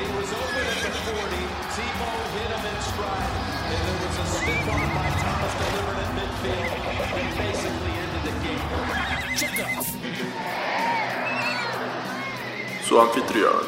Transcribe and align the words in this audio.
He 0.00 0.06
was 0.16 0.32
open 0.32 0.64
at 0.64 0.80
the 0.80 0.92
40. 1.12 1.44
Tebow 1.76 2.16
hit 2.32 2.48
him 2.56 2.64
in 2.64 2.78
stride. 2.88 3.32
And 3.68 3.80
there 3.84 3.98
was 4.00 4.16
a 4.16 4.26
stiff 4.32 4.64
arm 4.72 4.90
by 4.96 5.08
Thomas 5.20 5.52
delivered 5.60 5.98
at 6.00 6.10
midfield 6.16 6.72
and 7.20 7.28
basically 7.36 7.92
ended 8.00 8.22
the 8.24 8.32
game. 8.40 8.64
Su 12.88 12.94
anfitrión, 12.98 13.60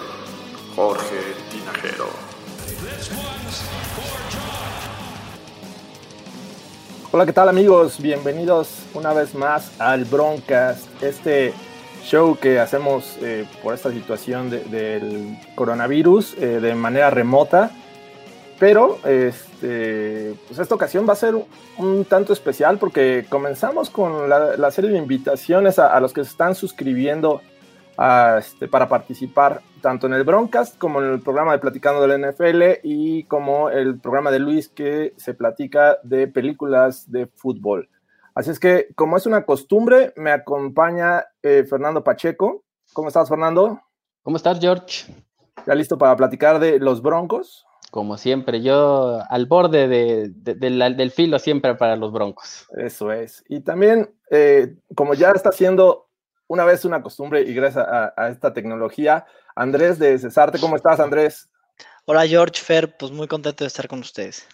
Jorge 0.75 1.23
Tinajero. 1.51 2.09
This 2.81 3.11
one's 3.13 3.59
for 3.95 4.17
John. 4.33 4.73
Hola, 7.13 7.27
¿qué 7.27 7.35
tal 7.35 7.51
amigos? 7.51 8.01
Bienvenidos 8.01 8.85
una 8.95 9.13
vez 9.13 9.35
más 9.35 9.79
al 9.79 10.07
Broncast, 10.07 10.87
este 11.03 11.53
show 12.03 12.37
que 12.39 12.59
hacemos 12.59 13.17
eh, 13.23 13.47
por 13.63 13.75
esta 13.75 13.91
situación 13.91 14.51
de- 14.51 14.65
del 14.65 15.37
coronavirus 15.55 16.37
eh, 16.39 16.61
de 16.61 16.75
manera 16.75 17.11
remota. 17.11 17.71
Pero 18.59 18.99
este, 19.05 20.35
pues 20.47 20.61
esta 20.61 20.75
ocasión 20.75 21.09
va 21.09 21.15
a 21.15 21.17
ser 21.17 21.35
un 21.79 22.05
tanto 22.05 22.33
especial 22.33 22.79
porque 22.79 23.27
comenzamos 23.29 23.91
con 23.91 24.29
la, 24.29 24.71
serie 24.71 24.91
de 24.91 24.99
invitaciones 24.99 25.81
a, 25.81 25.99
los 25.99 26.13
que 26.13 26.23
se 26.23 26.31
están 26.31 26.55
suscribiendo 26.55 27.41
este, 28.39 28.69
para 28.69 28.89
participar 28.89 29.63
tanto 29.81 30.07
en 30.07 30.13
el 30.13 30.23
Broncast 30.23 30.79
como 30.79 31.03
en 31.03 31.13
el 31.13 31.21
programa 31.21 31.53
de 31.53 31.59
Platicando 31.59 32.07
del 32.07 32.21
NFL 32.21 32.63
y 32.85 33.25
como 33.25 33.69
el 33.69 33.99
programa 33.99 34.31
de 34.31 34.39
Luis 34.39 34.69
que 34.69 35.13
se 35.17 35.35
platica 35.35 35.99
de 36.05 36.29
películas 36.29 37.11
de 37.11 37.27
fútbol. 37.27 37.89
Así 38.35 38.51
es 38.51 38.59
que, 38.59 38.89
como 38.95 39.17
es 39.17 39.27
una 39.27 39.45
costumbre, 39.45 40.13
me 40.17 40.31
acompaña 40.33 41.25
eh, 41.43 41.65
Fernando 41.69 42.03
Pacheco. 42.03 42.65
¿Cómo 42.93 43.09
estás, 43.09 43.29
Fernando? 43.29 43.81
¿Cómo 44.23 44.37
estás, 44.37 44.59
George? 44.61 45.05
¿Ya 45.67 45.75
listo 45.75 45.99
para 45.99 46.17
platicar 46.17 46.59
de 46.59 46.79
los 46.79 47.03
Broncos? 47.03 47.67
Como 47.91 48.17
siempre, 48.17 48.63
yo 48.63 49.21
al 49.29 49.45
borde 49.47 49.87
de- 49.87 50.31
de- 50.35 50.55
de 50.55 50.71
la- 50.71 50.89
del 50.91 51.11
filo 51.11 51.39
siempre 51.39 51.75
para 51.75 51.95
los 51.97 52.11
Broncos. 52.13 52.67
Eso 52.79 53.13
es. 53.13 53.45
Y 53.49 53.61
también, 53.61 54.15
eh, 54.31 54.77
como 54.95 55.13
ya 55.13 55.31
está 55.33 55.53
siendo 55.53 56.09
una 56.47 56.65
vez 56.65 56.85
una 56.87 57.03
costumbre 57.03 57.43
y 57.43 57.53
gracias 57.53 57.87
a, 57.87 58.15
a 58.17 58.29
esta 58.31 58.53
tecnología, 58.55 59.27
Andrés 59.55 59.99
de 59.99 60.19
Cesarte, 60.19 60.59
¿cómo 60.59 60.77
estás, 60.77 61.01
Andrés? 61.01 61.51
Hola 62.07 62.27
George, 62.27 62.61
Fer, 62.63 62.97
pues 62.97 63.13
muy 63.13 63.29
contento 63.29 63.63
de 63.65 63.69
estar 63.69 63.87
con 63.89 64.01
ustedes. 64.01 64.49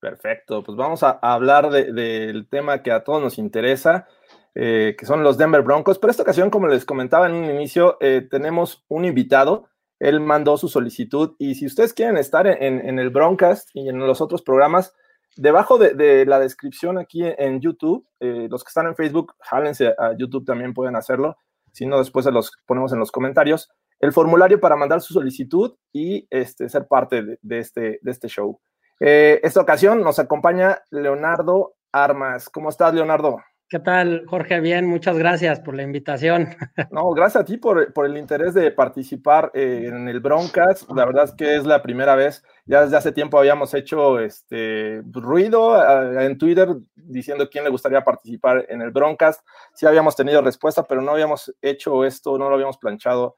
Perfecto, 0.00 0.62
pues 0.62 0.76
vamos 0.76 1.02
a, 1.02 1.18
hablar 1.22 1.70
de- 1.70 1.92
del 1.92 2.48
tema 2.48 2.82
que 2.82 2.92
a 2.92 3.02
todos 3.02 3.22
nos 3.22 3.38
interesa, 3.38 4.06
eh, 4.54 4.94
que 4.98 5.06
son 5.06 5.22
los 5.22 5.38
Denver 5.38 5.62
Broncos. 5.62 5.98
Pero 5.98 6.10
esta 6.10 6.22
ocasión, 6.22 6.50
como 6.50 6.66
les 6.66 6.84
comentaba 6.84 7.26
en 7.26 7.34
un 7.34 7.44
inicio, 7.44 7.96
eh, 8.00 8.26
tenemos 8.30 8.84
un 8.88 9.04
invitado. 9.04 9.68
Él 9.98 10.20
mandó 10.20 10.56
su 10.58 10.68
solicitud 10.68 11.34
y 11.38 11.54
si 11.54 11.66
ustedes 11.66 11.94
quieren 11.94 12.18
estar 12.18 12.46
en, 12.46 12.98
el 12.98 13.10
Broncast 13.10 13.70
y 13.74 13.88
en 13.88 13.98
los 13.98 14.20
otros 14.20 14.42
programas, 14.42 14.94
debajo 15.36 15.78
de, 15.78 16.26
la 16.26 16.38
descripción 16.38 16.98
aquí 16.98 17.22
en, 17.24 17.60
YouTube, 17.60 18.06
eh, 18.20 18.48
los 18.50 18.62
que 18.62 18.68
están 18.68 18.86
en 18.86 18.96
Facebook, 18.96 19.34
jálense 19.40 19.94
a 19.98 20.14
YouTube 20.16 20.44
también 20.44 20.74
pueden 20.74 20.96
hacerlo. 20.96 21.38
Si 21.72 21.86
no, 21.86 21.98
después 21.98 22.26
los 22.26 22.52
ponemos 22.66 22.92
en 22.92 22.98
los 22.98 23.10
comentarios. 23.10 23.70
El 24.00 24.12
formulario 24.12 24.60
para 24.60 24.76
mandar 24.76 25.00
su 25.00 25.14
solicitud 25.14 25.74
y 25.92 26.26
este, 26.30 26.68
ser 26.68 26.86
parte 26.86 27.38
de, 27.40 27.58
este, 27.58 27.98
de 28.02 28.10
este 28.10 28.28
show. 28.28 28.60
Eh, 29.00 29.40
esta 29.42 29.60
ocasión 29.60 30.02
nos 30.02 30.18
acompaña 30.18 30.82
Leonardo 30.90 31.74
Armas. 31.92 32.48
¿Cómo 32.48 32.70
estás, 32.70 32.94
Leonardo? 32.94 33.38
¿Qué 33.68 33.80
tal, 33.80 34.24
Jorge? 34.28 34.60
Bien, 34.60 34.86
muchas 34.86 35.18
gracias 35.18 35.58
por 35.58 35.74
la 35.74 35.82
invitación. 35.82 36.48
No, 36.92 37.10
gracias 37.10 37.42
a 37.42 37.44
ti 37.44 37.56
por, 37.56 37.92
por 37.92 38.06
el 38.06 38.16
interés 38.16 38.54
de 38.54 38.70
participar 38.70 39.50
eh, 39.54 39.86
en 39.86 40.08
el 40.08 40.20
Broncast. 40.20 40.88
La 40.92 41.04
verdad 41.04 41.24
es 41.24 41.32
que 41.32 41.56
es 41.56 41.66
la 41.66 41.82
primera 41.82 42.14
vez. 42.14 42.44
Ya 42.64 42.82
desde 42.82 42.96
hace 42.96 43.10
tiempo 43.10 43.38
habíamos 43.38 43.74
hecho 43.74 44.20
este 44.20 45.02
ruido 45.10 45.76
eh, 45.76 46.26
en 46.26 46.38
Twitter 46.38 46.68
diciendo 46.94 47.48
quién 47.50 47.64
le 47.64 47.70
gustaría 47.70 48.04
participar 48.04 48.66
en 48.68 48.82
el 48.82 48.92
Broncast. 48.92 49.40
Sí 49.74 49.84
habíamos 49.84 50.14
tenido 50.14 50.40
respuesta, 50.42 50.84
pero 50.84 51.02
no 51.02 51.10
habíamos 51.10 51.52
hecho 51.60 52.04
esto, 52.04 52.38
no 52.38 52.48
lo 52.48 52.54
habíamos 52.54 52.78
planchado 52.78 53.34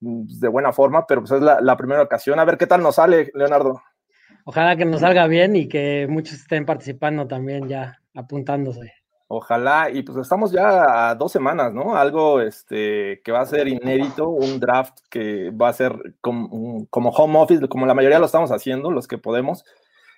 mm, 0.00 0.38
de 0.38 0.48
buena 0.48 0.72
forma, 0.72 1.04
pero 1.04 1.22
pues 1.22 1.32
es 1.32 1.42
la, 1.42 1.60
la 1.60 1.76
primera 1.76 2.02
ocasión. 2.02 2.38
A 2.38 2.44
ver 2.44 2.56
qué 2.56 2.68
tal 2.68 2.80
nos 2.80 2.94
sale, 2.94 3.32
Leonardo. 3.34 3.82
Ojalá 4.44 4.76
que 4.76 4.84
nos 4.84 5.00
salga 5.00 5.26
bien 5.26 5.56
y 5.56 5.68
que 5.68 6.06
muchos 6.08 6.34
estén 6.34 6.66
participando 6.66 7.26
también 7.26 7.68
ya, 7.68 8.00
apuntándose. 8.14 8.92
Ojalá, 9.26 9.88
y 9.90 10.02
pues 10.02 10.18
estamos 10.18 10.52
ya 10.52 11.08
a 11.10 11.14
dos 11.14 11.32
semanas, 11.32 11.72
¿no? 11.72 11.96
Algo 11.96 12.42
este, 12.42 13.22
que 13.24 13.32
va 13.32 13.40
a 13.40 13.46
ser 13.46 13.66
inédito, 13.68 14.28
un 14.28 14.60
draft 14.60 14.98
que 15.10 15.50
va 15.50 15.70
a 15.70 15.72
ser 15.72 16.14
como, 16.20 16.86
como 16.90 17.08
home 17.10 17.38
office, 17.38 17.66
como 17.68 17.86
la 17.86 17.94
mayoría 17.94 18.18
lo 18.18 18.26
estamos 18.26 18.52
haciendo, 18.52 18.90
los 18.90 19.08
que 19.08 19.16
podemos, 19.16 19.64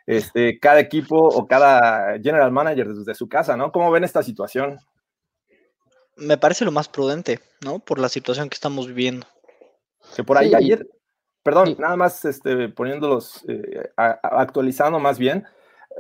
este, 0.07 0.59
cada 0.59 0.81
equipo 0.81 1.17
o 1.17 1.47
cada 1.47 2.19
general 2.21 2.51
manager 2.51 2.89
desde 2.89 3.15
su 3.15 3.29
casa, 3.29 3.57
¿no? 3.57 3.71
¿Cómo 3.71 3.93
ven 3.93 4.03
esta 4.05 4.25
situación? 4.25 4.79
Me 6.17 6.37
parece 6.37 6.65
lo 6.65 6.73
más 6.73 6.89
prudente, 6.89 7.39
¿no? 7.65 7.79
Por 7.79 8.01
la 8.01 8.09
situación 8.09 8.49
que 8.49 8.55
estamos 8.55 8.89
viviendo. 8.89 9.27
Que 10.17 10.25
por 10.25 10.37
ahí 10.37 10.49
Sí. 10.49 10.55
ayer, 10.57 10.87
perdón, 11.47 11.69
Sí. 11.69 11.77
nada 11.79 11.97
más 11.97 12.25
este, 12.27 12.69
poniéndolos, 12.69 13.45
eh, 13.49 13.91
a- 13.97 14.19
a- 14.23 14.41
actualizando 14.43 14.99
más 14.99 15.19
bien, 15.19 15.45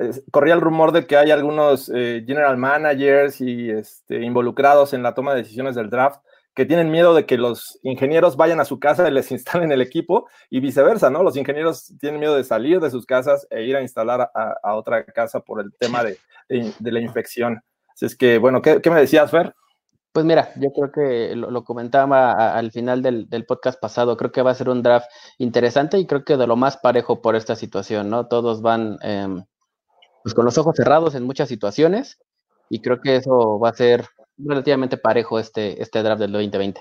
eh, 0.01 0.11
corría 0.31 0.53
el 0.55 0.61
rumor 0.61 0.93
de 0.93 1.07
que 1.07 1.17
hay 1.17 1.31
algunos 1.31 1.91
eh, 1.95 2.23
general 2.27 2.57
managers 2.59 3.41
y 3.41 3.71
este, 3.71 4.23
involucrados 4.23 4.93
en 4.93 5.03
la 5.03 5.15
toma 5.15 5.33
de 5.33 5.43
decisiones 5.43 5.75
del 5.75 5.89
draft 5.89 6.21
que 6.55 6.65
tienen 6.67 6.91
miedo 6.91 7.15
de 7.15 7.27
que 7.27 7.37
los 7.39 7.79
ingenieros 7.83 8.37
vayan 8.37 8.61
a 8.61 8.65
su 8.65 8.79
casa 8.81 9.07
y 9.09 9.11
les 9.13 9.31
instalen 9.37 9.73
el 9.73 9.81
equipo 9.83 10.27
y 10.51 10.61
viceversa, 10.61 11.09
¿no? 11.11 11.23
Los 11.23 11.37
ingenieros 11.37 11.93
tienen 12.01 12.19
miedo 12.21 12.35
de 12.37 12.45
salir 12.45 12.81
de 12.81 12.91
sus 12.91 13.07
casas 13.07 13.47
e 13.51 13.63
ir 13.65 13.77
a 13.77 13.83
instalar 13.83 14.31
a, 14.35 14.55
a 14.63 14.75
otra 14.75 15.05
casa 15.05 15.41
por 15.41 15.61
el 15.61 15.73
tema 15.79 16.03
de, 16.03 16.19
de- 16.49 16.73
de 16.79 16.93
la 16.93 17.01
infección. 17.01 17.63
Así 17.95 18.05
es 18.07 18.17
que, 18.17 18.39
bueno, 18.39 18.61
¿qué, 18.61 18.81
qué 18.83 18.91
me 18.91 19.01
decías, 19.01 19.31
Fer? 19.31 19.55
Pues 20.17 20.25
mira, 20.25 20.51
yo 20.57 20.73
creo 20.73 20.91
que 20.91 21.37
lo, 21.37 21.63
comentaba 21.63 22.57
al 22.57 22.73
final 22.73 23.03
del, 23.03 23.29
del 23.29 23.45
podcast 23.45 23.79
pasado, 23.79 24.17
creo 24.17 24.33
que 24.33 24.41
va 24.41 24.53
a 24.53 24.55
ser 24.55 24.71
un 24.71 24.83
draft 24.83 25.11
interesante 25.37 25.99
y 25.99 26.07
creo 26.07 26.25
que 26.25 26.39
de 26.39 26.47
lo 26.47 26.57
más 26.57 26.79
parejo 26.79 27.21
por 27.21 27.37
esta 27.37 27.55
situación, 27.55 28.09
¿no? 28.09 28.27
Todos 28.27 28.63
van 28.63 28.97
em, 29.03 29.45
pues 30.23 30.33
con 30.33 30.47
los 30.47 30.57
ojos 30.57 30.75
cerrados 30.75 31.15
en 31.17 31.25
muchas 31.25 31.51
situaciones 31.51 32.19
y 32.71 32.81
creo 32.81 33.03
que 33.03 33.17
eso 33.17 33.61
va 33.61 33.69
a 33.69 33.75
ser 33.75 34.07
relativamente 34.39 34.97
parejo 34.97 35.39
este, 35.39 35.83
este 35.83 36.03
draft 36.03 36.23
del 36.23 36.33
2020. 36.33 36.81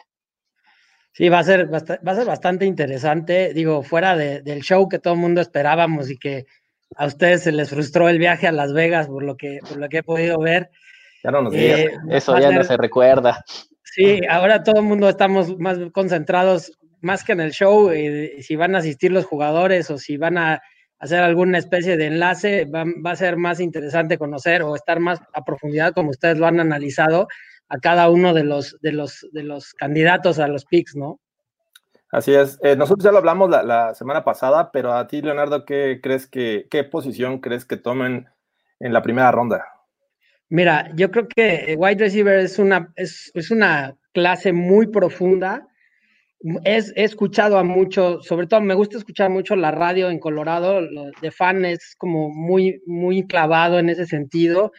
Sí, 1.11 1.27
va 1.27 1.39
a 1.39 1.43
ser, 1.43 1.69
va 1.73 2.11
a 2.11 2.15
ser 2.15 2.25
bastante 2.25 2.63
interesante. 2.65 3.53
Digo, 3.53 3.83
fuera 3.83 4.15
de- 4.15 4.43
del 4.43 4.61
show 4.61 4.87
que 4.87 4.99
todo 4.99 5.15
el 5.15 5.19
mundo 5.19 5.41
esperábamos 5.41 6.09
y 6.09 6.17
que 6.17 6.45
a 6.95 7.05
ustedes 7.05 7.43
se 7.43 7.51
les 7.51 7.69
frustró 7.69 8.07
el 8.07 8.17
viaje 8.17 8.47
a 8.47 8.53
Las 8.53 8.71
Vegas 8.71 9.07
por 9.07 9.23
lo 9.23 9.35
que, 9.35 9.59
por 9.67 9.75
lo 9.75 9.89
que 9.89 9.97
he 9.97 10.03
podido 10.03 10.39
ver. 10.39 10.69
Ya 11.25 11.31
no 11.31 11.41
nos 11.41 11.53
digas. 11.53 11.79
eh, 11.79 11.97
Eso 12.09 12.37
ya 12.37 12.51
no 12.51 12.63
se 12.63 12.77
recuerda. 12.77 13.43
Sí, 13.81 14.21
ahora 14.29 14.61
todo 14.61 14.75
el 14.81 14.85
mundo 14.85 15.09
estamos 15.09 15.57
más 15.57 15.79
concentrados, 15.91 16.77
más 17.01 17.23
que 17.23 17.31
en 17.31 17.39
el 17.39 17.51
show, 17.51 17.89
eh, 17.89 18.43
si 18.43 18.55
van 18.55 18.75
a 18.75 18.79
asistir 18.79 19.11
los 19.11 19.25
jugadores 19.25 19.89
o 19.89 19.97
si 19.97 20.17
van 20.17 20.37
a 20.37 20.61
hacer 20.99 21.21
alguna 21.23 21.57
especie 21.57 21.97
de 21.97 22.07
enlace, 22.07 22.65
va, 22.65 22.83
va 23.03 23.11
a 23.11 23.15
ser 23.15 23.37
más 23.37 23.59
interesante 23.59 24.19
conocer 24.19 24.61
o 24.61 24.75
estar 24.75 24.99
más 24.99 25.19
a 25.33 25.43
profundidad, 25.43 25.93
como 25.93 26.11
ustedes 26.11 26.37
lo 26.37 26.45
han 26.45 26.59
analizado, 26.59 27.27
a 27.69 27.79
cada 27.79 28.07
uno 28.11 28.35
de 28.35 28.43
los, 28.43 28.77
de 28.81 28.91
los, 28.91 29.27
de 29.31 29.41
los 29.41 29.73
candidatos 29.73 30.37
a 30.37 30.47
los 30.47 30.65
picks, 30.65 30.95
¿no? 30.95 31.19
Así 32.11 32.35
es. 32.35 32.59
Eh, 32.61 32.75
nosotros 32.75 33.03
ya 33.03 33.11
lo 33.11 33.17
hablamos 33.17 33.49
la, 33.49 33.63
la 33.63 33.95
semana 33.95 34.23
pasada, 34.23 34.71
pero 34.71 34.93
a 34.93 35.07
ti, 35.07 35.23
Leonardo, 35.23 35.65
¿qué 35.65 35.99
crees 36.03 36.27
que, 36.27 36.67
qué 36.69 36.83
posición 36.83 37.39
crees 37.39 37.65
que 37.65 37.77
tomen 37.77 38.27
en 38.79 38.93
la 38.93 39.01
primera 39.01 39.31
ronda? 39.31 39.65
Mira, 40.49 40.91
yo 40.95 41.09
creo 41.11 41.27
que 41.27 41.75
wide 41.77 41.97
receiver 41.97 42.39
es 42.39 42.59
una, 42.59 42.91
es, 42.95 43.31
es 43.33 43.51
una 43.51 43.95
clase 44.13 44.53
muy 44.53 44.87
profunda. 44.87 45.67
Es, 46.63 46.93
he 46.95 47.03
escuchado 47.03 47.57
a 47.57 47.63
mucho, 47.63 48.21
sobre 48.21 48.45
todo 48.45 48.61
me 48.61 48.75
gusta 48.75 48.97
escuchar 48.99 49.31
mucho 49.31 49.55
la 49.55 49.71
radio 49.71 50.11
en 50.11 50.19
Colorado, 50.19 50.79
lo 50.81 51.09
de 51.19 51.31
fan 51.31 51.65
es 51.65 51.95
como 51.97 52.29
muy, 52.29 52.83
muy 52.85 53.25
clavado 53.25 53.79
en 53.79 53.89
ese 53.89 54.05
sentido, 54.05 54.71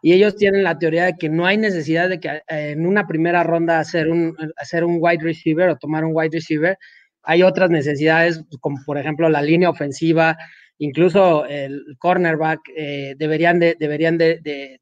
y 0.00 0.14
ellos 0.14 0.34
tienen 0.34 0.64
la 0.64 0.78
teoría 0.78 1.04
de 1.04 1.14
que 1.16 1.28
no 1.28 1.46
hay 1.46 1.58
necesidad 1.58 2.08
de 2.08 2.18
que 2.18 2.28
eh, 2.28 2.42
en 2.72 2.86
una 2.86 3.06
primera 3.06 3.44
ronda 3.44 3.78
hacer 3.78 4.08
un, 4.08 4.34
hacer 4.56 4.82
un 4.82 4.96
wide 5.00 5.22
receiver 5.22 5.68
o 5.68 5.76
tomar 5.76 6.04
un 6.04 6.12
wide 6.12 6.30
receiver, 6.32 6.76
hay 7.22 7.44
otras 7.44 7.70
necesidades, 7.70 8.42
como 8.60 8.78
por 8.84 8.98
ejemplo 8.98 9.28
la 9.28 9.42
línea 9.42 9.70
ofensiva, 9.70 10.36
incluso 10.78 11.44
el 11.46 11.96
cornerback, 11.98 12.60
eh, 12.76 13.14
deberían, 13.16 13.58
de, 13.58 13.76
deberían 13.78 14.18
de, 14.18 14.80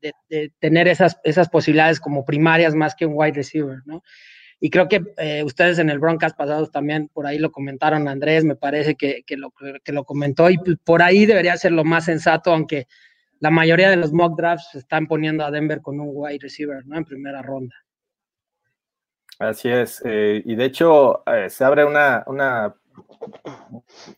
tener 0.58 0.88
esas, 0.88 1.18
esas 1.24 1.48
posibilidades 1.48 2.00
como 2.00 2.24
primarias 2.24 2.74
más 2.74 2.94
que 2.94 3.06
un 3.06 3.14
wide 3.16 3.34
receiver, 3.34 3.78
¿no? 3.84 4.02
Y 4.62 4.68
creo 4.68 4.88
que 4.88 5.02
eh, 5.16 5.42
ustedes 5.42 5.78
en 5.78 5.88
el 5.88 5.98
Broncas 5.98 6.34
pasados 6.34 6.70
también 6.70 7.08
por 7.08 7.26
ahí 7.26 7.38
lo 7.38 7.50
comentaron, 7.50 8.08
Andrés, 8.08 8.44
me 8.44 8.56
parece 8.56 8.94
que, 8.94 9.22
que, 9.26 9.38
lo, 9.38 9.52
que 9.82 9.92
lo 9.92 10.04
comentó, 10.04 10.50
y 10.50 10.58
por 10.84 11.02
ahí 11.02 11.24
debería 11.24 11.56
ser 11.56 11.72
lo 11.72 11.84
más 11.84 12.04
sensato, 12.04 12.52
aunque 12.52 12.86
la 13.38 13.50
mayoría 13.50 13.88
de 13.88 13.96
los 13.96 14.12
mock 14.12 14.36
drafts 14.36 14.74
están 14.74 15.06
poniendo 15.06 15.44
a 15.44 15.50
Denver 15.50 15.80
con 15.80 15.98
un 15.98 16.10
wide 16.12 16.40
receiver, 16.42 16.86
¿no? 16.86 16.98
En 16.98 17.06
primera 17.06 17.40
ronda. 17.40 17.74
Así 19.38 19.70
es, 19.70 20.02
eh, 20.04 20.42
y 20.44 20.54
de 20.54 20.64
hecho 20.66 21.24
se 21.48 21.64
abre 21.64 21.86
una, 21.86 22.22
una, 22.26 22.74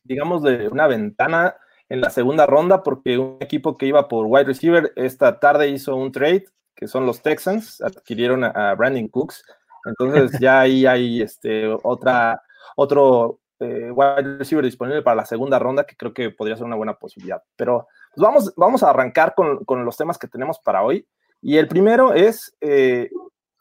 digamos, 0.04 0.42
de 0.42 0.68
una 0.68 0.86
ventana 0.86 1.56
en 1.88 2.00
la 2.00 2.10
segunda 2.10 2.46
ronda 2.46 2.82
porque 2.82 3.18
un 3.18 3.36
equipo 3.40 3.76
que 3.76 3.86
iba 3.86 4.08
por 4.08 4.26
wide 4.26 4.44
receiver 4.44 4.92
esta 4.96 5.38
tarde 5.40 5.68
hizo 5.68 5.94
un 5.96 6.12
trade, 6.12 6.46
que 6.74 6.88
son 6.88 7.06
los 7.06 7.22
Texans, 7.22 7.80
adquirieron 7.82 8.44
a, 8.44 8.74
Brandon 8.74 9.08
Cooks, 9.08 9.44
entonces 9.84 10.30
ya 10.40 10.60
ahí 10.60 10.86
hay 10.86 11.20
este, 11.20 11.68
otra, 11.82 12.42
otro 12.76 13.40
eh, 13.60 13.90
wide 13.90 14.38
receiver 14.38 14.64
disponible 14.64 15.02
para 15.02 15.16
la 15.16 15.26
segunda 15.26 15.58
ronda 15.58 15.84
que 15.84 15.96
creo 15.96 16.14
que 16.14 16.30
podría 16.30 16.56
ser 16.56 16.66
una 16.66 16.76
buena 16.76 16.94
posibilidad. 16.94 17.42
Pero 17.56 17.86
pues 18.14 18.22
vamos, 18.22 18.54
vamos 18.56 18.82
a 18.82 18.90
arrancar 18.90 19.34
con, 19.34 19.64
con, 19.64 19.84
los 19.84 19.96
temas 19.96 20.18
que 20.18 20.28
tenemos 20.28 20.58
para 20.60 20.82
hoy. 20.82 21.06
Y 21.40 21.56
el 21.56 21.68
primero 21.68 22.14
es 22.14 22.56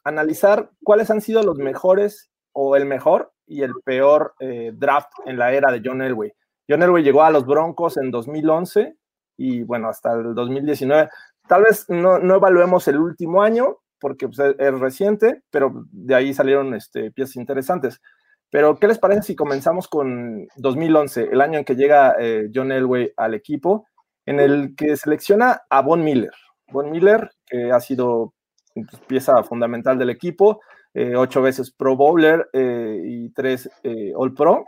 analizar 0.04 0.70
cuáles 0.84 1.10
han 1.10 1.22
sido 1.22 1.44
los 1.44 1.58
mejores 1.58 2.30
o 2.54 2.76
el 2.76 2.86
mejor 2.86 3.34
y 3.52 3.64
el 3.64 3.74
peor 3.84 4.34
eh, 4.40 4.72
draft 4.74 5.12
en 5.26 5.38
la 5.38 5.52
era 5.52 5.72
de 5.72 5.82
John 5.84 6.02
Elway. 6.02 6.32
John 6.70 6.82
Elway 6.82 7.04
llegó 7.04 7.24
a 7.24 7.32
los 7.32 7.46
Broncos 7.46 7.98
en 7.98 8.10
2011 8.10 8.96
y 9.38 9.64
bueno, 9.64 9.90
hasta 9.90 10.14
el 10.14 10.34
2019. 10.34 11.10
Tal 11.48 11.64
vez 11.64 11.86
no, 11.90 12.18
no 12.18 12.36
evaluemos 12.36 12.88
el 12.88 12.98
último 12.98 13.44
año 13.44 13.80
porque 14.00 14.30
pues, 14.30 14.40
es, 14.58 14.80
reciente, 14.80 15.44
pero 15.52 15.86
de 15.92 16.16
ahí 16.16 16.34
salieron 16.34 16.74
este, 16.74 17.12
piezas 17.12 17.36
interesantes. 17.36 18.02
Pero, 18.50 18.78
¿qué 18.78 18.88
les 18.88 19.00
parece 19.00 19.22
si 19.22 19.36
comenzamos 19.36 19.88
con 19.88 20.48
2011, 20.56 21.30
el 21.32 21.42
año 21.42 21.60
en 21.60 21.66
que 21.66 21.76
llega 21.76 22.16
eh, 22.20 22.50
John 22.54 22.72
Elway 22.72 23.14
al 23.18 23.34
equipo, 23.34 23.88
en 24.26 24.40
el 24.40 24.76
que 24.76 24.96
selecciona 24.96 25.62
a 25.70 25.82
Von 25.82 26.04
Miller? 26.04 26.34
Von 26.68 26.90
Miller, 26.90 27.32
que 27.46 27.72
ha 27.72 27.80
sido 27.80 28.34
pues, 28.74 28.88
pieza 29.08 29.44
fundamental 29.44 29.98
del 29.98 30.10
equipo, 30.10 30.62
eh, 30.94 31.16
ocho 31.16 31.42
veces 31.42 31.72
Pro 31.72 31.96
Bowler 31.96 32.50
eh, 32.52 33.02
y 33.04 33.30
tres 33.30 33.70
eh, 33.84 34.12
All 34.16 34.34
Pro. 34.34 34.66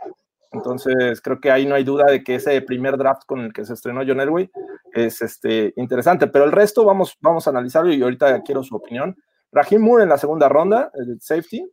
Entonces, 0.52 1.20
creo 1.20 1.40
que 1.40 1.50
ahí 1.50 1.66
no 1.66 1.74
hay 1.74 1.84
duda 1.84 2.06
de 2.06 2.22
que 2.22 2.36
ese 2.36 2.60
primer 2.62 2.96
draft 2.96 3.24
con 3.26 3.40
el 3.40 3.52
que 3.52 3.64
se 3.64 3.74
estrenó 3.74 4.02
John 4.06 4.20
Elway 4.20 4.48
es 4.92 5.20
este, 5.20 5.72
interesante, 5.76 6.28
pero 6.28 6.44
el 6.44 6.52
resto 6.52 6.84
vamos, 6.84 7.18
vamos 7.20 7.46
a 7.46 7.50
analizarlo 7.50 7.92
y 7.92 8.00
ahorita 8.00 8.40
quiero 8.42 8.62
su 8.62 8.76
opinión. 8.76 9.16
Rahim 9.50 9.82
Moore 9.82 10.04
en 10.04 10.08
la 10.08 10.18
segunda 10.18 10.48
ronda, 10.48 10.90
safety. 11.20 11.64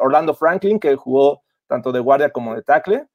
Orlando 0.00 0.34
Franklin, 0.34 0.78
que 0.78 0.96
jugó 0.96 1.42
tanto 1.66 1.92
de 1.92 2.00
guardia 2.00 2.30
como 2.30 2.54
de 2.54 2.62
tackle. 2.62 3.06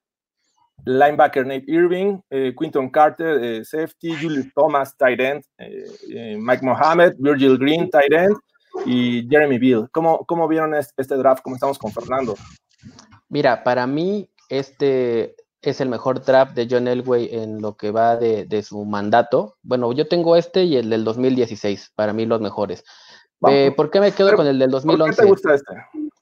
Linebacker 0.86 1.46
Nate 1.46 1.66
Irving, 1.68 2.20
Quinton 2.58 2.90
Carter, 2.90 3.64
safety, 3.66 4.16
Julius 4.20 4.52
Thomas, 4.54 4.96
tight 4.96 5.20
end, 5.20 5.44
Mike 6.40 6.64
Mohammed, 6.64 7.14
Virgil 7.20 7.58
Green, 7.58 7.90
tight 7.90 8.12
end, 8.12 8.36
y 8.86 9.28
Jeremy 9.30 9.58
Bill. 9.58 9.88
¿Cómo, 9.92 10.26
cómo 10.26 10.48
vieron 10.48 10.74
este 10.76 11.16
draft? 11.16 11.42
¿Cómo 11.44 11.56
estamos 11.56 11.78
con 11.78 11.92
Fernando? 11.92 12.36
Mira, 13.30 13.64
para 13.64 13.88
mí 13.88 14.30
este 14.50 15.36
es 15.62 15.80
el 15.80 15.90
mejor 15.90 16.24
draft 16.24 16.54
de 16.56 16.68
John 16.70 16.88
Elway 16.88 17.30
en 17.32 17.62
lo 17.62 17.78
que 17.78 17.92
va 17.92 18.18
de, 18.18 18.64
su 18.64 18.84
mandato. 18.86 19.58
Bueno, 19.62 19.92
yo 19.94 20.08
tengo 20.08 20.36
este 20.36 20.64
y 20.64 20.76
el 20.78 20.90
del 20.90 21.04
2016, 21.04 21.94
para 21.96 22.14
mí 22.14 22.26
los 22.26 22.42
mejores. 22.42 22.84
Eh, 23.48 23.72
¿Por 23.76 23.90
qué 23.90 24.00
me 24.00 24.12
quedo 24.12 24.36
con 24.36 24.48
el 24.48 24.60
del 24.60 24.70
2011? 24.70 25.06
¿Por 25.06 25.16
qué 25.16 25.22
te 25.22 25.28
gusta 25.28 25.54
este? 25.56 25.74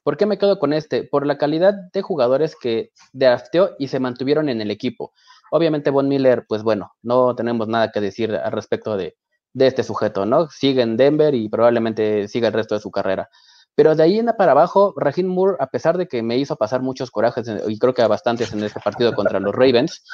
¿Por 0.02 0.16
qué 0.16 0.26
me 0.26 0.38
quedo 0.38 0.58
con 0.58 0.72
este? 0.72 1.04
Por 1.04 1.26
la 1.26 1.36
calidad 1.36 1.74
de 1.92 2.02
jugadores 2.02 2.56
que 2.56 2.92
drafteó 3.12 3.76
y 3.78 3.88
se 3.88 4.00
mantuvieron 4.00 4.48
en 4.48 4.60
el 4.60 4.70
equipo. 4.70 5.12
Obviamente 5.50 5.90
Von 5.90 6.08
Miller, 6.08 6.44
pues 6.48 6.62
bueno, 6.62 6.92
no 7.02 7.34
tenemos 7.34 7.68
nada 7.68 7.90
que 7.90 8.00
decir 8.00 8.34
al 8.34 8.52
respecto 8.52 8.96
de, 8.96 9.16
de 9.52 9.66
este 9.66 9.82
sujeto, 9.82 10.26
¿no? 10.26 10.48
Sigue 10.48 10.82
en 10.82 10.96
Denver 10.96 11.34
y 11.34 11.48
probablemente 11.48 12.28
siga 12.28 12.48
el 12.48 12.54
resto 12.54 12.74
de 12.74 12.80
su 12.80 12.90
carrera. 12.90 13.28
Pero 13.74 13.94
de 13.94 14.02
ahí 14.02 14.18
en 14.18 14.26
para 14.36 14.52
abajo, 14.52 14.94
Raheem 14.96 15.26
Moore, 15.26 15.56
a 15.60 15.68
pesar 15.68 15.96
de 15.96 16.06
que 16.06 16.22
me 16.22 16.36
hizo 16.36 16.56
pasar 16.56 16.82
muchos 16.82 17.10
corajes, 17.10 17.50
y 17.68 17.78
creo 17.78 17.94
que 17.94 18.04
bastantes 18.06 18.52
en 18.52 18.62
este 18.62 18.80
partido 18.80 19.14
contra 19.14 19.40
los 19.40 19.54
Ravens, 19.54 20.04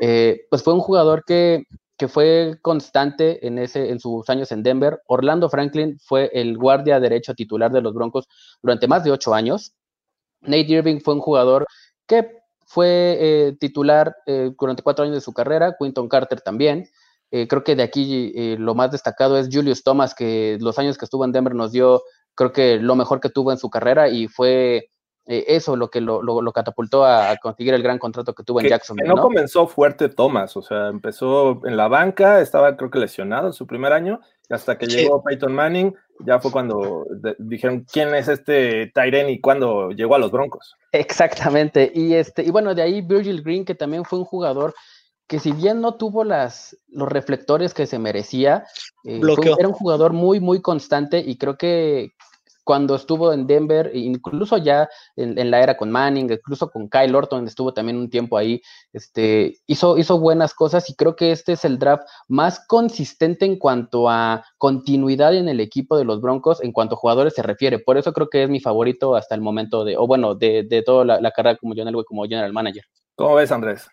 eh, 0.00 0.42
pues 0.50 0.62
fue 0.62 0.74
un 0.74 0.80
jugador 0.80 1.24
que, 1.26 1.64
que, 1.96 2.08
fue 2.08 2.58
constante 2.62 3.46
en, 3.46 3.58
ese, 3.58 3.90
en 3.90 4.00
sus 4.00 4.28
años 4.28 4.52
en 4.52 4.62
Denver. 4.62 5.00
Orlando 5.08 5.48
Franklin 5.48 5.98
fue 5.98 6.30
el 6.34 6.56
guardia 6.56 7.00
derecho 7.00 7.34
titular 7.34 7.72
de 7.72 7.80
los 7.80 7.94
Broncos 7.94 8.28
durante 8.62 8.86
más 8.86 9.02
de 9.02 9.10
ocho 9.10 9.34
años. 9.34 9.74
Nate 10.42 10.72
Irving 10.72 11.00
fue 11.00 11.14
un 11.14 11.20
jugador 11.20 11.66
que 12.06 12.30
fue 12.66 13.16
eh, 13.18 13.56
titular 13.58 14.14
eh, 14.26 14.50
durante 14.58 14.82
cuatro 14.82 15.04
años 15.04 15.16
de 15.16 15.20
su 15.20 15.32
carrera, 15.32 15.74
Quinton 15.78 16.08
Carter 16.08 16.40
también. 16.40 16.88
Eh, 17.30 17.48
creo 17.48 17.64
que 17.64 17.74
de 17.74 17.82
aquí 17.82 18.32
eh, 18.36 18.56
lo 18.58 18.74
más 18.74 18.90
destacado 18.90 19.38
es 19.38 19.48
Julius 19.50 19.82
Thomas, 19.82 20.14
que 20.14 20.58
los 20.60 20.78
años 20.78 20.96
que 20.96 21.04
estuvo 21.04 21.24
en 21.24 21.32
Denver 21.32 21.54
nos 21.54 21.72
dio, 21.72 22.02
creo 22.34 22.52
que 22.52 22.76
lo 22.76 22.94
mejor 22.94 23.20
que 23.20 23.30
tuvo 23.30 23.52
en 23.52 23.58
su 23.58 23.68
carrera 23.68 24.08
y 24.08 24.28
fue 24.28 24.90
eh, 25.28 25.44
eso 25.48 25.74
lo 25.74 25.90
que 25.90 26.00
lo, 26.00 26.22
lo, 26.22 26.52
catapultó 26.52 27.04
a, 27.04 27.36
conseguir 27.42 27.74
el 27.74 27.82
gran 27.82 27.98
contrato 27.98 28.32
que 28.32 28.44
tuvo 28.44 28.60
en 28.60 28.68
Jacksonville. 28.68 29.08
no, 29.08 29.20
comenzó 29.20 29.66
fuerte 29.66 30.08
Thomas, 30.08 30.56
o 30.56 30.62
sea, 30.62 30.86
empezó 30.86 31.66
en 31.66 31.76
la 31.76 31.88
banca, 31.88 32.40
estaba 32.40 32.76
creo 32.76 32.92
que 32.92 33.00
lesionado 33.00 33.48
en 33.48 33.52
su 33.52 33.66
primer 33.66 33.92
año, 33.92 34.20
y 34.48 34.54
hasta 34.54 34.78
que 34.78 34.86
llegó 34.86 35.24
Peyton 35.24 35.52
Manning, 35.52 35.92
ya 36.20 36.38
fue 36.38 36.52
cuando 36.52 37.04
dijeron 37.38 37.84
quién 37.92 38.14
es 38.14 38.28
este 38.28 38.92
Tyren 38.94 39.28
y 39.28 39.40
cuando 39.40 39.90
llegó 39.90 40.14
a 40.14 40.20
los 40.20 40.30
Broncos. 40.30 40.76
Exactamente, 40.92 41.90
y 41.92 42.14
este, 42.14 42.44
y 42.44 42.50
bueno, 42.52 42.76
de 42.76 42.82
ahí 42.82 43.02
Virgil 43.02 43.42
Green, 43.42 43.64
que 43.64 43.74
también 43.74 44.04
fue 44.04 44.20
un 44.20 44.24
jugador 44.24 44.74
que 45.26 45.40
si 45.40 45.52
bien 45.52 45.80
no 45.80 45.94
tuvo 45.94 46.24
las, 46.24 46.76
los 46.88 47.08
reflectores 47.08 47.74
que 47.74 47.86
se 47.86 47.98
merecía, 47.98 48.64
eh, 49.04 49.20
era 49.58 49.68
un 49.68 49.74
jugador 49.74 50.12
muy, 50.12 50.40
muy 50.40 50.60
constante 50.60 51.18
y 51.18 51.36
creo 51.36 51.56
que 51.56 52.12
cuando 52.66 52.96
estuvo 52.96 53.32
en 53.32 53.46
Denver, 53.46 53.92
incluso 53.94 54.56
ya 54.56 54.88
en, 55.14 55.52
la 55.52 55.60
era 55.60 55.76
con 55.76 55.88
Manning, 55.88 56.32
incluso 56.32 56.68
con 56.68 56.88
Kyle 56.88 57.14
Orton, 57.14 57.46
estuvo 57.46 57.72
también 57.72 57.96
un 57.96 58.10
tiempo 58.10 58.36
ahí, 58.36 58.60
este, 58.92 59.58
hizo, 59.68 59.96
hizo 59.96 60.18
buenas 60.18 60.52
cosas 60.52 60.90
y 60.90 60.96
creo 60.96 61.14
que 61.14 61.30
este 61.30 61.52
es 61.52 61.64
el 61.64 61.78
draft 61.78 62.02
más 62.26 62.58
consistente 62.66 63.46
en 63.46 63.56
cuanto 63.56 64.10
a 64.10 64.44
continuidad 64.58 65.36
en 65.36 65.48
el 65.48 65.60
equipo 65.60 65.96
de 65.96 66.04
los 66.04 66.20
Broncos, 66.20 66.60
en 66.60 66.72
cuanto 66.72 66.96
a 66.96 66.98
jugadores 66.98 67.34
se 67.34 67.42
refiere. 67.42 67.78
Por 67.78 67.98
eso 67.98 68.12
creo 68.12 68.28
que 68.28 68.42
es 68.42 68.50
mi 68.50 68.58
favorito 68.58 69.14
hasta 69.14 69.36
el 69.36 69.42
momento 69.42 69.84
de, 69.84 69.96
o 69.96 70.08
bueno, 70.08 70.34
de, 70.34 70.64
de 70.64 70.82
toda 70.82 71.04
la, 71.04 71.20
la 71.20 71.30
carrera 71.30 71.56
como 71.58 71.72
John 71.76 71.86
Elway, 71.86 72.04
como 72.04 72.24
general 72.24 72.52
manager. 72.52 72.82
¿Cómo 73.14 73.36
ves, 73.36 73.52
Andrés? 73.52 73.86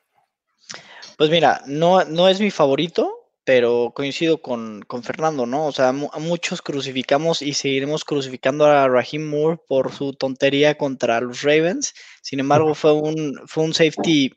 Pues 1.24 1.32
mira, 1.32 1.62
no, 1.68 2.04
no 2.04 2.28
es 2.28 2.42
mi 2.42 2.52
favorito, 2.52 3.30
pero 3.46 3.94
coincido 3.96 4.42
con, 4.42 4.84
Fernando, 5.04 5.46
¿no? 5.46 5.68
O 5.68 5.72
sea, 5.72 5.94
muchos 5.94 6.62
crucificamos 6.62 7.42
y 7.42 7.54
seguiremos 7.54 8.04
crucificando 8.04 8.66
a 8.66 8.90
Raheem 8.90 9.30
Moore 9.30 9.58
por 9.66 9.94
su 9.94 10.12
tontería 10.12 10.78
contra 10.78 11.22
los 11.22 11.42
Ravens. 11.42 11.94
Sin 12.22 12.42
embargo, 12.42 12.76
fue 12.76 12.92
un, 12.92 13.40
fue 13.48 13.64
un 13.64 13.74
safety 13.74 14.34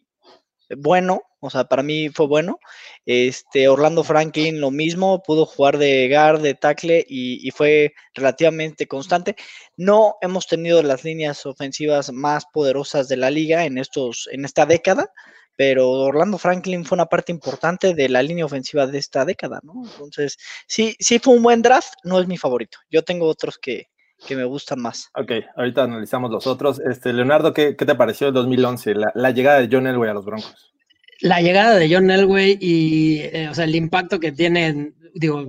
bueno, 0.76 1.22
o 1.40 1.50
sea, 1.50 1.64
para 1.64 1.82
mí 1.82 2.08
fue 2.10 2.28
bueno. 2.28 2.60
Este, 3.04 3.66
Orlando 3.66 4.04
Franklin 4.04 4.60
lo 4.60 4.70
mismo, 4.70 5.24
pudo 5.24 5.44
jugar 5.44 5.78
de 5.78 6.08
guard, 6.08 6.40
de 6.40 6.54
tackle 6.54 7.04
y, 7.08 7.44
y, 7.44 7.50
fue 7.50 7.94
relativamente 8.14 8.86
constante. 8.86 9.34
No 9.76 10.18
hemos 10.20 10.46
tenido 10.46 10.84
las 10.84 11.02
líneas 11.02 11.46
ofensivas 11.46 12.12
más 12.12 12.44
poderosas 12.52 13.08
de 13.08 13.16
la 13.16 13.30
liga 13.30 13.64
en, 13.64 13.76
estos, 13.76 14.28
en 14.30 14.44
esta 14.44 14.66
década, 14.66 15.10
pero 15.56 15.90
Orlando 15.90 16.38
Franklin 16.38 16.84
fue 16.84 16.96
una 16.96 17.06
parte 17.06 17.32
importante 17.32 17.94
de 17.94 18.08
la 18.08 18.22
línea 18.22 18.44
ofensiva 18.44 18.86
de 18.86 18.98
esta 18.98 19.24
década, 19.24 19.60
¿no? 19.62 19.82
Entonces, 19.84 20.36
sí, 20.66 20.94
sí 21.00 21.18
fue 21.18 21.34
un 21.34 21.42
buen 21.42 21.62
draft, 21.62 21.94
no 22.04 22.20
es 22.20 22.28
mi 22.28 22.36
favorito. 22.36 22.78
Yo 22.90 23.02
tengo 23.02 23.26
otros 23.26 23.58
que, 23.58 23.88
me 24.30 24.44
gustan 24.44 24.80
más. 24.80 25.10
Ok, 25.14 25.32
ahorita 25.56 25.84
analizamos 25.84 26.30
los 26.30 26.46
otros. 26.46 26.80
Este, 26.80 27.12
Leonardo, 27.12 27.52
¿qué, 27.52 27.74
te 27.74 27.94
pareció 27.94 28.28
el 28.28 28.34
2011, 28.34 28.94
la, 29.14 29.30
llegada 29.30 29.60
de 29.60 29.68
John 29.70 29.86
Elway 29.86 30.10
a 30.10 30.14
los 30.14 30.24
Broncos? 30.24 30.72
La 31.20 31.40
llegada 31.40 31.76
de 31.76 31.92
John 31.92 32.10
Elway 32.10 32.58
y, 32.60 33.20
eh, 33.20 33.48
o 33.50 33.54
sea, 33.54 33.64
el 33.64 33.74
impacto 33.74 34.20
que 34.20 34.32
tiene, 34.32 34.92
digo, 35.14 35.48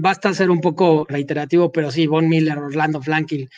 basta 0.00 0.34
ser 0.34 0.50
un 0.50 0.60
poco 0.60 1.06
reiterativo, 1.08 1.72
pero 1.72 1.90
sí, 1.90 2.06
Von 2.06 2.28
Miller, 2.28 2.58
Orlando 2.58 3.00
Franklin, 3.00 3.48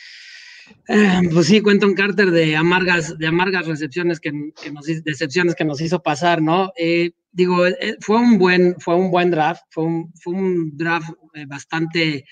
eh, 0.87 1.21
pues 1.31 1.47
sí, 1.47 1.61
Quentin 1.61 1.93
Carter 1.93 2.31
de 2.31 2.55
amargas, 2.55 3.17
de 3.17 3.27
amargas 3.27 3.67
recepciones 3.67 4.19
que, 4.19 4.31
nos, 4.31 4.85
decepciones 5.03 5.55
que 5.55 5.65
nos 5.65 5.81
hizo 5.81 6.01
pasar, 6.01 6.41
¿no? 6.41 6.71
Eh, 6.77 7.11
digo, 7.31 7.65
eh, 7.65 7.97
fue 7.99 8.17
un 8.17 8.37
buen, 8.37 8.75
fue 8.79 8.95
un 8.95 9.11
buen 9.11 9.31
draft, 9.31 9.63
fue 9.69 9.85
un, 9.85 10.71
draft 10.77 11.09
bastante, 11.47 12.25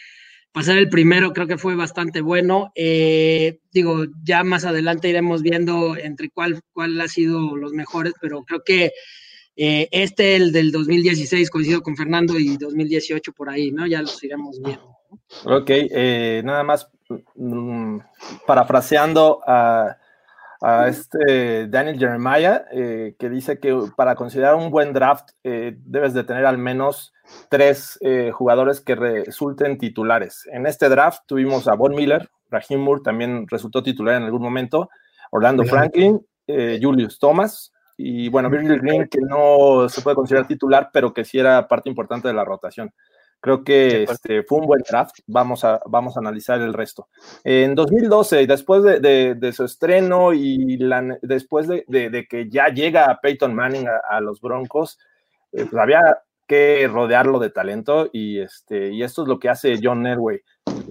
pasar 0.51 0.77
el 0.77 0.89
primero 0.89 1.34
creo 1.34 1.48
que 1.48 1.58
fue 1.58 1.75
bastante 1.75 2.22
bueno. 2.22 2.72
digo, 3.72 4.06
ya 4.24 4.44
más 4.44 4.65
adelante 4.65 5.10
iremos 5.10 5.42
viendo 5.42 5.96
entre 5.98 6.30
cuál, 6.30 6.62
cuál 6.72 7.00
ha 7.01 7.08
sido 7.08 7.56
los 7.56 7.74
mejores, 7.74 8.13
pero 8.22 8.44
creo 8.44 8.63
que 8.63 8.92
Eh, 9.58 9.88
este, 9.92 10.36
el 10.36 10.51
del 10.51 10.72
2016, 10.72 11.50
coincido 11.50 11.82
con 11.82 11.96
Fernando, 11.96 12.38
y 12.38 12.58
2018 12.58 13.32
por 13.32 13.50
ahí, 13.50 13.72
¿no? 13.72 13.88
Ya 13.88 14.01
los 14.01 14.22
iremos 14.24 14.62
viendo. 14.62 14.98
Ok, 15.46 15.70
eh, 15.70 16.42
nada 16.44 16.63
más 16.63 16.89
parafraseando 18.46 19.42
a, 19.46 19.98
a 20.62 20.88
este 20.88 21.68
Daniel 21.68 22.00
Jeremiah, 22.00 22.66
eh, 22.72 23.16
que 23.20 23.30
dice 23.30 23.60
que 23.60 23.78
para 23.96 24.16
considerar 24.16 24.56
un 24.56 24.72
buen 24.72 24.94
draft 24.94 25.30
eh, 25.44 25.76
debes 25.78 26.14
de 26.14 26.24
tener 26.24 26.46
al 26.46 26.58
menos 26.58 27.14
tres 27.50 27.98
eh, 28.02 28.32
jugadores 28.32 28.82
que 28.82 28.96
resulten 28.96 29.78
titulares. 29.78 30.48
En 30.52 30.66
este 30.66 30.90
draft 30.90 31.22
tuvimos 31.26 31.68
a 31.68 31.76
Von 31.76 31.96
Miller, 31.96 32.30
Raheem 32.50 32.80
Moore 32.80 33.02
también 33.04 33.48
resultó 33.48 33.84
titular 33.84 34.16
en 34.16 34.24
algún 34.24 34.42
momento, 34.42 34.90
Orlando 35.32 35.64
Franklin, 35.66 36.26
Julius 36.48 37.20
Thomas 37.20 37.72
y 37.98 38.30
bueno, 38.30 38.50
Virgil 38.50 38.80
Green 38.80 39.08
que 39.08 39.20
no 39.22 39.90
se 39.90 40.02
puede 40.02 40.16
considerar 40.16 40.48
titular, 40.48 40.90
pero 40.94 41.14
que 41.14 41.26
sí 41.26 41.40
era 41.40 41.68
parte 41.68 41.90
importante 41.90 42.28
de 42.28 42.34
la 42.34 42.46
rotación. 42.46 42.92
Creo 43.46 43.64
que 43.64 44.02
este, 44.02 44.42
fue 44.42 44.58
un 44.58 44.66
buen 44.66 44.82
draft. 44.90 45.20
Vamos 45.28 45.64
a, 45.64 45.80
vamos 45.86 46.18
a 46.18 46.20
analizar 46.20 46.60
el 46.62 46.74
resto. 46.74 47.10
En 47.44 47.75
2012, 47.75 48.48
después 48.48 48.82
de, 48.82 49.00
de, 49.00 49.36
de 49.36 49.54
su 49.54 49.66
estreno 49.66 50.34
y 50.34 50.78
la, 50.78 51.20
después 51.22 51.68
de, 51.68 51.86
de, 51.88 52.25
que 52.28 52.50
ya 52.50 52.70
llega 52.70 53.20
Peyton 53.22 53.54
Manning 53.54 53.88
a, 53.88 54.18
a 54.18 54.20
los 54.20 54.42
Broncos, 54.42 54.98
eh, 55.52 55.68
pues 55.70 55.80
había 55.80 56.02
que 56.48 56.88
rodearlo 56.88 57.38
de 57.38 57.52
talento 57.52 58.10
y, 58.12 58.40
este, 58.40 58.92
y 58.92 59.04
esto 59.04 59.22
es 59.22 59.28
lo 59.28 59.38
que 59.38 59.50
hace 59.50 59.80
John 59.80 60.08
Elway, 60.08 60.42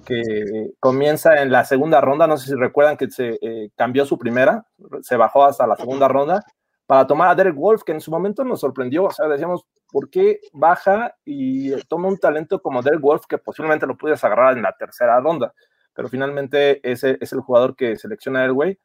que 0.06 0.70
comienza 0.78 1.42
en 1.42 1.50
la 1.50 1.64
segunda 1.64 2.00
ronda, 2.00 2.28
no 2.28 2.36
sé 2.36 2.50
si 2.50 2.54
recuerdan 2.54 2.96
que 2.96 3.10
se 3.10 3.36
eh, 3.42 3.70
cambió 3.74 4.06
su 4.06 4.16
primera, 4.16 4.64
se 5.02 5.16
bajó 5.16 5.44
hasta 5.44 5.66
la 5.66 5.74
segunda 5.74 6.06
ronda 6.06 6.44
para 6.86 7.06
tomar 7.06 7.28
a 7.28 7.34
Derek 7.34 7.54
Wolf, 7.54 7.82
que 7.82 7.92
en 7.92 8.00
su 8.00 8.10
momento 8.10 8.44
nos 8.44 8.60
sorprendió, 8.60 9.04
o 9.04 9.10
sea, 9.10 9.26
decíamos, 9.28 9.64
¿por 9.90 10.10
qué 10.10 10.40
baja 10.52 11.14
y 11.24 11.70
toma 11.84 12.08
un 12.08 12.18
talento 12.18 12.60
como 12.60 12.82
Derek 12.82 13.00
Wolf 13.00 13.24
que 13.28 13.38
posiblemente 13.38 13.86
lo 13.86 13.96
pudieras 13.96 14.22
agarrar 14.24 14.56
en 14.56 14.62
la 14.62 14.76
tercera 14.76 15.20
ronda? 15.20 15.54
Pero 15.94 16.08
finalmente 16.08 16.80
ese 16.88 17.16
es 17.20 17.32
el 17.32 17.40
jugador 17.40 17.76
que 17.76 17.96
selecciona 17.96 18.44
Elway. 18.44 18.78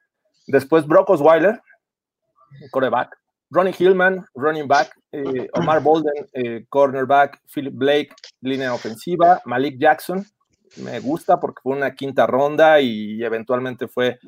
Después 0.47 0.85
Brock 0.85 1.09
Osweiler, 1.09 1.61
coreback, 2.71 3.17
Ronnie 3.51 3.73
Hillman, 3.77 4.25
running 4.35 4.67
back, 4.67 4.95
eh, 5.11 5.49
Omar 5.53 5.81
Bolden, 5.81 6.27
eh, 6.33 6.65
cornerback, 6.69 7.41
Philip 7.53 7.73
Blake, 7.73 8.09
línea 8.41 8.73
ofensiva, 8.73 9.41
Malik 9.45 9.79
Jackson, 9.79 10.23
me 10.77 10.99
gusta 10.99 11.39
porque 11.39 11.61
fue 11.63 11.75
una 11.75 11.95
quinta 11.95 12.27
ronda 12.27 12.79
y 12.79 13.23
eventualmente 13.23 13.87
fue 13.87 14.19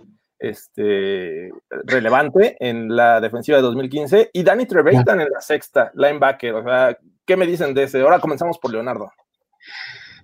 este, 0.42 1.52
relevante 1.86 2.58
en 2.60 2.96
la 2.96 3.22
defensiva 3.22 3.58
de 3.58 3.64
2015, 3.64 4.32
y 4.34 4.44
Danny 4.44 4.66
Trevathan 4.66 5.22
en 5.22 5.30
la 5.30 5.42
sexta, 5.42 5.92
linebacker. 5.94 6.56
O 6.56 6.64
sea, 6.64 6.98
¿qué 7.26 7.38
me 7.38 7.46
dicen 7.46 7.74
de 7.74 7.84
ese? 7.84 8.02
Ahora 8.02 8.20
comenzamos 8.20 8.58
por 8.58 8.72
Leonardo. 8.72 9.12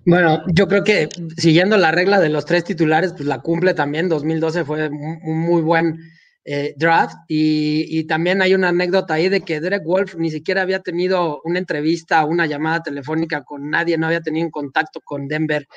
Bueno, 0.04 0.42
yo 0.48 0.66
creo 0.66 0.82
que 0.84 1.08
siguiendo 1.36 1.76
la 1.76 1.92
regla 1.92 2.18
de 2.18 2.30
los 2.30 2.44
tres 2.44 2.64
titulares, 2.64 3.12
pues 3.12 3.26
la 3.26 3.40
cumple 3.40 3.74
también. 3.74 4.08
2012 4.08 4.64
fue 4.64 4.88
un 4.88 5.38
muy 5.38 5.62
buen 5.62 5.98
eh, 6.44 6.74
draft 6.76 7.14
y, 7.28 7.98
y, 7.98 8.04
también 8.04 8.40
hay 8.40 8.54
una 8.54 8.70
anécdota 8.70 9.14
ahí 9.14 9.28
de 9.28 9.42
que 9.42 9.60
Derek 9.60 9.84
Wolf 9.84 10.14
ni 10.14 10.30
siquiera 10.30 10.62
había 10.62 10.80
tenido 10.80 11.42
una 11.44 11.58
entrevista, 11.58 12.24
una 12.24 12.46
llamada 12.46 12.82
telefónica 12.82 13.44
con 13.44 13.68
nadie, 13.68 13.98
no 13.98 14.06
había 14.06 14.22
tenido 14.22 14.46
un 14.46 14.50
contacto 14.50 15.02
con 15.02 15.28
Denver 15.28 15.68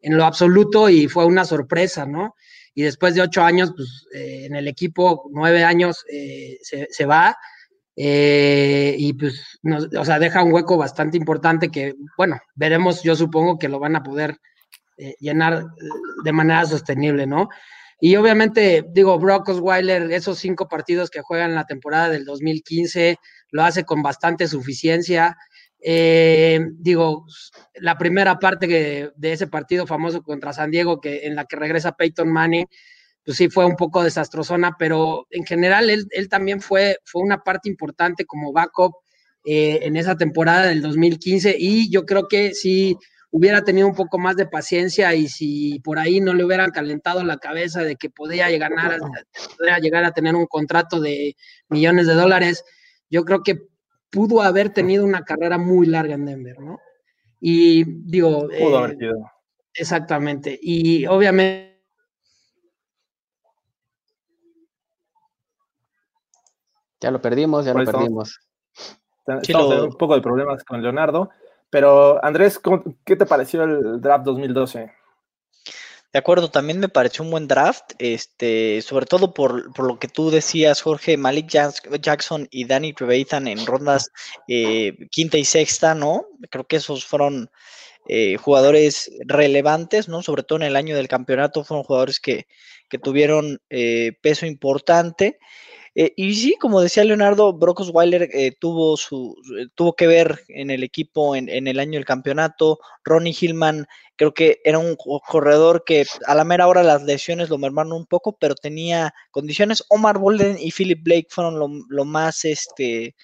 en 0.00 0.16
lo 0.16 0.24
absoluto 0.24 0.88
y 0.88 1.08
fue 1.08 1.24
una 1.26 1.44
sorpresa, 1.44 2.06
¿no? 2.06 2.36
Y 2.74 2.82
después 2.82 3.14
de 3.14 3.22
ocho 3.22 3.42
años, 3.42 3.72
pues 3.76 4.06
eh, 4.14 4.46
en 4.46 4.54
el 4.54 4.68
equipo, 4.68 5.28
nueve 5.32 5.64
años, 5.64 6.04
eh, 6.10 6.58
se, 6.62 6.86
se, 6.90 7.04
va. 7.06 7.36
Eh, 7.96 8.94
y 8.98 9.12
pues, 9.12 9.58
nos, 9.62 9.88
o 9.94 10.04
sea, 10.04 10.18
deja 10.18 10.42
un 10.42 10.52
hueco 10.52 10.76
bastante 10.76 11.16
importante 11.16 11.70
que, 11.70 11.94
bueno, 12.16 12.38
veremos, 12.54 13.02
yo 13.02 13.16
supongo 13.16 13.58
que 13.58 13.68
lo 13.68 13.78
van 13.78 13.96
a 13.96 14.02
poder 14.02 14.38
eh, 14.96 15.16
llenar 15.18 15.64
de 16.24 16.32
manera 16.32 16.66
sostenible, 16.66 17.26
¿no? 17.26 17.48
Y 18.00 18.16
obviamente, 18.16 18.84
digo, 18.92 19.18
Brock 19.18 19.48
Osweiler, 19.48 20.10
esos 20.12 20.38
cinco 20.38 20.68
partidos 20.68 21.08
que 21.10 21.22
juegan 21.22 21.50
en 21.50 21.56
la 21.56 21.66
temporada 21.66 22.10
del 22.10 22.26
2015, 22.26 23.16
lo 23.50 23.62
hace 23.62 23.84
con 23.84 24.02
bastante 24.02 24.46
suficiencia. 24.46 25.38
Eh, 25.82 26.60
digo, 26.78 27.26
la 27.74 27.96
primera 27.96 28.38
parte 28.38 28.68
que, 28.68 29.10
de 29.16 29.32
ese 29.32 29.46
partido 29.46 29.86
famoso 29.86 30.22
contra 30.22 30.52
San 30.52 30.70
Diego, 30.70 31.00
que 31.00 31.26
en 31.26 31.34
la 31.36 31.44
que 31.46 31.56
regresa 31.56 31.92
Peyton 31.92 32.30
Manning, 32.30 32.66
pues 33.24 33.36
sí 33.36 33.48
fue 33.48 33.64
un 33.64 33.76
poco 33.76 34.02
desastrosona, 34.02 34.76
pero 34.78 35.26
en 35.30 35.44
general 35.44 35.90
él, 35.90 36.06
él 36.10 36.28
también 36.28 36.60
fue, 36.60 36.98
fue 37.04 37.22
una 37.22 37.38
parte 37.38 37.68
importante 37.68 38.24
como 38.24 38.52
backup 38.52 38.94
eh, 39.44 39.80
en 39.82 39.96
esa 39.96 40.16
temporada 40.16 40.66
del 40.66 40.82
2015 40.82 41.56
y 41.58 41.90
yo 41.90 42.04
creo 42.04 42.28
que 42.28 42.52
sí 42.54 42.96
hubiera 43.30 43.62
tenido 43.64 43.86
un 43.86 43.94
poco 43.94 44.18
más 44.18 44.36
de 44.36 44.46
paciencia 44.46 45.14
y 45.14 45.28
si 45.28 45.80
por 45.80 45.98
ahí 45.98 46.20
no 46.20 46.34
le 46.34 46.44
hubieran 46.44 46.72
calentado 46.72 47.24
la 47.24 47.38
cabeza 47.38 47.82
de 47.82 47.96
que 47.96 48.10
podía 48.10 48.50
llegar 48.50 48.72
a, 48.76 48.98
podía 49.56 49.78
llegar 49.78 50.04
a 50.04 50.12
tener 50.12 50.34
un 50.34 50.46
contrato 50.46 51.00
de 51.00 51.36
millones 51.70 52.06
de 52.06 52.14
dólares, 52.14 52.64
yo 53.08 53.24
creo 53.24 53.42
que 53.42 53.69
pudo 54.10 54.42
haber 54.42 54.72
tenido 54.72 55.04
una 55.04 55.22
carrera 55.22 55.58
muy 55.58 55.86
larga 55.86 56.14
en 56.14 56.26
Denver, 56.26 56.60
¿no? 56.60 56.78
Y 57.40 57.84
digo... 57.84 58.48
Pudo 58.48 58.52
eh, 58.52 58.78
haber 58.78 58.98
sido. 58.98 59.30
Exactamente. 59.74 60.58
Y 60.60 61.06
obviamente... 61.06 61.70
Ya 67.00 67.10
lo 67.10 67.20
perdimos, 67.22 67.64
ya 67.64 67.72
lo 67.72 67.84
perdimos. 67.84 68.38
Estamos 69.26 69.82
un 69.84 69.96
poco 69.96 70.14
de 70.14 70.20
problemas 70.20 70.62
con 70.64 70.82
Leonardo. 70.82 71.30
Pero 71.70 72.22
Andrés, 72.22 72.60
¿qué 73.04 73.16
te 73.16 73.26
pareció 73.26 73.62
el 73.62 74.00
draft 74.00 74.24
2012? 74.24 74.92
De 76.12 76.18
acuerdo, 76.18 76.50
también 76.50 76.80
me 76.80 76.88
pareció 76.88 77.24
un 77.24 77.30
buen 77.30 77.46
draft, 77.46 77.92
este, 77.98 78.82
sobre 78.82 79.06
todo 79.06 79.32
por, 79.32 79.72
por 79.72 79.86
lo 79.86 79.98
que 80.00 80.08
tú 80.08 80.30
decías, 80.30 80.82
Jorge, 80.82 81.16
Malik 81.16 81.48
Jackson 81.48 82.48
y 82.50 82.64
Danny 82.64 82.92
Trevathan 82.92 83.46
en 83.46 83.64
rondas 83.64 84.10
eh, 84.48 84.96
quinta 85.10 85.38
y 85.38 85.44
sexta, 85.44 85.94
¿no? 85.94 86.26
Creo 86.50 86.66
que 86.66 86.76
esos 86.76 87.04
fueron 87.04 87.48
eh, 88.08 88.38
jugadores 88.38 89.08
relevantes, 89.26 90.08
¿no? 90.08 90.20
Sobre 90.22 90.42
todo 90.42 90.58
en 90.58 90.64
el 90.64 90.74
año 90.74 90.96
del 90.96 91.06
campeonato, 91.06 91.62
fueron 91.62 91.84
jugadores 91.84 92.18
que, 92.18 92.46
que 92.88 92.98
tuvieron 92.98 93.60
eh, 93.70 94.12
peso 94.20 94.46
importante. 94.46 95.38
Eh, 95.94 96.12
y 96.16 96.34
sí, 96.34 96.56
como 96.60 96.80
decía 96.80 97.04
Leonardo, 97.04 97.52
Brock 97.52 97.80
Osweiler 97.80 98.28
tuvo, 98.58 98.96
su, 98.96 99.36
tuvo 99.76 99.94
que 99.94 100.08
ver 100.08 100.40
en 100.48 100.70
el 100.70 100.82
equipo 100.82 101.36
en, 101.36 101.48
en, 101.48 101.68
el 101.68 101.78
año 101.78 101.92
del 101.92 102.04
campeonato. 102.04 102.80
Ronnie 103.04 103.36
Hillman 103.38 103.86
creo 104.20 104.34
que 104.34 104.60
era 104.64 104.78
un 104.78 104.96
corredor 104.96 105.82
que 105.82 106.04
a 106.26 106.34
la 106.34 106.44
mera 106.44 106.68
hora 106.68 106.82
las 106.82 107.02
lesiones 107.04 107.48
lo 107.48 107.56
mermaron 107.56 107.94
un 107.94 108.04
poco, 108.04 108.36
pero 108.38 108.54
tenía 108.54 109.14
condiciones. 109.30 109.82
Omar 109.88 110.18
Bolden 110.18 110.58
y 110.60 110.72
Philip 110.72 111.02
Blake 111.02 111.28
fueron 111.30 111.58
lo, 111.58 111.70
lo 111.88 112.04
más 112.04 112.44
este, 112.44 113.16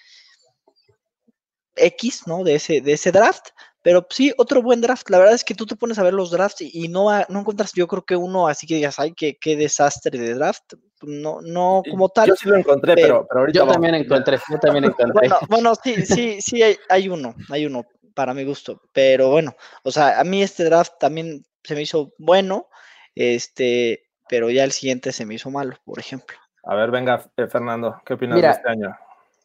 X 1.75 2.23
¿no? 2.27 2.45
de, 2.45 2.55
ese, 2.55 2.81
de 2.81 2.95
ese 2.95 3.13
draft. 3.13 3.49
Pero 3.83 4.07
sí, 4.09 4.33
otro 4.39 4.63
buen 4.63 4.81
draft. 4.81 5.11
La 5.11 5.19
verdad 5.19 5.35
es 5.35 5.45
que 5.45 5.55
tú 5.55 5.67
te 5.67 5.77
pones 5.77 5.99
a 5.99 6.03
ver 6.03 6.15
los 6.15 6.31
drafts 6.31 6.63
y, 6.63 6.71
y 6.73 6.89
no, 6.89 7.11
no 7.29 7.41
encuentras, 7.41 7.73
yo 7.75 7.87
creo 7.87 8.03
que 8.03 8.17
uno 8.17 8.49
así 8.49 8.67
que 8.67 8.77
digas, 8.77 8.99
ay, 8.99 9.13
qué, 9.13 9.37
qué 9.39 9.55
desastre 9.55 10.19
de 10.19 10.33
draft. 10.33 10.73
No, 11.03 11.43
no 11.43 11.83
como 11.91 12.09
tal. 12.09 12.29
Yo 12.29 12.37
sí 12.37 12.49
lo 12.49 12.57
encontré, 12.57 12.95
pero, 12.95 13.27
pero 13.29 13.41
ahorita. 13.41 13.59
Yo 13.59 13.67
vamos. 13.67 13.75
también 13.75 13.95
encontré, 13.97 14.39
yo 14.51 14.59
también 14.59 14.85
encontré. 14.85 15.13
bueno, 15.13 15.37
bueno, 15.51 15.75
sí, 15.75 16.07
sí, 16.07 16.41
sí, 16.41 16.63
hay, 16.63 16.79
hay 16.89 17.11
uno, 17.11 17.35
hay 17.51 17.67
uno 17.67 17.85
para 18.17 18.35
mi 18.35 18.45
gusto. 18.45 18.81
Pero 18.93 19.31
bueno, 19.31 19.55
o 19.85 19.93
sea, 19.93 20.19
a 20.19 20.25
mí 20.25 20.43
este 20.43 20.65
draft 20.65 20.95
también 20.99 21.45
se 21.63 21.75
me 21.75 21.83
hizo 21.83 22.13
bueno, 22.19 22.69
este, 23.15 24.09
pero 24.29 24.51
ya 24.51 24.65
el 24.65 24.73
siguiente 24.73 25.13
se 25.13 25.27
me 25.27 25.35
hizo 25.35 25.51
malo, 25.51 25.77
por 25.85 26.01
ejemplo. 26.01 26.37
A 26.65 26.75
ver, 26.75 26.91
venga, 26.91 27.31
eh, 27.37 27.47
Fernando, 27.47 28.01
¿qué 28.05 28.15
opinas 28.15 28.37
Mira, 28.37 28.49
de 28.49 28.55
este 28.55 28.69
año? 28.71 28.97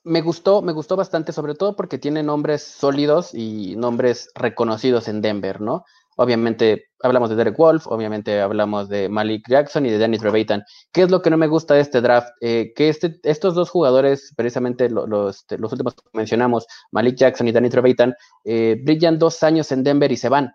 me 0.03 0.21
gustó, 0.21 0.61
me 0.61 0.71
gustó 0.71 0.95
bastante, 0.95 1.31
sobre 1.31 1.53
todo 1.53 1.75
porque 1.75 1.97
tiene 1.97 2.23
nombres 2.23 2.63
sólidos 2.63 3.33
y 3.33 3.75
nombres 3.75 4.31
reconocidos 4.33 5.07
en 5.07 5.21
Denver, 5.21 5.61
¿no? 5.61 5.85
Obviamente 6.21 6.85
hablamos 7.01 7.31
de 7.31 7.35
Derek 7.35 7.57
Wolf, 7.57 7.87
obviamente 7.87 8.41
hablamos 8.41 8.89
de 8.89 9.09
Malik 9.09 9.43
Jackson 9.49 9.87
y 9.87 9.89
de 9.89 9.97
Dennis 9.97 10.21
Trevathan. 10.21 10.63
¿Qué 10.91 11.01
es 11.01 11.09
lo 11.09 11.23
que 11.23 11.31
no 11.31 11.37
me 11.37 11.47
gusta 11.47 11.73
de 11.73 11.81
este 11.81 11.99
draft? 11.99 12.29
Eh, 12.41 12.73
que 12.75 12.89
este, 12.89 13.19
estos 13.23 13.55
dos 13.55 13.71
jugadores, 13.71 14.31
precisamente 14.37 14.87
los, 14.87 15.09
los, 15.09 15.71
últimos 15.71 15.95
que 15.95 16.03
mencionamos, 16.13 16.67
Malik 16.91 17.15
Jackson 17.15 17.47
y 17.47 17.51
Dennis 17.51 17.71
Trevathan, 17.71 18.13
eh, 18.43 18.79
brillan 18.83 19.17
dos 19.17 19.41
años 19.41 19.71
en 19.71 19.83
Denver 19.83 20.11
y 20.11 20.17
se 20.17 20.29
van. 20.29 20.51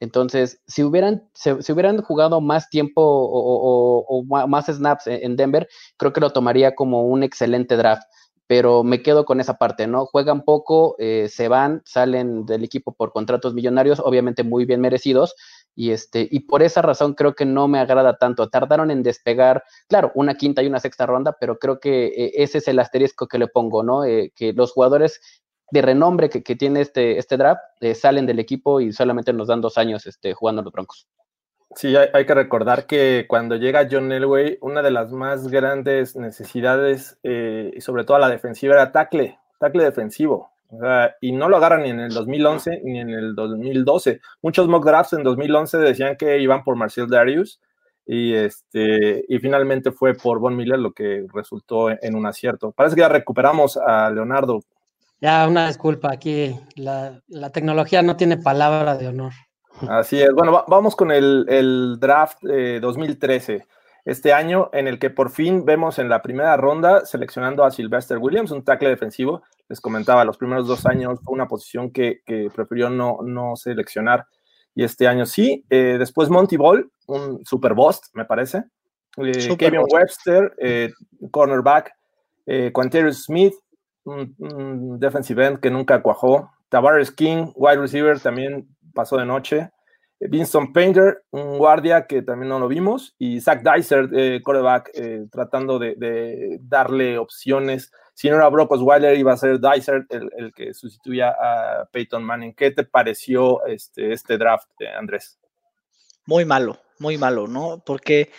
Entonces, 0.00 0.62
si 0.66 0.82
hubieran, 0.82 1.28
se, 1.34 1.62
si 1.62 1.72
hubieran 1.72 2.00
jugado 2.00 2.40
más 2.40 2.70
tiempo 2.70 3.02
o, 3.04 4.24
más 4.24 4.66
snaps 4.66 5.06
en 5.08 5.36
Denver, 5.36 5.68
creo 5.98 6.14
que 6.14 6.22
lo 6.22 6.30
tomaría 6.30 6.74
como 6.74 7.02
un 7.02 7.22
excelente 7.22 7.76
draft 7.76 8.04
pero 8.46 8.82
me 8.84 9.02
quedo 9.02 9.24
con 9.24 9.40
esa 9.40 9.54
parte, 9.54 9.86
¿no? 9.86 10.06
Juegan 10.06 10.44
poco, 10.44 10.94
eh, 10.98 11.28
se 11.30 11.48
van, 11.48 11.82
salen 11.84 12.44
del 12.44 12.64
equipo 12.64 12.92
por 12.92 13.12
contratos 13.12 13.54
millonarios, 13.54 14.00
obviamente 14.00 14.42
muy 14.44 14.64
bien 14.64 14.80
merecidos, 14.80 15.34
Y, 15.74 15.90
este, 15.92 16.28
y 16.30 16.40
por 16.40 16.62
esa 16.62 16.82
razón 16.82 17.14
creo 17.14 17.34
que 17.34 17.46
no 17.46 17.66
me 17.66 17.78
agrada 17.78 18.18
tanto. 18.18 18.48
Tardaron 18.50 18.90
en 18.90 19.02
despegar, 19.02 19.64
claro, 19.88 20.12
una 20.14 20.34
quinta 20.34 20.62
y 20.62 20.66
una 20.66 20.80
sexta 20.80 21.06
ronda, 21.06 21.36
pero 21.40 21.58
creo 21.58 21.80
que 21.80 22.06
eh, 22.08 22.32
ese 22.42 22.58
es 22.58 22.68
el 22.68 22.78
asterisco 22.78 23.26
que 23.26 23.38
le 23.38 23.48
pongo, 23.48 23.82
¿no? 23.82 24.04
Eh, 24.04 24.32
que 24.36 24.52
los 24.52 24.72
jugadores 24.72 25.20
de 25.70 25.80
renombre 25.82 26.28
que, 26.28 26.42
que 26.42 26.56
tiene 26.56 26.82
este, 26.82 27.16
este 27.18 27.38
draft 27.38 27.62
eh, 27.80 27.94
salen 27.94 28.26
del 28.26 28.38
equipo 28.38 28.80
y 28.80 28.92
solamente 28.92 29.32
nos 29.32 29.48
dan 29.48 29.62
dos 29.62 29.78
años 29.78 30.06
este, 30.06 30.34
jugando 30.34 30.62
los 30.62 30.72
Broncos. 30.72 31.08
Sí, 31.74 31.94
hay, 31.96 32.26
que 32.26 32.34
recordar 32.34 32.86
que 32.86 33.26
cuando 33.28 33.56
llega 33.56 33.88
John 33.90 34.12
Elway, 34.12 34.58
una 34.60 34.82
de 34.82 34.90
las 34.90 35.10
más 35.10 35.48
grandes 35.48 36.16
necesidades, 36.16 37.18
eh, 37.22 37.72
sobre 37.80 38.04
todo 38.04 38.16
a 38.16 38.20
la 38.20 38.28
defensiva, 38.28 38.74
era 38.74 38.92
tackle, 38.92 39.38
tackle 39.58 39.84
defensivo. 39.84 40.50
Y 41.20 41.32
no 41.32 41.48
lo 41.48 41.58
agarran 41.58 41.82
ni 41.82 41.90
en 41.90 42.00
el 42.00 42.14
2011 42.14 42.80
ni 42.84 43.00
en 43.00 43.10
el 43.10 43.34
2012. 43.34 44.20
Muchos 44.40 44.68
mock 44.68 44.86
drafts 44.86 45.12
en 45.12 45.22
2011 45.22 45.78
decían 45.78 46.16
que 46.16 46.38
iban 46.38 46.64
por 46.64 46.76
Marcel 46.76 47.08
Darius 47.08 47.60
y, 48.06 48.32
este, 48.34 49.24
y 49.28 49.38
finalmente 49.38 49.92
fue 49.92 50.14
por 50.14 50.40
Von 50.40 50.56
Miller 50.56 50.78
lo 50.78 50.92
que 50.92 51.26
resultó 51.32 51.90
en 51.90 52.14
un 52.14 52.24
acierto. 52.26 52.72
Parece 52.72 52.96
que 52.96 53.02
ya 53.02 53.08
recuperamos 53.08 53.76
a 53.76 54.10
Leonardo. 54.10 54.60
Ya, 55.20 55.46
una 55.46 55.68
disculpa, 55.68 56.10
aquí 56.10 56.56
la 56.76 57.20
tecnología 57.52 58.02
no 58.02 58.16
tiene 58.16 58.38
palabra 58.38 58.96
de 58.96 59.08
honor. 59.08 59.32
Así 59.88 60.20
es. 60.20 60.32
Bueno, 60.32 60.52
va, 60.52 60.64
vamos 60.68 60.96
con 60.96 61.10
el, 61.10 61.46
el 61.48 61.96
draft 61.98 62.38
eh, 62.48 62.78
2013. 62.80 63.66
Este 64.04 64.32
año 64.32 64.68
en 64.72 64.88
el 64.88 64.98
que 64.98 65.10
por 65.10 65.30
fin 65.30 65.64
vemos 65.64 65.98
en 66.00 66.08
la 66.08 66.22
primera 66.22 66.56
ronda 66.56 67.06
seleccionando 67.06 67.64
a 67.64 67.70
Sylvester 67.70 68.18
Williams, 68.18 68.50
un 68.50 68.64
tackle 68.64 68.88
defensivo. 68.88 69.42
Les 69.68 69.80
comentaba, 69.80 70.24
los 70.24 70.36
primeros 70.36 70.66
dos 70.66 70.86
años 70.86 71.20
fue 71.22 71.34
una 71.34 71.46
posición 71.46 71.92
que, 71.92 72.20
que 72.26 72.48
prefirió 72.52 72.90
no, 72.90 73.18
no, 73.22 73.54
seleccionar. 73.54 74.26
Y 74.74 74.82
este 74.82 75.06
año 75.06 75.24
sí. 75.24 75.64
Eh, 75.70 75.96
después 75.98 76.30
Monty 76.30 76.56
Ball, 76.56 76.90
un 77.06 77.44
super 77.44 77.74
bust, 77.74 78.06
me 78.14 78.24
parece. 78.24 78.64
Eh, 79.18 79.40
super 79.40 79.58
Kevin 79.58 79.82
boss. 79.82 79.92
Webster, 79.92 80.54
eh, 80.58 80.92
cornerback. 81.30 81.92
Quanterius 82.72 83.24
Smith, 83.26 83.54
un, 84.02 84.34
un 84.38 84.98
defensive 84.98 85.46
end 85.46 85.60
que 85.60 85.70
nunca 85.70 86.02
cuajó. 86.02 86.50
Tavares 86.68 87.12
King, 87.12 87.52
wide 87.54 87.76
receiver, 87.76 88.18
también 88.18 88.66
pasó 88.92 89.16
de 89.16 89.26
noche. 89.26 89.70
Vincent 90.28 90.72
Painter, 90.72 91.24
un 91.30 91.58
guardia 91.58 92.06
que 92.06 92.22
también 92.22 92.48
no 92.48 92.58
lo 92.58 92.68
vimos, 92.68 93.14
y 93.18 93.40
Zach 93.40 93.62
Dyser, 93.62 94.08
eh, 94.14 94.40
eh, 94.94 95.26
tratando 95.30 95.78
de, 95.78 96.58
darle 96.60 97.18
opciones. 97.18 97.90
Si 98.14 98.28
no 98.28 98.36
era 98.36 98.48
Brock 98.48 98.72
Osweiler, 98.72 99.16
iba 99.16 99.32
a 99.32 99.36
ser 99.36 99.58
Dyser 99.58 100.06
el, 100.10 100.30
el, 100.36 100.52
que 100.52 100.74
sustituya 100.74 101.30
a 101.30 101.88
Peyton 101.90 102.22
Manning. 102.22 102.54
¿Qué 102.54 102.70
te 102.70 102.84
pareció 102.84 103.64
este, 103.66 104.12
este 104.12 104.38
draft, 104.38 104.68
eh, 104.80 104.88
Andrés? 104.88 105.38
Muy 106.26 106.44
malo, 106.44 106.78
muy 106.98 107.18
malo, 107.18 107.48
¿no? 107.48 107.82
Porque, 107.84 108.30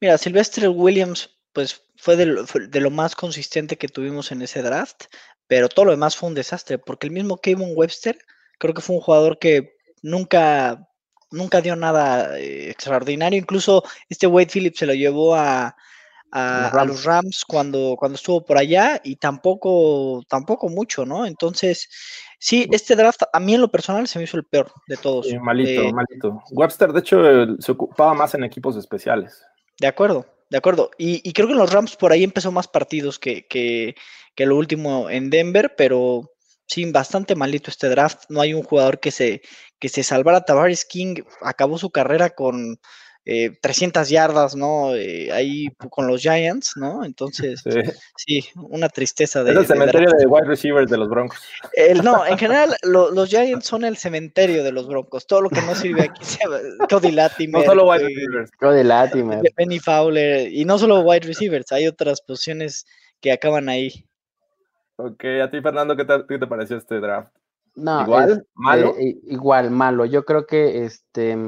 mira, 0.00 0.18
Sylvester 0.18 0.68
Williams, 0.68 1.38
pues 1.52 1.84
fue 1.96 2.16
de 2.16 2.26
lo, 2.26 2.46
fue 2.46 2.66
de 2.66 2.80
lo 2.80 2.90
más 2.90 3.14
consistente 3.14 3.76
que 3.76 3.88
tuvimos 3.88 4.32
en 4.32 4.42
ese 4.42 4.62
draft, 4.62 5.04
pero 5.46 5.68
todo 5.68 5.86
lo 5.86 5.90
demás 5.92 6.16
fue 6.16 6.28
un 6.28 6.34
desastre, 6.34 6.78
porque 6.78 7.06
el 7.06 7.12
mismo 7.12 7.38
Kevin 7.38 7.72
Webster, 7.76 8.18
creo 8.58 8.74
que 8.74 8.82
fue 8.82 8.96
un 8.96 9.02
jugador 9.02 9.38
que 9.38 9.77
nunca, 10.02 10.88
nunca 11.30 11.60
dio 11.60 11.76
nada 11.76 12.38
eh, 12.38 12.70
extraordinario. 12.70 13.38
Incluso 13.38 13.82
este 14.08 14.26
Wade 14.26 14.50
Phillips 14.52 14.78
se 14.78 14.86
lo 14.86 14.94
llevó 14.94 15.34
a, 15.34 15.76
a, 16.32 16.68
a, 16.68 16.84
los 16.84 17.04
Rams 17.04 17.44
cuando, 17.46 17.96
cuando 17.98 18.16
estuvo 18.16 18.44
por 18.44 18.58
allá 18.58 19.00
y 19.02 19.16
tampoco, 19.16 20.22
tampoco 20.28 20.68
mucho, 20.68 21.06
¿no? 21.06 21.26
Entonces, 21.26 21.88
sí, 22.38 22.68
este 22.70 22.96
draft 22.96 23.22
a 23.32 23.40
mí 23.40 23.54
en 23.54 23.60
lo 23.60 23.70
personal 23.70 24.06
se 24.06 24.18
me 24.18 24.24
hizo 24.24 24.36
el 24.36 24.44
peor 24.44 24.70
de 24.86 24.96
todos. 24.96 25.26
Sí, 25.26 25.38
malito, 25.38 25.82
eh, 25.82 25.92
malito. 25.92 26.42
Webster, 26.50 26.92
de 26.92 27.00
hecho, 27.00 27.22
se 27.58 27.72
ocupaba 27.72 28.14
más 28.14 28.34
en 28.34 28.44
equipos 28.44 28.76
especiales. 28.76 29.42
De 29.80 29.86
acuerdo, 29.86 30.26
de 30.50 30.58
acuerdo. 30.58 30.90
Y, 30.98 31.26
y 31.28 31.32
creo 31.32 31.46
que 31.46 31.52
en 31.52 31.58
los 31.58 31.72
Rams 31.72 31.96
por 31.96 32.12
ahí 32.12 32.24
empezó 32.24 32.52
más 32.52 32.68
partidos 32.68 33.18
que, 33.18 33.46
que, 33.46 33.94
que 34.34 34.46
lo 34.46 34.56
último 34.56 35.08
en 35.10 35.30
Denver, 35.30 35.74
pero 35.76 36.30
sí, 36.68 36.90
bastante 36.92 37.34
malito 37.34 37.70
este 37.70 37.88
draft. 37.88 38.24
No 38.28 38.40
hay 38.40 38.54
un 38.54 38.62
jugador 38.62 39.00
que 39.00 39.10
se, 39.10 39.42
que 39.80 39.88
se 39.88 40.02
salvara. 40.02 40.44
Tavares 40.44 40.84
King 40.84 41.16
acabó 41.40 41.78
su 41.78 41.90
carrera 41.90 42.30
con 42.30 42.78
eh, 43.30 43.50
300 43.60 44.08
yardas, 44.08 44.56
¿no? 44.56 44.94
Eh, 44.94 45.30
ahí 45.32 45.66
con 45.90 46.06
los 46.06 46.22
Giants, 46.22 46.72
¿no? 46.76 47.04
Entonces, 47.04 47.60
sí, 47.62 47.82
sí 48.16 48.48
una 48.56 48.88
tristeza. 48.88 49.44
De, 49.44 49.50
es 49.50 49.56
el 49.58 49.66
cementerio 49.66 50.08
de, 50.10 50.16
de, 50.18 50.26
wide 50.26 50.46
receivers 50.46 50.90
de 50.90 50.96
los 50.96 51.10
Broncos. 51.10 51.38
El, 51.74 52.02
no, 52.02 52.24
en 52.26 52.38
general, 52.38 52.74
lo, 52.82 53.10
los 53.10 53.28
Giants 53.28 53.66
son 53.66 53.84
el 53.84 53.98
cementerio 53.98 54.64
de 54.64 54.72
los 54.72 54.88
Broncos. 54.88 55.26
Todo 55.26 55.42
lo 55.42 55.50
que 55.50 55.60
no 55.60 55.74
sirve 55.74 56.04
aquí, 56.04 56.22
Cody 56.88 57.10
Latimer. 57.10 57.60
No 57.60 57.66
solo 57.66 57.90
wide 57.90 58.04
receivers. 58.04 58.50
Cody 58.52 58.82
Latimer. 58.82 59.42
Penny 59.54 59.78
Fowler. 59.78 60.50
Y 60.50 60.64
no 60.64 60.78
solo 60.78 61.00
wide 61.00 61.26
receivers, 61.26 61.70
hay 61.72 61.86
otras 61.86 62.22
posiciones 62.22 62.86
que 63.20 63.32
acaban 63.32 63.68
ahí. 63.68 64.06
Ok, 65.00 65.24
a 65.42 65.48
ti, 65.48 65.60
Fernando, 65.60 65.96
¿qué 65.96 66.04
te, 66.04 66.26
qué 66.28 66.38
te 66.38 66.46
pareció 66.48 66.76
este 66.76 66.98
draft? 66.98 67.32
No, 67.76 68.02
igual, 68.02 68.30
es, 68.30 68.42
malo. 68.54 68.94
Eh, 68.98 69.16
igual, 69.28 69.70
malo. 69.70 70.04
Yo 70.04 70.24
creo 70.24 70.44
que 70.44 70.84
este, 70.84 71.38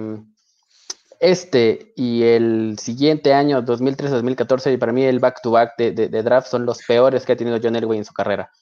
este 1.18 1.92
y 1.96 2.22
el 2.22 2.78
siguiente 2.78 3.34
año, 3.34 3.60
2013-2014, 3.62 4.72
y 4.72 4.76
para 4.76 4.92
mí 4.92 5.02
el 5.02 5.18
back-to-back 5.18 5.70
-back 5.70 5.76
de, 5.78 5.90
de, 5.90 6.08
de, 6.08 6.22
draft 6.22 6.46
son 6.46 6.64
los 6.64 6.78
peores 6.86 7.26
que 7.26 7.32
ha 7.32 7.36
tenido 7.36 7.58
John 7.60 7.74
Elway 7.74 7.98
en 7.98 8.04
su 8.04 8.12
carrera. 8.12 8.52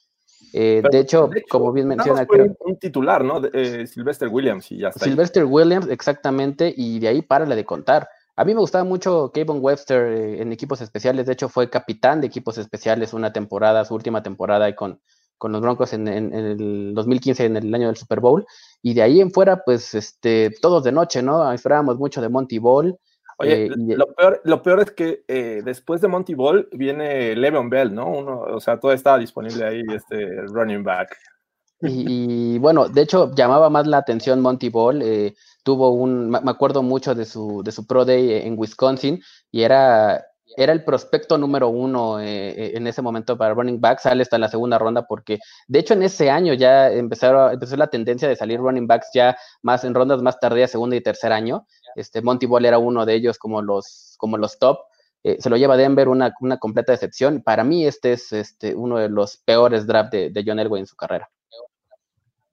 Eh, 0.53 0.81
de, 0.89 0.99
hecho, 0.99 1.27
de, 1.27 1.39
hecho, 1.39 1.47
como 1.51 1.71
bien 1.71 1.87
menciona, 1.87 2.25
creo, 2.25 2.57
un 2.61 2.77
titular, 2.77 3.23
¿no? 3.23 3.41
Eh, 3.53 3.85
Sylvester 3.85 4.29
Williams 4.29 4.71
y 4.71 4.79
ya 4.79 4.89
está. 4.89 5.05
Sylvester 5.05 5.43
ahí. 5.43 5.49
Williams, 5.49 5.87
exactamente, 5.87 6.73
y 6.75 6.97
de 6.99 7.09
ahí 7.09 7.21
párale 7.21 7.55
de 7.55 7.65
contar. 7.65 8.09
A 8.39 8.45
mí 8.45 8.53
me 8.53 8.61
gustaba 8.61 8.85
mucho 8.85 9.33
Kevin 9.33 9.57
Webster 9.59 10.13
eh, 10.13 10.41
en 10.41 10.53
equipos 10.53 10.79
especiales. 10.79 11.25
De 11.25 11.33
hecho, 11.33 11.49
fue 11.49 11.69
capitán 11.69 12.21
de 12.21 12.27
equipos 12.27 12.57
especiales 12.57 13.11
una 13.11 13.33
temporada, 13.33 13.83
su 13.83 13.93
última 13.93 14.23
temporada, 14.23 14.69
y 14.69 14.75
con, 14.75 15.01
con 15.37 15.51
los 15.51 15.59
Broncos 15.59 15.91
en, 15.91 16.07
en, 16.07 16.33
en, 16.33 16.45
el 16.45 16.93
2015, 16.93 17.43
en 17.43 17.57
el 17.57 17.75
año 17.75 17.87
del 17.87 17.97
Super 17.97 18.21
Bowl. 18.21 18.45
Y 18.81 18.93
de 18.93 19.01
ahí 19.01 19.19
en 19.19 19.31
fuera, 19.31 19.61
pues, 19.65 19.93
este, 19.93 20.51
todos 20.61 20.85
de 20.85 20.93
noche, 20.93 21.21
¿no? 21.21 21.51
Esperábamos 21.51 21.97
mucho 21.97 22.21
de 22.21 22.29
Monty 22.29 22.59
Ball. 22.59 22.97
Oye, 23.39 23.65
eh, 23.65 23.71
y, 23.75 23.95
lo, 23.95 24.07
peor, 24.13 24.39
lo 24.45 24.63
peor 24.63 24.79
es 24.79 24.91
que 24.91 25.25
eh, 25.27 25.61
después 25.65 25.99
de 25.99 26.07
Monty 26.07 26.33
Ball 26.33 26.69
viene 26.71 27.35
Le'Veon 27.35 27.69
Bell, 27.69 27.93
¿no? 27.93 28.07
Uno, 28.07 28.39
o 28.39 28.61
sea, 28.61 28.79
todo 28.79 28.93
estaba 28.93 29.17
disponible 29.17 29.65
ahí, 29.65 29.83
este 29.93 30.43
running 30.43 30.85
back. 30.85 31.13
Y, 31.81 32.57
bueno, 32.59 32.89
de 32.89 33.01
hecho, 33.01 33.31
llamaba 33.33 33.69
más 33.69 33.87
la 33.87 33.97
atención 33.97 34.41
Monty 34.41 34.69
Ball. 34.69 35.01
Eh, 35.01 35.35
tuvo 35.63 35.89
un, 35.91 36.29
me 36.29 36.39
acuerdo 36.45 36.83
mucho 36.83 37.15
de 37.15 37.25
su, 37.25 37.61
de 37.63 37.71
su 37.71 37.85
Pro 37.85 38.05
Day 38.05 38.33
en 38.47 38.55
Wisconsin 38.57 39.21
y 39.51 39.61
era, 39.61 40.25
era 40.57 40.73
el 40.73 40.83
prospecto 40.83 41.37
número 41.37 41.69
uno 41.69 42.19
eh, 42.19 42.75
en 42.75 42.87
ese 42.87 43.01
momento 43.01 43.37
para 43.37 43.53
running 43.53 43.79
back, 43.79 43.99
sale 43.99 44.23
hasta 44.23 44.37
la 44.37 44.47
segunda 44.47 44.77
ronda 44.77 45.05
porque 45.05 45.39
de 45.67 45.79
hecho 45.79 45.93
en 45.93 46.03
ese 46.03 46.29
año 46.31 46.53
ya 46.53 46.89
empezaron, 46.89 47.53
empezó 47.53 47.75
la 47.77 47.89
tendencia 47.89 48.27
de 48.27 48.35
salir 48.35 48.59
running 48.59 48.87
backs 48.87 49.09
ya 49.13 49.37
más 49.61 49.83
en 49.83 49.93
rondas 49.93 50.21
más 50.21 50.39
tardías, 50.39 50.71
segundo 50.71 50.95
y 50.95 51.01
tercer 51.01 51.31
año. 51.31 51.67
Este, 51.95 52.21
Monty 52.21 52.45
Ball 52.45 52.65
era 52.65 52.77
uno 52.77 53.05
de 53.05 53.15
ellos 53.15 53.37
como 53.37 53.61
los, 53.61 54.15
como 54.17 54.37
los 54.37 54.57
top. 54.59 54.79
Eh, 55.23 55.37
se 55.39 55.49
lo 55.49 55.57
lleva 55.57 55.75
Denver 55.75 56.07
una, 56.07 56.33
una 56.39 56.57
completa 56.57 56.93
decepción. 56.93 57.41
Para 57.43 57.63
mí 57.63 57.85
este 57.85 58.13
es 58.13 58.31
este, 58.31 58.73
uno 58.73 58.97
de 58.97 59.09
los 59.09 59.37
peores 59.37 59.85
drafts 59.85 60.11
de, 60.11 60.29
de 60.29 60.43
John 60.45 60.59
Elway 60.59 60.79
en 60.79 60.87
su 60.87 60.95
carrera. 60.95 61.29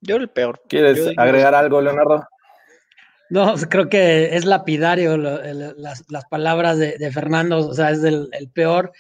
Yo 0.01 0.17
el 0.17 0.29
peor. 0.29 0.61
¿Quieres 0.69 0.99
yo, 0.99 1.11
agregar 1.17 1.53
yo... 1.53 1.59
algo, 1.59 1.81
Leonardo? 1.81 2.27
No, 3.29 3.55
creo 3.69 3.89
que 3.89 4.37
es 4.37 4.45
lapidario 4.45 5.17
lo, 5.17 5.43
el, 5.43 5.75
las, 5.77 6.05
las, 6.09 6.25
palabras 6.27 6.79
de, 6.79 6.97
de, 6.97 7.11
Fernando, 7.11 7.59
o 7.59 7.75
sea, 7.75 7.91
es 7.91 8.05
el, 8.05 8.29
el 8.33 8.49
peor. 8.51 8.93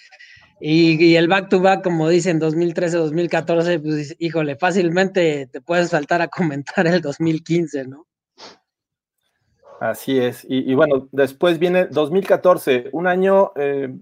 Y, 0.60 1.02
y, 1.04 1.16
el 1.16 1.28
back-to-back, 1.28 1.80
-back, 1.80 1.84
como 1.84 2.08
dicen, 2.08 2.40
2013-2014, 2.40 3.82
pues 3.82 4.16
híjole, 4.18 4.56
fácilmente 4.56 5.46
te 5.46 5.60
puedes 5.60 5.90
saltar 5.90 6.22
a 6.22 6.28
comentar 6.28 6.86
el 6.86 7.00
2015, 7.00 7.86
¿no? 7.86 8.06
Así 9.80 10.18
es. 10.18 10.44
Y, 10.48 10.70
y 10.70 10.74
bueno, 10.74 11.08
después 11.12 11.58
viene 11.58 11.86
2014, 11.86 12.88
un 12.92 13.06
año, 13.06 13.52
eh, 13.56 13.94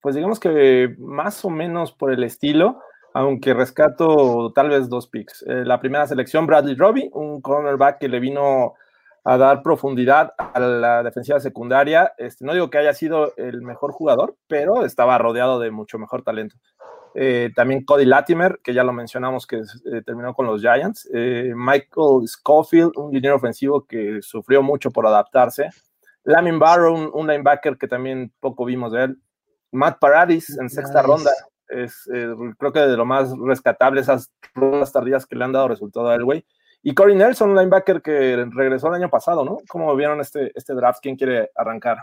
pues 0.00 0.14
digamos 0.14 0.38
que 0.38 0.94
más 0.98 1.44
o 1.44 1.50
menos 1.50 1.92
por 1.92 2.12
el 2.12 2.22
estilo, 2.22 2.80
aunque 3.14 3.54
rescato 3.54 4.52
tal 4.52 4.68
vez 4.68 4.88
dos 4.88 5.06
picks. 5.06 5.42
Eh, 5.46 5.64
la 5.64 5.78
primera 5.80 6.06
selección, 6.06 6.46
Bradley 6.46 6.74
Robbie, 6.74 7.10
un 7.12 7.40
cornerback 7.40 8.00
que 8.00 8.08
le 8.08 8.18
vino 8.18 8.74
a 9.22 9.38
dar 9.38 9.62
profundidad 9.62 10.34
a 10.36 10.58
la 10.58 11.02
defensiva 11.04 11.38
secundaria. 11.38 12.12
Este, 12.18 12.44
no 12.44 12.52
digo 12.52 12.68
que 12.70 12.78
haya 12.78 12.92
sido 12.92 13.32
el 13.36 13.62
mejor 13.62 13.92
jugador, 13.92 14.36
pero 14.48 14.84
estaba 14.84 15.16
rodeado 15.16 15.60
de 15.60 15.70
mucho 15.70 15.96
mejor 15.96 16.22
talento. 16.24 16.56
Eh, 17.14 17.52
también 17.54 17.84
Cody 17.84 18.04
Latimer, 18.04 18.58
que 18.64 18.74
ya 18.74 18.82
lo 18.82 18.92
mencionamos, 18.92 19.46
que 19.46 19.58
eh, 19.58 20.02
terminó 20.04 20.34
con 20.34 20.46
los 20.46 20.60
Giants. 20.60 21.08
Michael 21.12 22.26
Schofield, 22.26 22.92
un 22.96 23.12
dinero 23.12 23.36
ofensivo 23.36 23.86
que 23.86 24.18
sufrió 24.22 24.60
mucho 24.60 24.90
por 24.90 25.06
adaptarse. 25.06 25.70
Lamin 26.24 26.58
Barrow, 26.58 26.92
un, 26.92 27.10
un, 27.14 27.28
linebacker 27.28 27.78
que 27.78 27.86
también 27.86 28.32
poco 28.40 28.64
vimos 28.64 28.90
de 28.90 29.04
él. 29.04 29.18
Matt 29.70 30.00
Paradis 30.00 30.58
en 30.58 30.68
sexta 30.68 31.00
nice. 31.00 31.06
ronda. 31.06 31.30
Es, 31.82 32.08
creo 32.58 32.72
que 32.72 32.80
de 32.80 32.96
lo 32.96 33.04
más 33.04 33.32
rescatable 33.38 34.00
esas 34.00 34.32
rondas 34.54 34.92
tardías 34.92 35.26
que 35.26 35.36
le 35.36 35.44
han 35.44 35.52
dado 35.52 35.68
resultado 35.68 36.08
a 36.08 36.14
Elway 36.14 36.44
Y 36.82 36.94
Corey 36.94 37.16
Nelson, 37.16 37.54
linebacker 37.54 38.02
que 38.02 38.46
regresó 38.50 38.88
el 38.88 38.94
año 38.94 39.10
pasado, 39.10 39.44
¿no? 39.44 39.58
¿Cómo 39.68 39.94
vieron 39.96 40.20
este, 40.20 40.52
este 40.54 40.74
draft? 40.74 41.00
¿Quién 41.02 41.16
quiere 41.16 41.50
arrancar? 41.56 41.98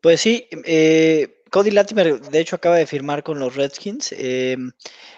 Pues 0.00 0.20
sí, 0.20 0.48
eh, 0.64 1.42
Cody 1.50 1.70
Latimer 1.70 2.20
de 2.20 2.40
hecho 2.40 2.56
acaba 2.56 2.76
de 2.76 2.86
firmar 2.86 3.22
con 3.22 3.38
los 3.38 3.56
Redskins. 3.56 4.12
Eh, 4.12 4.56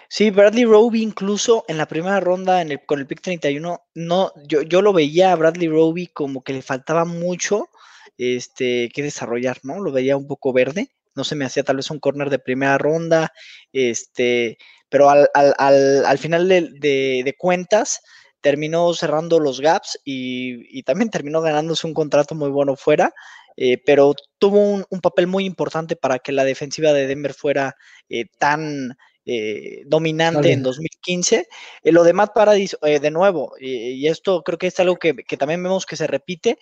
sí, 0.09 0.31
Bradley 0.31 0.65
Roby 0.65 1.03
incluso 1.03 1.65
en 1.67 1.77
la 1.77 1.87
primera 1.87 2.19
ronda 2.19 2.61
en 2.61 2.71
el, 2.71 2.85
con 2.85 2.99
el 2.99 3.07
pick 3.07 3.21
31, 3.21 3.81
no, 3.95 4.31
yo, 4.47 4.61
yo 4.63 4.81
lo 4.81 4.93
veía 4.93 5.31
a 5.31 5.35
Bradley 5.35 5.67
Roby 5.67 6.07
como 6.07 6.43
que 6.43 6.53
le 6.53 6.61
faltaba 6.61 7.05
mucho 7.05 7.69
este, 8.17 8.89
que 8.93 9.03
desarrollar, 9.03 9.59
¿no? 9.63 9.79
Lo 9.79 9.91
veía 9.91 10.17
un 10.17 10.27
poco 10.27 10.53
verde, 10.53 10.89
no 11.15 11.23
se 11.23 11.35
me 11.35 11.45
hacía 11.45 11.63
tal 11.63 11.77
vez 11.77 11.89
un 11.91 11.99
corner 11.99 12.29
de 12.29 12.39
primera 12.39 12.77
ronda, 12.77 13.31
este, 13.71 14.57
pero 14.89 15.09
al, 15.09 15.29
al, 15.33 15.53
al, 15.57 16.05
al 16.05 16.17
final 16.17 16.47
de, 16.47 16.69
de, 16.79 17.21
de, 17.23 17.35
cuentas 17.37 18.01
terminó 18.41 18.93
cerrando 18.93 19.39
los 19.39 19.61
gaps 19.61 19.99
y, 20.03 20.77
y, 20.77 20.83
también 20.83 21.09
terminó 21.11 21.41
ganándose 21.41 21.87
un 21.87 21.93
contrato 21.93 22.35
muy 22.35 22.49
bueno 22.49 22.75
fuera. 22.75 23.13
Eh, 23.57 23.77
pero 23.85 24.15
tuvo 24.39 24.59
un, 24.59 24.85
un, 24.89 25.01
papel 25.01 25.27
muy 25.27 25.45
importante 25.45 25.95
para 25.97 26.19
que 26.19 26.31
la 26.31 26.45
defensiva 26.45 26.93
de 26.93 27.05
Denver 27.05 27.33
fuera 27.33 27.75
eh, 28.07 28.25
tan 28.39 28.97
eh, 29.25 29.83
dominante 29.85 30.53
en 30.53 30.63
2015. 30.63 31.47
lo 31.83 32.03
de 32.03 32.13
Matt 32.13 32.33
Paradis, 32.33 32.77
de 32.81 33.11
nuevo, 33.11 33.53
y 33.59 34.07
esto 34.07 34.41
creo 34.43 34.57
que 34.57 34.67
es 34.67 34.79
algo 34.79 34.95
que, 34.95 35.15
que 35.15 35.37
también 35.37 35.61
vemos 35.61 35.85
que 35.85 35.97
se 35.97 36.07
repite, 36.07 36.57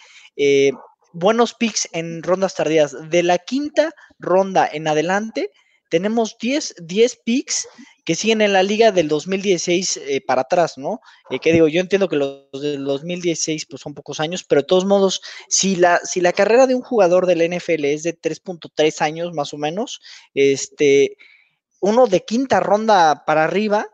buenos 1.14 1.54
picks 1.54 1.90
en 1.92 2.24
rondas 2.24 2.56
tardías. 2.56 3.10
De 3.10 3.24
la 3.24 3.38
quinta 3.38 3.94
ronda 4.20 4.70
en 4.72 4.88
adelante, 4.88 5.52
tenemos 5.90 6.38
10, 6.40 6.76
10 6.82 7.20
picks 7.26 7.68
que 8.06 8.16
siguen 8.16 8.42
en 8.42 8.54
la 8.54 8.64
liga 8.64 8.92
del 8.92 9.08
2016 9.08 9.98
eh, 9.98 10.22
para 10.26 10.42
atrás, 10.42 10.78
¿no? 10.78 11.00
Eh, 11.30 11.40
que 11.40 11.54
digo, 11.54 11.68
yo 11.68 11.80
entiendo 11.82 12.08
que 12.08 12.16
los 12.16 12.50
del 12.54 12.84
2016 12.84 13.66
pues 13.68 13.82
son 13.82 13.94
pocos 13.94 14.20
años, 14.20 14.44
pero 14.44 14.62
de 14.62 14.68
todos 14.68 14.86
modos, 14.86 15.22
si 15.48 15.76
la, 15.76 16.00
si 16.04 16.22
la 16.22 16.34
carrera 16.34 16.66
de 16.66 16.76
un 16.76 16.82
jugador 16.82 17.26
del 17.26 17.48
NFL 17.48 17.86
es 17.86 18.04
de 18.04 18.20
3.3 18.20 19.02
años 19.02 19.34
más 19.34 19.54
o 19.54 19.58
menos, 19.58 20.02
este, 20.34 21.18
uno 21.82 22.08
de 22.08 22.26
quinta 22.26 22.60
ronda 22.60 23.26
para 23.26 23.44
arriba, 23.44 23.88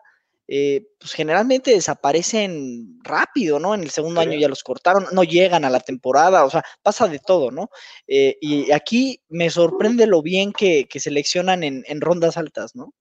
eh, 0.47 0.87
pues 0.99 1.13
generalmente 1.13 1.71
desaparecen 1.71 2.99
rápido, 3.03 3.59
¿no? 3.59 3.73
En 3.73 3.81
el 3.81 3.89
segundo 3.89 4.21
año 4.21 4.37
ya 4.39 4.47
los 4.47 4.63
cortaron, 4.63 5.05
no 5.11 5.23
llegan 5.23 5.65
a 5.65 5.69
la 5.69 5.79
temporada, 5.79 6.45
o 6.45 6.49
sea, 6.49 6.63
pasa 6.83 7.07
de 7.07 7.19
todo, 7.19 7.51
¿no? 7.51 7.69
Eh, 8.07 8.37
y 8.41 8.71
aquí 8.71 9.21
me 9.29 9.49
sorprende 9.49 10.05
lo 10.05 10.21
bien 10.21 10.53
que, 10.53 10.87
que 10.87 10.99
seleccionan 10.99 11.63
en, 11.63 11.83
en, 11.87 12.01
rondas 12.01 12.37
altas, 12.37 12.75
¿no? 12.75 12.93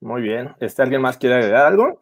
Muy 0.00 0.22
bien. 0.22 0.54
¿Este 0.60 0.82
alguien 0.82 1.00
más 1.00 1.16
quiere 1.16 1.36
agregar 1.36 1.66
algo? 1.66 2.00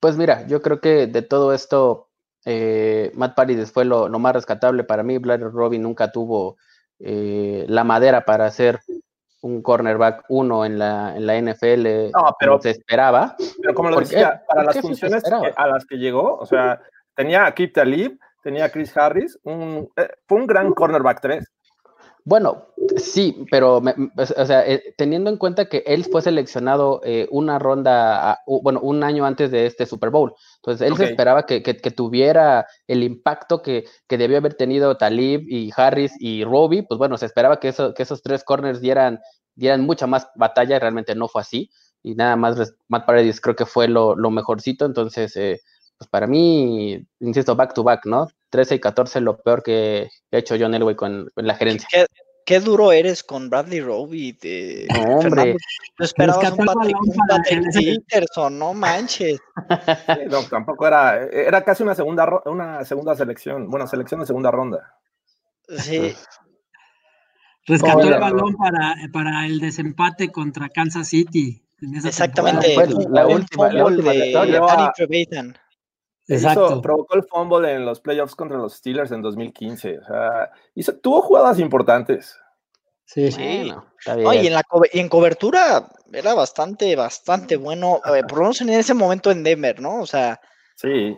Pues 0.00 0.16
mira, 0.16 0.46
yo 0.46 0.60
creo 0.60 0.80
que 0.80 1.06
de 1.06 1.22
todo 1.22 1.52
esto, 1.54 2.10
eh, 2.44 3.12
Matt 3.14 3.34
Paredes 3.34 3.72
fue 3.72 3.84
lo, 3.84 4.08
lo, 4.08 4.18
más 4.18 4.34
rescatable 4.34 4.84
para 4.84 5.02
mí. 5.02 5.18
Blair 5.18 5.40
Robin 5.40 5.82
nunca 5.82 6.12
tuvo 6.12 6.56
eh, 6.98 7.64
la 7.68 7.84
madera 7.84 8.24
para 8.24 8.46
hacer 8.46 8.80
un 9.40 9.62
cornerback 9.62 10.24
uno 10.28 10.64
en 10.64 10.78
la, 10.78 11.16
en 11.16 11.26
la 11.26 11.40
NFL 11.40 12.10
no, 12.12 12.36
pero, 12.38 12.60
se 12.60 12.70
esperaba. 12.70 13.36
Pero 13.60 13.74
como 13.74 13.90
lo 13.90 14.00
decía, 14.00 14.42
para 14.46 14.64
las 14.64 14.80
funciones 14.80 15.22
que, 15.22 15.52
a 15.56 15.66
las 15.68 15.84
que 15.86 15.96
llegó, 15.96 16.36
o 16.36 16.46
sea, 16.46 16.80
tenía 17.14 17.46
a 17.46 17.54
Kip 17.54 17.72
Talib, 17.72 18.18
tenía 18.42 18.66
a 18.66 18.68
Chris 18.70 18.96
Harris, 18.96 19.38
un, 19.44 19.88
eh, 19.96 20.08
fue 20.26 20.38
un 20.38 20.46
gran 20.46 20.72
cornerback 20.72 21.20
3. 21.20 21.44
Bueno, 22.24 22.67
sí, 22.96 23.44
pero, 23.50 23.80
me, 23.80 23.94
o 24.16 24.46
sea, 24.46 24.66
eh, 24.66 24.94
teniendo 24.96 25.30
en 25.30 25.36
cuenta 25.36 25.66
que 25.66 25.82
él 25.86 26.04
fue 26.04 26.22
seleccionado 26.22 27.00
eh, 27.04 27.28
una 27.30 27.58
ronda, 27.58 28.32
a, 28.32 28.38
bueno, 28.46 28.80
un 28.80 29.02
año 29.04 29.24
antes 29.26 29.50
de 29.50 29.66
este 29.66 29.86
Super 29.86 30.10
Bowl. 30.10 30.34
Entonces, 30.56 30.86
él 30.86 30.92
okay. 30.94 31.06
se 31.06 31.12
esperaba 31.12 31.46
que, 31.46 31.62
que, 31.62 31.76
que, 31.76 31.90
tuviera 31.90 32.66
el 32.86 33.02
impacto 33.02 33.62
que, 33.62 33.84
que, 34.06 34.18
debió 34.18 34.38
haber 34.38 34.54
tenido 34.54 34.96
Talib 34.96 35.46
y 35.48 35.70
Harris 35.76 36.12
y 36.18 36.44
Roby. 36.44 36.82
Pues 36.82 36.98
bueno, 36.98 37.16
se 37.18 37.26
esperaba 37.26 37.60
que, 37.60 37.68
eso, 37.68 37.94
que 37.94 38.02
esos 38.02 38.22
tres 38.22 38.44
corners 38.44 38.80
dieran, 38.80 39.20
dieran 39.54 39.82
mucha 39.82 40.06
más 40.06 40.28
batalla 40.34 40.76
y 40.76 40.78
realmente 40.78 41.14
no 41.14 41.28
fue 41.28 41.42
así. 41.42 41.70
Y 42.02 42.14
nada 42.14 42.36
más, 42.36 42.74
Matt 42.88 43.06
Paredes 43.06 43.40
creo 43.40 43.56
que 43.56 43.66
fue 43.66 43.88
lo, 43.88 44.14
lo 44.16 44.30
mejorcito. 44.30 44.84
Entonces, 44.84 45.36
eh, 45.36 45.60
pues 45.98 46.08
para 46.08 46.26
mí, 46.26 47.04
insisto, 47.20 47.56
back 47.56 47.74
to 47.74 47.82
back, 47.82 48.06
¿no? 48.06 48.28
13 48.50 48.76
y 48.76 48.80
14 48.80 49.20
lo 49.20 49.38
peor 49.38 49.62
que 49.62 50.08
ha 50.32 50.36
hecho 50.36 50.56
John 50.58 50.74
Elway 50.74 50.94
con, 50.94 51.28
con 51.34 51.46
la 51.46 51.54
gerencia. 51.54 51.88
¿Qué, 51.90 52.06
qué, 52.48 52.60
duro 52.60 52.92
eres 52.92 53.22
con 53.22 53.50
Bradley 53.50 53.80
Roby. 53.80 54.32
De... 54.32 54.88
No, 54.94 55.18
hombre. 55.18 55.56
No 55.98 56.04
esperabas 56.04 56.52
un 56.52 56.64
Patrick, 56.64 56.96
un 57.00 57.26
Patrick 57.28 58.04
Peterson, 58.08 58.58
no 58.58 58.74
manches. 58.74 59.38
no, 60.30 60.42
tampoco 60.44 60.86
era, 60.86 61.24
era 61.26 61.62
casi 61.62 61.82
una 61.82 61.94
segunda, 61.94 62.40
una 62.46 62.84
segunda 62.84 63.14
selección, 63.14 63.68
bueno, 63.70 63.86
selección 63.86 64.20
de 64.20 64.26
segunda 64.26 64.50
ronda. 64.50 64.94
Sí. 65.68 66.14
Rescató 67.66 68.00
el 68.00 68.18
balón 68.18 68.56
para, 68.56 68.96
para 69.12 69.44
el 69.46 69.60
desempate 69.60 70.30
contra 70.32 70.70
Kansas 70.70 71.08
City. 71.08 71.62
Exactamente. 71.80 72.74
La, 73.10 73.26
última, 73.26 73.68
la 73.70 73.84
última 73.84 74.12
de, 74.12 74.18
de 74.18 75.54
Exacto. 76.28 76.66
Hizo, 76.66 76.82
provocó 76.82 77.16
el 77.16 77.24
fumble 77.24 77.72
en 77.72 77.86
los 77.86 78.00
playoffs 78.00 78.34
contra 78.34 78.58
los 78.58 78.74
Steelers 78.74 79.10
en 79.12 79.22
2015. 79.22 79.98
O 79.98 80.04
sea, 80.04 80.50
hizo, 80.74 80.94
tuvo 80.98 81.22
jugadas 81.22 81.58
importantes. 81.58 82.38
Sí, 83.06 83.32
sí. 83.32 83.42
Bueno, 83.64 83.86
no, 84.06 84.34
y, 84.34 84.46
en 84.46 84.52
la 84.52 84.62
y 84.92 85.00
en 85.00 85.08
cobertura 85.08 85.88
era 86.12 86.34
bastante, 86.34 86.94
bastante 86.94 87.56
bueno. 87.56 88.02
Eh, 88.14 88.22
por 88.28 88.38
lo 88.38 88.42
menos 88.42 88.60
en 88.60 88.68
ese 88.68 88.92
momento 88.92 89.30
en 89.30 89.42
Denver, 89.42 89.80
¿no? 89.80 90.02
O 90.02 90.06
sea. 90.06 90.38
Sí, 90.74 91.16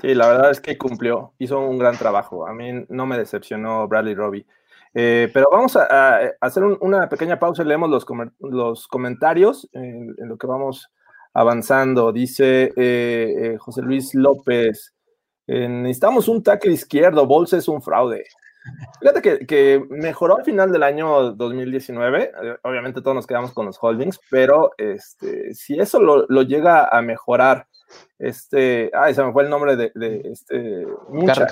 sí, 0.00 0.14
la 0.16 0.26
verdad 0.26 0.50
es 0.50 0.60
que 0.60 0.76
cumplió. 0.76 1.34
Hizo 1.38 1.60
un 1.60 1.78
gran 1.78 1.96
trabajo. 1.96 2.44
A 2.48 2.52
mí 2.52 2.84
no 2.88 3.06
me 3.06 3.16
decepcionó 3.16 3.86
Bradley 3.86 4.16
Robbie. 4.16 4.46
Eh, 4.94 5.30
pero 5.32 5.48
vamos 5.52 5.76
a, 5.76 6.16
a 6.16 6.32
hacer 6.40 6.64
un, 6.64 6.76
una 6.80 7.08
pequeña 7.08 7.38
pausa 7.38 7.62
y 7.62 7.66
leemos 7.66 7.88
los, 7.88 8.04
com 8.04 8.28
los 8.40 8.88
comentarios 8.88 9.68
en, 9.72 10.16
en, 10.18 10.28
lo 10.28 10.36
que 10.38 10.48
vamos 10.48 10.90
avanzando. 11.38 12.12
Dice 12.12 12.72
eh, 12.76 13.34
eh, 13.36 13.56
José 13.58 13.82
Luis 13.82 14.14
López, 14.14 14.94
eh, 15.46 15.68
necesitamos 15.68 16.28
un 16.28 16.42
tackle 16.42 16.72
izquierdo, 16.72 17.26
Bolsa 17.26 17.56
es 17.56 17.68
un 17.68 17.80
fraude. 17.80 18.24
Fíjate 19.00 19.22
que, 19.22 19.46
que, 19.46 19.82
mejoró 19.88 20.36
al 20.36 20.44
final 20.44 20.70
del 20.70 20.82
año 20.82 21.32
2019, 21.32 22.32
obviamente 22.64 23.00
todos 23.00 23.14
nos 23.14 23.26
quedamos 23.26 23.54
con 23.54 23.64
los 23.64 23.78
holdings, 23.80 24.20
pero 24.30 24.72
este, 24.76 25.54
si 25.54 25.78
eso 25.78 26.00
lo, 26.00 26.26
lo 26.28 26.42
llega 26.42 26.86
a 26.86 27.00
mejorar, 27.00 27.66
este, 28.18 28.90
ay, 28.92 29.14
se 29.14 29.24
me 29.24 29.32
fue 29.32 29.44
el 29.44 29.48
nombre 29.48 29.76
de, 29.76 29.90
de 29.94 30.20
este, 30.24 30.86
Munchak. 31.08 31.50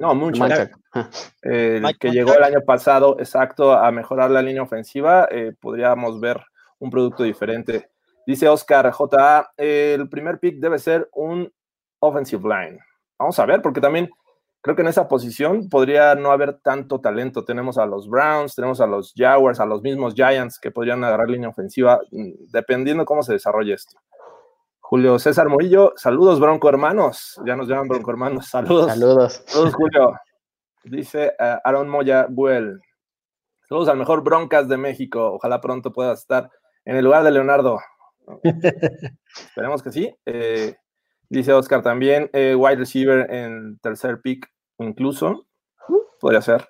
No, 0.00 0.14
Munchak, 0.16 0.72
eh, 1.42 1.82
que 2.00 2.10
llegó 2.10 2.34
el 2.34 2.42
año 2.42 2.62
pasado, 2.62 3.16
exacto, 3.20 3.72
a 3.72 3.92
mejorar 3.92 4.30
la 4.32 4.42
línea 4.42 4.62
ofensiva, 4.62 5.28
eh, 5.30 5.52
podríamos 5.60 6.18
ver 6.18 6.40
un 6.80 6.90
producto 6.90 7.22
diferente. 7.22 7.88
Dice 8.28 8.46
Oscar 8.46 8.90
J. 8.90 9.52
el 9.56 10.06
primer 10.10 10.38
pick 10.38 10.60
debe 10.60 10.78
ser 10.78 11.08
un 11.14 11.50
offensive 11.98 12.42
line. 12.46 12.78
Vamos 13.18 13.38
a 13.38 13.46
ver, 13.46 13.62
porque 13.62 13.80
también 13.80 14.10
creo 14.60 14.76
que 14.76 14.82
en 14.82 14.88
esa 14.88 15.08
posición 15.08 15.70
podría 15.70 16.14
no 16.14 16.30
haber 16.30 16.60
tanto 16.60 17.00
talento. 17.00 17.46
Tenemos 17.46 17.78
a 17.78 17.86
los 17.86 18.06
Browns, 18.06 18.54
tenemos 18.54 18.82
a 18.82 18.86
los 18.86 19.14
Jaguars, 19.16 19.60
a 19.60 19.64
los 19.64 19.80
mismos 19.80 20.12
Giants 20.12 20.58
que 20.58 20.70
podrían 20.70 21.02
agarrar 21.04 21.30
línea 21.30 21.48
ofensiva, 21.48 22.02
dependiendo 22.10 23.06
cómo 23.06 23.22
se 23.22 23.32
desarrolle 23.32 23.72
esto. 23.72 23.96
Julio 24.80 25.18
César 25.18 25.48
Murillo, 25.48 25.94
saludos 25.96 26.38
Bronco 26.38 26.68
hermanos, 26.68 27.40
ya 27.46 27.56
nos 27.56 27.66
llaman 27.66 27.88
Bronco 27.88 28.10
hermanos, 28.10 28.46
saludos. 28.46 28.88
Saludos. 28.88 29.42
Saludos 29.46 29.74
Julio. 29.74 30.12
Dice 30.84 31.32
uh, 31.40 31.66
Aaron 31.66 31.88
Moya 31.88 32.26
Buell, 32.28 32.78
saludos 33.66 33.88
al 33.88 33.96
mejor 33.96 34.22
Broncas 34.22 34.68
de 34.68 34.76
México, 34.76 35.32
ojalá 35.32 35.62
pronto 35.62 35.94
pueda 35.94 36.12
estar 36.12 36.50
en 36.84 36.94
el 36.94 37.06
lugar 37.06 37.24
de 37.24 37.30
Leonardo. 37.30 37.78
Esperemos 39.48 39.82
que 39.82 39.92
sí. 39.92 40.14
Eh, 40.26 40.76
dice 41.28 41.52
Oscar 41.52 41.82
también, 41.82 42.30
eh, 42.32 42.54
wide 42.54 42.76
receiver 42.76 43.32
en 43.32 43.78
tercer 43.78 44.20
pick 44.20 44.50
incluso, 44.78 45.46
podría 46.20 46.42
ser. 46.42 46.68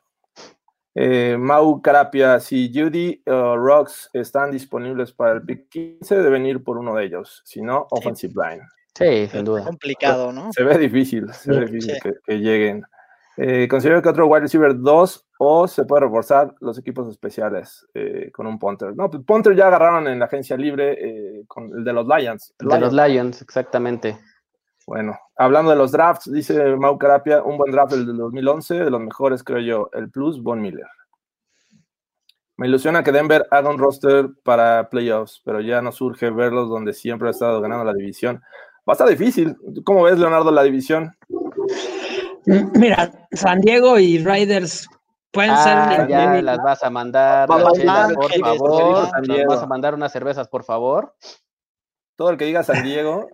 Eh, 0.94 1.36
Mau 1.38 1.80
Carapia, 1.80 2.40
si 2.40 2.72
Judy 2.74 3.22
o 3.26 3.52
uh, 3.52 3.56
Rocks 3.56 4.10
están 4.12 4.50
disponibles 4.50 5.12
para 5.12 5.34
el 5.34 5.42
pick 5.42 5.68
15, 5.68 6.22
deben 6.22 6.44
ir 6.44 6.64
por 6.64 6.76
uno 6.76 6.96
de 6.96 7.04
ellos, 7.04 7.40
si 7.44 7.62
no, 7.62 7.86
offensive 7.90 8.34
line. 8.34 8.64
Sí, 8.96 9.28
sin 9.28 9.44
duda. 9.44 9.60
Es 9.60 9.66
complicado, 9.66 10.32
¿no? 10.32 10.52
Se 10.52 10.64
ve 10.64 10.76
difícil, 10.76 11.32
se 11.32 11.52
ve 11.52 11.66
difícil 11.66 11.94
sí. 11.94 12.00
que, 12.02 12.14
que, 12.24 12.38
lleguen. 12.40 12.82
Eh, 13.36 13.68
considero 13.68 14.02
que 14.02 14.08
otro 14.08 14.26
wide 14.26 14.40
receiver 14.40 14.76
2 14.76 15.27
o 15.38 15.68
se 15.68 15.84
puede 15.84 16.02
reforzar 16.02 16.54
los 16.60 16.78
equipos 16.78 17.08
especiales 17.08 17.86
eh, 17.94 18.30
con 18.32 18.46
un 18.46 18.58
punter. 18.58 18.94
No, 18.96 19.08
pues 19.08 19.22
punter 19.24 19.54
ya 19.54 19.68
agarraron 19.68 20.08
en 20.08 20.18
la 20.18 20.24
agencia 20.26 20.56
libre 20.56 20.96
eh, 21.00 21.44
con 21.46 21.70
el 21.72 21.84
de 21.84 21.92
los 21.92 22.06
Lions. 22.06 22.54
El 22.58 22.68
de 22.68 22.78
Lions. 22.78 22.92
los 22.92 23.08
Lions, 23.08 23.42
exactamente. 23.42 24.18
Bueno, 24.86 25.16
hablando 25.36 25.70
de 25.70 25.76
los 25.76 25.92
drafts, 25.92 26.32
dice 26.32 26.74
Mau 26.76 26.98
Carapia, 26.98 27.42
un 27.42 27.56
buen 27.56 27.70
draft 27.70 27.92
del 27.92 28.16
2011, 28.16 28.84
de 28.84 28.90
los 28.90 29.00
mejores 29.00 29.44
creo 29.44 29.60
yo, 29.60 29.90
el 29.92 30.10
plus 30.10 30.42
Von 30.42 30.60
Miller. 30.60 30.86
Me 32.56 32.66
ilusiona 32.66 33.04
que 33.04 33.12
Denver 33.12 33.46
haga 33.52 33.70
un 33.70 33.78
roster 33.78 34.30
para 34.42 34.88
playoffs, 34.88 35.40
pero 35.44 35.60
ya 35.60 35.80
no 35.80 35.92
surge 35.92 36.30
verlos 36.30 36.68
donde 36.68 36.92
siempre 36.92 37.28
ha 37.28 37.30
estado 37.30 37.60
ganando 37.60 37.84
la 37.84 37.94
división. 37.94 38.42
Va 38.88 38.92
a 38.92 38.94
estar 38.94 39.08
difícil. 39.08 39.56
¿Cómo 39.84 40.02
ves, 40.02 40.18
Leonardo, 40.18 40.50
la 40.50 40.64
división? 40.64 41.14
Mira, 42.74 43.12
San 43.30 43.60
Diego 43.60 43.98
y 43.98 44.18
Raiders 44.24 44.88
pueden 45.30 45.56
ser 45.56 45.72
Ah, 45.76 45.84
una 45.98 46.08
ya 46.08 46.42
las 46.42 46.58
vas 46.58 46.82
a 46.82 46.90
mandar, 46.90 47.48
Vamos, 47.48 47.64
las 47.64 47.72
chelas, 47.78 48.12
por 48.14 48.32
favor. 48.32 49.10
vas 49.48 49.62
a 49.62 49.66
mandar 49.66 49.94
unas 49.94 50.12
cervezas, 50.12 50.48
por 50.48 50.64
favor. 50.64 51.14
Todo 52.16 52.30
el 52.30 52.36
que 52.36 52.46
diga 52.46 52.62
San 52.62 52.82
Diego, 52.82 53.28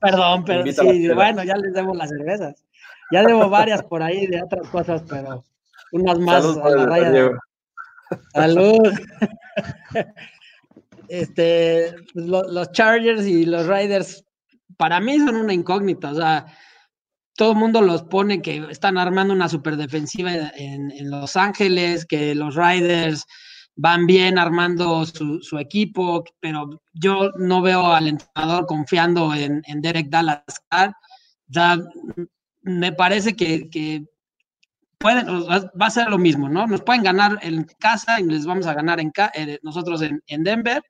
Perdón, 0.00 0.44
pero 0.44 0.64
sí, 0.64 1.08
bueno, 1.12 1.42
ya 1.44 1.56
les 1.56 1.74
debo 1.74 1.92
las 1.94 2.08
cervezas. 2.08 2.64
Ya 3.10 3.22
debo 3.24 3.48
varias 3.50 3.82
por 3.82 4.02
ahí 4.02 4.26
de 4.26 4.42
otras 4.42 4.66
cosas, 4.68 5.02
pero 5.08 5.44
unas 5.90 6.18
más 6.18 6.42
salud 6.42 6.58
a 6.60 6.70
la 6.70 6.86
raya. 6.86 7.10
De-. 7.10 7.30
Salud. 8.32 8.90
este, 11.08 11.94
lo- 12.14 12.44
los 12.48 12.72
Chargers 12.72 13.26
y 13.26 13.44
los 13.44 13.66
Raiders, 13.66 14.24
para 14.76 15.00
mí 15.00 15.18
son 15.18 15.36
una 15.36 15.52
incógnita. 15.52 16.12
O 16.12 16.14
sea, 16.14 16.46
todo 17.36 17.52
el 17.52 17.58
mundo 17.58 17.80
los 17.80 18.02
pone 18.02 18.42
que 18.42 18.66
están 18.70 18.98
armando 18.98 19.32
una 19.34 19.48
super 19.48 19.76
defensiva 19.76 20.32
en, 20.54 20.90
en 20.90 21.10
Los 21.10 21.36
Ángeles, 21.36 22.04
que 22.04 22.34
los 22.34 22.54
Raiders 22.54 23.26
van 23.76 24.06
bien 24.06 24.38
armando 24.38 25.04
su, 25.06 25.58
equipo, 25.58 26.24
pero 26.40 26.82
yo 26.92 27.30
no 27.38 27.62
veo 27.62 27.92
al 27.92 28.08
entrenador 28.08 28.66
confiando 28.66 29.34
en, 29.34 29.62
Derek 29.80 30.08
Dallas. 30.08 30.42
Sea, 31.50 31.78
me 32.62 32.92
parece 32.92 33.34
que, 33.34 34.04
pueden, 34.98 35.26
va 35.26 35.86
a 35.86 35.90
ser 35.90 36.10
lo 36.10 36.18
mismo, 36.18 36.48
¿no? 36.48 36.66
Nos 36.66 36.82
pueden 36.82 37.02
ganar 37.02 37.38
en 37.42 37.64
casa 37.78 38.20
y 38.20 38.24
les 38.24 38.46
vamos 38.46 38.66
a 38.66 38.74
ganar 38.74 39.00
en 39.00 39.12
eh, 39.34 39.58
nosotros 39.62 40.02
en, 40.02 40.22
en 40.26 40.44
Denver. 40.44 40.82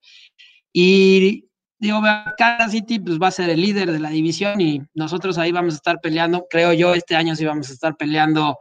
Y 0.73 1.49
digo, 1.83 2.01
Kansas 2.39 2.71
City 2.71 3.01
pues 3.01 3.19
va 3.21 3.27
a 3.27 3.33
ser 3.33 3.51
el 3.51 3.61
líder 3.61 3.91
de 3.91 3.99
la 3.99 4.11
división 4.11 4.61
y 4.61 4.81
nosotros 4.95 5.37
ahí 5.37 5.51
vamos 5.51 5.75
a 5.75 5.77
estar 5.79 6.01
peleando, 6.01 6.47
creo 6.49 6.73
yo, 6.73 6.95
este 6.95 7.17
año 7.17 7.35
sí 7.35 7.45
vamos 7.45 7.71
a 7.71 7.73
estar 7.73 7.97
peleando 7.97 8.57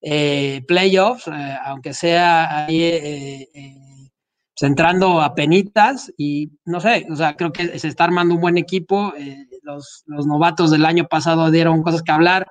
eh, 0.00 0.62
playoffs, 0.66 1.28
eh, 1.28 1.56
aunque 1.66 1.92
sea 1.92 2.64
ahí 2.64 2.82
eh, 2.82 3.48
eh, 3.54 4.10
pues, 4.54 4.70
entrando 4.70 5.20
a 5.20 5.34
penitas 5.34 6.10
y 6.16 6.50
no 6.64 6.80
sé, 6.80 7.06
o 7.10 7.14
sea, 7.14 7.36
creo 7.36 7.52
que 7.52 7.78
se 7.78 7.88
está 7.88 8.04
armando 8.04 8.36
un 8.36 8.40
buen 8.40 8.56
equipo, 8.56 9.12
los, 9.60 10.02
los 10.06 10.26
novatos 10.26 10.70
del 10.70 10.86
año 10.86 11.06
pasado 11.06 11.50
dieron 11.50 11.82
cosas 11.82 12.02
que 12.02 12.12
hablar, 12.12 12.46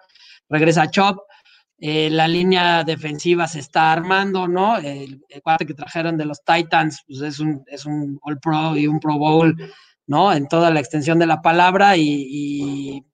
regresa 0.49 0.91
Chop, 0.91 1.17
la 1.79 2.27
línea 2.27 2.83
defensiva 2.83 3.47
se 3.47 3.57
está 3.57 3.91
armando, 3.91 4.47
¿no? 4.47 4.77
El, 4.77 5.25
el 5.27 5.41
cuate 5.41 5.65
que 5.65 5.73
trajeron 5.73 6.15
de 6.15 6.25
los 6.25 6.43
Titans 6.43 7.01
pues 7.07 7.21
es, 7.21 7.39
un, 7.39 7.63
es 7.65 7.87
un 7.87 8.19
All 8.21 8.39
Pro 8.39 8.77
y 8.77 8.85
un 8.85 8.99
Pro 8.99 9.17
Bowl, 9.17 9.55
¿no? 10.07 10.33
En 10.33 10.47
toda 10.47 10.71
la 10.71 10.79
extensión 10.79 11.19
de 11.19 11.27
la 11.27 11.41
palabra 11.41 11.97
y, 11.97 12.27
y, 12.29 13.05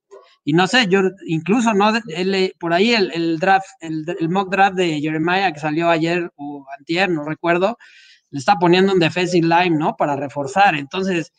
y 0.44 0.54
no 0.54 0.68
sé, 0.68 0.88
yo 0.88 1.02
incluso, 1.28 1.74
¿no? 1.74 1.92
Él, 2.08 2.54
por 2.60 2.74
ahí 2.74 2.94
el, 2.94 3.12
el 3.14 3.40
draft, 3.40 3.68
el, 3.82 4.06
el, 4.20 4.30
mock 4.30 4.50
draft 4.50 4.76
de 4.76 5.00
Jeremiah 5.00 5.52
que 5.52 5.60
salió 5.60 5.90
ayer 5.90 6.32
o 6.36 6.66
antier, 6.78 7.10
no 7.10 7.24
recuerdo, 7.24 7.78
le 8.30 8.40
está 8.40 8.56
poniendo 8.56 8.94
un 8.94 9.00
defensive 9.00 9.48
line, 9.48 9.78
¿no? 9.78 9.96
Para 9.96 10.16
reforzar. 10.16 10.76
Entonces, 10.76 11.32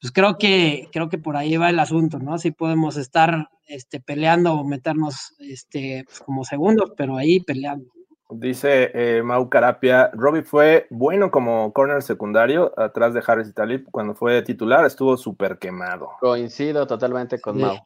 pues 0.00 0.12
creo 0.12 0.38
que, 0.38 0.88
creo 0.92 1.08
que 1.08 1.18
por 1.18 1.36
ahí 1.36 1.56
va 1.56 1.70
el 1.70 1.78
asunto, 1.78 2.18
¿no? 2.18 2.38
Si 2.38 2.50
podemos 2.50 2.96
estar 2.96 3.48
este, 3.66 4.00
peleando 4.00 4.54
o 4.54 4.64
meternos 4.64 5.34
este, 5.38 6.04
pues 6.06 6.20
como 6.20 6.44
segundos, 6.44 6.92
pero 6.96 7.16
ahí 7.16 7.40
peleando. 7.40 7.90
Dice 8.28 8.90
eh, 8.94 9.22
Mau 9.22 9.48
Carapia, 9.48 10.10
Robbie 10.12 10.42
fue 10.42 10.86
bueno 10.90 11.30
como 11.30 11.72
corner 11.72 12.02
secundario 12.02 12.72
atrás 12.76 13.14
de 13.14 13.22
Harris 13.24 13.48
y 13.48 13.52
Talib. 13.52 13.86
Cuando 13.92 14.14
fue 14.14 14.42
titular 14.42 14.84
estuvo 14.84 15.16
súper 15.16 15.58
quemado. 15.58 16.10
Coincido 16.20 16.86
totalmente 16.86 17.40
con 17.40 17.56
Sí. 17.56 17.62
Mau. 17.62 17.76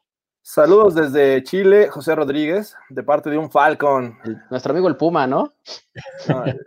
Saludos 0.43 0.95
desde 0.95 1.43
Chile, 1.43 1.89
José 1.89 2.15
Rodríguez, 2.15 2.75
de 2.89 3.03
parte 3.03 3.29
de 3.29 3.37
un 3.37 3.51
Falcon. 3.51 4.17
El- 4.23 4.41
nuestro 4.49 4.71
amigo 4.71 4.87
el 4.87 4.97
Puma, 4.97 5.27
¿no? 5.27 5.51
No, 6.27 6.45
eh, 6.47 6.57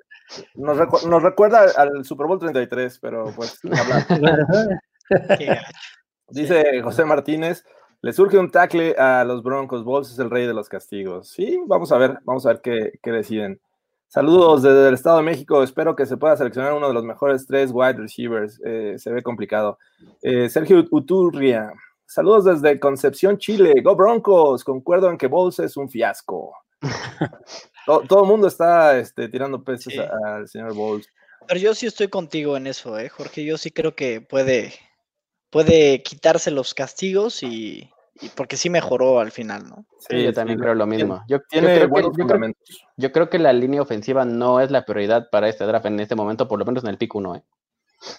nos, 0.55 0.79
recu- 0.79 1.05
nos 1.09 1.23
recuerda 1.25 1.67
al 1.77 2.05
Super 2.05 2.29
Bowl 2.29 2.39
33, 2.39 3.01
pero 3.01 3.25
pues. 3.35 3.59
Dice 6.29 6.81
José 6.83 7.05
Martínez, 7.05 7.65
le 8.05 8.13
surge 8.13 8.37
un 8.37 8.51
tackle 8.51 8.95
a 8.99 9.25
los 9.25 9.43
Broncos, 9.43 9.83
Balls 9.83 10.13
es 10.13 10.19
el 10.19 10.29
rey 10.29 10.47
de 10.47 10.53
los 10.53 10.69
castigos. 10.69 11.27
Sí, 11.31 11.59
vamos 11.67 11.91
a 11.91 11.97
ver, 11.97 12.19
vamos 12.25 12.45
a 12.45 12.51
ver 12.51 12.61
qué, 12.61 12.93
qué 13.03 13.11
deciden. 13.11 13.59
Saludos 14.09 14.63
desde 14.63 14.89
el 14.89 14.93
Estado 14.93 15.17
de 15.17 15.23
México, 15.23 15.63
espero 15.63 15.97
que 15.97 16.05
se 16.05 16.19
pueda 16.19 16.37
seleccionar 16.37 16.75
uno 16.75 16.89
de 16.89 16.93
los 16.93 17.03
mejores 17.03 17.47
tres 17.47 17.71
wide 17.73 17.95
receivers, 17.95 18.61
eh, 18.63 18.97
se 18.99 19.11
ve 19.11 19.23
complicado. 19.23 19.79
Eh, 20.21 20.51
Sergio 20.51 20.85
Uturria, 20.91 21.73
saludos 22.05 22.45
desde 22.45 22.79
Concepción, 22.79 23.39
Chile, 23.39 23.73
Go 23.83 23.97
Broncos, 23.97 24.65
concuerdo 24.65 25.09
en 25.09 25.17
que 25.17 25.27
Balls 25.27 25.59
es 25.61 25.75
un 25.79 25.89
fiasco. 25.89 26.53
todo, 27.87 28.03
todo 28.03 28.23
el 28.25 28.29
mundo 28.29 28.49
está 28.49 28.99
este, 28.99 29.31
tirando 29.31 29.65
peces 29.65 29.95
Sí. 29.95 29.99
al 30.27 30.47
señor 30.47 30.77
Balls. 30.77 31.09
Pero 31.49 31.59
yo 31.59 31.75
sí 31.75 31.87
estoy 31.87 32.09
contigo 32.09 32.59
en 32.59 32.67
eso, 32.67 32.99
¿eh, 32.99 33.09
Jorge? 33.09 33.47
Yo 33.47 33.57
sí 33.57 33.71
creo 33.71 33.97
que 33.97 34.21
puede, 34.21 34.75
puede 35.49 36.03
quitarse 36.03 36.51
los 36.51 36.75
castigos 36.75 37.43
y, 37.43 37.91
y 38.21 38.29
porque 38.31 38.57
sí 38.57 38.71
mejoró 38.71 39.21
al 39.21 39.31
final, 39.33 39.69
¿no? 39.69 39.85
Sí, 39.99 40.23
yo 40.23 40.33
también 40.33 40.59
creo 40.59 40.75
lo 40.75 40.87
mismo. 40.87 41.23
Yo, 41.29 41.41
creo 41.43 41.63
que, 41.81 41.87
buenos 41.87 42.11
yo 42.11 42.15
creo- 42.15 42.27
fundamentos. 42.29 42.87
yo 42.97 43.13
creo 43.13 43.29
que 43.29 43.39
la 43.39 43.53
línea 43.53 43.83
ofensiva 43.83 44.25
no 44.25 44.61
es 44.61 44.71
la 44.71 44.85
prioridad 44.85 45.29
para 45.31 45.49
este 45.49 45.65
draft 45.65 45.87
en 45.87 46.01
este 46.01 46.15
momento, 46.15 46.47
por 46.49 46.59
lo 46.59 46.65
menos 46.65 46.85
en 46.85 46.91
el 46.91 46.99
pick 46.99 47.15
1. 47.15 47.37
¿eh? 47.37 47.43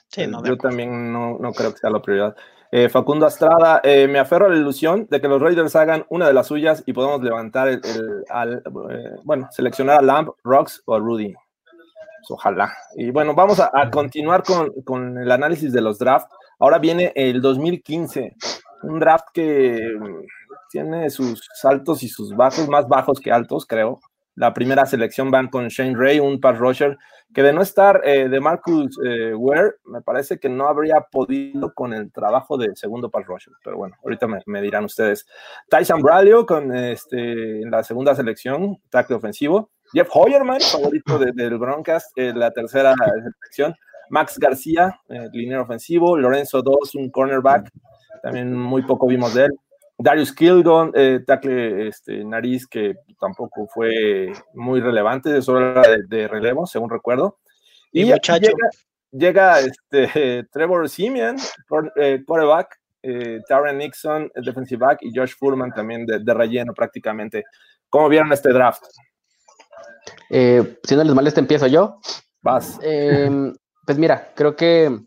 Sí, 0.10 0.22
no, 0.28 0.40
Yo 0.44 0.54
acuerdo. 0.54 0.58
también 0.58 1.14
no, 1.14 1.38
no 1.40 1.54
creo 1.54 1.72
que 1.72 1.78
sea 1.80 1.90
la 1.90 2.02
prioridad. 2.02 2.36
Eh, 2.72 2.90
Facundo 2.90 3.26
Astrada, 3.26 3.80
eh, 3.84 4.08
me 4.08 4.20
aferro 4.20 4.48
a 4.48 4.50
la 4.50 4.58
ilusión 4.58 5.08
de 5.10 5.22
que 5.22 5.28
los 5.28 5.40
Raiders 5.42 5.76
hagan 5.76 6.06
una 6.10 6.28
de 6.28 6.34
las 6.34 6.48
suyas 6.48 6.84
y 6.86 6.92
podamos 6.94 7.22
levantar 7.22 7.68
el, 7.70 7.82
el- 7.86 8.24
al, 8.30 8.64
eh, 8.90 9.12
bueno, 9.24 9.48
seleccionar 9.52 10.00
a 10.00 10.02
Lamb, 10.02 10.32
Rocks 10.44 10.82
o 10.86 10.96
a 10.96 11.00
Rudy. 11.00 11.34
Pues, 11.34 12.32
ojalá. 12.32 12.74
Y 12.98 13.12
bueno, 13.12 13.34
vamos 13.36 13.60
a, 13.60 13.70
a 13.74 13.90
continuar 13.92 14.44
con, 14.44 14.72
con 14.84 15.18
el 15.20 15.32
análisis 15.32 15.72
de 15.72 15.82
los 15.82 16.00
drafts. 16.00 16.28
Ahora 16.60 16.80
viene 16.80 17.14
el 17.16 17.40
2015, 17.42 18.36
un 18.90 19.00
draft 19.00 19.28
que 19.34 19.80
mm, 20.00 20.26
tiene 20.70 21.10
sus 21.10 21.42
altos 21.64 22.04
y 22.04 22.08
sus 22.10 22.36
bajos, 22.36 22.68
más 22.68 22.88
bajos 22.88 23.20
que 23.20 23.32
altos, 23.32 23.66
creo. 23.66 24.00
La 24.38 24.54
primera 24.54 24.86
selección 24.86 25.32
van 25.32 25.48
con 25.48 25.70
Shane 25.70 25.96
Ray, 25.96 26.20
un 26.20 26.42
pass 26.42 26.58
rusher, 26.60 26.98
que 27.34 27.42
de 27.42 27.54
no 27.54 27.62
estar 27.62 28.02
eh, 28.04 28.28
de 28.28 28.40
Marcus 28.42 28.98
eh, 29.06 29.34
Ware, 29.34 29.76
me 29.86 30.02
parece 30.02 30.40
que 30.40 30.50
no 30.50 30.68
habría 30.68 31.00
podido 31.10 31.74
con 31.74 31.94
el 31.94 32.12
trabajo 32.12 32.58
de 32.58 32.76
segundo 32.76 33.10
pass 33.10 33.26
rusher. 33.26 33.54
Pero 33.64 33.78
bueno, 33.78 33.96
ahorita 34.04 34.28
me, 34.28 34.40
me 34.46 34.62
dirán 34.62 34.84
ustedes. 34.86 35.26
Tyson 35.70 36.02
Braulio 36.02 36.46
con 36.46 36.76
este, 36.76 37.62
en 37.62 37.72
la 37.72 37.82
segunda 37.84 38.14
selección, 38.14 38.78
tackle 38.90 39.16
ofensivo. 39.16 39.70
Jeff 39.94 40.10
Hoyerman, 40.12 40.60
favorito 40.60 41.18
de- 41.18 41.32
del 41.32 41.58
Broncos, 41.58 42.04
en 42.18 42.38
la 42.38 42.52
tercera 42.52 42.94
selección. 42.94 43.74
Max 44.10 44.38
García, 44.38 45.00
eh, 45.08 45.30
liniero 45.32 45.64
ofensivo. 45.64 46.18
Lorenzo 46.18 46.62
Dos, 46.62 46.94
un 46.96 47.10
cornerback. 47.10 47.70
También 48.22 48.54
muy 48.54 48.82
poco 48.84 49.08
vimos 49.08 49.34
de 49.34 49.46
él. 49.46 49.52
Darius 49.98 50.34
Kilgon, 50.34 50.92
eh, 50.94 51.22
tackle 51.26 51.88
este, 51.88 52.24
nariz, 52.26 52.68
que 52.68 52.96
tampoco 53.20 53.68
fue 53.74 54.34
muy 54.54 54.82
relevante, 54.82 55.42
solo 55.42 55.72
era 55.72 55.82
de, 55.90 56.04
de 56.08 56.28
relevo, 56.28 56.66
según 56.68 56.90
recuerdo. 56.90 57.40
Y 57.92 58.02
Y 58.02 58.06
muchacho. 58.12 58.42
llega, 58.42 58.70
llega 59.12 59.60
este, 59.62 60.44
Trevor 60.52 60.90
Simeon, 60.90 61.38
eh, 61.96 62.24
quarterback, 62.26 62.78
eh, 63.04 63.40
Nixon, 63.74 64.30
defensive 64.36 64.86
back, 64.86 65.00
y 65.02 65.16
Josh 65.16 65.34
Furman 65.38 65.72
también 65.72 66.06
de, 66.06 66.20
de 66.20 66.34
relleno 66.34 66.74
prácticamente. 66.74 67.46
¿Cómo 67.90 68.10
vieron 68.10 68.34
este 68.34 68.52
draft? 68.52 68.84
Eh, 70.30 70.78
si 70.84 70.96
no 70.96 71.04
les 71.04 71.14
molesta, 71.14 71.40
empiezo 71.40 71.68
yo. 71.68 72.00
Vas. 72.42 72.80
Eh, 72.82 73.54
pues 73.86 73.98
mira, 73.98 74.32
creo 74.36 74.56
que 74.56 75.00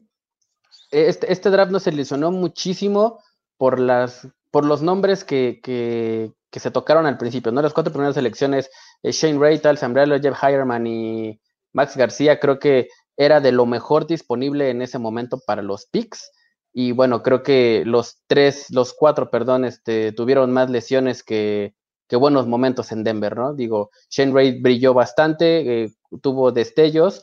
este, 0.90 1.33
este 1.33 1.51
draft 1.51 1.72
nos 1.72 1.87
ilusionó 1.87 2.31
muchísimo 2.31 3.20
por, 3.57 3.79
las, 3.79 4.29
por 4.51 4.64
los 4.64 4.83
nombres 4.83 5.24
que, 5.24 5.61
que, 5.62 6.33
que 6.51 6.61
se 6.61 6.70
tocaron 6.70 7.07
al 7.07 7.18
principio, 7.18 7.53
¿no? 7.53 7.62
Las 7.62 7.74
cuatro 7.74 7.92
primeras 7.92 8.14
selecciones, 8.14 8.70
eh, 9.03 9.12
Shane 9.12 9.38
Ray, 9.38 9.59
Tal 9.59 9.79
Sambrello, 9.79 10.20
Jeff 10.20 10.42
Hireman 10.42 10.87
y 10.87 11.40
Max 11.72 11.96
García, 11.96 12.40
creo 12.40 12.59
que 12.59 12.88
era 13.16 13.40
de 13.40 13.53
lo 13.53 13.66
mejor 13.66 14.07
disponible 14.07 14.70
en 14.70 14.81
ese 14.81 14.98
momento 14.98 15.40
para 15.44 15.62
los 15.62 15.87
picks. 15.87 16.31
Y 16.72 16.92
bueno, 16.92 17.22
creo 17.22 17.42
que 17.42 17.83
los 17.85 18.22
tres, 18.27 18.66
los 18.70 18.94
cuatro, 18.94 19.31
perdón, 19.31 19.64
este, 19.64 20.12
tuvieron 20.12 20.53
más 20.53 20.70
lesiones 20.70 21.24
que, 21.24 21.74
que 22.07 22.16
buenos 22.16 22.46
momentos 22.46 22.92
en 22.92 23.03
Denver, 23.03 23.37
¿no? 23.37 23.55
Digo, 23.55 23.90
Shane 24.11 24.33
Ray 24.33 24.61
brilló 24.61 24.94
bastante, 24.94 25.85
eh, 25.85 25.92
tuvo 26.22 26.53
destellos. 26.53 27.22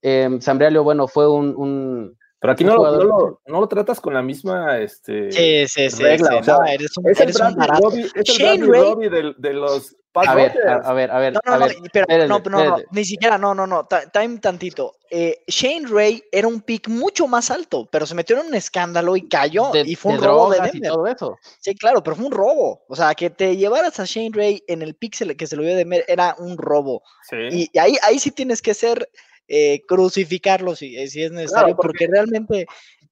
Eh, 0.00 0.38
bueno, 0.82 1.08
fue 1.08 1.28
un 1.28 2.16
Pero 2.44 2.52
aquí 2.52 2.62
no, 2.64 2.76
lo- 2.76 2.90
no 2.98 3.04
lo, 3.04 3.40
no 3.46 3.60
lo 3.60 3.66
tratas 3.68 4.00
con 4.02 4.12
la 4.12 4.20
misma 4.20 4.78
este, 4.78 5.32
Sí, 5.32 5.66
sí, 5.66 5.88
sí. 5.88 6.02
regla. 6.02 6.28
sí, 6.28 6.36
o 6.40 6.44
sea, 6.44 6.54
no, 6.58 6.66
eres 6.66 6.94
un, 6.98 7.08
es 7.10 7.16
el 7.18 7.22
eres 7.30 7.36
un 7.36 7.40
Bradley 7.40 7.56
barato. 7.56 7.88
Robbie, 7.88 8.00
es 8.04 8.12
el 8.14 8.22
Shane 8.24 8.66
Bradley 8.66 8.68
Ray- 8.82 8.90
Robbie 8.92 9.08
del- 9.08 9.34
de, 9.38 9.52
los 9.54 9.96
A 10.12 10.34
ver, 10.34 10.52
a, 10.68 10.74
a 10.74 10.92
ver, 10.92 11.10
a 11.10 11.18
ver. 11.20 11.32
No, 11.32 11.40
a 11.42 11.50
no, 11.52 11.58
no, 11.58 11.66
ver, 11.66 11.76
pero 11.90 12.02
espérate, 12.06 12.28
no, 12.28 12.38
no, 12.38 12.50
no, 12.50 12.58
espérate. 12.58 12.84
ni 12.92 13.04
siquiera, 13.06 13.38
no, 13.38 13.54
no, 13.54 13.66
no, 13.66 13.88
time 14.12 14.38
tantito. 14.40 14.96
Eh, 15.10 15.38
Shane 15.46 15.86
Ray 15.88 16.22
era 16.30 16.46
un 16.46 16.60
pick 16.60 16.86
mucho 16.88 17.26
más 17.26 17.50
alto, 17.50 17.88
pero 17.90 18.04
se 18.04 18.14
metió 18.14 18.38
en 18.38 18.46
un 18.48 18.54
escándalo 18.54 19.16
y 19.16 19.26
cayó, 19.26 19.70
De, 19.72 19.80
y 19.80 19.94
fue 19.94 20.12
un 20.12 20.20
de 20.20 20.26
robo 20.26 20.50
de 20.50 20.58
y 20.58 20.70
Denver. 20.70 20.90
todo 20.92 21.06
eso. 21.06 21.38
Sí, 21.60 21.74
claro, 21.74 22.02
pero 22.02 22.14
fue 22.14 22.26
un 22.26 22.32
robo. 22.32 22.84
O 22.88 22.94
sea, 22.94 23.14
que 23.14 23.30
te 23.30 23.56
llevaras 23.56 23.98
a 24.00 24.04
Shane 24.04 24.30
Ray 24.34 24.62
en 24.68 24.82
el 24.82 24.94
pick 24.94 25.16
que 25.36 25.46
se 25.46 25.56
lo 25.56 25.62
dio 25.62 25.70
de 25.72 25.78
Denver 25.78 26.04
era 26.06 26.36
un 26.38 26.58
robo. 26.58 27.02
Sí. 27.30 27.36
Y, 27.50 27.70
y 27.72 27.78
ahí, 27.78 27.96
ahí 28.02 28.18
sí 28.18 28.30
tienes 28.32 28.60
que 28.60 28.74
ser, 28.74 29.08
eh, 29.48 29.82
crucificarlo 29.86 30.74
si, 30.74 30.96
eh, 30.96 31.08
si 31.08 31.22
es 31.22 31.32
necesario, 31.32 31.74
porque- 31.76 31.88
porque 32.06 32.06
realmente 32.06 32.66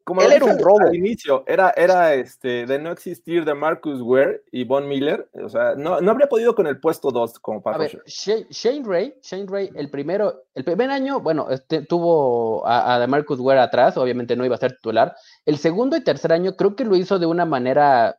Como 0.05 0.21
Él 0.23 0.33
era 0.33 0.47
un 0.47 0.59
robo. 0.59 0.81
Al 0.81 0.97
inicio, 0.97 1.45
era, 1.47 1.73
era 1.77 2.15
este, 2.15 2.67
de 2.67 2.79
no 2.81 2.91
existir 2.91 3.45
de 3.45 3.55
Marcus 3.55 4.01
Ware 4.03 4.43
y 4.51 4.65
Von 4.65 4.89
Miller. 4.89 5.29
O 5.45 5.49
sea, 5.49 5.75
no, 5.77 6.01
no 6.01 6.11
habría 6.11 6.29
podido 6.29 6.57
con 6.57 6.67
el 6.67 6.81
puesto 6.81 7.13
2 7.13 7.39
como 7.39 7.59
A 7.61 7.63
pass 7.63 7.79
ver. 7.79 8.03
Shane, 8.07 8.47
Shane 8.51 8.83
Ray, 8.85 9.15
Shane 9.23 9.47
Ray, 9.49 9.71
el 9.77 9.91
primero, 9.91 10.43
el 10.57 10.65
primer 10.65 10.91
año, 10.91 11.21
bueno, 11.21 11.49
este, 11.51 11.83
tuvo 11.83 12.67
a, 12.67 12.97
a 12.97 12.99
DeMarcus 12.99 13.39
Ware 13.39 13.61
atrás, 13.61 13.97
obviamente 13.97 14.35
no 14.35 14.45
iba 14.45 14.57
a 14.57 14.59
ser 14.59 14.73
titular. 14.73 15.15
El 15.47 15.57
segundo 15.59 15.97
y 15.97 16.03
tercer 16.03 16.33
año 16.33 16.57
creo 16.57 16.75
que 16.75 16.85
lo 16.85 16.97
hizo 16.97 17.21
de 17.21 17.27
una 17.27 17.45
manera 17.45 18.19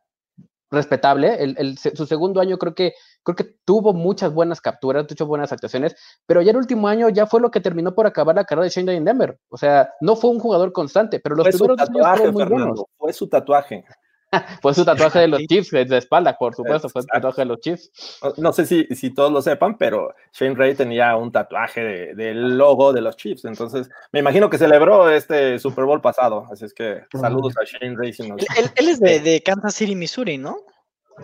respetable. 0.72 1.36
El, 1.44 1.56
el 1.60 1.78
su 1.78 2.06
segundo 2.06 2.40
año 2.40 2.58
creo 2.58 2.74
que, 2.76 2.94
creo 3.24 3.36
que 3.36 3.56
tuvo 3.66 3.94
muchas 3.94 4.34
buenas 4.34 4.60
capturas, 4.62 5.08
tuvo 5.08 5.28
buenas 5.30 5.52
actuaciones, 5.52 5.96
pero 6.26 6.42
ya 6.42 6.52
el 6.52 6.58
último 6.58 6.88
año 6.88 7.10
ya 7.10 7.26
fue 7.26 7.40
lo 7.42 7.50
que 7.52 7.62
terminó 7.62 7.96
por 7.96 8.06
acabar 8.06 8.36
la 8.36 8.44
carrera 8.46 8.66
de 8.66 8.70
Shane 8.70 8.88
Ray 8.88 8.98
en 8.98 9.06
Denver. 9.06 9.40
O 9.50 9.58
sea, 9.58 9.90
no 10.02 10.16
fue 10.16 10.30
un 10.32 10.40
jugador 10.40 10.72
constante, 10.74 11.20
pero 11.20 11.36
los 11.36 11.46
Fue 11.46 11.52
su 11.54 11.60
primeros 11.60 11.80
años 11.80 11.90
tatuaje, 11.98 12.18
fueron 12.18 12.34
muy 12.34 12.44
Fernando. 12.44 12.66
buenos. 12.68 12.86
Fue 12.98 13.14
su 13.14 13.28
tatuaje. 13.30 13.86
Fue 14.64 14.74
su 14.74 14.84
tatuaje 14.84 15.20
de 15.20 15.28
los 15.28 15.42
Chiefs 15.42 15.70
de 15.70 15.96
espalda, 15.96 16.36
por 16.36 16.56
supuesto, 16.56 16.90
fue 16.90 17.02
el 17.04 17.08
tatuaje 17.08 17.42
de 17.42 17.46
los 17.46 17.60
Chiefs. 17.60 17.92
No, 18.24 18.34
no 18.38 18.52
sé 18.52 18.66
si, 18.66 18.84
si 18.96 19.14
todos 19.14 19.32
lo 19.32 19.44
sepan, 19.44 19.78
pero 19.78 20.12
Shane 20.34 20.56
Ray 20.56 20.74
tenía 20.74 21.16
un 21.16 21.32
tatuaje 21.32 21.82
de- 21.82 22.16
del 22.16 22.58
logo 22.58 22.94
de 22.94 23.02
los 23.02 23.16
Chiefs. 23.16 23.46
Entonces, 23.46 23.92
me 24.12 24.22
imagino 24.22 24.50
que 24.50 24.58
celebró 24.58 25.08
este 25.12 25.60
Super 25.60 25.86
Bowl 25.86 26.02
pasado. 26.02 26.48
Así 26.52 26.66
es 26.66 26.74
que 26.74 27.04
saludos 27.14 27.54
a 27.62 27.64
Shane 27.64 27.96
Ray. 27.96 28.12
si 28.12 28.28
nos- 28.28 28.42
él, 28.42 28.48
él- 28.58 28.72
él 28.76 28.88
es 28.90 29.00
de, 29.00 29.20
de 29.20 29.44
Kansas 29.44 29.76
City, 29.76 29.96
Missouri, 29.96 30.40
¿no? 30.40 30.58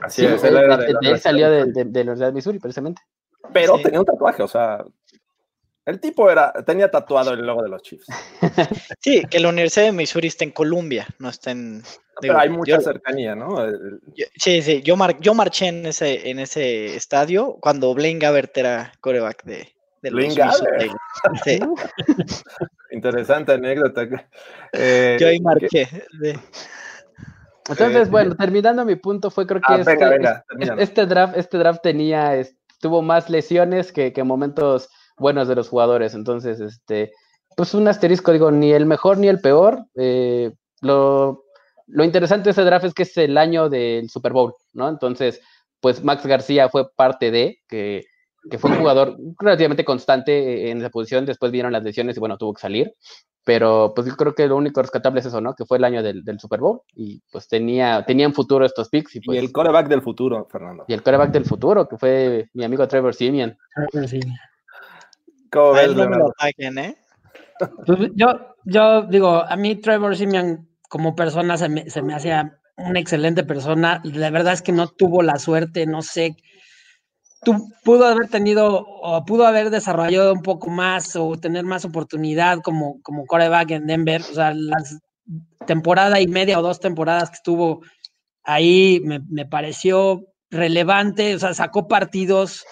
Así 0.01 0.21
Sí, 0.21 0.27
es, 0.27 0.43
él- 0.43 0.55
él 0.57 0.63
era 0.63 0.77
de- 0.77 0.85
de 0.87 0.93
la 0.93 0.99
de 1.01 1.09
él 1.09 1.19
salió 1.19 1.49
de, 1.49 1.61
Universidad 1.63 1.85
de, 1.85 1.91
de 1.91 1.99
la 1.99 2.01
Universidad 2.11 2.27
de 2.27 2.33
Missouri, 2.33 2.59
precisamente. 2.59 3.01
Pero 3.53 3.77
Sí. 3.77 3.83
tenía 3.83 3.99
un 3.99 4.05
tatuaje, 4.05 4.43
o 4.43 4.47
sea, 4.47 4.83
el 5.85 5.99
tipo 5.99 6.29
era, 6.29 6.53
tenía 6.65 6.91
tatuado 6.91 7.33
el 7.33 7.45
logo 7.45 7.63
de 7.63 7.69
los 7.69 7.81
Chiefs. 7.81 8.07
Sí, 8.99 9.23
que 9.29 9.39
la 9.39 9.49
Universidad 9.49 9.85
de 9.85 9.91
Missouri 9.91 10.27
está 10.27 10.43
en 10.43 10.51
Columbia, 10.51 11.07
no 11.19 11.29
está 11.29 11.51
en... 11.51 11.81
Pero 12.21 12.33
digo, 12.33 12.41
hay 12.41 12.49
mucha 12.49 12.75
yo- 12.75 12.81
cercanía, 12.81 13.33
¿no? 13.33 13.63
El- 13.63 14.01
yo- 14.13 14.25
sí, 14.35 14.61
sí, 14.61 14.81
yo, 14.83 14.95
mar- 14.97 15.17
yo 15.21 15.33
marché 15.33 15.67
en 15.67 15.85
ese, 15.85 16.29
en 16.29 16.39
ese 16.39 16.95
estadio 16.95 17.57
cuando 17.61 17.93
Blaine 17.93 18.19
Gabbert 18.19 18.55
era 18.57 18.91
coreback 18.99 19.43
de, 19.45 19.69
de 20.01 20.11
los. 20.11 20.35
Sí, 21.45 21.59
Interesante 22.91 23.53
anécdota. 23.53 24.05
Eh, 24.73 25.17
yo 25.19 25.27
ahí 25.27 25.37
que- 25.37 25.43
marqué. 25.43 25.85
sí. 25.85 26.33
Entonces, 27.69 28.07
Eh, 28.07 28.11
bueno, 28.11 28.35
terminando 28.35 28.83
mi 28.85 28.95
punto, 28.95 29.29
fue 29.29 29.45
creo 29.45 29.61
que 29.61 29.73
Ah, 29.73 29.77
este, 29.79 29.95
venga, 29.95 30.43
venga, 30.55 30.75
este 30.79 31.05
draft, 31.05 31.37
este 31.37 31.57
draft 31.57 31.81
tenía, 31.81 32.41
tuvo 32.79 33.01
más 33.01 33.29
lesiones 33.29 33.91
que, 33.91 34.11
que 34.11 34.23
momentos 34.23 34.89
buenos 35.17 35.47
de 35.47 35.55
los 35.55 35.69
jugadores. 35.69 36.13
Entonces, 36.13 36.59
este, 36.59 37.11
pues 37.55 37.73
un 37.73 37.87
asterisco, 37.87 38.31
digo, 38.31 38.51
ni 38.51 38.71
el 38.71 38.85
mejor 38.85 39.17
ni 39.17 39.27
el 39.27 39.39
peor. 39.39 39.85
eh, 39.95 40.51
lo, 40.81 41.43
lo 41.87 42.03
interesante 42.03 42.45
de 42.45 42.51
ese 42.51 42.63
draft 42.63 42.85
es 42.85 42.93
que 42.93 43.03
es 43.03 43.17
el 43.17 43.37
año 43.37 43.69
del 43.69 44.09
Super 44.09 44.31
Bowl, 44.31 44.53
¿no? 44.73 44.87
Entonces, 44.87 45.41
pues 45.81 46.03
Max 46.03 46.25
García 46.25 46.69
fue 46.69 46.89
parte 46.95 47.31
de, 47.31 47.59
que, 47.67 48.05
que 48.49 48.57
fue 48.57 48.71
un 48.71 48.77
jugador 48.77 49.17
relativamente 49.39 49.83
constante 49.83 50.69
en 50.71 50.79
esa 50.79 50.89
posición. 50.89 51.25
Después 51.25 51.51
vieron 51.51 51.71
las 51.73 51.83
lesiones 51.83 52.15
y 52.15 52.19
bueno, 52.19 52.37
tuvo 52.37 52.53
que 52.53 52.61
salir. 52.61 52.93
Pero 53.43 53.93
pues 53.95 54.07
yo 54.07 54.15
creo 54.15 54.35
que 54.35 54.47
lo 54.47 54.57
único 54.57 54.81
rescatable 54.81 55.21
es 55.21 55.25
eso, 55.25 55.41
¿no? 55.41 55.55
Que 55.55 55.65
fue 55.65 55.77
el 55.77 55.83
año 55.83 56.03
del, 56.03 56.23
del 56.23 56.39
Super 56.39 56.59
Bowl 56.59 56.81
y 56.95 57.21
pues 57.31 57.47
tenía, 57.47 58.03
tenían 58.05 58.33
futuro 58.33 58.65
estos 58.65 58.89
picks 58.89 59.15
y 59.15 59.19
y 59.19 59.21
pues 59.21 59.39
el 59.39 59.51
coreback 59.51 59.87
del 59.87 60.01
futuro, 60.01 60.47
Fernando. 60.51 60.85
y 60.87 60.93
el 60.93 61.01
quarterback 61.01 61.31
del 61.31 61.45
futuro, 61.45 61.87
que 61.87 61.97
fue 61.97 62.49
mi 62.53 62.63
amigo 62.63 62.87
Trevor 62.87 63.15
Simeon. 63.15 63.57
Sí. 64.07 64.19
¿Cómo 65.51 65.73
A 65.73 65.81
ves, 65.81 65.95
no 65.95 66.09
me 66.09 66.17
lo 66.17 66.33
¿eh? 66.47 66.95
Pues 67.85 67.99
yo, 68.15 68.55
yo 68.65 69.03
digo, 69.03 69.43
a 69.43 69.55
mí 69.55 69.75
Trevor 69.75 70.15
Simeon 70.15 70.67
como 70.87 71.15
persona 71.15 71.57
se 71.57 71.69
me, 71.69 71.89
se 71.89 72.01
me 72.01 72.13
hacía 72.13 72.59
una 72.77 72.99
excelente 72.99 73.43
persona. 73.43 74.01
La 74.03 74.29
verdad 74.29 74.53
es 74.53 74.61
que 74.61 74.71
no 74.71 74.87
tuvo 74.87 75.21
la 75.21 75.37
suerte, 75.37 75.85
no 75.85 76.01
sé. 76.01 76.37
Tú, 77.43 77.71
pudo 77.83 78.05
haber 78.05 78.27
tenido 78.27 78.85
o 78.85 79.23
pudo 79.25 79.45
haber 79.45 79.69
desarrollado 79.69 80.33
un 80.33 80.41
poco 80.41 80.69
más 80.69 81.15
o 81.15 81.37
tener 81.37 81.63
más 81.63 81.85
oportunidad 81.85 82.59
como, 82.59 83.01
como 83.01 83.25
coreback 83.25 83.71
en 83.71 83.87
Denver. 83.87 84.21
O 84.21 84.33
sea, 84.33 84.53
las 84.53 84.99
temporada 85.65 86.19
y 86.19 86.27
media 86.27 86.59
o 86.59 86.61
dos 86.61 86.79
temporadas 86.79 87.29
que 87.29 87.35
estuvo 87.35 87.81
ahí 88.43 89.01
me, 89.05 89.19
me 89.29 89.45
pareció 89.45 90.25
relevante. 90.49 91.35
O 91.35 91.39
sea, 91.39 91.53
sacó 91.53 91.87
partidos 91.87 92.65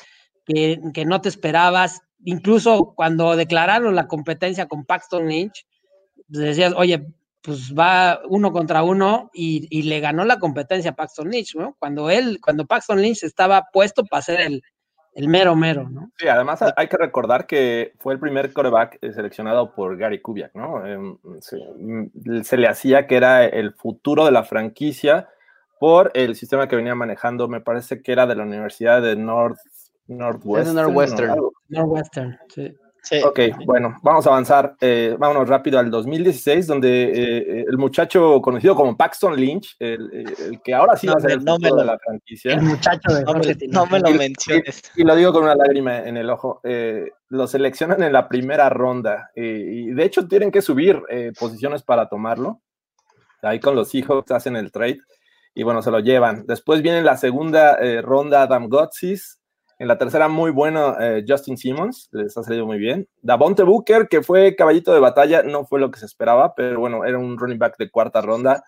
que, 0.46 0.80
que 0.94 1.06
no 1.06 1.22
te 1.22 1.30
esperabas. 1.30 2.02
Incluso 2.26 2.94
cuando 2.96 3.36
declararon 3.36 3.96
la 3.96 4.08
competencia 4.08 4.68
con 4.68 4.86
Paxton 4.86 5.28
Lynch, 5.28 5.66
pues 6.28 6.40
decías, 6.40 6.74
oye, 6.76 7.06
pues 7.48 7.74
va 7.74 8.20
uno 8.28 8.52
contra 8.52 8.84
uno 8.84 9.32
y, 9.34 9.68
y 9.70 9.84
le 9.84 10.02
ganó 10.02 10.26
la 10.26 10.38
competencia 10.38 10.92
a 10.92 10.96
Paxton 10.96 11.30
Lynch, 11.30 11.56
¿no? 11.56 11.78
Cuando 11.80 12.10
él, 12.10 12.40
cuando 12.42 12.66
Paxton 12.66 13.02
Lynch 13.02 13.24
estaba 13.24 13.70
puesto 13.72 14.04
para 14.04 14.22
ser 14.22 14.42
el, 14.42 14.62
el 15.14 15.30
mero 15.30 15.56
mero, 15.56 15.90
¿no? 15.90 16.12
Sí, 16.18 16.28
además 16.28 16.60
hay 16.76 16.90
que 16.90 16.98
recordar 16.98 17.48
que 17.48 17.94
fue 18.00 18.14
el 18.14 18.20
primer 18.20 18.52
coreback 18.52 18.98
eh, 19.02 19.14
seleccionado 19.14 19.74
por 19.74 19.96
Gary 19.98 20.22
Kubiak, 20.22 20.54
¿no? 20.56 20.86
Em, 20.86 21.18
se, 21.40 21.56
mm, 21.56 22.42
se 22.44 22.58
le 22.58 22.68
hacía 22.68 23.08
que 23.08 23.16
era 23.16 23.46
el 23.46 23.74
futuro 23.74 24.26
de 24.26 24.32
la 24.32 24.44
franquicia 24.44 25.30
por 25.80 26.12
el 26.16 26.36
sistema 26.36 26.68
que 26.68 26.76
venía 26.76 26.96
manejando, 26.96 27.48
me 27.48 27.62
parece 27.62 28.02
que 28.02 28.12
era 28.12 28.28
de 28.28 28.36
la 28.36 28.44
Universidad 28.44 29.02
de 29.02 29.16
North, 29.16 29.60
Northwestern. 30.08 30.76
Northwestern. 30.76 31.36
Northwestern, 31.70 32.40
sí. 32.50 32.76
Sí. 33.10 33.22
Ok, 33.24 33.40
bueno, 33.66 33.98
vamos 34.04 34.26
a 34.28 34.30
avanzar. 34.32 34.76
eh, 34.82 35.16
vámonos 35.18 35.48
rápido 35.48 35.80
al 35.80 35.90
2016, 35.90 36.68
donde 36.68 37.04
eh, 37.60 37.66
el 37.70 37.78
muchacho 37.78 38.42
conocido 38.42 38.76
como 38.76 38.98
Paxton 38.98 39.36
Lynch, 39.36 39.76
el, 39.80 40.12
el 40.40 40.62
que 40.62 40.74
ahora 40.74 40.98
sí 40.98 41.08
No 41.08 41.14
va 41.14 41.18
a 41.18 41.22
ser 41.22 41.30
me- 41.30 41.34
el 41.36 41.46
no 41.46 41.52
me 41.54 41.70
futuro 41.70 41.76
lo- 41.76 41.82
de 41.82 41.86
la 41.86 42.00
franquicia. 42.00 42.54
El 42.54 42.62
muchacho 42.64 43.14
de 43.14 43.24
No 43.24 43.34
me, 43.36 43.56
no 43.70 43.86
me 43.86 44.00
lo 44.02 44.10
menciones. 44.12 44.82
Y 44.96 45.04
lo 45.06 45.16
digo 45.16 45.32
con 45.32 45.44
una 45.44 45.56
lágrima 45.56 46.00
en 46.00 46.18
el 46.18 46.30
ojo. 46.30 46.60
eh, 46.64 47.12
lo 47.30 47.46
seleccionan 47.48 48.02
en 48.04 48.12
la 48.14 48.28
primera 48.28 48.70
ronda 48.70 49.32
eh, 49.36 49.64
y 49.70 49.88
de 49.92 50.04
hecho 50.04 50.28
tienen 50.28 50.50
que 50.52 50.62
subir 50.62 51.02
eh, 51.10 51.32
posiciones 51.40 51.84
para 51.84 52.10
tomarlo. 52.10 52.62
Ahí 53.42 53.60
con 53.60 53.76
los 53.76 53.90
Seahawks 53.90 54.32
hacen 54.32 54.56
el 54.56 54.72
trade 54.72 55.00
y 55.54 55.64
bueno, 55.64 55.82
se 55.82 55.92
lo 55.92 56.00
llevan. 56.00 56.46
Después 56.46 56.82
viene 56.82 57.02
la 57.04 57.18
segunda 57.18 57.76
eh, 57.82 58.02
ronda 58.02 58.42
Adam 58.44 58.68
Gotsis. 58.70 59.40
En 59.80 59.88
la 59.88 59.98
tercera, 59.98 60.28
muy 60.28 60.50
bueno 60.50 61.00
eh, 61.00 61.24
Justin 61.28 61.56
Simmons, 61.56 62.10
les 62.12 62.36
ha 62.36 62.44
salido 62.44 62.66
muy 62.66 62.80
bien. 62.80 63.08
Davonte 63.22 63.62
Booker, 63.62 64.08
que 64.08 64.24
fue 64.24 64.56
caballito 64.56 64.92
de 64.92 65.00
batalla, 65.00 65.44
no 65.44 65.66
fue 65.66 65.80
lo 65.80 65.92
que 65.92 66.00
se 66.00 66.08
esperaba, 66.08 66.56
pero 66.56 66.80
bueno, 66.80 67.06
era 67.06 67.20
un 67.20 67.38
running 67.38 67.60
back 67.60 67.78
de 67.78 67.92
cuarta 67.92 68.22
ronda. 68.22 68.64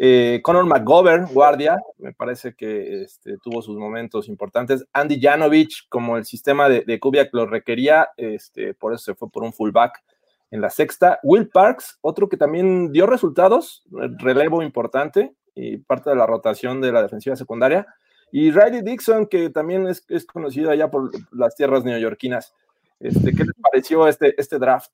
Eh, 0.00 0.40
Conor 0.42 0.66
McGovern, 0.66 1.26
guardia, 1.32 1.76
me 1.98 2.12
parece 2.12 2.54
que 2.54 3.02
este, 3.02 3.36
tuvo 3.42 3.62
sus 3.62 3.76
momentos 3.76 4.28
importantes. 4.28 4.84
Andy 4.92 5.20
Janovich, 5.20 5.88
como 5.88 6.16
el 6.16 6.24
sistema 6.24 6.68
de, 6.68 6.82
de 6.84 6.98
Kubiak 6.98 7.30
lo 7.32 7.46
requería, 7.46 8.08
este, 8.16 8.74
por 8.74 8.92
eso 8.92 9.04
se 9.04 9.14
fue 9.14 9.30
por 9.30 9.44
un 9.44 9.52
fullback 9.52 10.02
en 10.50 10.60
la 10.60 10.70
sexta. 10.70 11.20
Will 11.22 11.48
Parks, 11.48 11.98
otro 12.00 12.28
que 12.28 12.36
también 12.36 12.90
dio 12.92 13.06
resultados, 13.06 13.84
relevo 14.18 14.62
importante 14.62 15.34
y 15.54 15.78
parte 15.78 16.10
de 16.10 16.16
la 16.16 16.26
rotación 16.26 16.80
de 16.80 16.92
la 16.92 17.02
defensiva 17.02 17.36
secundaria. 17.36 17.86
Y 18.32 18.50
Riley 18.50 18.82
Dixon, 18.82 19.26
que 19.26 19.50
también 19.50 19.86
es, 19.88 20.04
es 20.08 20.24
conocido 20.26 20.70
allá 20.70 20.90
por 20.90 21.10
las 21.32 21.54
tierras 21.54 21.84
neoyorquinas. 21.84 22.54
Este, 23.00 23.32
¿Qué 23.32 23.44
les 23.44 23.54
pareció 23.62 24.06
este, 24.08 24.34
este 24.40 24.58
draft? 24.58 24.90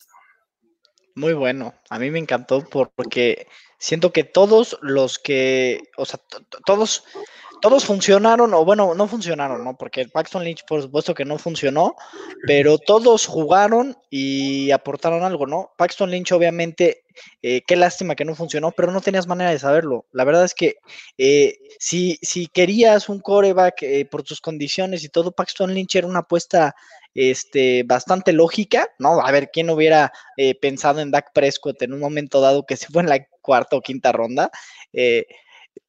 Muy 1.17 1.33
bueno, 1.33 1.75
a 1.91 1.99
mí 1.99 2.11
me 2.11 2.19
encantó 2.19 2.63
porque 2.69 3.47
siento 3.79 4.13
que 4.13 4.25
todos 4.25 4.79
los 4.83 5.19
que, 5.19 5.83
o 5.97 6.05
sea, 6.05 6.19
to- 6.29 6.41
to- 6.49 6.59
todos, 6.67 7.05
todos 7.65 7.87
funcionaron, 7.87 8.53
o 8.53 8.63
bueno, 8.63 8.95
no 8.95 9.09
funcionaron, 9.09 9.65
¿no? 9.65 9.75
Porque 9.75 10.07
Paxton 10.07 10.45
Lynch, 10.45 10.67
por 10.67 10.83
supuesto 10.83 11.15
que 11.15 11.25
no 11.25 11.39
funcionó, 11.39 11.97
pero 12.47 12.77
todos 12.77 13.25
jugaron 13.25 13.97
y 14.11 14.71
aportaron 14.71 15.23
algo, 15.23 15.47
¿no? 15.47 15.73
Paxton 15.79 16.11
Lynch, 16.11 16.33
obviamente, 16.33 17.05
eh, 17.41 17.63
qué 17.67 17.77
lástima 17.77 18.17
que 18.17 18.27
no 18.27 18.35
funcionó, 18.35 18.71
pero 18.73 18.93
no 18.93 19.01
tenías 19.01 19.27
manera 19.27 19.51
de 19.51 19.59
saberlo. 19.59 20.05
La 20.13 20.25
verdad 20.25 20.45
es 20.45 20.53
que 20.53 20.75
eh, 21.17 21.57
si, 21.79 22.19
si 22.21 22.49
querías 22.49 23.09
un 23.09 23.21
coreback 23.21 23.83
eh, 23.83 24.05
por 24.05 24.25
tus 24.25 24.43
condiciones 24.43 25.03
y 25.03 25.09
todo, 25.09 25.33
Paxton 25.33 25.73
Lynch 25.73 25.97
era 25.97 26.07
una 26.07 26.19
apuesta 26.19 26.75
este, 27.15 27.83
bastante 27.85 28.35
lógica, 28.35 28.91
¿no? 28.99 29.23
A 29.25 29.31
ver, 29.31 29.49
¿quién 29.51 29.71
hubiera 29.71 30.13
pensado 30.61 31.01
en 31.01 31.11
Dak 31.11 31.33
Prescott 31.33 31.81
en 31.81 31.95
un 31.95 32.01
momento 32.01 32.43
dado 32.43 32.67
que 32.67 32.77
se 32.77 32.89
fue 32.89 33.01
en 33.01 33.09
la 33.09 33.27
cuarta 33.41 33.77
o 33.77 33.81
quinta 33.81 34.13
ronda? 34.13 34.51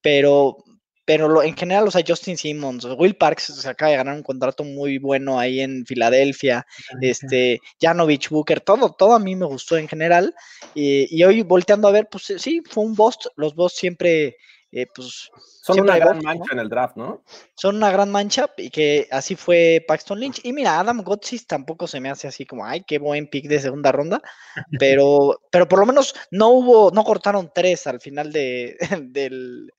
Pero 0.01 0.64
pero 1.05 1.29
lo, 1.29 1.43
en 1.43 1.55
general, 1.55 1.87
o 1.87 1.91
sea, 1.91 2.03
Justin 2.05 2.37
Simmons, 2.37 2.85
Will 2.97 3.15
Parks 3.15 3.43
se 3.43 3.69
acaba 3.69 3.91
de 3.91 3.97
ganar 3.97 4.15
un 4.15 4.23
contrato 4.23 4.63
muy 4.63 4.97
bueno 4.97 5.39
ahí 5.39 5.61
en 5.61 5.85
Filadelfia, 5.85 6.65
este, 6.99 7.61
Janovich 7.79 8.29
Booker, 8.29 8.59
todo, 8.59 8.91
todo 8.91 9.13
a 9.13 9.19
mí 9.19 9.35
me 9.35 9.45
gustó 9.45 9.77
en 9.77 9.87
general. 9.87 10.33
Y, 10.73 11.15
y 11.15 11.23
hoy 11.23 11.43
volteando 11.43 11.87
a 11.87 11.91
ver, 11.91 12.07
pues 12.09 12.33
sí, 12.37 12.61
fue 12.67 12.83
un 12.83 12.95
bust. 12.95 13.27
Los 13.35 13.55
busts 13.55 13.79
siempre, 13.79 14.37
eh, 14.71 14.87
pues. 14.93 15.29
Son 15.61 15.73
siempre 15.73 15.95
una 15.95 16.05
gran 16.05 16.21
mancha 16.21 16.53
en 16.53 16.59
el 16.59 16.69
draft, 16.69 16.95
¿no? 16.95 17.23
Son 17.55 17.75
una 17.75 17.91
gran 17.91 18.11
mancha 18.11 18.51
y 18.55 18.69
que 18.69 19.07
así 19.09 19.35
fue 19.35 19.83
Paxton 19.87 20.19
Lynch. 20.19 20.41
Y 20.43 20.53
mira, 20.53 20.79
Adam 20.79 21.01
Gotsis 21.01 21.47
tampoco 21.47 21.87
se 21.87 21.99
me 21.99 22.11
hace 22.11 22.27
así 22.27 22.45
como, 22.45 22.65
ay, 22.65 22.83
qué 22.83 22.99
buen 22.99 23.27
pick 23.27 23.47
de 23.47 23.59
segunda 23.59 23.91
ronda, 23.91 24.21
pero, 24.79 25.39
pero 25.51 25.67
por 25.67 25.79
lo 25.79 25.87
menos 25.87 26.13
no 26.29 26.49
hubo, 26.49 26.91
no 26.91 27.03
cortaron 27.03 27.51
tres 27.53 27.87
al 27.87 27.99
final 27.99 28.31
de, 28.31 28.77
del, 29.09 29.73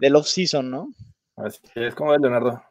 del 0.00 0.16
off-season, 0.16 0.70
¿no? 0.70 0.92
Así 1.36 1.60
es, 1.74 1.94
como 1.94 2.14
es, 2.14 2.20
Leonardo? 2.20 2.62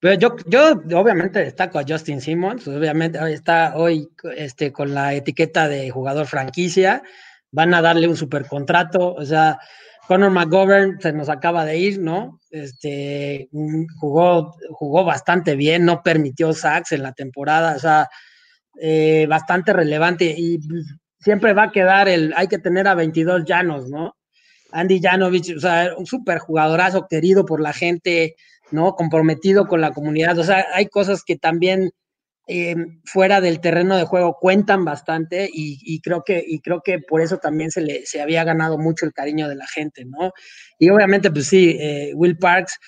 Pero 0.00 0.14
yo, 0.18 0.36
yo 0.46 1.00
obviamente 1.00 1.40
destaco 1.40 1.78
a 1.78 1.84
Justin 1.86 2.20
Simmons, 2.20 2.68
obviamente 2.68 3.18
está 3.32 3.76
hoy 3.76 4.08
este, 4.36 4.72
con 4.72 4.94
la 4.94 5.14
etiqueta 5.14 5.68
de 5.68 5.90
jugador 5.90 6.26
franquicia, 6.26 7.02
van 7.50 7.72
a 7.72 7.80
darle 7.80 8.06
un 8.06 8.16
super 8.16 8.46
contrato, 8.46 9.14
o 9.14 9.24
sea, 9.24 9.58
Conor 10.06 10.30
McGovern 10.30 11.00
se 11.00 11.12
nos 11.12 11.28
acaba 11.28 11.64
de 11.64 11.78
ir, 11.78 11.98
¿no? 12.00 12.40
Este, 12.50 13.48
mm, 13.52 13.86
jugó, 13.98 14.54
jugó 14.70 15.04
bastante 15.04 15.56
bien, 15.56 15.84
no 15.84 16.02
permitió 16.02 16.52
sacks 16.52 16.92
en 16.92 17.02
la 17.02 17.12
temporada, 17.12 17.74
o 17.76 17.78
sea, 17.78 18.08
eh, 18.80 19.26
bastante 19.28 19.72
relevante 19.72 20.34
y 20.36 20.58
pues, 20.58 20.84
siempre 21.18 21.54
va 21.54 21.64
a 21.64 21.72
quedar 21.72 22.08
el, 22.08 22.34
hay 22.36 22.46
que 22.48 22.58
tener 22.58 22.86
a 22.86 22.94
22 22.94 23.44
llanos, 23.44 23.88
¿no? 23.88 24.15
Andy 24.76 25.00
Janovich, 25.00 25.56
o 25.56 25.60
sea, 25.60 25.94
un 25.96 26.06
super 26.06 26.38
jugadorazo 26.38 27.06
querido 27.08 27.46
por 27.46 27.60
la 27.60 27.72
gente, 27.72 28.36
¿no? 28.70 28.94
Comprometido 28.94 29.66
con 29.66 29.80
la 29.80 29.92
comunidad, 29.92 30.38
o 30.38 30.44
sea, 30.44 30.66
hay 30.74 30.86
cosas 30.86 31.22
que 31.24 31.36
también 31.36 31.90
eh, 32.46 32.76
fuera 33.04 33.40
del 33.40 33.60
terreno 33.60 33.96
de 33.96 34.04
juego 34.04 34.36
cuentan 34.40 34.84
bastante 34.84 35.48
y, 35.52 36.00
creo 36.00 36.22
que, 36.24 36.44
y 36.46 36.60
creo 36.60 36.80
que 36.84 37.00
por 37.00 37.20
eso 37.20 37.38
también 37.38 37.70
se, 37.70 37.80
le, 37.80 38.06
se 38.06 38.20
había 38.20 38.44
ganado 38.44 38.78
mucho 38.78 39.06
el 39.06 39.12
cariño 39.12 39.48
de 39.48 39.56
la 39.56 39.66
gente, 39.66 40.04
¿no? 40.04 40.32
Y 40.78 40.90
obviamente, 40.90 41.30
pues 41.30 41.48
sí, 41.48 41.76
eh, 41.80 42.12
Will 42.14 42.38
Parks, 42.38 42.78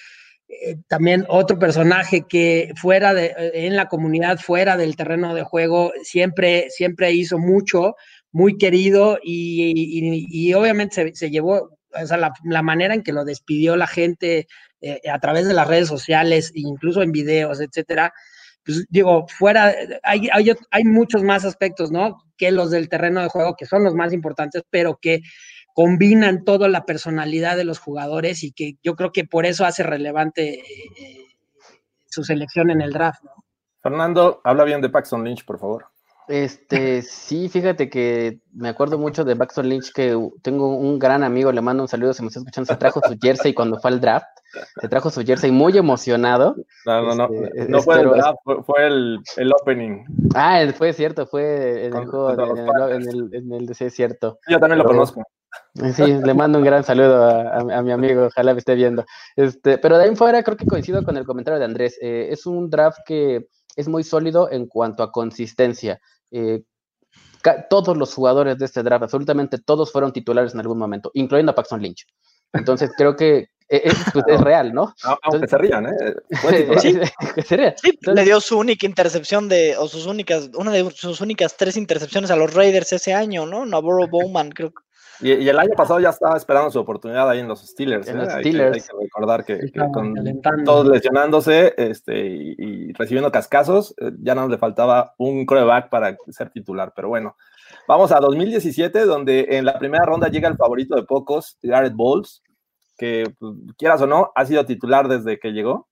eh, 0.48 0.76
también 0.88 1.24
otro 1.28 1.58
personaje 1.58 2.24
que 2.28 2.72
fuera 2.76 3.14
de, 3.14 3.34
en 3.54 3.76
la 3.76 3.88
comunidad, 3.88 4.38
fuera 4.38 4.76
del 4.76 4.94
terreno 4.94 5.34
de 5.34 5.42
juego, 5.42 5.92
siempre, 6.02 6.68
siempre 6.70 7.12
hizo 7.12 7.38
mucho, 7.38 7.96
muy 8.32 8.58
querido 8.58 9.18
y, 9.22 10.52
obviamente 10.54 11.14
se, 11.14 11.30
llevó, 11.30 11.77
o 11.92 12.06
sea, 12.06 12.16
la, 12.16 12.32
la, 12.44 12.62
manera 12.62 12.94
en 12.94 13.02
que 13.02 13.12
lo 13.12 13.24
despidió 13.24 13.76
la 13.76 13.86
gente 13.86 14.46
eh, 14.80 15.00
a 15.10 15.18
través 15.18 15.48
de 15.48 15.54
las 15.54 15.66
redes 15.66 15.88
sociales, 15.88 16.52
incluso 16.54 17.02
en 17.02 17.12
videos, 17.12 17.60
etcétera, 17.60 18.12
pues 18.64 18.86
digo, 18.90 19.26
fuera, 19.28 19.74
hay, 20.02 20.28
hay, 20.32 20.52
hay, 20.70 20.84
muchos 20.84 21.22
más 21.22 21.44
aspectos, 21.44 21.90
¿no? 21.90 22.22
Que 22.36 22.52
los 22.52 22.70
del 22.70 22.88
terreno 22.88 23.22
de 23.22 23.28
juego, 23.28 23.56
que 23.56 23.66
son 23.66 23.82
los 23.82 23.94
más 23.94 24.12
importantes, 24.12 24.62
pero 24.68 24.98
que 25.00 25.22
combinan 25.74 26.44
toda 26.44 26.68
la 26.68 26.84
personalidad 26.84 27.56
de 27.56 27.64
los 27.64 27.78
jugadores 27.78 28.44
y 28.44 28.52
que 28.52 28.76
yo 28.82 28.94
creo 28.94 29.10
que 29.10 29.24
por 29.24 29.46
eso 29.46 29.64
hace 29.64 29.82
relevante 29.82 30.60
eh, 30.60 31.26
su 32.06 32.24
selección 32.24 32.70
en 32.70 32.80
el 32.80 32.92
draft. 32.92 33.24
Fernando, 33.82 34.40
habla 34.44 34.64
bien 34.64 34.80
de 34.80 34.90
Paxton 34.90 35.24
Lynch, 35.24 35.44
por 35.44 35.58
favor. 35.58 35.86
Este, 36.28 37.00
sí, 37.02 37.48
fíjate 37.48 37.88
que 37.88 38.40
me 38.52 38.68
acuerdo 38.68 38.98
mucho 38.98 39.24
de 39.24 39.34
Paxton 39.34 39.68
Lynch, 39.68 39.92
que 39.92 40.16
tengo 40.42 40.76
un 40.76 40.98
gran 40.98 41.22
amigo, 41.22 41.50
le 41.52 41.62
mando 41.62 41.82
un 41.82 41.88
saludo, 41.88 42.12
se 42.12 42.22
me 42.22 42.28
está 42.28 42.40
escuchando, 42.40 42.66
se 42.66 42.76
trajo 42.76 43.00
su 43.02 43.16
jersey 43.20 43.54
cuando 43.54 43.78
fue 43.80 43.90
al 43.90 44.00
draft, 44.00 44.26
se 44.80 44.88
trajo 44.88 45.10
su 45.10 45.24
jersey 45.24 45.50
muy 45.50 45.78
emocionado. 45.78 46.56
No, 46.84 47.14
no, 47.14 47.28
este, 47.32 47.64
no, 47.64 47.78
no 47.78 47.82
fue 47.82 48.00
el 48.00 48.10
draft, 48.10 48.38
fue, 48.44 48.62
fue 48.62 48.86
el, 48.86 49.20
el, 49.38 49.52
opening. 49.52 50.04
Ah, 50.34 50.60
fue 50.76 50.92
cierto, 50.92 51.26
fue 51.26 51.86
en 51.86 51.96
el 51.96 52.06
juego, 52.06 52.32
en 52.32 52.40
el, 52.40 52.90
en, 52.90 53.08
el, 53.08 53.34
en 53.34 53.52
el, 53.52 53.74
sí, 53.74 53.86
es 53.86 53.94
cierto. 53.94 54.38
Yo 54.48 54.58
también 54.60 54.78
lo 54.78 54.84
pero, 54.84 54.96
conozco. 54.96 55.22
Sí, 55.94 56.04
le 56.04 56.34
mando 56.34 56.58
un 56.58 56.64
gran 56.64 56.84
saludo 56.84 57.24
a, 57.24 57.40
a, 57.40 57.78
a, 57.78 57.82
mi 57.82 57.92
amigo, 57.92 58.26
ojalá 58.26 58.52
me 58.52 58.58
esté 58.58 58.74
viendo. 58.74 59.06
Este, 59.34 59.78
pero 59.78 59.96
de 59.96 60.04
ahí 60.04 60.10
en 60.10 60.16
fuera 60.16 60.42
creo 60.42 60.58
que 60.58 60.66
coincido 60.66 61.02
con 61.04 61.16
el 61.16 61.24
comentario 61.24 61.58
de 61.58 61.64
Andrés, 61.64 61.98
eh, 62.02 62.28
es 62.30 62.44
un 62.44 62.68
draft 62.68 62.98
que 63.06 63.48
es 63.78 63.88
muy 63.88 64.02
sólido 64.02 64.50
en 64.50 64.66
cuanto 64.66 65.04
a 65.04 65.12
consistencia. 65.12 66.00
Eh, 66.30 66.62
todos 67.70 67.96
los 67.96 68.14
jugadores 68.14 68.58
de 68.58 68.64
este 68.66 68.82
draft, 68.82 69.04
absolutamente 69.04 69.58
todos 69.58 69.90
fueron 69.92 70.12
titulares 70.12 70.54
en 70.54 70.60
algún 70.60 70.78
momento, 70.78 71.10
incluyendo 71.14 71.52
a 71.52 71.54
Paxton 71.54 71.80
Lynch. 71.80 72.06
Entonces 72.52 72.90
creo 72.96 73.16
que 73.16 73.48
es, 73.68 73.94
pues, 74.12 74.24
es 74.28 74.40
real, 74.40 74.72
¿no? 74.72 74.94
Aunque 75.02 75.20
Entonces, 75.24 75.50
se 75.50 75.58
rían, 75.58 75.86
¿eh? 75.86 76.14
Sí, 76.80 76.98
sí, 77.82 77.98
le 78.02 78.24
dio 78.24 78.40
su 78.40 78.58
única 78.58 78.86
intercepción 78.86 79.48
de, 79.48 79.76
o 79.76 79.88
sus 79.88 80.06
únicas, 80.06 80.50
una 80.54 80.72
de 80.72 80.90
sus 80.90 81.20
únicas 81.20 81.56
tres 81.56 81.76
intercepciones 81.76 82.30
a 82.30 82.36
los 82.36 82.54
Raiders 82.54 82.92
ese 82.92 83.12
año, 83.12 83.46
¿no? 83.46 83.66
Navarro 83.66 84.08
Bowman, 84.08 84.50
creo 84.50 84.70
que. 84.70 84.87
Y, 85.20 85.32
y, 85.32 85.48
el 85.48 85.58
año 85.58 85.72
pasado 85.76 85.98
ya 85.98 86.10
estaba 86.10 86.36
esperando 86.36 86.70
su 86.70 86.78
oportunidad 86.78 87.28
ahí 87.28 87.40
en 87.40 87.48
los 87.48 87.60
Steelers. 87.60 88.06
En 88.08 88.16
¿eh? 88.16 88.24
los 88.24 88.34
hay. 88.34 88.42
Que, 88.44 88.62
hay, 88.62 88.72
que, 88.80 88.92
recordar 89.00 89.44
que, 89.44 89.58
que 89.58 89.80
con 89.92 90.14
todos 90.64 90.86
lesionándose 90.86 91.74
este, 91.76 92.26
y, 92.26 92.54
y, 92.58 92.92
recibiendo 92.92 93.32
cascazos, 93.32 93.94
eh, 93.98 94.12
ya 94.20 94.34
no 94.34 94.48
le 94.48 94.58
faltaba 94.58 95.14
un 95.18 95.44
coreback 95.44 95.88
para 95.88 96.16
ser 96.28 96.50
titular. 96.50 96.92
Pero 96.94 97.08
bueno, 97.08 97.36
vamos 97.88 98.12
a 98.12 98.20
2017, 98.20 99.06
donde 99.06 99.46
en 99.50 99.64
la 99.64 99.78
primera 99.78 100.04
ronda 100.04 100.28
llega 100.28 100.48
el 100.48 100.56
favorito 100.56 100.94
de 100.94 101.02
pocos, 101.02 101.58
Garrett 101.62 101.94
Bowles, 101.94 102.42
que 102.96 103.24
pues, 103.38 103.54
quieras 103.76 104.00
o 104.02 104.06
no, 104.06 104.30
ha 104.34 104.44
sido 104.44 104.64
titular 104.66 105.08
desde 105.08 105.38
que 105.38 105.52
llegó. 105.52 105.88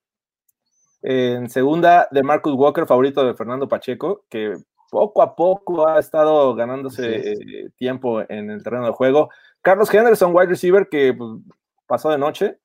En 1.03 1.51
segunda, 1.51 2.09
de 2.11 2.22
Marcus 2.22 2.55
Walker, 2.55 2.87
favorito 2.87 3.24
de 3.24 3.35
Fernando 3.35 3.68
Pacheco, 3.68 4.24
que 4.29 4.57
poco 4.91 5.22
a 5.22 5.34
poco 5.34 5.89
ha 5.89 5.99
estado 5.99 6.55
ganándose 6.55 7.37
sí. 7.37 7.70
tiempo 7.76 8.22
en 8.28 8.51
el 8.51 8.62
terreno 8.62 8.87
de 8.87 8.93
juego. 8.93 9.30
Carlos 9.62 9.93
Henderson, 9.93 10.34
wide 10.34 10.49
receiver, 10.49 10.89
que 10.89 11.14
pues, 11.14 11.41
pasó 11.87 12.11
de 12.11 12.18
noche. 12.18 12.59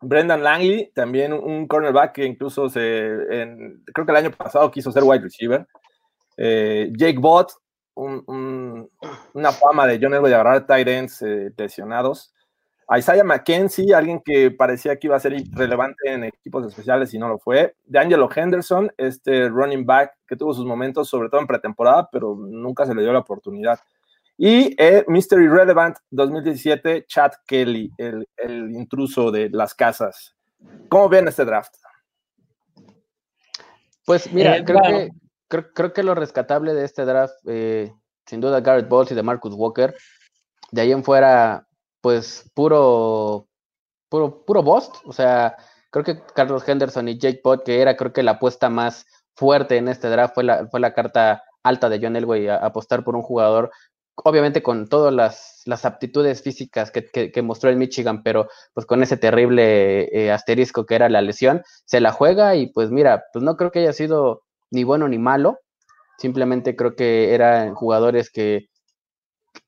Brendan 0.00 0.42
Langley, 0.42 0.92
también 0.94 1.32
un 1.32 1.66
cornerback 1.66 2.12
que 2.12 2.24
incluso 2.24 2.68
se, 2.68 3.08
en, 3.30 3.82
creo 3.92 4.04
que 4.04 4.12
el 4.12 4.18
año 4.18 4.30
pasado 4.30 4.70
quiso 4.70 4.92
ser 4.92 5.02
wide 5.02 5.22
receiver. 5.22 5.66
Eh, 6.36 6.90
Jake 6.96 7.18
Bott, 7.18 7.52
un, 7.94 8.22
un, 8.26 8.90
una 9.32 9.52
fama 9.52 9.86
de 9.86 9.98
John 10.00 10.14
Elway 10.14 10.30
de 10.30 10.34
agarrar 10.34 10.66
tight 10.66 10.88
ends 10.88 11.22
eh, 11.22 11.52
lesionados. 11.56 12.33
A 12.86 12.98
Isaiah 12.98 13.24
McKenzie, 13.24 13.94
alguien 13.94 14.20
que 14.24 14.50
parecía 14.50 14.96
que 14.96 15.06
iba 15.06 15.16
a 15.16 15.20
ser 15.20 15.34
relevante 15.52 16.12
en 16.12 16.24
equipos 16.24 16.66
especiales 16.66 17.14
y 17.14 17.18
no 17.18 17.28
lo 17.28 17.38
fue. 17.38 17.76
De 17.84 17.98
Angelo 17.98 18.28
Henderson, 18.34 18.92
este 18.98 19.48
running 19.48 19.86
back 19.86 20.12
que 20.26 20.36
tuvo 20.36 20.52
sus 20.52 20.66
momentos, 20.66 21.08
sobre 21.08 21.28
todo 21.28 21.40
en 21.40 21.46
pretemporada, 21.46 22.08
pero 22.10 22.36
nunca 22.36 22.84
se 22.86 22.94
le 22.94 23.02
dio 23.02 23.12
la 23.12 23.20
oportunidad. 23.20 23.80
Y 24.36 24.74
eh, 24.82 25.04
Mr. 25.06 25.40
Irrelevant 25.40 25.96
2017, 26.10 27.06
Chad 27.06 27.32
Kelly, 27.46 27.92
el, 27.98 28.28
el, 28.36 28.72
intruso 28.72 29.30
de 29.30 29.48
las 29.50 29.74
casas. 29.74 30.34
¿Cómo 30.88 31.08
ven 31.08 31.28
este 31.28 31.44
draft? 31.44 31.74
Pues 34.04 34.32
mira, 34.32 34.56
eh, 34.56 34.64
creo, 34.64 34.82
que, 34.82 35.10
creo, 35.48 35.72
creo, 35.72 35.92
que 35.92 36.02
lo 36.02 36.14
rescatable 36.14 36.74
de 36.74 36.84
este 36.84 37.04
draft, 37.04 37.34
eh, 37.46 37.92
sin 38.26 38.40
duda 38.40 38.60
Garrett 38.60 38.88
Bowles 38.88 39.12
y 39.12 39.14
de 39.14 39.22
Marcus 39.22 39.54
Walker, 39.54 39.94
de 40.72 40.80
ahí 40.80 40.92
en 40.92 41.04
fuera, 41.04 41.66
pues 42.04 42.50
puro, 42.52 43.48
puro, 44.10 44.44
puro 44.44 44.62
bust. 44.62 44.96
O 45.06 45.12
sea, 45.14 45.56
creo 45.88 46.04
que 46.04 46.20
Carlos 46.34 46.68
Henderson 46.68 47.08
y 47.08 47.16
Jake 47.16 47.40
Pott, 47.42 47.64
que 47.64 47.80
era 47.80 47.96
creo 47.96 48.12
que 48.12 48.22
la 48.22 48.32
apuesta 48.32 48.68
más 48.68 49.06
fuerte 49.34 49.78
en 49.78 49.88
este 49.88 50.10
draft, 50.10 50.34
fue 50.34 50.44
la, 50.44 50.66
fue 50.68 50.80
la 50.80 50.92
carta 50.92 51.42
alta 51.62 51.88
de 51.88 52.00
John 52.02 52.14
Elway 52.14 52.46
apostar 52.48 53.04
por 53.04 53.16
un 53.16 53.22
jugador 53.22 53.70
obviamente 54.16 54.62
con 54.62 54.86
todas 54.86 55.14
las, 55.14 55.62
las 55.64 55.86
aptitudes 55.86 56.42
físicas 56.42 56.90
que, 56.90 57.06
que, 57.32 57.42
mostró 57.42 57.70
el 57.70 57.76
Michigan, 57.76 58.22
pero 58.22 58.48
pues 58.74 58.86
con 58.86 59.02
ese 59.02 59.16
terrible 59.16 60.02
eh, 60.12 60.30
asterisco 60.30 60.84
que 60.84 60.96
era 60.96 61.08
la 61.08 61.22
lesión, 61.22 61.62
se 61.86 62.00
la 62.00 62.12
juega 62.12 62.54
y 62.54 62.66
pues 62.66 62.90
mira, 62.90 63.24
pues 63.32 63.42
no 63.42 63.56
creo 63.56 63.70
que 63.72 63.80
haya 63.80 63.94
sido 63.94 64.42
ni 64.70 64.84
bueno 64.84 65.08
ni 65.08 65.18
malo, 65.18 65.58
simplemente 66.18 66.76
creo 66.76 66.94
que 66.94 67.34
eran 67.34 67.74
jugadores 67.74 68.30
que, 68.30 68.68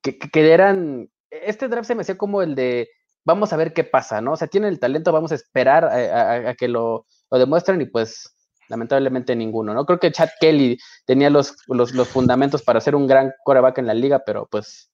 que, 0.02 0.18
que 0.18 0.52
eran, 0.52 1.08
este 1.44 1.68
draft 1.68 1.86
se 1.86 1.94
me 1.94 2.02
hacía 2.02 2.16
como 2.16 2.42
el 2.42 2.54
de, 2.54 2.88
vamos 3.24 3.52
a 3.52 3.56
ver 3.56 3.72
qué 3.72 3.84
pasa, 3.84 4.20
¿no? 4.20 4.32
O 4.32 4.36
sea, 4.36 4.48
tienen 4.48 4.70
el 4.72 4.80
talento, 4.80 5.12
vamos 5.12 5.32
a 5.32 5.36
esperar 5.36 5.84
a, 5.84 5.94
a, 5.94 6.50
a 6.50 6.54
que 6.54 6.68
lo, 6.68 7.06
lo 7.30 7.38
demuestren 7.38 7.80
y 7.80 7.86
pues 7.86 8.32
lamentablemente 8.68 9.36
ninguno, 9.36 9.74
¿no? 9.74 9.84
Creo 9.86 9.98
que 9.98 10.12
Chad 10.12 10.30
Kelly 10.40 10.78
tenía 11.04 11.30
los, 11.30 11.54
los, 11.68 11.92
los 11.92 12.08
fundamentos 12.08 12.62
para 12.62 12.80
ser 12.80 12.94
un 12.94 13.06
gran 13.06 13.32
coreback 13.44 13.78
en 13.78 13.86
la 13.86 13.94
liga, 13.94 14.22
pero 14.24 14.48
pues, 14.50 14.90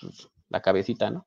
pues, 0.00 0.28
la 0.48 0.62
cabecita, 0.62 1.10
¿no? 1.10 1.26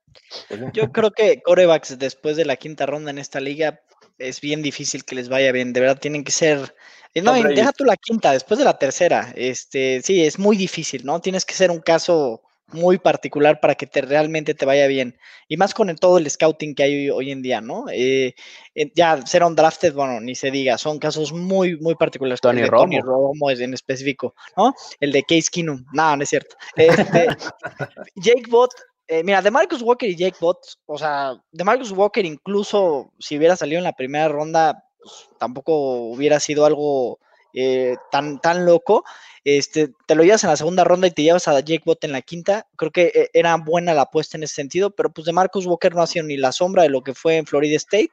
Yo 0.74 0.92
creo 0.92 1.12
que 1.12 1.42
corebacks 1.42 2.00
después 2.00 2.38
de 2.38 2.46
la 2.46 2.56
quinta 2.56 2.86
ronda 2.86 3.12
en 3.12 3.18
esta 3.20 3.40
liga 3.40 3.80
es 4.18 4.42
bien 4.42 4.64
difícil 4.64 5.06
que 5.06 5.16
les 5.16 5.30
vaya 5.30 5.52
bien, 5.52 5.74
de 5.74 5.82
verdad 5.82 6.00
tienen 6.00 6.24
que 6.24 6.32
ser... 6.32 6.76
eh, 7.14 7.22
No, 7.22 7.34
deja 7.34 7.72
tú 7.74 7.84
la 7.84 7.98
quinta, 7.98 8.32
después 8.32 8.58
de 8.58 8.66
la 8.66 8.80
tercera, 8.80 9.32
este, 9.36 10.02
sí, 10.02 10.26
es 10.26 10.40
muy 10.40 10.58
difícil, 10.58 11.06
¿no? 11.06 11.20
Tienes 11.22 11.46
que 11.46 11.54
ser 11.54 11.70
un 11.70 11.80
caso 11.82 12.42
muy 12.72 12.98
particular 12.98 13.60
para 13.60 13.76
que 13.76 13.88
te 13.88 14.02
realmente 14.02 14.54
te 14.54 14.66
vaya 14.66 14.88
bien. 14.88 15.18
Y 15.48 15.58
más 15.58 15.74
con 15.74 15.90
el, 15.90 16.00
todo 16.00 16.18
el 16.18 16.30
scouting 16.30 16.76
que 16.76 16.84
hay 16.84 17.10
hoy, 17.10 17.32
en 17.32 17.42
día, 17.42 17.62
¿no? 17.62 17.86
Eh, 17.90 18.36
eh, 18.76 18.92
ya 18.94 19.26
ser 19.26 19.44
un 19.44 19.56
drafted, 19.56 19.94
bueno, 19.94 20.20
ni 20.20 20.36
se 20.36 20.52
diga, 20.52 20.78
son 20.78 21.00
casos 21.00 21.32
muy, 21.32 21.78
muy 21.78 21.96
particulares. 21.96 22.42
Tony 22.42 22.64
Romo. 22.64 22.84
Tony 22.84 23.00
Romo 23.02 23.50
es 23.50 23.60
en 23.60 23.74
específico, 23.74 24.36
¿no? 24.56 24.74
El 25.00 25.12
de 25.12 25.24
Case 25.24 25.50
Keenum, 25.52 25.86
no, 25.94 26.16
no 26.18 26.24
es 26.24 26.30
cierto. 26.30 26.56
Este, 26.76 27.28
Jake 28.16 28.50
Bott, 28.50 28.72
eh, 29.08 29.24
mira, 29.24 29.42
de 29.42 29.52
Marcus 29.52 29.82
Walker 29.82 30.10
y 30.10 30.18
Jake 30.18 30.38
Bott, 30.40 30.60
o 30.86 30.98
sea, 30.98 31.42
de 31.52 31.64
Marcus 31.64 31.92
Walker 31.92 32.26
incluso 32.26 33.14
si 33.20 33.38
hubiera 33.38 33.56
salido 33.56 33.78
en 33.78 33.86
la 33.86 33.94
primera 33.94 34.28
ronda, 34.28 34.84
pues, 35.00 35.30
tampoco 35.40 36.10
hubiera 36.10 36.40
sido 36.42 36.66
algo 36.66 37.20
eh, 37.60 37.96
tan, 38.12 38.40
tan 38.40 38.66
loco. 38.66 39.04
Este, 39.44 39.90
te 40.06 40.14
lo 40.14 40.24
llevas 40.24 40.44
en 40.44 40.52
la 40.52 40.58
segunda 40.58 40.84
ronda 40.84 41.08
y 41.08 41.12
te 41.12 41.24
llevas 41.24 41.48
a 41.48 41.60
Jake 41.60 41.82
Bott 41.84 42.04
en 42.04 42.12
la 42.12 42.22
quinta. 42.22 42.68
Creo 42.76 42.92
que 42.92 43.12
eh, 43.16 43.30
era 43.34 43.56
buena 43.58 43.96
la 43.96 44.04
apuesta 44.04 44.38
en 44.38 44.44
ese 44.44 44.54
sentido, 44.54 44.92
pero 44.92 45.12
pues 45.12 45.26
de 45.26 45.34
Marcus 45.34 45.66
Walker 45.66 45.96
no 45.96 46.04
ha 46.04 46.08
sido 46.08 46.26
ni 46.26 46.38
la 46.38 46.52
sombra 46.52 46.84
de 46.84 46.90
lo 46.90 47.02
que 47.02 47.16
fue 47.16 47.38
en 47.38 47.48
Florida 47.48 47.76
State. 47.78 48.12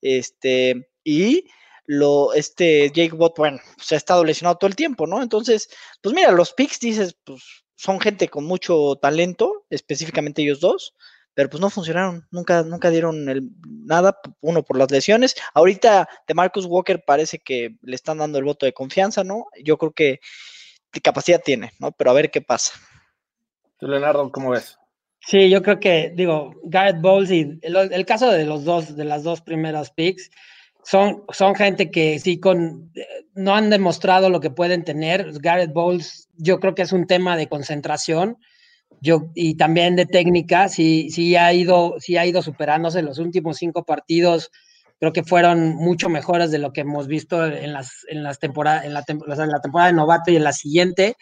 Este, 0.00 0.88
y 1.04 1.44
lo, 1.84 2.32
este 2.32 2.88
Jake 2.88 3.14
Bott, 3.14 3.36
bueno, 3.36 3.58
se 3.78 3.94
ha 3.94 3.98
estado 3.98 4.24
lesionado 4.24 4.56
todo 4.56 4.68
el 4.68 4.76
tiempo, 4.76 5.06
¿no? 5.06 5.22
Entonces, 5.22 5.68
pues 6.00 6.14
mira, 6.14 6.32
los 6.32 6.54
picks 6.54 6.80
dices, 6.80 7.14
pues 7.24 7.42
son 7.76 8.00
gente 8.00 8.28
con 8.28 8.44
mucho 8.44 8.96
talento, 9.02 9.66
específicamente 9.68 10.40
ellos 10.40 10.60
dos, 10.60 10.94
pero 11.38 11.50
pues 11.50 11.60
no 11.60 11.70
funcionaron, 11.70 12.26
nunca, 12.32 12.64
nunca 12.64 12.90
dieron 12.90 13.28
el, 13.28 13.48
nada, 13.64 14.18
uno 14.40 14.64
por 14.64 14.76
las 14.76 14.90
lesiones. 14.90 15.36
Ahorita 15.54 16.08
de 16.26 16.34
Marcus 16.34 16.66
Walker 16.66 17.04
parece 17.06 17.38
que 17.38 17.76
le 17.80 17.94
están 17.94 18.18
dando 18.18 18.38
el 18.38 18.44
voto 18.44 18.66
de 18.66 18.72
confianza, 18.72 19.22
¿no? 19.22 19.46
Yo 19.62 19.78
creo 19.78 19.92
que 19.92 20.18
capacidad 21.00 21.40
tiene, 21.40 21.70
¿no? 21.78 21.92
Pero 21.92 22.10
a 22.10 22.14
ver 22.14 22.32
qué 22.32 22.40
pasa. 22.40 22.72
Tú, 23.78 23.86
Leonardo, 23.86 24.32
¿cómo 24.32 24.50
ves? 24.50 24.80
Sí, 25.20 25.48
yo 25.48 25.62
creo 25.62 25.78
que, 25.78 26.12
digo, 26.12 26.56
Garrett 26.64 27.00
Bowles 27.00 27.30
y 27.30 27.56
el, 27.62 27.76
el 27.76 28.04
caso 28.04 28.32
de 28.32 28.44
los 28.44 28.64
dos, 28.64 28.96
de 28.96 29.04
las 29.04 29.22
dos 29.22 29.40
primeras 29.40 29.92
picks, 29.92 30.32
son, 30.82 31.22
son 31.32 31.54
gente 31.54 31.92
que 31.92 32.18
sí 32.18 32.40
con, 32.40 32.90
eh, 32.96 33.06
no 33.34 33.54
han 33.54 33.70
demostrado 33.70 34.28
lo 34.28 34.40
que 34.40 34.50
pueden 34.50 34.82
tener. 34.82 35.30
Garrett 35.38 35.72
Bowles, 35.72 36.28
yo 36.36 36.58
creo 36.58 36.74
que 36.74 36.82
es 36.82 36.92
un 36.92 37.06
tema 37.06 37.36
de 37.36 37.46
concentración 37.46 38.38
yo, 39.00 39.30
y 39.34 39.56
también 39.56 39.96
de 39.96 40.06
técnica, 40.06 40.68
sí, 40.68 41.10
sí, 41.10 41.36
ha 41.36 41.52
ido, 41.52 41.96
sí 41.98 42.16
ha 42.16 42.26
ido 42.26 42.42
superándose 42.42 43.02
los 43.02 43.18
últimos 43.18 43.58
cinco 43.58 43.84
partidos. 43.84 44.50
Creo 44.98 45.12
que 45.12 45.22
fueron 45.22 45.76
mucho 45.76 46.08
mejores 46.08 46.50
de 46.50 46.58
lo 46.58 46.72
que 46.72 46.80
hemos 46.80 47.06
visto 47.06 47.46
en 47.46 47.72
las, 47.72 48.04
en 48.08 48.22
las 48.22 48.38
temporadas, 48.38 48.84
en 48.84 48.94
la, 48.94 49.04
en 49.06 49.50
la 49.50 49.60
temporada 49.60 49.90
de 49.90 49.96
novato 49.96 50.30
y 50.30 50.36
en 50.36 50.44
la 50.44 50.52
siguiente. 50.52 51.16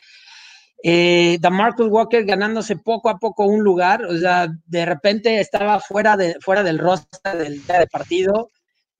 Eh, 0.83 1.39
Marcus 1.51 1.89
Walker 1.89 2.24
ganándose 2.24 2.77
poco 2.77 3.09
a 3.09 3.18
poco 3.18 3.45
un 3.45 3.62
lugar, 3.62 4.05
o 4.05 4.16
sea, 4.16 4.49
de 4.66 4.85
repente 4.85 5.41
estaba 5.41 5.81
fuera, 5.81 6.16
de, 6.16 6.37
fuera 6.41 6.62
del 6.62 6.79
roster 6.79 7.37
del 7.37 7.66
día 7.66 7.81
de 7.81 7.87
partido, 7.87 8.51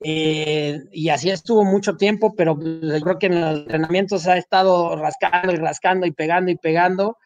eh, 0.03 0.79
y 0.91 1.09
así 1.09 1.29
estuvo 1.29 1.63
mucho 1.63 1.95
tiempo, 1.95 2.33
pero 2.35 2.57
yo 2.59 3.01
creo 3.01 3.19
que 3.19 3.27
en 3.27 3.41
los 3.41 3.59
entrenamientos 3.59 4.27
ha 4.27 4.37
estado 4.37 4.95
rascando 4.95 5.53
y 5.53 5.55
rascando 5.55 6.05
y 6.05 6.11
pegando 6.11 6.51
y 6.51 6.55
pegando, 6.55 7.17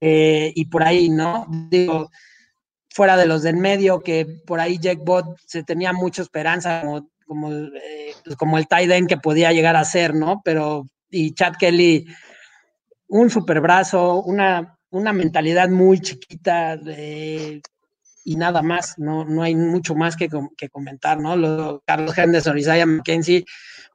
eh, 0.00 0.52
y 0.54 0.66
por 0.66 0.82
ahí, 0.82 1.08
¿no? 1.08 1.46
Digo, 1.70 2.10
fuera 2.90 3.16
de 3.16 3.26
los 3.26 3.42
del 3.42 3.56
medio, 3.56 4.00
que 4.00 4.26
por 4.46 4.60
ahí 4.60 4.78
Jack 4.78 4.98
Bott 5.04 5.26
se 5.46 5.62
tenía 5.62 5.92
mucha 5.92 6.22
esperanza 6.22 6.80
como, 6.80 7.10
como, 7.26 7.52
eh, 7.52 8.14
como 8.38 8.58
el 8.58 8.68
tight 8.68 8.90
end 8.90 9.08
que 9.08 9.18
podía 9.18 9.52
llegar 9.52 9.76
a 9.76 9.84
ser, 9.84 10.14
¿no? 10.14 10.40
Pero, 10.44 10.86
y 11.10 11.34
Chad 11.34 11.54
Kelly, 11.58 12.06
un 13.08 13.30
super 13.30 13.60
brazo, 13.60 14.22
una, 14.22 14.78
una 14.90 15.12
mentalidad 15.12 15.68
muy 15.68 16.00
chiquita 16.00 16.78
eh, 16.86 17.60
y 18.24 18.36
nada 18.36 18.62
más, 18.62 18.98
no, 18.98 19.24
no 19.24 19.42
hay 19.42 19.54
mucho 19.54 19.94
más 19.94 20.16
que, 20.16 20.28
que 20.56 20.68
comentar, 20.68 21.20
¿no? 21.20 21.36
Lo, 21.36 21.82
Carlos 21.86 22.16
Henderson, 22.16 22.58
Isaiah 22.58 22.86
McKenzie, 22.86 23.44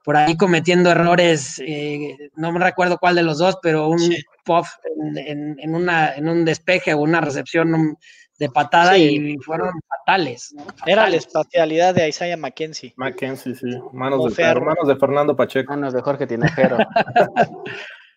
por 0.04 0.16
ahí 0.16 0.36
cometiendo 0.36 0.90
errores, 0.90 1.60
eh, 1.66 2.16
no 2.36 2.50
me 2.52 2.58
recuerdo 2.58 2.98
cuál 2.98 3.14
de 3.14 3.22
los 3.22 3.38
dos, 3.38 3.58
pero 3.62 3.88
un. 3.88 4.00
Puff 4.44 4.68
en, 4.84 5.18
en, 5.18 5.56
en, 5.58 5.74
una, 5.74 6.14
en 6.14 6.28
un 6.28 6.44
despeje 6.44 6.94
o 6.94 7.00
una 7.00 7.20
recepción 7.20 7.96
de 8.38 8.48
patada 8.48 8.94
sí. 8.94 9.34
y 9.34 9.38
fueron 9.38 9.70
fatales, 9.88 10.52
¿no? 10.56 10.64
fatales. 10.64 10.86
Era 10.86 11.08
la 11.08 11.16
espacialidad 11.16 11.94
de 11.94 12.08
Isaiah 12.08 12.36
McKenzie. 12.36 12.94
McKenzie, 12.96 13.54
sí. 13.54 13.78
Manos 13.92 14.34
de, 14.34 14.54
manos 14.54 14.88
de 14.88 14.96
Fernando 14.96 15.36
Pacheco. 15.36 15.72
Manos 15.72 15.94
de 15.94 16.02
Jorge 16.02 16.26
Tinajero. 16.26 16.78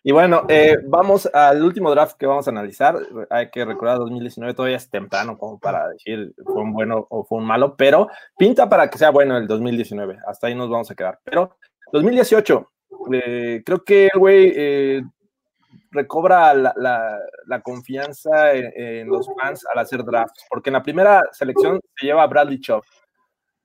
Y 0.08 0.12
bueno, 0.12 0.44
eh, 0.48 0.76
vamos 0.86 1.28
al 1.34 1.64
último 1.64 1.90
draft 1.90 2.16
que 2.16 2.26
vamos 2.26 2.46
a 2.46 2.52
analizar. 2.52 2.96
Hay 3.28 3.50
que 3.50 3.64
recordar, 3.64 3.98
2019 3.98 4.54
todavía 4.54 4.76
es 4.76 4.88
temprano 4.88 5.36
como 5.36 5.58
para 5.58 5.88
decir 5.88 6.32
fue 6.44 6.62
un 6.62 6.72
bueno 6.72 7.08
o 7.10 7.24
fue 7.24 7.38
un 7.38 7.44
malo, 7.44 7.74
pero 7.76 8.06
pinta 8.38 8.68
para 8.68 8.88
que 8.88 8.98
sea 8.98 9.10
bueno 9.10 9.36
el 9.36 9.48
2019. 9.48 10.18
Hasta 10.28 10.46
ahí 10.46 10.54
nos 10.54 10.70
vamos 10.70 10.88
a 10.92 10.94
quedar. 10.94 11.18
Pero 11.24 11.56
2018, 11.90 12.72
eh, 13.14 13.62
creo 13.66 13.82
que 13.82 14.08
el 14.14 14.20
güey 14.20 14.52
eh, 14.54 15.02
recobra 15.96 16.54
la, 16.54 16.72
la, 16.76 17.18
la 17.46 17.60
confianza 17.60 18.52
en, 18.52 18.72
en, 18.76 19.08
los 19.08 19.28
fans 19.38 19.64
al 19.72 19.78
hacer 19.78 20.04
drafts, 20.04 20.46
porque 20.48 20.70
en 20.70 20.74
la 20.74 20.82
primera 20.82 21.22
selección 21.32 21.80
se 21.96 22.06
lleva 22.06 22.22
a 22.22 22.26
Bradley 22.26 22.60
Chubb. 22.60 22.82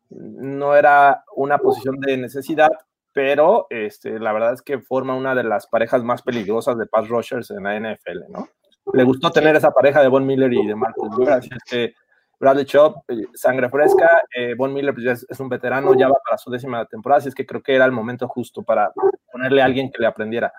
No 0.10 0.76
era 0.76 1.24
una 1.36 1.58
posición 1.58 2.00
de 2.00 2.18
necesidad, 2.18 2.72
pero 3.14 3.68
este, 3.70 4.20
la 4.20 4.34
verdad 4.34 4.54
es 4.54 4.62
que 4.62 4.80
forma 4.80 5.16
una 5.16 5.36
de 5.36 5.44
las 5.44 5.68
parejas 5.68 6.04
más 6.04 6.22
peligrosas 6.22 6.78
de 6.78 6.88
pass 6.88 7.08
rushers 7.08 7.52
en 7.52 7.64
la 7.64 7.80
NFL, 7.80 8.30
¿no? 8.30 8.48
Le 8.94 9.04
gustó 9.04 9.32
tener 9.32 9.56
esa 9.56 9.72
pareja 9.72 10.02
de 10.02 10.08
Von 10.08 10.26
Miller 10.26 10.52
y 10.52 10.66
de 10.66 10.76
Marcus 10.76 11.16
Burr, 11.16 11.32
así 11.32 11.50
es 11.56 11.64
que 11.64 11.94
Bradley 12.40 12.66
Chubb, 12.66 13.04
eh, 13.08 13.28
sangre 13.36 13.70
fresca, 13.70 14.24
eh, 14.36 14.56
Von 14.56 14.74
Miller 14.74 14.94
pues, 14.94 15.06
es, 15.06 15.28
es, 15.30 15.40
un 15.40 15.48
veterano, 15.48 15.94
ya 15.94 16.08
va 16.08 16.16
para 16.26 16.38
su 16.40 16.50
décima 16.50 16.86
temporada, 16.86 17.20
así 17.20 17.30
es 17.30 17.36
que 17.36 17.46
creo 17.46 17.62
que 17.62 17.76
era 17.76 17.86
el 17.86 17.92
momento 17.92 18.28
justo 18.28 18.64
para 18.64 18.92
ponerle 19.32 19.62
a 19.62 19.66
alguien 19.66 19.92
que 19.92 20.02
le 20.02 20.08
aprendiera. 20.08 20.52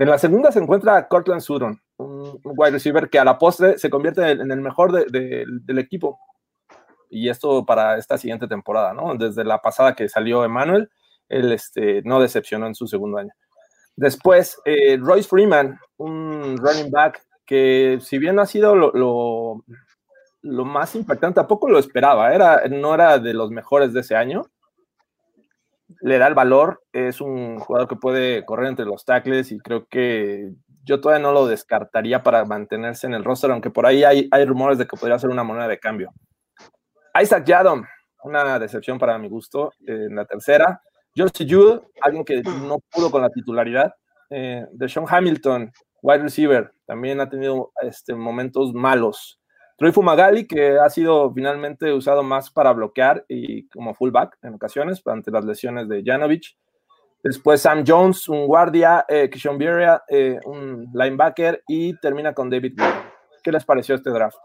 En 0.00 0.08
la 0.08 0.16
segunda 0.16 0.50
se 0.50 0.58
encuentra 0.58 1.06
Cortland 1.08 1.42
Sutton, 1.42 1.78
un, 1.98 2.40
wide 2.42 2.70
receiver 2.70 3.10
que 3.10 3.18
a 3.18 3.24
la 3.24 3.36
postre 3.36 3.76
se 3.76 3.90
convierte 3.90 4.30
en, 4.30 4.50
el 4.50 4.62
mejor 4.62 4.92
de, 4.92 5.04
de, 5.10 5.44
del 5.46 5.78
equipo. 5.78 6.18
Y 7.10 7.28
esto 7.28 7.66
para 7.66 7.98
esta 7.98 8.16
siguiente 8.16 8.48
temporada, 8.48 8.94
¿no? 8.94 9.14
Desde 9.14 9.44
la 9.44 9.58
pasada 9.58 9.94
que 9.94 10.08
salió 10.08 10.42
Emmanuel, 10.42 10.88
él 11.28 11.52
este, 11.52 12.00
no 12.02 12.18
decepcionó 12.18 12.66
en 12.66 12.74
su 12.74 12.86
segundo 12.86 13.18
año. 13.18 13.32
Después, 13.94 14.58
eh, 14.64 14.96
Royce 14.96 15.28
Freeman, 15.28 15.78
un 15.98 16.56
running 16.56 16.90
back 16.90 17.22
que 17.44 17.98
si 18.00 18.16
bien 18.16 18.38
ha 18.38 18.46
sido 18.46 18.74
lo, 18.74 18.92
lo, 18.92 19.66
lo, 20.40 20.64
más 20.64 20.94
impactante, 20.94 21.34
tampoco 21.34 21.68
lo 21.68 21.78
esperaba, 21.78 22.32
era, 22.32 22.66
no 22.70 22.94
era 22.94 23.18
de 23.18 23.34
los 23.34 23.50
mejores 23.50 23.92
de 23.92 24.00
ese 24.00 24.16
año. 24.16 24.46
Le 26.00 26.18
da 26.18 26.26
el 26.26 26.34
valor, 26.34 26.82
es 26.92 27.20
un 27.20 27.58
jugador 27.58 27.88
que 27.88 27.96
puede 27.96 28.44
correr 28.44 28.68
entre 28.68 28.84
los 28.84 29.04
tackles 29.04 29.52
y 29.52 29.58
creo 29.58 29.86
que 29.86 30.52
yo 30.84 31.00
todavía 31.00 31.22
no 31.22 31.32
lo 31.32 31.46
descartaría 31.46 32.22
para 32.22 32.44
mantenerse 32.44 33.06
en 33.06 33.14
el 33.14 33.24
roster, 33.24 33.50
aunque 33.50 33.70
por 33.70 33.86
ahí 33.86 34.04
hay, 34.04 34.44
rumores 34.44 34.78
de 34.78 34.86
que 34.86 34.96
podría 34.96 35.18
ser 35.18 35.30
una 35.30 35.44
moneda 35.44 35.68
de 35.68 35.78
cambio. 35.78 36.12
Isaac 37.20 37.44
Yadom, 37.44 37.84
una 38.22 38.58
decepción 38.58 38.98
para 38.98 39.18
mi 39.18 39.28
gusto 39.28 39.72
en 39.86 40.14
la 40.14 40.24
tercera. 40.24 40.80
George 41.14 41.46
Jude, 41.48 41.80
alguien 42.02 42.24
que 42.24 42.42
no 42.42 42.78
pudo 42.90 43.10
con 43.10 43.22
la 43.22 43.30
titularidad. 43.30 43.92
Eh, 44.30 44.64
de 44.70 44.88
Sean 44.88 45.06
Hamilton, 45.08 45.72
wide 46.02 46.22
receiver, 46.22 46.72
también 46.86 47.20
ha 47.20 47.28
tenido 47.28 47.72
este, 47.82 48.14
momentos 48.14 48.72
malos. 48.72 49.39
Troy 49.80 49.92
Fumagalli, 49.92 50.46
que 50.46 50.78
ha 50.78 50.90
sido 50.90 51.32
finalmente 51.32 51.90
usado 51.90 52.22
más 52.22 52.50
para 52.50 52.70
bloquear 52.74 53.24
y 53.28 53.66
como 53.68 53.94
fullback 53.94 54.36
en 54.42 54.52
ocasiones, 54.52 55.00
ante 55.06 55.30
las 55.30 55.42
lesiones 55.46 55.88
de 55.88 56.02
Janovich. 56.04 56.54
Después 57.24 57.62
Sam 57.62 57.82
Jones, 57.86 58.28
un 58.28 58.46
guardia, 58.46 59.06
eh, 59.08 59.30
Kishon 59.30 59.56
Bieria, 59.56 60.02
eh, 60.06 60.38
un 60.44 60.90
linebacker, 60.92 61.62
y 61.66 61.98
termina 61.98 62.34
con 62.34 62.50
David 62.50 62.78
Ward. 62.78 63.06
¿Qué 63.42 63.50
les 63.50 63.64
pareció 63.64 63.94
este 63.94 64.10
draft? 64.10 64.36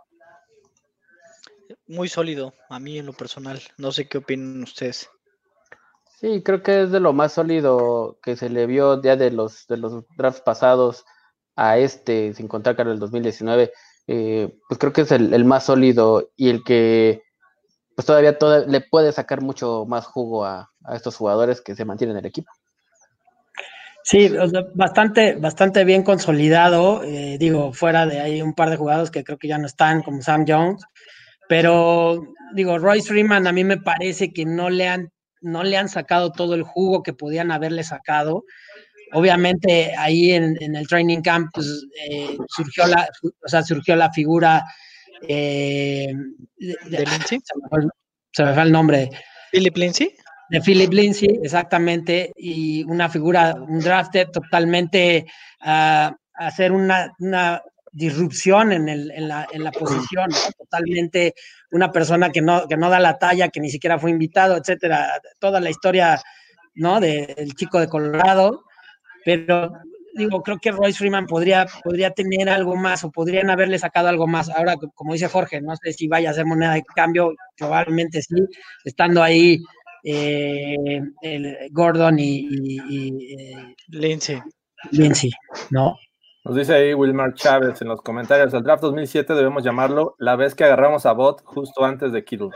Muy 1.85 2.07
sólido, 2.07 2.53
a 2.69 2.79
mí 2.79 2.97
en 2.97 3.05
lo 3.05 3.11
personal. 3.11 3.59
No 3.77 3.91
sé 3.91 4.07
qué 4.07 4.19
opinan 4.19 4.63
ustedes. 4.63 5.09
Sí, 6.17 6.43
creo 6.43 6.63
que 6.63 6.83
es 6.83 6.91
de 6.91 7.01
lo 7.01 7.11
más 7.11 7.33
sólido 7.33 8.19
que 8.23 8.37
se 8.37 8.47
le 8.47 8.67
vio 8.67 9.01
ya 9.01 9.17
de 9.17 9.31
los, 9.31 9.67
de 9.67 9.75
los 9.75 10.05
drafts 10.15 10.39
pasados 10.39 11.03
a 11.57 11.77
este, 11.77 12.33
sin 12.35 12.47
contar 12.47 12.77
que 12.77 12.83
era 12.83 12.93
el 12.93 12.99
2019. 12.99 13.73
Eh, 14.07 14.55
pues 14.67 14.77
creo 14.79 14.93
que 14.93 15.01
es 15.01 15.11
el, 15.11 15.45
más 15.45 15.65
sólido 15.65 16.31
y 16.35 16.49
el 16.49 16.63
que 16.63 17.23
pues 17.95 18.05
todavía 18.05 18.37
toda, 18.37 18.65
le 18.65 18.81
puede 18.81 19.11
sacar 19.11 19.41
mucho 19.41 19.85
más 19.87 20.05
jugo 20.05 20.45
a, 20.45 20.69
estos 20.93 21.15
jugadores 21.15 21.61
que 21.61 21.75
se 21.75 21.85
mantienen 21.85 22.15
en 22.15 22.19
el 22.19 22.29
equipo. 22.29 22.51
Sí, 24.03 24.31
bastante, 24.75 25.35
bastante 25.35 25.83
bien 25.83 26.03
consolidado. 26.03 27.03
Eh, 27.03 27.37
digo, 27.39 27.73
fuera 27.73 28.05
de 28.05 28.19
ahí 28.19 28.41
un 28.41 28.53
par 28.53 28.69
de 28.69 28.77
jugadores 28.77 29.09
que 29.09 29.23
creo 29.23 29.39
que 29.39 29.47
ya 29.47 29.57
no 29.57 29.65
están, 29.65 30.03
como 30.03 30.21
Sam 30.21 30.45
Jones. 30.47 30.83
Pero, 31.49 32.21
digo, 32.53 32.77
Royce 32.77 33.07
Freeman 33.07 33.47
a 33.47 33.51
mí 33.51 33.63
me 33.63 33.77
parece 33.77 34.31
que 34.31 34.45
no 34.45 34.69
le 34.69 34.87
han 34.87 35.11
no 35.45 35.63
le 35.63 35.77
han 35.77 35.89
sacado 35.89 36.31
todo 36.31 36.55
el 36.55 36.63
jugo 36.63 37.03
que 37.03 37.13
podían 37.13 37.51
haberle 37.51 37.83
sacado. 37.83 38.45
Obviamente 39.13 39.93
ahí 39.97 40.31
en, 40.31 40.55
en 40.61 40.75
el 40.75 40.87
training 40.87 41.21
camp 41.21 41.49
pues, 41.53 41.85
eh, 42.09 42.37
surgió, 42.47 42.87
la, 42.87 43.07
o 43.23 43.47
sea, 43.47 43.63
surgió 43.63 43.95
la 43.95 44.11
figura 44.11 44.63
eh, 45.27 46.13
de, 46.57 46.75
¿De 46.85 47.05
Lindsay? 47.05 47.39
se, 47.43 47.53
me 48.45 48.53
fue, 48.53 48.63
el- 48.63 48.71
nombre 48.71 49.09
¿Philip 49.51 49.77
Lindsay? 49.77 50.15
de 50.49 50.61
Philip 50.61 50.93
Lindsay, 50.93 51.39
exactamente, 51.41 52.31
y 52.35 52.83
una 52.83 53.09
figura, 53.09 53.55
un 53.55 53.79
drafted 53.79 54.27
totalmente 54.29 55.25
a 55.61 56.15
hacer 56.35 56.71
una, 56.71 57.11
una 57.19 57.61
disrupción 57.91 58.71
en, 58.71 58.87
el, 58.89 59.09
en, 59.11 59.27
la, 59.27 59.47
en 59.51 59.63
la 59.63 59.71
posición, 59.71 60.29
¿no? 60.29 60.37
totalmente 60.59 61.33
una 61.71 61.91
persona 61.91 62.29
que 62.29 62.41
no, 62.41 62.67
que 62.67 62.77
no 62.77 62.89
da 62.91 62.99
la 62.99 63.17
talla, 63.17 63.47
que 63.49 63.59
ni 63.59 63.69
siquiera 63.71 63.97
fue 63.97 64.11
invitado, 64.11 64.55
etcétera, 64.57 65.13
toda 65.39 65.59
la 65.59 65.69
historia 65.71 66.21
¿no? 66.75 66.99
De- 66.99 67.33
del 67.37 67.55
chico 67.55 67.79
de 67.79 67.87
Colorado, 67.87 68.65
pero 69.25 69.71
digo, 70.13 70.41
creo 70.41 70.57
que 70.59 70.71
Royce 70.71 70.97
Freeman 70.99 71.25
podría, 71.25 71.65
podría 71.83 72.11
tener 72.11 72.47
algo 72.47 72.77
más 72.77 73.03
o 73.03 73.11
podrían 73.11 73.49
haberle 73.49 73.77
sacado 73.77 74.07
algo 74.07 74.27
más. 74.27 74.49
Ahora, 74.49 74.75
como 74.93 75.11
dice 75.11 75.27
Jorge, 75.27 75.59
no 75.59 75.75
sé 75.75 75.91
si 75.91 76.07
vaya 76.07 76.29
a 76.29 76.33
ser 76.33 76.45
moneda 76.45 76.73
de 76.75 76.83
cambio, 76.95 77.33
probablemente 77.57 78.21
sí, 78.21 78.35
estando 78.85 79.21
ahí 79.21 79.59
eh, 80.05 80.77
el 81.21 81.57
Gordon 81.71 82.17
y, 82.19 82.47
y- 82.49 82.81
y, 82.87 83.33
eh, 83.33 83.75
Lindsay. 83.89 84.39
Lindsay, 84.91 85.31
¿no? 85.71 85.95
Nos 86.45 86.55
dice 86.55 86.75
ahí 86.75 86.93
Wilmar 86.93 87.33
Chávez 87.33 87.81
en 87.81 87.87
los 87.87 88.01
comentarios, 88.01 88.53
el 88.53 88.61
draft 88.63 88.83
2007 88.83 89.33
debemos 89.33 89.63
llamarlo 89.63 90.15
la 90.19 90.35
vez 90.35 90.53
que 90.53 90.63
agarramos 90.63 91.05
a 91.07 91.11
Bot 91.13 91.41
justo 91.43 91.83
antes 91.83 92.11
de 92.11 92.23
Kittle. 92.23 92.49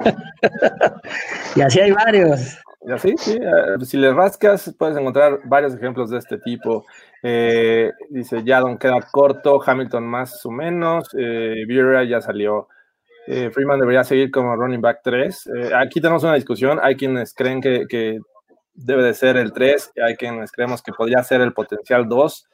Y 1.56 1.60
así 1.62 1.80
hay 1.80 1.90
varios. 1.92 2.58
Y 2.82 2.92
así, 2.92 3.14
sí, 3.18 3.36
eh, 3.36 3.84
si 3.84 3.98
le 3.98 4.12
rascas 4.12 4.74
puedes 4.78 4.96
encontrar 4.96 5.40
varios 5.44 5.74
ejemplos 5.74 6.08
de 6.10 6.18
este 6.18 6.38
tipo. 6.38 6.86
Eh, 7.22 7.92
dice, 8.08 8.42
Yadon 8.42 8.78
queda 8.78 8.98
corto, 9.12 9.60
Hamilton 9.64 10.06
más 10.06 10.44
o 10.46 10.50
menos, 10.50 11.08
eh, 11.18 11.64
ya 12.08 12.20
salió. 12.22 12.68
Eh, 13.26 13.50
Freeman 13.50 13.78
debería 13.78 14.02
seguir 14.02 14.30
como 14.30 14.56
running 14.56 14.80
back 14.80 15.00
3. 15.04 15.46
Eh, 15.46 15.70
aquí 15.74 16.00
tenemos 16.00 16.24
una 16.24 16.34
discusión, 16.34 16.80
hay 16.82 16.96
quienes 16.96 17.34
creen 17.34 17.60
que, 17.60 17.86
que 17.86 18.18
debe 18.74 19.04
de 19.04 19.12
ser 19.14 19.36
el 19.36 19.52
3, 19.52 19.92
y 19.96 20.00
hay 20.00 20.16
quienes 20.16 20.50
creemos 20.50 20.82
que 20.82 20.92
podría 20.92 21.22
ser 21.22 21.42
el 21.42 21.52
potencial 21.52 22.08
2, 22.08 22.48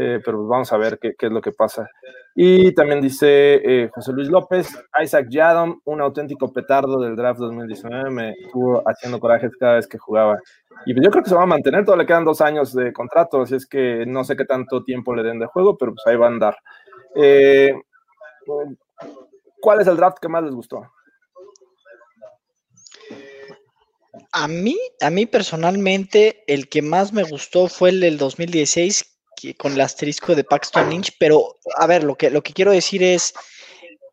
eh, 0.00 0.20
pero 0.24 0.46
vamos 0.46 0.72
a 0.72 0.76
ver 0.76 0.98
qué, 1.00 1.14
es 1.18 1.32
lo 1.32 1.40
que 1.40 1.50
pasa. 1.50 1.90
Y 2.36 2.72
también 2.72 3.00
dice 3.00 3.26
eh, 3.56 3.90
José 3.92 4.12
Luis 4.12 4.28
López, 4.28 4.68
Isaac 5.02 5.26
Yadom, 5.28 5.80
un 5.84 6.00
auténtico 6.00 6.52
petardo 6.52 7.00
del 7.00 7.16
draft 7.16 7.40
2019, 7.40 8.10
me 8.10 8.30
estuvo 8.30 8.80
haciendo 8.86 9.18
corajes 9.18 9.50
cada 9.58 9.74
vez 9.74 9.88
que 9.88 9.98
jugaba. 9.98 10.38
Y 10.86 10.94
pues 10.94 11.04
yo 11.04 11.10
creo 11.10 11.24
que 11.24 11.30
se 11.30 11.34
va 11.34 11.42
a 11.42 11.46
mantener, 11.46 11.84
todavía 11.84 12.04
le 12.04 12.06
quedan 12.06 12.24
dos 12.24 12.40
años 12.40 12.72
de 12.72 12.92
contrato, 12.92 13.42
así 13.42 13.56
es 13.56 13.66
que 13.66 14.04
no 14.06 14.22
sé 14.22 14.36
qué 14.36 14.44
tanto 14.44 14.84
tiempo 14.84 15.14
le 15.16 15.24
den 15.24 15.40
de 15.40 15.46
juego, 15.46 15.76
pero 15.76 15.92
pues 15.92 16.06
ahí 16.06 16.16
va 16.16 16.26
a 16.26 16.30
andar. 16.30 16.56
Eh, 17.16 17.74
¿Cuál 19.60 19.80
es 19.80 19.88
el 19.88 19.96
draft 19.96 20.18
que 20.20 20.28
más 20.28 20.44
les 20.44 20.54
gustó? 20.54 20.88
A 24.32 24.46
mí, 24.46 24.76
a 25.00 25.10
mí 25.10 25.26
personalmente, 25.26 26.44
el 26.46 26.68
que 26.68 26.82
más 26.82 27.12
me 27.12 27.24
gustó 27.24 27.66
fue 27.66 27.90
el 27.90 28.00
del 28.00 28.18
2016 28.18 29.02
que- 29.02 29.17
con 29.56 29.72
el 29.72 29.80
asterisco 29.80 30.34
de 30.34 30.44
Paxton 30.44 30.90
Lynch, 30.90 31.16
pero 31.18 31.58
a 31.76 31.86
ver, 31.86 32.04
lo 32.04 32.16
que, 32.16 32.30
lo 32.30 32.42
que 32.42 32.52
quiero 32.52 32.72
decir 32.72 33.02
es, 33.02 33.34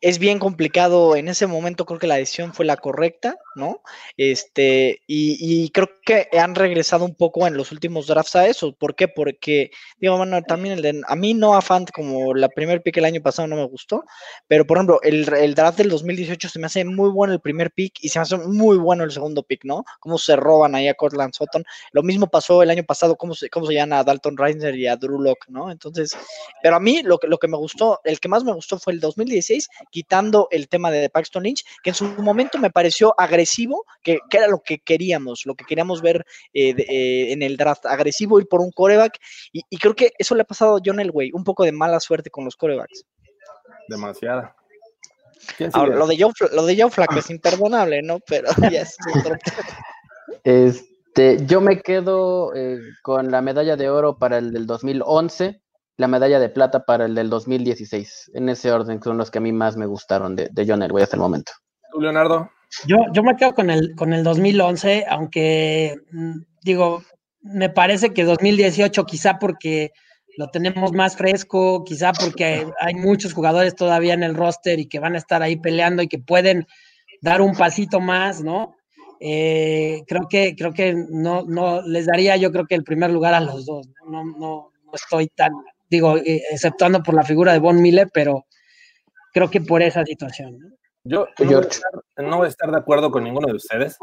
es 0.05 0.19
bien 0.19 0.37
complicado. 0.37 1.15
En 1.15 1.27
ese 1.27 1.47
momento 1.47 1.83
creo 1.83 1.97
que 1.97 2.05
la 2.05 2.17
decisión 2.17 2.53
fue 2.53 2.63
la 2.63 2.77
correcta, 2.77 3.39
¿no? 3.55 3.81
Este, 4.17 5.01
y, 5.07 5.37
y 5.39 5.71
creo 5.71 5.89
que 6.05 6.27
han 6.39 6.53
regresado 6.53 7.05
un 7.05 7.15
poco 7.15 7.47
en 7.47 7.57
los 7.57 7.71
últimos 7.71 8.05
drafts 8.05 8.35
a 8.35 8.45
eso. 8.45 8.75
¿Por 8.75 8.95
qué? 8.95 9.07
Porque, 9.07 9.71
digo, 9.97 10.15
bueno, 10.17 10.39
también 10.43 10.75
el 10.75 10.83
de, 10.83 11.01
a 11.07 11.15
mí 11.15 11.33
no 11.33 11.59
Fant 11.59 11.89
como 11.89 12.35
la 12.35 12.49
primer 12.49 12.83
pick 12.83 12.97
el 12.97 13.05
año 13.05 13.19
pasado 13.19 13.47
no 13.47 13.55
me 13.55 13.65
gustó, 13.65 14.03
pero 14.47 14.67
por 14.67 14.77
ejemplo, 14.77 14.99
el, 15.01 15.27
el 15.33 15.55
draft 15.55 15.79
del 15.79 15.89
2018 15.89 16.49
se 16.49 16.59
me 16.59 16.67
hace 16.67 16.85
muy 16.85 17.09
bueno 17.09 17.33
el 17.33 17.41
primer 17.41 17.71
pick 17.71 17.95
y 18.01 18.09
se 18.09 18.19
me 18.19 18.23
hace 18.23 18.37
muy 18.37 18.77
bueno 18.77 19.05
el 19.05 19.11
segundo 19.11 19.41
pick, 19.41 19.65
¿no? 19.65 19.85
Cómo 19.99 20.19
se 20.19 20.35
roban 20.35 20.75
ahí 20.75 20.87
a 20.87 20.93
Cortland 20.93 21.33
Sutton. 21.33 21.63
Lo 21.93 22.03
mismo 22.03 22.27
pasó 22.27 22.61
el 22.61 22.69
año 22.69 22.83
pasado, 22.83 23.15
cómo 23.15 23.33
se, 23.33 23.49
cómo 23.49 23.65
se 23.65 23.73
llaman 23.73 23.93
a 23.93 24.03
Dalton 24.03 24.37
Reisner 24.37 24.75
y 24.75 24.85
a 24.85 24.97
Drew 24.97 25.19
Lock, 25.19 25.47
¿no? 25.47 25.71
Entonces, 25.71 26.15
pero 26.61 26.75
a 26.75 26.79
mí 26.79 27.01
lo 27.01 27.17
que, 27.17 27.27
lo 27.27 27.39
que 27.39 27.47
me 27.47 27.57
gustó, 27.57 28.01
el 28.03 28.19
que 28.19 28.27
más 28.27 28.43
me 28.43 28.53
gustó 28.53 28.77
fue 28.77 28.93
el 28.93 28.99
2016, 28.99 29.67
quitando 29.95 30.49
el 30.51 30.67
tema 30.67 30.91
de 30.91 31.09
Paxton 31.09 31.43
Lynch, 31.43 31.63
que 31.81 31.91
en 31.91 31.95
su 31.95 32.03
momento 32.21 32.57
me 32.57 32.69
pareció 32.69 33.15
agresivo, 33.17 33.85
que, 34.03 34.19
que 34.29 34.37
era 34.39 34.49
lo 34.49 34.59
que 34.61 34.79
queríamos, 34.79 35.43
lo 35.45 35.55
que 35.55 35.63
queríamos 35.63 36.01
ver 36.01 36.25
eh, 36.51 36.73
de- 36.73 36.83
eh, 36.83 37.31
en 37.31 37.41
el 37.41 37.55
draft, 37.55 37.85
agresivo, 37.85 38.37
ir 38.41 38.47
por 38.49 38.59
un 38.59 38.71
coreback, 38.71 39.17
y, 39.53 39.61
y 39.69 39.77
creo 39.77 39.95
que 39.95 40.11
eso 40.17 40.35
le 40.35 40.41
ha 40.41 40.45
pasado 40.45 40.75
a 40.75 40.81
John 40.85 40.99
Elway, 40.99 41.31
un 41.33 41.45
poco 41.45 41.63
de 41.63 41.71
mala 41.71 42.01
suerte 42.01 42.29
con 42.29 42.43
los 42.43 42.57
corebacks. 42.57 43.05
Demasiada. 43.87 44.53
¿Quién 45.55 45.69
Ahora, 45.73 45.95
lo 45.95 46.07
de 46.07 46.17
Joe, 46.19 46.33
lo 46.51 46.65
de 46.65 46.81
Joe 46.81 46.91
Flacco 46.91 47.19
es 47.19 47.29
imperdonable, 47.29 48.01
¿no? 48.01 48.19
Pero 48.27 48.47
ya 48.69 48.81
es 48.81 48.97
otro 49.17 49.37
Este, 50.43 51.37
yo 51.45 51.61
me 51.61 51.81
quedo 51.81 52.53
eh, 52.53 52.79
con 53.01 53.31
la 53.31 53.41
medalla 53.41 53.77
de 53.77 53.89
oro 53.89 54.17
para 54.17 54.39
el 54.39 54.51
del 54.51 54.65
2011, 54.67 55.61
la 55.97 56.07
medalla 56.07 56.39
de 56.39 56.49
plata 56.49 56.85
para 56.85 57.05
el 57.05 57.15
del 57.15 57.29
2016. 57.29 58.31
En 58.33 58.49
ese 58.49 58.71
orden 58.71 59.01
son 59.01 59.17
los 59.17 59.31
que 59.31 59.37
a 59.37 59.41
mí 59.41 59.51
más 59.51 59.77
me 59.77 59.85
gustaron 59.85 60.35
de, 60.35 60.49
de 60.51 60.65
John 60.67 60.83
Elway 60.83 61.03
hasta 61.03 61.15
el 61.15 61.21
momento. 61.21 61.53
¿Tú, 61.91 62.01
Leonardo? 62.01 62.49
Yo, 62.85 62.97
yo 63.13 63.23
me 63.23 63.35
quedo 63.35 63.53
con 63.53 63.69
el, 63.69 63.95
con 63.95 64.13
el 64.13 64.23
2011, 64.23 65.05
aunque 65.09 65.95
mm, 66.11 66.39
digo, 66.61 67.03
me 67.41 67.69
parece 67.69 68.13
que 68.13 68.23
2018 68.23 69.05
quizá 69.05 69.39
porque 69.39 69.91
lo 70.37 70.49
tenemos 70.49 70.91
más 70.91 71.15
fresco, 71.15 71.83
quizá 71.85 72.11
porque 72.11 72.67
hay 72.81 72.95
muchos 72.95 73.33
jugadores 73.33 73.75
todavía 73.75 74.13
en 74.13 74.23
el 74.23 74.35
roster 74.35 74.79
y 74.79 74.87
que 74.87 74.99
van 74.99 75.15
a 75.15 75.19
estar 75.19 75.41
ahí 75.41 75.55
peleando 75.55 76.01
y 76.01 76.07
que 76.07 76.19
pueden 76.19 76.67
dar 77.21 77.41
un 77.41 77.55
pasito 77.55 78.01
más, 78.01 78.43
¿no? 78.43 78.75
Eh, 79.21 80.03
creo 80.07 80.27
que 80.27 80.55
creo 80.57 80.73
que 80.73 80.93
no, 80.93 81.43
no 81.43 81.81
les 81.83 82.05
daría 82.05 82.35
yo 82.35 82.51
creo 82.51 82.65
que 82.65 82.75
el 82.75 82.83
primer 82.83 83.11
lugar 83.11 83.33
a 83.33 83.39
los 83.39 83.65
dos, 83.65 83.87
no, 84.05 84.25
no, 84.25 84.37
no, 84.37 84.71
no 84.83 84.91
estoy 84.93 85.27
tan, 85.27 85.53
digo, 85.89 86.17
eh, 86.17 86.43
exceptuando 86.51 87.01
por 87.03 87.15
la 87.15 87.23
figura 87.23 87.53
de 87.53 87.59
Von 87.59 87.81
Miller, 87.81 88.09
pero 88.13 88.45
creo 89.33 89.49
que 89.49 89.61
por 89.61 89.81
esa 89.81 90.05
situación. 90.05 90.59
¿no? 90.59 90.69
Yo 91.03 91.27
no 91.39 91.45
voy, 91.45 91.55
a 91.55 91.59
estar, 91.59 91.91
no 92.17 92.37
voy 92.37 92.45
a 92.45 92.49
estar 92.49 92.71
de 92.71 92.77
acuerdo 92.77 93.11
con 93.11 93.23
ninguno 93.23 93.47
de 93.47 93.55
ustedes. 93.55 93.97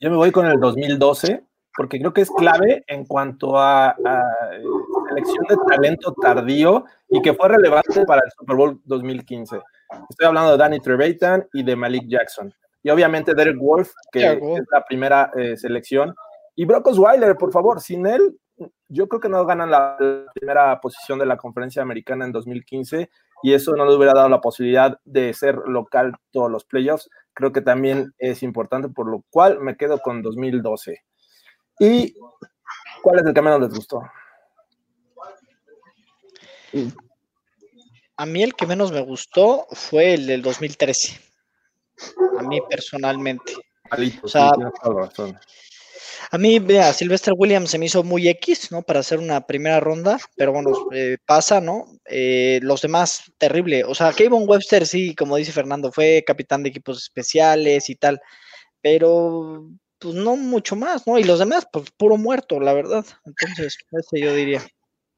Yo 0.00 0.10
me 0.10 0.16
voy 0.16 0.32
con 0.32 0.46
el 0.46 0.58
2012 0.58 1.42
porque 1.76 1.98
creo 1.98 2.14
que 2.14 2.22
es 2.22 2.30
clave 2.30 2.84
en 2.86 3.04
cuanto 3.04 3.58
a, 3.58 3.88
a 3.88 4.22
selección 5.08 5.44
de 5.48 5.56
talento 5.68 6.14
tardío 6.14 6.84
y 7.10 7.20
que 7.20 7.34
fue 7.34 7.48
relevante 7.48 8.04
para 8.06 8.22
el 8.24 8.30
Super 8.32 8.56
Bowl 8.56 8.80
2015. 8.84 9.60
Estoy 10.08 10.26
hablando 10.26 10.52
de 10.52 10.56
Danny 10.56 10.80
Trevathan 10.80 11.46
y 11.52 11.62
de 11.62 11.76
Malik 11.76 12.04
Jackson. 12.08 12.52
Y 12.82 12.90
obviamente 12.90 13.34
Derek 13.34 13.58
Wolf, 13.58 13.92
que 14.12 14.32
es 14.32 14.64
la 14.70 14.84
primera 14.84 15.30
eh, 15.36 15.56
selección. 15.56 16.14
Y 16.54 16.64
Brock 16.64 16.86
Osweiler, 16.86 17.36
por 17.36 17.52
favor, 17.52 17.80
sin 17.80 18.06
él, 18.06 18.38
yo 18.88 19.08
creo 19.08 19.20
que 19.20 19.28
no 19.28 19.44
ganan 19.44 19.70
la, 19.70 19.96
la 19.98 20.32
primera 20.34 20.80
posición 20.80 21.18
de 21.18 21.26
la 21.26 21.36
conferencia 21.36 21.82
americana 21.82 22.24
en 22.24 22.32
2015 22.32 23.10
y 23.42 23.52
eso 23.52 23.76
no 23.76 23.84
les 23.84 23.96
hubiera 23.96 24.14
dado 24.14 24.28
la 24.28 24.40
posibilidad 24.40 24.98
de 25.04 25.32
ser 25.34 25.56
local 25.66 26.14
todos 26.30 26.50
los 26.50 26.64
playoffs. 26.64 27.10
Creo 27.34 27.52
que 27.52 27.60
también 27.60 28.14
es 28.18 28.42
importante, 28.42 28.88
por 28.88 29.08
lo 29.08 29.24
cual 29.30 29.60
me 29.60 29.76
quedo 29.76 29.98
con 29.98 30.22
2012. 30.22 31.02
¿Y 31.78 32.14
cuál 33.02 33.18
es 33.18 33.26
el 33.26 33.34
que 33.34 33.42
menos 33.42 33.60
les 33.60 33.70
gustó? 33.70 34.02
A 38.16 38.26
mí 38.26 38.42
el 38.42 38.54
que 38.54 38.66
menos 38.66 38.92
me 38.92 39.00
gustó 39.00 39.66
fue 39.72 40.14
el 40.14 40.26
del 40.26 40.42
2013. 40.42 41.20
A 42.38 42.42
mí 42.42 42.60
personalmente. 42.68 43.52
Malito, 43.90 44.26
O 44.26 44.28
sea, 44.28 44.48
sí, 44.48 44.54
tienes 44.56 44.74
toda 44.82 44.94
la 44.94 45.06
razón. 45.06 45.38
A 46.30 46.38
mí, 46.38 46.58
vea, 46.58 46.92
Sylvester 46.92 47.34
Williams 47.36 47.70
se 47.70 47.78
me 47.78 47.86
hizo 47.86 48.02
muy 48.02 48.28
X, 48.28 48.70
¿no? 48.70 48.82
Para 48.82 49.00
hacer 49.00 49.18
una 49.18 49.46
primera 49.46 49.80
ronda, 49.80 50.18
pero 50.36 50.52
bueno, 50.52 50.70
eh, 50.92 51.18
pasa, 51.26 51.60
¿no? 51.60 51.86
Eh, 52.06 52.60
los 52.62 52.82
demás, 52.82 53.24
terrible. 53.38 53.84
O 53.84 53.94
sea, 53.94 54.12
Kevin 54.12 54.44
Webster, 54.48 54.86
sí, 54.86 55.14
como 55.14 55.36
dice 55.36 55.52
Fernando, 55.52 55.92
fue 55.92 56.22
capitán 56.26 56.62
de 56.62 56.70
equipos 56.70 57.02
especiales 57.02 57.88
y 57.90 57.96
tal, 57.96 58.20
pero 58.80 59.68
pues 59.98 60.14
no 60.14 60.36
mucho 60.36 60.76
más, 60.76 61.06
¿no? 61.06 61.18
Y 61.18 61.24
los 61.24 61.38
demás, 61.38 61.66
pues 61.72 61.90
puro 61.96 62.16
muerto, 62.16 62.60
la 62.60 62.72
verdad. 62.74 63.04
Entonces, 63.24 63.76
ese 63.90 64.20
yo 64.20 64.34
diría. 64.34 64.60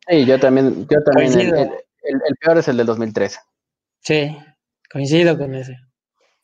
Sí, 0.08 0.24
yo 0.24 0.38
también, 0.38 0.86
yo 0.88 1.02
también, 1.02 1.32
el, 1.32 1.50
Coincido. 1.50 1.56
el- 1.56 1.70
el- 2.14 2.20
el 2.28 2.36
peor 2.40 2.58
es 2.58 2.68
el 2.68 2.76
del 2.76 2.86
2013. 2.86 3.38
Sí, 4.00 4.36
coincido 4.90 5.36
con 5.36 5.54
ese. 5.54 5.76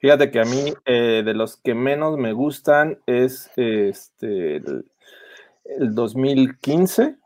Fíjate 0.05 0.31
que 0.31 0.39
a 0.39 0.45
mí 0.45 0.75
eh, 0.85 1.23
de 1.25 1.33
los 1.33 1.57
que 1.57 1.73
menos 1.73 2.19
me 2.19 2.35
gustan 2.35 2.99
es 3.07 3.51
este 3.57 4.57
el, 4.57 4.85
el 5.65 5.95
2015 5.95 7.17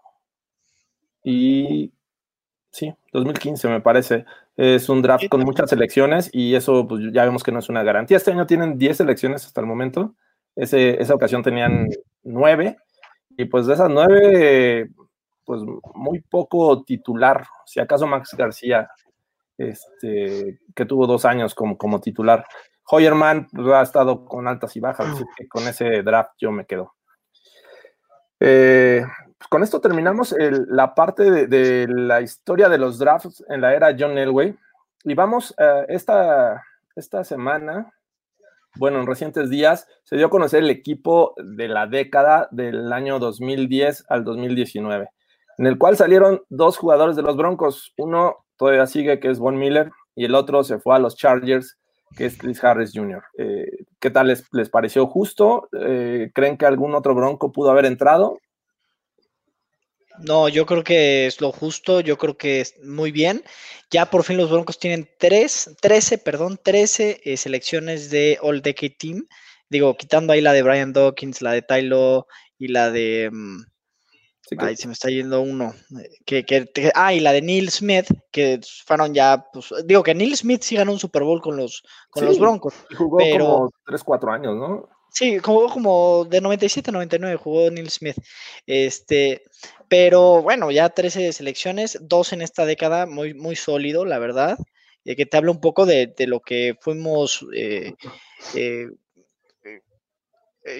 y 1.24 1.92
sí, 2.70 2.94
2015 3.12 3.66
me 3.66 3.80
parece. 3.80 4.26
Es 4.56 4.88
un 4.88 5.02
draft 5.02 5.28
con 5.28 5.40
muchas 5.40 5.70
selecciones 5.70 6.30
y 6.32 6.54
eso 6.54 6.86
pues 6.86 7.02
ya 7.12 7.24
vemos 7.24 7.42
que 7.42 7.50
no 7.50 7.58
es 7.58 7.68
una 7.68 7.82
garantía. 7.82 8.16
Este 8.16 8.30
año 8.30 8.46
tienen 8.46 8.78
10 8.78 8.98
selecciones 8.98 9.44
hasta 9.44 9.60
el 9.60 9.66
momento. 9.66 10.14
Ese, 10.54 11.02
esa 11.02 11.16
ocasión 11.16 11.42
tenían 11.42 11.88
9 12.22 12.76
y 13.30 13.46
pues 13.46 13.66
de 13.66 13.74
esas 13.74 13.90
nueve, 13.90 14.88
pues 15.44 15.62
muy 15.96 16.20
poco 16.20 16.84
titular, 16.84 17.44
si 17.66 17.80
acaso 17.80 18.06
Max 18.06 18.36
García, 18.38 18.88
este, 19.58 20.60
que 20.74 20.84
tuvo 20.86 21.06
dos 21.06 21.24
años 21.24 21.54
como, 21.54 21.76
como 21.76 22.00
titular. 22.00 22.46
Hoyerman 22.90 23.48
pues, 23.52 23.66
ha 23.68 23.82
estado 23.82 24.24
con 24.24 24.48
altas 24.48 24.74
y 24.76 24.80
bajas, 24.80 25.08
así 25.08 25.24
que 25.36 25.46
con 25.48 25.66
ese 25.68 26.02
draft 26.02 26.32
yo 26.38 26.50
me 26.52 26.64
quedo. 26.64 26.94
Eh, 28.40 29.04
pues 29.36 29.48
con 29.48 29.62
esto 29.62 29.80
terminamos 29.80 30.32
el- 30.32 30.66
la 30.68 30.94
parte 30.94 31.30
de, 31.30 31.46
de 31.46 31.86
la 31.88 32.20
historia 32.20 32.68
de 32.68 32.78
los 32.78 32.98
drafts 32.98 33.44
en 33.48 33.60
la 33.60 33.74
era 33.74 33.94
John 33.98 34.16
Elway. 34.16 34.56
Y 35.04 35.14
vamos, 35.14 35.54
eh, 35.58 35.86
esta, 35.88 36.62
esta 36.96 37.24
semana, 37.24 37.92
bueno, 38.76 39.00
en 39.00 39.06
recientes 39.06 39.50
días, 39.50 39.86
se 40.04 40.16
dio 40.16 40.26
a 40.26 40.30
conocer 40.30 40.62
el 40.62 40.70
equipo 40.70 41.34
de 41.36 41.68
la 41.68 41.86
década 41.86 42.48
del 42.50 42.92
año 42.92 43.18
2010 43.18 44.04
al 44.08 44.24
2019, 44.24 45.08
en 45.58 45.66
el 45.66 45.78
cual 45.78 45.96
salieron 45.96 46.42
dos 46.48 46.76
jugadores 46.78 47.16
de 47.16 47.22
los 47.22 47.36
Broncos. 47.36 47.92
Uno 47.96 48.44
todavía 48.58 48.86
sigue, 48.86 49.20
que 49.20 49.30
es 49.30 49.38
Von 49.38 49.58
Miller, 49.58 49.90
y 50.14 50.24
el 50.24 50.34
otro 50.34 50.64
se 50.64 50.78
fue 50.78 50.96
a 50.96 50.98
los 50.98 51.16
Chargers, 51.16 51.78
que 52.16 52.26
es 52.26 52.36
Chris 52.36 52.62
Harris 52.62 52.92
Jr. 52.94 53.22
Eh, 53.38 53.84
¿Qué 54.00 54.10
tal 54.10 54.28
les, 54.28 54.44
les 54.52 54.68
pareció 54.68 55.06
justo? 55.06 55.68
Eh, 55.80 56.30
¿Creen 56.34 56.56
que 56.56 56.66
algún 56.66 56.94
otro 56.94 57.14
Bronco 57.14 57.52
pudo 57.52 57.70
haber 57.70 57.86
entrado? 57.86 58.38
No, 60.20 60.48
yo 60.48 60.66
creo 60.66 60.82
que 60.82 61.26
es 61.26 61.40
lo 61.40 61.52
justo, 61.52 62.00
yo 62.00 62.18
creo 62.18 62.36
que 62.36 62.60
es 62.60 62.74
muy 62.82 63.12
bien. 63.12 63.44
Ya 63.90 64.06
por 64.06 64.24
fin 64.24 64.36
los 64.36 64.50
Broncos 64.50 64.78
tienen 64.78 65.08
tres, 65.18 65.76
13, 65.80 66.18
perdón, 66.18 66.58
13 66.62 67.20
eh, 67.22 67.36
selecciones 67.36 68.10
de 68.10 68.38
All 68.42 68.60
Decade 68.62 68.96
Team. 68.98 69.28
Digo, 69.70 69.96
quitando 69.96 70.32
ahí 70.32 70.40
la 70.40 70.52
de 70.52 70.62
Brian 70.62 70.92
Dawkins, 70.92 71.42
la 71.42 71.52
de 71.52 71.62
Tylo 71.62 72.26
y 72.58 72.68
la 72.68 72.90
de... 72.90 73.30
mm, 73.32 73.62
Sí, 74.48 74.56
Ay, 74.58 74.76
se 74.76 74.86
me 74.86 74.94
está 74.94 75.08
yendo 75.10 75.42
uno. 75.42 75.74
eh, 76.00 76.08
Que, 76.24 76.44
que, 76.46 76.66
que- 76.72 76.90
ah, 76.94 77.12
y 77.12 77.20
la 77.20 77.32
de 77.32 77.42
Neil 77.42 77.70
Smith, 77.70 78.06
que 78.30 78.60
fueron 78.86 79.12
ya, 79.12 79.44
pues, 79.52 79.66
digo 79.84 80.02
que 80.02 80.14
Neil 80.14 80.34
Smith 80.36 80.62
sí 80.62 80.76
ganó 80.76 80.92
un 80.92 80.98
Super 80.98 81.22
Bowl 81.22 81.42
con 81.42 81.56
los, 81.56 81.82
con 82.10 82.24
los. 82.24 82.38
Broncos. 82.38 82.74
jugó 82.96 83.18
pero- 83.18 83.44
como 83.44 83.70
3, 83.86 84.02
4 84.04 84.32
años, 84.32 84.56
¿no? 84.56 84.88
Sí, 85.10 85.38
jugó 85.38 85.68
como 85.70 86.24
de 86.26 86.40
97 86.40 86.90
a 86.90 86.92
99, 86.92 87.36
jugó 87.36 87.70
Neil 87.70 87.90
Smith. 87.90 88.16
Este, 88.66 89.42
pero 89.88 90.42
bueno, 90.42 90.70
ya 90.70 90.90
13 90.90 91.32
selecciones, 91.32 91.98
dos 92.02 92.32
en 92.32 92.42
esta 92.42 92.64
década, 92.66 93.06
muy, 93.06 93.34
muy 93.34 93.56
sólido, 93.56 94.04
la 94.04 94.18
verdad. 94.18 94.56
eh, 95.04 95.16
que 95.16 95.24
te 95.26 95.36
habla 95.38 95.50
un 95.50 95.60
poco 95.60 95.86
de, 95.86 96.08
de 96.16 96.26
lo 96.26 96.40
que 96.40 96.76
fuimos 96.80 97.44
eh, 97.54 97.94
eh, 98.54 98.88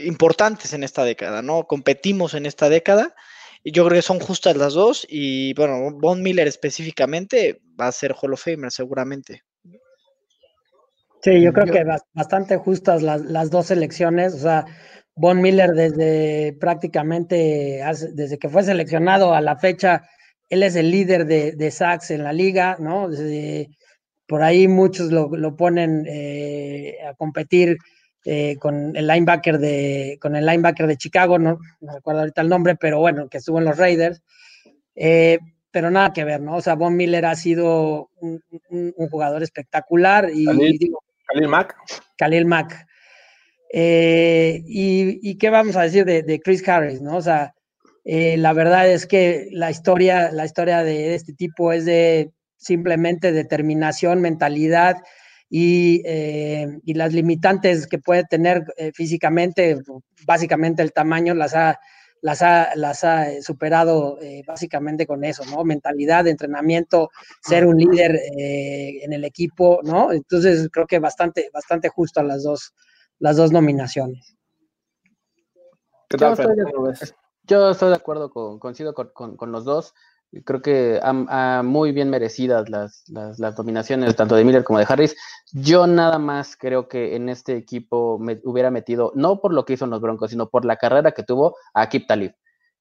importantes 0.05 0.73
en 0.75 0.85
esta 0.85 1.05
década, 1.05 1.41
¿no? 1.43 1.65
Competimos 1.67 2.35
en 2.35 2.47
esta 2.47 2.69
década. 2.69 3.15
Y 3.69 3.71
yo 3.71 3.85
creo 3.85 3.99
que 3.99 4.03
son 4.03 4.19
justas 4.19 4.57
las 4.57 4.73
dos. 4.73 5.07
Y 5.11 5.53
bueno, 5.53 5.91
Von 5.99 6.23
Miller 6.23 6.49
específicamente 6.49 7.61
va 7.79 7.89
a 7.89 7.93
ser 7.93 8.15
Hall 8.15 8.33
of 8.33 8.43
Famer 8.43 8.71
seguramente. 8.73 9.43
Sí, 11.23 11.43
yo 11.43 11.53
creo 11.53 11.67
Yo- 11.67 11.73
que 11.75 11.85
bas- 11.85 12.07
bastante 12.15 12.57
justas 12.57 13.03
las, 13.03 13.21
las 13.27 13.51
dos 13.51 13.67
selecciones. 13.67 14.33
O 14.33 14.39
sea, 14.39 14.65
Von 15.15 15.43
Miller 15.43 15.73
desde 15.73 16.57
prácticamente, 16.59 17.83
hace- 17.83 18.11
desde 18.15 18.39
que 18.39 18.49
fue 18.49 18.63
seleccionado 18.63 19.35
a 19.35 19.43
la 19.43 19.59
fecha, 19.59 20.03
él 20.49 20.63
es 20.63 20.75
el 20.75 20.91
líder 20.91 21.27
de, 21.27 21.53
de 21.53 21.71
sacks 21.71 22.11
en 22.11 22.25
la 22.25 22.33
liga, 22.33 22.79
¿no? 22.81 23.11
Desde- 23.11 23.69
por 24.27 24.43
ahí 24.45 24.67
muchos 24.67 25.13
lo, 25.13 25.29
lo 25.37 25.57
ponen 25.57 26.07
eh, 26.09 26.97
a 27.07 27.13
competir 27.13 27.77
eh, 28.31 28.57
con 28.59 28.95
el 28.95 29.07
linebacker 29.07 29.59
de, 29.59 30.19
con 30.21 30.37
el 30.37 30.45
linebacker 30.45 30.87
de 30.87 30.97
Chicago, 30.97 31.39
no, 31.39 31.59
no 31.81 31.93
recuerdo 31.95 32.21
ahorita 32.21 32.43
el 32.43 32.49
nombre, 32.51 32.77
pero 32.77 32.99
bueno, 33.01 33.29
que 33.29 33.39
estuvo 33.39 33.59
en 33.59 33.65
los 33.65 33.79
Raiders. 33.79 34.23
Eh, 34.95 35.39
pero 35.71 35.91
nada 35.91 36.13
que 36.13 36.25
ver, 36.25 36.41
¿no? 36.41 36.57
O 36.57 36.61
sea, 36.61 36.75
Von 36.75 36.97
Miller 36.97 37.25
ha 37.27 37.35
sido 37.35 38.11
un, 38.21 38.43
un- 38.71 38.93
un 38.97 39.09
jugador 39.09 39.43
espectacular 39.43 40.29
y, 40.33 40.45
Khalil. 40.47 40.75
y 40.75 40.79
digo, 40.79 40.99
Khalil 41.27 41.49
Mack. 41.49 41.77
Khalil 42.17 42.45
Mack. 42.47 42.87
Eh, 43.73 44.63
y, 44.67 45.19
y 45.31 45.37
qué 45.39 45.51
vamos 45.51 45.77
a 45.77 45.83
decir 45.83 46.05
de, 46.05 46.23
de 46.23 46.41
Chris 46.41 46.67
Harris, 46.69 47.01
¿no? 47.03 47.17
O 47.17 47.23
sea, 47.23 47.55
eh, 48.05 48.37
la 48.39 48.53
verdad 48.55 48.89
es 48.91 49.07
que 49.07 49.49
la 49.53 49.71
historia, 49.71 50.31
la 50.33 50.45
historia 50.47 50.83
de 50.83 51.15
este 51.15 51.35
tipo 51.35 51.73
es 51.73 51.85
de 51.85 52.31
simplemente 52.57 53.31
determinación, 53.33 54.21
mentalidad 54.21 54.97
y, 55.51 56.03
eh, 56.05 56.79
y 56.85 56.95
las 56.95 57.13
limitantes 57.13 57.87
que 57.87 57.99
puede 57.99 58.25
tener 58.25 58.65
eh, 58.77 58.93
físicamente, 58.95 59.79
básicamente 60.27 60.83
el 60.83 60.93
tamaño 60.93 61.35
las 61.35 61.55
ha, 61.55 61.79
las 62.21 62.43
ha, 62.43 62.75
las 62.75 63.05
ha 63.05 63.31
eh, 63.33 63.43
superado 63.43 64.19
eh, 64.21 64.43
básicamente 64.47 65.07
con 65.07 65.25
eso, 65.25 65.45
¿no? 65.47 65.65
Mentalidad, 65.65 66.27
entrenamiento, 66.27 67.11
ser 67.43 67.65
un 67.67 67.77
líder 67.79 68.17
eh, 68.37 69.05
en 69.05 69.13
el 69.13 69.25
equipo, 69.25 69.81
¿no? 69.85 70.13
Entonces 70.13 70.69
creo 70.73 70.87
que 70.87 70.99
bastante, 70.99 71.49
bastante 71.53 71.89
justo 71.89 72.21
a 72.21 72.25
las 72.25 72.43
dos, 72.43 72.75
las 73.19 73.37
dos 73.37 73.53
nominaciones. 73.53 74.37
¿Qué 76.09 76.17
Yo 76.17 76.35
tal, 76.35 76.47
estoy 76.47 76.57
de-. 76.57 77.13
Yo 77.45 77.71
estoy 77.71 77.89
de 77.91 77.97
acuerdo 77.97 78.31
con, 78.31 78.59
coincido 78.59 78.93
con, 78.95 79.11
con- 79.15 79.37
con 79.37 79.53
los 79.53 79.65
dos. 79.65 79.95
Creo 80.45 80.61
que 80.61 81.01
muy 81.65 81.93
bien 81.93 82.11
merecidas 82.11 82.69
las, 82.69 83.05
las, 83.09 83.39
nominaciones 83.57 84.15
tanto 84.15 84.37
de 84.37 84.45
Miller 84.45 84.63
como 84.63 84.79
de 84.79 84.85
Harris. 84.87 85.17
Yo 85.53 85.87
nada 85.87 86.19
más 86.19 86.55
creo 86.55 86.87
que 86.87 87.17
en 87.17 87.31
este 87.31 87.57
equipo 87.57 88.19
me 88.19 88.39
hubiera 88.45 88.71
metido, 88.71 89.11
no 89.15 89.41
por 89.41 89.55
lo 89.55 89.65
que 89.65 89.73
hizo 89.73 89.87
en 89.87 89.91
los 89.91 90.03
Broncos, 90.03 90.31
sino 90.31 90.51
por 90.51 90.67
la 90.67 90.77
carrera 90.77 91.13
que 91.13 91.23
tuvo 91.23 91.57
a 91.73 91.83
Akib 91.83 92.07
Talib. 92.07 92.33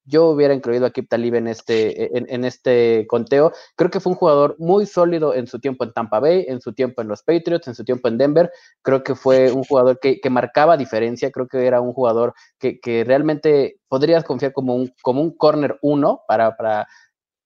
Yo 0.04 0.28
hubiera 0.28 0.54
incluido 0.54 0.86
a 0.86 0.90
Akib 0.90 1.08
Talib 1.08 1.36
en 1.36 1.48
este, 1.48 2.18
en, 2.18 2.26
en 2.30 2.46
este 2.46 3.06
conteo. 3.08 3.54
Creo 3.76 3.92
que 3.92 4.00
fue 4.00 4.12
un 4.12 4.18
jugador 4.18 4.56
muy 4.58 4.86
sólido 4.86 5.34
en 5.34 5.48
su 5.48 5.60
tiempo 5.60 5.84
en 5.84 5.92
Tampa 5.94 6.20
Bay, 6.20 6.46
en 6.48 6.62
su 6.62 6.74
tiempo 6.74 7.02
en 7.02 7.10
los 7.10 7.24
Patriots, 7.24 7.68
en 7.68 7.76
su 7.76 7.84
tiempo 7.84 8.08
en 8.08 8.18
Denver. 8.18 8.52
Creo 8.82 9.04
que 9.04 9.16
fue 9.16 9.52
un 9.52 9.64
jugador 9.64 10.00
que, 10.02 10.22
que 10.22 10.30
marcaba 10.30 10.78
diferencia. 10.78 11.32
Creo 11.32 11.48
que 11.48 11.66
era 11.66 11.82
un 11.82 11.94
jugador 11.94 12.34
que, 12.58 12.80
que 12.80 13.04
realmente 13.04 13.80
podrías 13.90 14.24
confiar 14.24 14.54
como 14.54 14.76
un, 14.76 14.94
como 15.02 15.22
un 15.22 15.36
corner 15.36 15.78
uno 15.82 16.22
para, 16.26 16.56
para, 16.56 16.88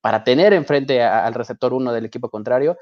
para 0.01 0.23
tener 0.23 0.53
enfrente 0.53 1.01
a- 1.01 1.25
al 1.25 1.33
receptor 1.33 1.73
uno 1.73 1.93
del 1.93 2.05
equipo 2.05 2.29
contrario. 2.29 2.77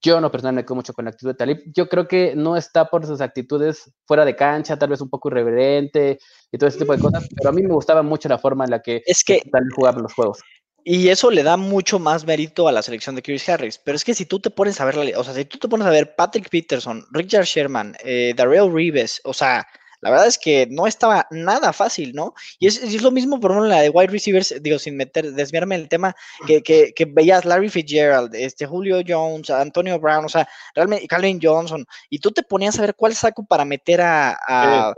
Yo 0.00 0.20
no 0.20 0.30
personalmente 0.30 0.62
me 0.62 0.66
quedo 0.66 0.74
mucho 0.76 0.92
con 0.92 1.06
la 1.06 1.10
actitud 1.10 1.30
de 1.30 1.34
Talib. 1.34 1.58
Yo 1.74 1.88
creo 1.88 2.06
que 2.06 2.34
no 2.36 2.56
está 2.56 2.84
por 2.88 3.04
sus 3.04 3.20
actitudes 3.20 3.92
fuera 4.06 4.24
de 4.24 4.36
cancha, 4.36 4.78
tal 4.78 4.90
vez 4.90 5.00
un 5.00 5.10
poco 5.10 5.28
irreverente 5.28 6.20
y 6.52 6.58
todo 6.58 6.68
ese 6.68 6.78
tipo 6.78 6.92
de 6.92 7.00
cosas, 7.00 7.26
pero 7.36 7.50
a 7.50 7.52
mí 7.52 7.62
me 7.62 7.74
gustaba 7.74 8.02
mucho 8.02 8.28
la 8.28 8.38
forma 8.38 8.64
en 8.64 8.70
la 8.70 8.80
que 8.80 9.02
Es 9.06 9.24
que 9.24 9.42
Talib 9.50 9.72
jugaba 9.74 10.00
los 10.00 10.14
juegos. 10.14 10.38
Y 10.84 11.08
eso 11.08 11.30
le 11.30 11.42
da 11.42 11.56
mucho 11.56 11.98
más 11.98 12.24
mérito 12.24 12.68
a 12.68 12.72
la 12.72 12.80
selección 12.82 13.16
de 13.16 13.22
Chris 13.22 13.48
Harris. 13.48 13.78
Pero 13.84 13.96
es 13.96 14.04
que 14.04 14.14
si 14.14 14.24
tú 14.24 14.38
te 14.38 14.50
pones 14.50 14.80
a 14.80 14.84
ver, 14.84 14.96
la- 14.96 15.18
o 15.18 15.24
sea, 15.24 15.34
si 15.34 15.44
tú 15.44 15.58
te 15.58 15.68
pones 15.68 15.86
a 15.86 15.90
ver 15.90 16.14
Patrick 16.16 16.48
Peterson, 16.48 17.04
Richard 17.10 17.44
Sherman, 17.44 17.96
eh, 18.04 18.32
Darrell 18.36 18.72
Reeves, 18.72 19.20
o 19.24 19.34
sea, 19.34 19.66
la 20.00 20.10
verdad 20.10 20.26
es 20.26 20.38
que 20.38 20.66
no 20.70 20.86
estaba 20.86 21.26
nada 21.30 21.72
fácil, 21.72 22.12
¿no? 22.14 22.34
Y 22.58 22.66
es, 22.68 22.82
es 22.82 23.02
lo 23.02 23.10
mismo, 23.10 23.40
por 23.40 23.50
ejemplo, 23.50 23.66
en 23.66 23.76
la 23.76 23.82
de 23.82 23.90
wide 23.90 24.08
receivers, 24.12 24.54
digo, 24.60 24.78
sin 24.78 24.96
meter, 24.96 25.32
desviarme 25.32 25.76
del 25.78 25.88
tema, 25.88 26.14
que, 26.46 26.62
que, 26.62 26.92
que 26.94 27.04
veías 27.04 27.44
Larry 27.44 27.68
Fitzgerald, 27.68 28.34
este, 28.34 28.66
Julio 28.66 29.00
Jones, 29.06 29.50
Antonio 29.50 29.98
Brown, 29.98 30.24
o 30.24 30.28
sea, 30.28 30.48
realmente 30.74 31.06
Calvin 31.08 31.40
Johnson, 31.42 31.84
y 32.10 32.18
tú 32.18 32.30
te 32.30 32.42
ponías 32.42 32.78
a 32.78 32.82
ver 32.82 32.94
cuál 32.94 33.14
saco 33.14 33.44
para 33.44 33.64
meter 33.64 34.00
a, 34.00 34.38
a, 34.46 34.92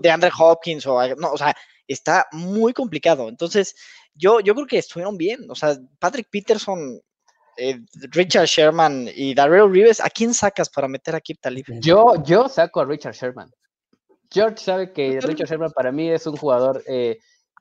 de 0.00 0.10
Andre 0.10 0.30
Hopkins 0.38 0.86
o 0.86 1.00
a- 1.00 1.08
no, 1.14 1.32
o 1.32 1.38
sea, 1.38 1.54
está 1.88 2.26
muy 2.32 2.72
complicado. 2.72 3.28
Entonces, 3.28 3.74
yo, 4.14 4.40
yo 4.40 4.54
creo 4.54 4.66
que 4.66 4.78
estuvieron 4.78 5.16
bien. 5.16 5.50
O 5.50 5.54
sea, 5.54 5.76
Patrick 5.98 6.28
Peterson, 6.30 7.00
eh, 7.56 7.80
Richard 8.10 8.46
Sherman 8.46 9.08
y 9.14 9.34
Darrell 9.34 9.70
Reeves, 9.72 10.00
¿a 10.00 10.08
quién 10.10 10.34
sacas 10.34 10.68
para 10.70 10.88
meter 10.88 11.14
a 11.14 11.20
Kip 11.20 11.38
Talib? 11.40 11.64
Yo, 11.80 12.14
yo 12.24 12.48
saco 12.48 12.80
a 12.80 12.84
Richard 12.84 13.14
Sherman. 13.14 13.50
George 14.34 14.56
sabe 14.58 14.92
que 14.92 15.20
Richard 15.20 15.48
Sherman 15.48 15.70
para 15.70 15.92
mí 15.92 16.10
es 16.10 16.26
un 16.26 16.36
jugador 16.36 16.82
eh, 16.88 17.20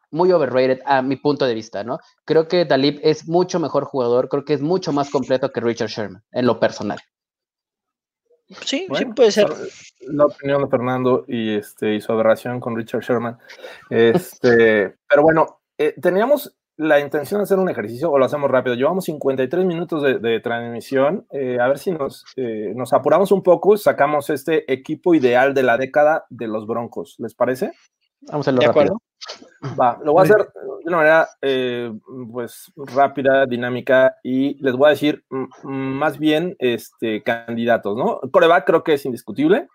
muy 0.09 0.32
overrated 0.32 0.80
a 0.86 1.03
mi 1.03 1.15
punto 1.17 1.45
de 1.45 1.53
vista, 1.53 1.84
¿no? 1.84 1.99
Creo 2.26 2.47
que 2.47 2.65
Talib 2.65 2.99
es 3.03 3.28
mucho 3.28 3.59
mejor 3.59 3.86
jugador, 3.86 4.28
creo 4.28 4.43
que 4.43 4.53
es 4.53 4.61
mucho 4.61 4.91
más 4.91 5.11
completo 5.11 5.51
que 5.51 5.61
Richard 5.61 5.89
Sherman, 5.89 6.24
en 6.32 6.45
lo 6.47 6.59
personal. 6.59 6.99
Sí, 8.65 8.88
sí 8.95 9.05
puede 9.05 9.32
ser. 9.32 9.47
La 10.01 10.26
opinión 10.26 10.63
de 10.63 10.67
Fernando 10.67 11.26
y, 11.28 11.55
este, 11.55 11.95
y 11.95 12.01
su 12.01 12.11
aberración 12.11 12.59
con 12.59 12.76
Richard 12.76 13.01
Sherman. 13.01 13.38
Este, 13.89 14.95
pero 15.07 15.21
bueno, 15.21 15.61
eh, 15.78 15.95
teníamos 16.01 16.55
la 16.78 16.99
intención 16.99 17.39
de 17.39 17.43
hacer 17.43 17.59
un 17.59 17.69
ejercicio, 17.69 18.09
o 18.11 18.17
lo 18.17 18.26
hacemos 18.26 18.49
rápido. 18.49 18.76
Llevamos 18.76 19.05
53 19.05 19.65
minutos 19.65 20.01
de, 20.01 20.19
de 20.19 20.39
transmisión. 20.39 21.26
eh, 21.32 21.57
a 21.61 21.67
ver 21.67 21.78
si 21.78 21.91
nos, 21.91 22.26
eh, 22.36 22.74
nos 22.76 22.93
apuramos 22.93 23.32
un 23.32 23.43
poco, 23.43 23.78
sacamos 23.78 24.30
este 24.30 24.71
equipo 24.71 25.13
ideal 25.13 25.53
de 25.53 25.63
la 25.63 25.78
década 25.78 26.26
de 26.30 26.47
los 26.47 26.65
Broncos. 26.65 27.15
¿Les 27.19 27.34
parece? 27.36 27.71
Vamos 28.21 28.47
a 28.47 28.51
hacerlo 28.51 28.61
De 28.61 28.67
rápido. 28.67 28.82
acuerdo. 28.82 29.01
Va, 29.80 29.99
lo 30.03 30.13
voy 30.13 30.21
a 30.21 30.24
hacer 30.24 30.38
de 30.38 30.88
una 30.88 30.97
manera 30.97 31.30
eh, 31.41 31.91
pues 32.32 32.71
rápida, 32.76 33.45
dinámica 33.45 34.15
y 34.24 34.61
les 34.61 34.76
voy 34.76 34.88
a 34.88 34.91
decir 34.91 35.24
más 35.63 36.17
bien 36.19 36.55
este, 36.59 37.24
candidatos, 37.24 37.95
¿no? 37.97 38.19
Coreback 38.32 38.65
creo 38.65 38.84
que 38.84 38.93
es 38.95 39.05
indiscutible. 39.05 39.67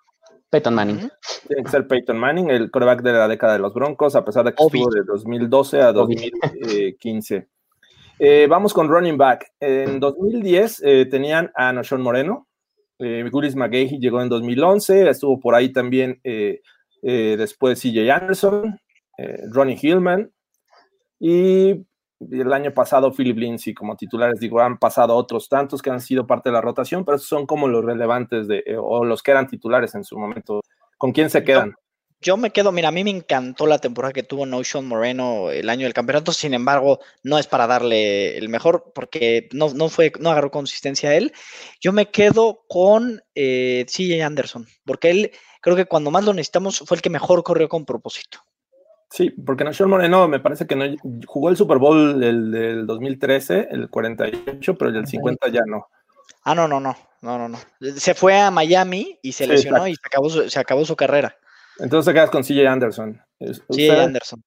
Peyton 0.50 0.74
Manning. 0.74 1.10
Tiene 1.46 1.62
que 1.62 1.70
ser 1.70 1.86
Peyton 1.86 2.18
Manning, 2.18 2.50
el 2.50 2.70
coreback 2.70 3.02
de 3.02 3.12
la 3.12 3.28
década 3.28 3.54
de 3.54 3.58
los 3.58 3.74
Broncos, 3.74 4.16
a 4.16 4.24
pesar 4.24 4.44
de 4.44 4.52
que 4.52 4.62
Obvio. 4.62 4.88
estuvo 4.88 4.94
de 4.94 5.04
2012 5.04 5.82
a 5.82 5.92
2015. 5.92 7.48
Eh, 8.18 8.46
vamos 8.48 8.72
con 8.72 8.88
running 8.88 9.16
back. 9.16 9.52
En 9.60 10.00
2010 10.00 10.82
eh, 10.84 11.06
tenían 11.06 11.50
a 11.54 11.72
Noshon 11.72 12.02
Moreno. 12.02 12.48
Eh, 12.98 13.24
McGahee 13.54 13.98
llegó 14.00 14.20
en 14.22 14.28
2011. 14.28 15.08
Estuvo 15.08 15.38
por 15.38 15.54
ahí 15.54 15.70
también 15.72 16.20
eh, 16.24 16.60
después 17.02 17.80
CJ 17.80 18.10
Anderson, 18.10 18.80
Ronnie 19.52 19.78
Hillman. 19.80 20.32
Y 21.20 21.84
el 22.20 22.52
año 22.52 22.72
pasado 22.72 23.12
Philip 23.12 23.38
Lindsay 23.38 23.74
como 23.74 23.96
titulares. 23.96 24.40
Digo, 24.40 24.60
han 24.60 24.78
pasado 24.78 25.14
otros 25.14 25.48
tantos 25.48 25.82
que 25.82 25.90
han 25.90 26.00
sido 26.00 26.26
parte 26.26 26.48
de 26.48 26.54
la 26.54 26.60
rotación, 26.60 27.04
pero 27.04 27.16
esos 27.16 27.28
son 27.28 27.46
como 27.46 27.68
los 27.68 27.84
relevantes 27.84 28.48
de, 28.48 28.62
eh, 28.66 28.76
o 28.76 29.04
los 29.04 29.22
que 29.22 29.30
eran 29.30 29.46
titulares 29.46 29.94
en 29.94 30.04
su 30.04 30.18
momento. 30.18 30.60
¿Con 30.96 31.12
quién 31.12 31.30
se 31.30 31.44
quedan? 31.44 31.74
Yo 32.20 32.36
me 32.36 32.50
quedo, 32.50 32.72
mira, 32.72 32.88
a 32.88 32.92
mí 32.92 33.04
me 33.04 33.10
encantó 33.10 33.68
la 33.68 33.78
temporada 33.78 34.12
que 34.12 34.24
tuvo 34.24 34.44
No 34.44 34.64
Sean 34.64 34.88
Moreno 34.88 35.52
el 35.52 35.70
año 35.70 35.84
del 35.84 35.94
campeonato, 35.94 36.32
sin 36.32 36.52
embargo, 36.52 36.98
no 37.22 37.38
es 37.38 37.46
para 37.46 37.68
darle 37.68 38.36
el 38.36 38.48
mejor 38.48 38.90
porque 38.92 39.48
no, 39.52 39.72
no 39.72 39.88
fue, 39.88 40.12
no 40.18 40.30
agarró 40.30 40.50
consistencia 40.50 41.10
a 41.10 41.14
él. 41.14 41.32
Yo 41.80 41.92
me 41.92 42.10
quedo 42.10 42.64
con 42.68 43.22
eh, 43.36 43.86
CJ 43.86 44.20
Anderson, 44.24 44.66
porque 44.84 45.10
él 45.10 45.30
creo 45.60 45.76
que 45.76 45.86
cuando 45.86 46.10
más 46.10 46.24
lo 46.24 46.34
necesitamos 46.34 46.80
fue 46.80 46.96
el 46.96 47.02
que 47.02 47.10
mejor 47.10 47.44
corrió 47.44 47.68
con 47.68 47.84
propósito. 47.84 48.40
Sí, 49.10 49.30
porque 49.30 49.64
Nashon 49.64 49.88
Moreno 49.88 50.28
me 50.28 50.38
parece 50.40 50.66
que 50.66 50.76
no 50.76 50.84
jugó 51.26 51.48
el 51.48 51.56
Super 51.56 51.78
Bowl 51.78 52.20
del, 52.20 52.50
del 52.50 52.86
2013, 52.86 53.68
el 53.70 53.88
48, 53.88 54.76
pero 54.76 54.88
el 54.88 54.94
del 54.94 55.06
50 55.06 55.48
ya 55.48 55.62
no. 55.66 55.86
Ah, 56.44 56.54
no, 56.54 56.68
no, 56.68 56.78
no, 56.78 56.94
no, 57.22 57.38
no, 57.38 57.48
no. 57.48 57.58
Se 57.96 58.14
fue 58.14 58.38
a 58.38 58.50
Miami 58.50 59.18
y 59.22 59.32
se 59.32 59.44
Sí, 59.44 59.50
lesionó 59.50 59.86
exacto. 59.86 59.88
y 59.88 59.94
se 59.94 60.00
acabó 60.06 60.30
su, 60.30 60.50
se 60.50 60.60
acabó 60.60 60.84
su 60.84 60.94
carrera. 60.96 61.34
Entonces 61.78 62.06
te 62.10 62.14
quedas 62.14 62.30
con 62.30 62.42
CJ 62.42 62.66
Anderson. 62.68 63.20
CJ 63.40 64.02
Anderson. 64.04 64.44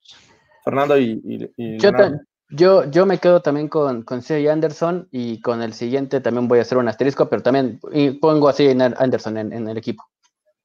Fernando 0.63 0.97
y, 0.97 1.19
y- 1.25 1.51
y 1.57 1.79
Yo, 1.79 1.91
yo, 2.49 2.91
yo 2.91 3.05
me 3.07 3.17
quedo 3.17 3.41
también 3.41 3.67
con, 3.67 4.03
con 4.03 4.21
CJ 4.21 4.47
Anderson 4.51 5.07
y 5.11 5.41
con 5.41 5.63
el 5.63 5.73
siguiente 5.73 6.21
también 6.21 6.47
voy 6.47 6.59
a 6.59 6.63
hacer 6.63 6.77
un 6.77 6.87
asterisco, 6.87 7.29
pero 7.29 7.41
también 7.41 7.79
y 7.93 8.11
pongo 8.11 8.47
a 8.47 8.53
CJ 8.53 8.79
Anderson 8.97 9.37
en, 9.37 9.53
en 9.53 9.67
el 9.67 9.77
equipo. 9.77 10.03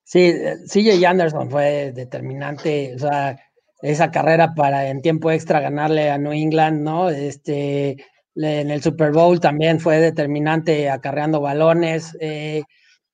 Sí, 0.04 0.20
eh, 0.20 0.56
CJ 0.68 1.04
Anderson 1.06 1.50
fue 1.50 1.92
determinante, 1.94 2.94
o 2.94 2.98
sea, 2.98 3.38
esa 3.82 4.10
carrera 4.10 4.54
para 4.54 4.88
en 4.88 5.02
tiempo 5.02 5.30
extra 5.30 5.60
ganarle 5.60 6.10
a 6.10 6.18
New 6.18 6.32
England, 6.32 6.82
¿no? 6.82 7.10
Este, 7.10 7.96
en 8.34 8.70
el 8.70 8.82
Super 8.82 9.12
Bowl 9.12 9.40
también 9.40 9.80
fue 9.80 9.98
determinante 9.98 10.90
acarreando 10.90 11.40
balones. 11.40 12.16
eh, 12.20 12.62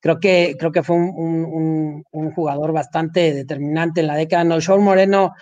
creo 0.01 0.19
que, 0.21 0.57
creo 0.59 0.73
que 0.73 0.83
fue 0.83 0.97
un, 0.97 2.03
un- 2.13 2.33
jugador 2.33 2.73
bastante 2.73 3.33
determinante 3.35 4.01
en 4.01 4.07
la 4.09 4.17
década. 4.17 4.45
No, 4.45 4.61
Sean 4.61 4.83
Moreno, 4.83 5.33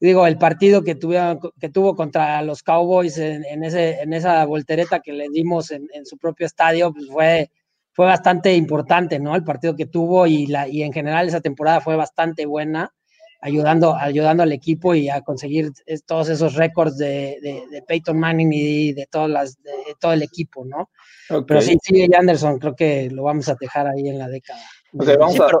digo, 0.00 0.26
el 0.26 0.38
partido 0.38 0.82
que, 0.82 0.94
tuvieron, 0.94 1.38
que 1.60 1.68
tuvo 1.70 1.94
contra 1.96 2.42
los 2.42 2.62
Cowboys 2.62 3.18
en, 3.18 3.44
en 3.44 3.64
ese, 3.64 4.00
en 4.02 4.12
esa 4.12 4.44
voltereta 4.46 5.00
que 5.00 5.12
le 5.12 5.28
dimos 5.30 5.70
en, 5.70 5.86
en 5.94 6.06
su 6.06 6.18
propio 6.18 6.46
estadio, 6.46 6.92
pues 6.92 7.06
fue, 7.10 7.50
fue 7.92 8.06
bastante 8.06 8.54
importante, 8.54 9.18
¿no? 9.18 9.34
El 9.36 9.44
partido 9.44 9.74
que 9.76 9.86
tuvo 9.86 10.26
y, 10.26 10.46
la, 10.46 10.68
y 10.68 10.82
en 10.82 10.92
general 10.92 11.28
esa 11.28 11.40
temporada 11.40 11.80
fue 11.80 11.96
bastante 11.96 12.46
buena, 12.46 12.90
ayudando, 13.44 13.94
ayudando 13.94 14.42
al 14.42 14.52
equipo 14.52 14.94
y 14.94 15.10
a 15.10 15.20
conseguir 15.20 15.70
todos 16.06 16.30
esos 16.30 16.54
récords 16.54 16.96
de, 16.96 17.38
de, 17.42 17.64
de 17.70 17.82
Peyton 17.82 18.18
Manning 18.18 18.50
y 18.50 18.92
de, 18.94 19.06
todas 19.06 19.28
las, 19.28 19.62
de, 19.62 19.70
todo 20.00 20.14
el 20.14 20.22
equipo, 20.22 20.64
¿no? 20.64 20.88
Pero 21.46 21.60
sí, 21.60 21.76
sí, 21.82 22.08
Anderson 22.16 22.58
creo 22.58 22.74
que 22.74 23.10
lo 23.10 23.24
vamos 23.24 23.46
a 23.50 23.56
dejar 23.60 23.86
ahí 23.86 24.08
en 24.08 24.18
la 24.18 24.28
década. 24.28 24.62
Ok, 24.94 25.08
vamos 25.18 25.34
Sí, 25.34 25.42
a, 25.42 25.46
pero, 25.46 25.60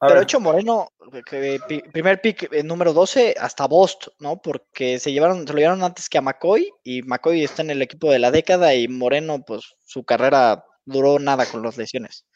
a 0.00 0.08
pero 0.08 0.40
Moreno, 0.40 0.88
que 1.24 1.60
primer 1.92 2.20
pick 2.20 2.52
eh, 2.52 2.64
número 2.64 2.92
12 2.92 3.36
hasta 3.38 3.68
Bost, 3.68 4.08
¿no? 4.18 4.42
Porque 4.42 4.98
se 4.98 5.12
llevaron, 5.12 5.46
se 5.46 5.52
lo 5.52 5.60
llevaron 5.60 5.84
antes 5.84 6.08
que 6.08 6.18
a 6.18 6.22
McCoy 6.22 6.72
y 6.82 7.02
McCoy 7.02 7.44
está 7.44 7.62
en 7.62 7.70
el 7.70 7.82
equipo 7.82 8.10
de 8.10 8.18
la 8.18 8.32
década 8.32 8.74
y 8.74 8.88
Moreno, 8.88 9.44
pues 9.46 9.76
su 9.84 10.02
carrera 10.02 10.64
duró 10.84 11.20
nada 11.20 11.46
con 11.46 11.62
las 11.62 11.76
lesiones. 11.76 12.26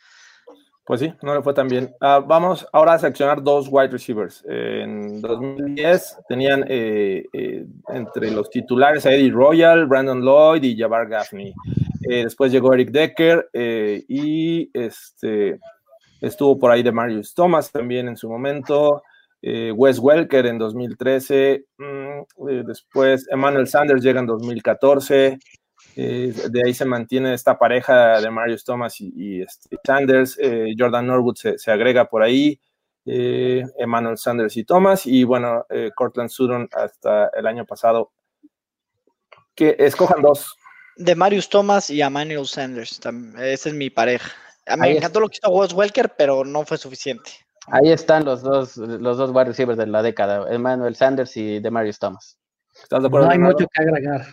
Pues 0.86 1.00
sí, 1.00 1.12
no 1.20 1.34
le 1.34 1.42
fue 1.42 1.52
tan 1.52 1.66
bien. 1.66 1.92
Ah, 2.00 2.22
vamos 2.24 2.64
ahora 2.72 2.92
a 2.92 2.98
seleccionar 3.00 3.42
dos 3.42 3.66
wide 3.68 3.88
receivers. 3.88 4.44
En 4.48 5.20
2010 5.20 6.18
tenían 6.28 6.64
eh, 6.68 7.24
eh, 7.32 7.66
entre 7.88 8.30
los 8.30 8.48
titulares 8.50 9.04
a 9.04 9.12
Eddie 9.12 9.32
Royal, 9.32 9.86
Brandon 9.86 10.20
Lloyd 10.22 10.62
y 10.62 10.78
Jabbar 10.78 11.08
Gaffney. 11.08 11.52
Eh, 12.08 12.22
después 12.22 12.52
llegó 12.52 12.72
Eric 12.72 12.92
Decker 12.92 13.50
y 13.52 14.70
este, 14.72 15.58
estuvo 16.20 16.56
por 16.56 16.70
ahí 16.70 16.84
de 16.84 16.92
Marius 16.92 17.34
Thomas 17.34 17.72
también 17.72 18.06
en 18.06 18.16
su 18.16 18.28
momento. 18.28 19.02
Wes 19.42 19.98
Welker 19.98 20.46
en 20.46 20.56
2013. 20.56 21.64
mm, 21.78 22.64
después 22.64 23.26
Emmanuel 23.28 23.66
Sanders 23.66 24.04
llega 24.04 24.20
en 24.20 24.26
2014. 24.26 25.36
Eh, 25.98 26.32
de 26.50 26.62
ahí 26.64 26.74
se 26.74 26.84
mantiene 26.84 27.32
esta 27.32 27.58
pareja 27.58 28.20
de 28.20 28.30
Marius 28.30 28.64
Thomas 28.64 29.00
y, 29.00 29.12
y, 29.16 29.42
este, 29.42 29.78
Sanders. 29.82 30.38
eh, 30.38 30.74
Jordan 30.78 31.06
Norwood 31.06 31.36
se, 31.36 31.58
se, 31.58 31.72
agrega 31.72 32.04
por 32.04 32.22
ahí. 32.22 32.60
Eh, 33.06 33.64
Emmanuel 33.78 34.18
Sanders 34.18 34.56
y 34.58 34.64
Thomas. 34.64 35.06
Y 35.06 35.24
bueno, 35.24 35.64
eh, 35.70 35.90
Cortland 35.94 36.28
Sutton 36.28 36.68
hasta 36.72 37.30
el 37.34 37.46
año 37.46 37.64
pasado. 37.64 38.12
Que 39.54 39.74
escojan 39.78 40.20
dos. 40.20 40.54
De 40.96 41.14
Marius 41.14 41.48
Thomas 41.48 41.88
y 41.88 42.02
Emmanuel 42.02 42.46
Sanders. 42.46 43.00
Esa 43.38 43.68
es 43.68 43.74
mi 43.74 43.88
pareja. 43.88 44.30
A 44.66 44.76
mí 44.76 44.82
me 44.82 44.88
Ahí 44.88 44.96
encantó 44.98 45.20
lo 45.20 45.28
que 45.28 45.38
hizo 45.42 45.50
Wes 45.50 45.72
Welker, 45.72 46.14
pero 46.18 46.44
no 46.44 46.64
fue 46.66 46.76
suficiente. 46.76 47.30
Ahí 47.68 47.90
están 47.90 48.24
los 48.24 48.42
dos, 48.42 48.76
los 48.76 49.16
dos 49.16 49.30
wide 49.30 49.46
receivers 49.46 49.78
de 49.78 49.86
la 49.86 50.02
década, 50.02 50.52
Emmanuel 50.52 50.94
Sanders 50.94 51.36
y 51.36 51.58
Demarius 51.60 51.98
Thomas. 51.98 52.38
¿Estás 52.82 53.02
de 53.02 53.08
acuerdo? 53.08 53.26
No 53.26 53.32
hay 53.32 53.38
Leonardo? 53.38 53.58
mucho 53.58 53.68
que 53.72 53.82
agregar. 53.82 54.26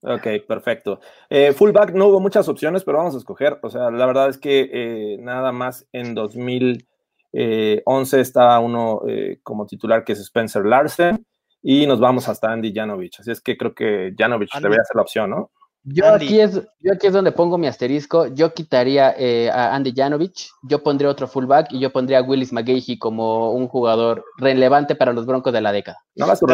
Ok, 0.00 0.26
perfecto. 0.46 1.00
Eh, 1.28 1.52
fullback 1.52 1.92
no 1.92 2.08
hubo 2.08 2.20
muchas 2.20 2.48
opciones, 2.48 2.84
pero 2.84 2.98
vamos 2.98 3.14
a 3.14 3.18
escoger. 3.18 3.58
O 3.62 3.70
sea, 3.70 3.90
la 3.90 4.06
verdad 4.06 4.28
es 4.28 4.38
que 4.38 4.70
eh, 4.72 5.16
nada 5.18 5.50
más 5.50 5.86
en 5.92 6.14
2011 6.14 8.20
está 8.20 8.58
uno 8.60 9.02
eh, 9.08 9.40
como 9.42 9.66
titular 9.66 10.04
que 10.04 10.12
es 10.12 10.20
Spencer 10.20 10.64
Larsen 10.64 11.26
y 11.62 11.86
nos 11.86 11.98
vamos 11.98 12.28
hasta 12.28 12.52
Andy 12.52 12.72
Janovich. 12.72 13.20
Así 13.20 13.32
es 13.32 13.40
que 13.40 13.56
creo 13.56 13.74
que 13.74 14.14
Janovich 14.16 14.54
Andy. 14.54 14.64
debería 14.64 14.84
ser 14.84 14.96
la 14.96 15.02
opción, 15.02 15.30
¿no? 15.30 15.50
Yo 15.82 16.06
Andy. 16.06 16.26
aquí, 16.26 16.40
es, 16.40 16.54
yo 16.80 16.92
aquí 16.92 17.06
es 17.06 17.12
donde 17.12 17.32
pongo 17.32 17.58
mi 17.58 17.66
asterisco. 17.66 18.26
Yo 18.28 18.54
quitaría 18.54 19.14
eh, 19.18 19.50
a 19.50 19.74
Andy 19.74 19.92
Janovich, 19.94 20.50
yo 20.62 20.82
pondría 20.82 21.10
otro 21.10 21.26
fullback 21.26 21.72
y 21.72 21.80
yo 21.80 21.90
pondría 21.90 22.18
a 22.18 22.22
Willis 22.22 22.52
McGahee 22.52 22.98
como 22.98 23.52
un 23.52 23.68
jugador 23.68 24.24
relevante 24.36 24.94
para 24.94 25.12
los 25.12 25.26
Broncos 25.26 25.52
de 25.52 25.60
la 25.60 25.72
década. 25.72 25.98
No 26.14 26.26
hagas 26.26 26.40
tu 26.40 26.46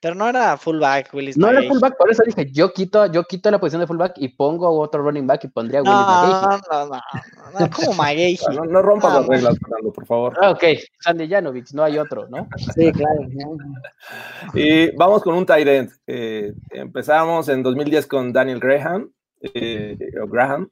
Pero 0.00 0.14
no 0.14 0.28
era 0.28 0.56
fullback, 0.56 1.12
Willis. 1.12 1.36
No 1.36 1.48
era 1.50 1.60
fullback, 1.62 1.96
por 1.96 2.10
eso 2.10 2.22
dije, 2.24 2.50
yo 2.52 2.72
quito, 2.72 3.06
yo 3.06 3.24
quito 3.24 3.50
la 3.50 3.58
posición 3.58 3.80
de 3.80 3.86
fullback 3.88 4.14
y 4.18 4.28
pongo 4.28 4.78
otro 4.78 5.02
running 5.02 5.26
back 5.26 5.44
y 5.44 5.48
pondría 5.48 5.80
a 5.80 5.82
Willis 5.82 5.96
No, 5.96 6.50
no, 6.50 6.86
no, 6.86 6.86
no, 6.86 7.60
no, 7.60 7.70
como. 7.70 8.02
No, 8.54 8.64
no 8.64 8.82
rompas 8.82 9.14
las 9.14 9.26
reglas, 9.26 9.58
Fernando, 9.58 9.92
por 9.92 10.06
favor. 10.06 10.38
Ah, 10.40 10.50
ok, 10.50 10.62
Andy 11.06 11.28
Janovich, 11.28 11.72
no 11.72 11.82
hay 11.82 11.98
otro, 11.98 12.28
¿no? 12.28 12.48
Sí, 12.74 12.92
claro. 12.92 13.18
Y 14.54 14.94
vamos 14.96 15.22
con 15.22 15.34
un 15.34 15.44
tight 15.44 15.66
end. 15.66 15.90
Eh, 16.06 16.52
empezamos 16.70 17.48
en 17.48 17.62
2010 17.62 18.06
con 18.06 18.32
Daniel 18.32 18.60
Graham, 18.60 19.10
eh, 19.42 19.98
o 20.22 20.28
Graham. 20.28 20.70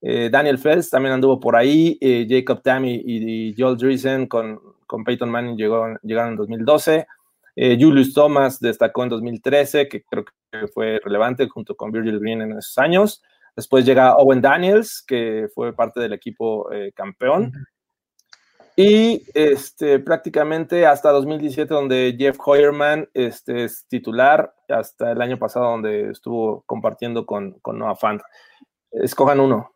Eh, 0.00 0.30
Daniel 0.32 0.58
Fels 0.58 0.88
también 0.90 1.12
anduvo 1.12 1.38
por 1.38 1.56
ahí. 1.56 1.98
eh, 2.00 2.26
Jacob 2.28 2.62
Tammy 2.62 3.02
y, 3.04 3.50
y 3.50 3.54
Joel 3.56 3.76
Driesen 3.76 4.26
con, 4.26 4.58
con 4.86 5.04
Peyton 5.04 5.30
Manning 5.30 5.56
llegó, 5.56 5.86
llegaron 6.02 6.32
en 6.32 6.36
2012. 6.36 7.06
Eh, 7.54 7.76
Julius 7.78 8.14
Thomas 8.14 8.60
destacó 8.60 9.02
en 9.02 9.10
2013, 9.10 9.88
que 9.88 10.02
creo 10.04 10.24
que 10.24 10.66
fue 10.68 11.00
relevante 11.04 11.48
junto 11.48 11.76
con 11.76 11.90
Virgil 11.90 12.20
Green 12.20 12.42
en 12.42 12.52
esos 12.52 12.78
años. 12.78 13.22
Después 13.54 13.84
llega 13.84 14.16
Owen 14.16 14.40
Daniels, 14.40 15.04
que 15.06 15.48
fue 15.54 15.74
parte 15.74 16.00
del 16.00 16.14
equipo 16.14 16.72
eh, 16.72 16.92
campeón. 16.94 17.52
Y 18.74 19.22
este, 19.34 19.98
prácticamente 19.98 20.86
hasta 20.86 21.10
2017, 21.10 21.74
donde 21.74 22.16
Jeff 22.18 22.38
Hoyerman 22.42 23.08
este, 23.12 23.64
es 23.64 23.86
titular, 23.86 24.54
hasta 24.68 25.12
el 25.12 25.20
año 25.20 25.38
pasado, 25.38 25.70
donde 25.72 26.10
estuvo 26.10 26.62
compartiendo 26.62 27.26
con, 27.26 27.52
con 27.60 27.78
Noah 27.78 27.96
Fant. 27.96 28.22
Escojan 28.90 29.40
uno. 29.40 29.74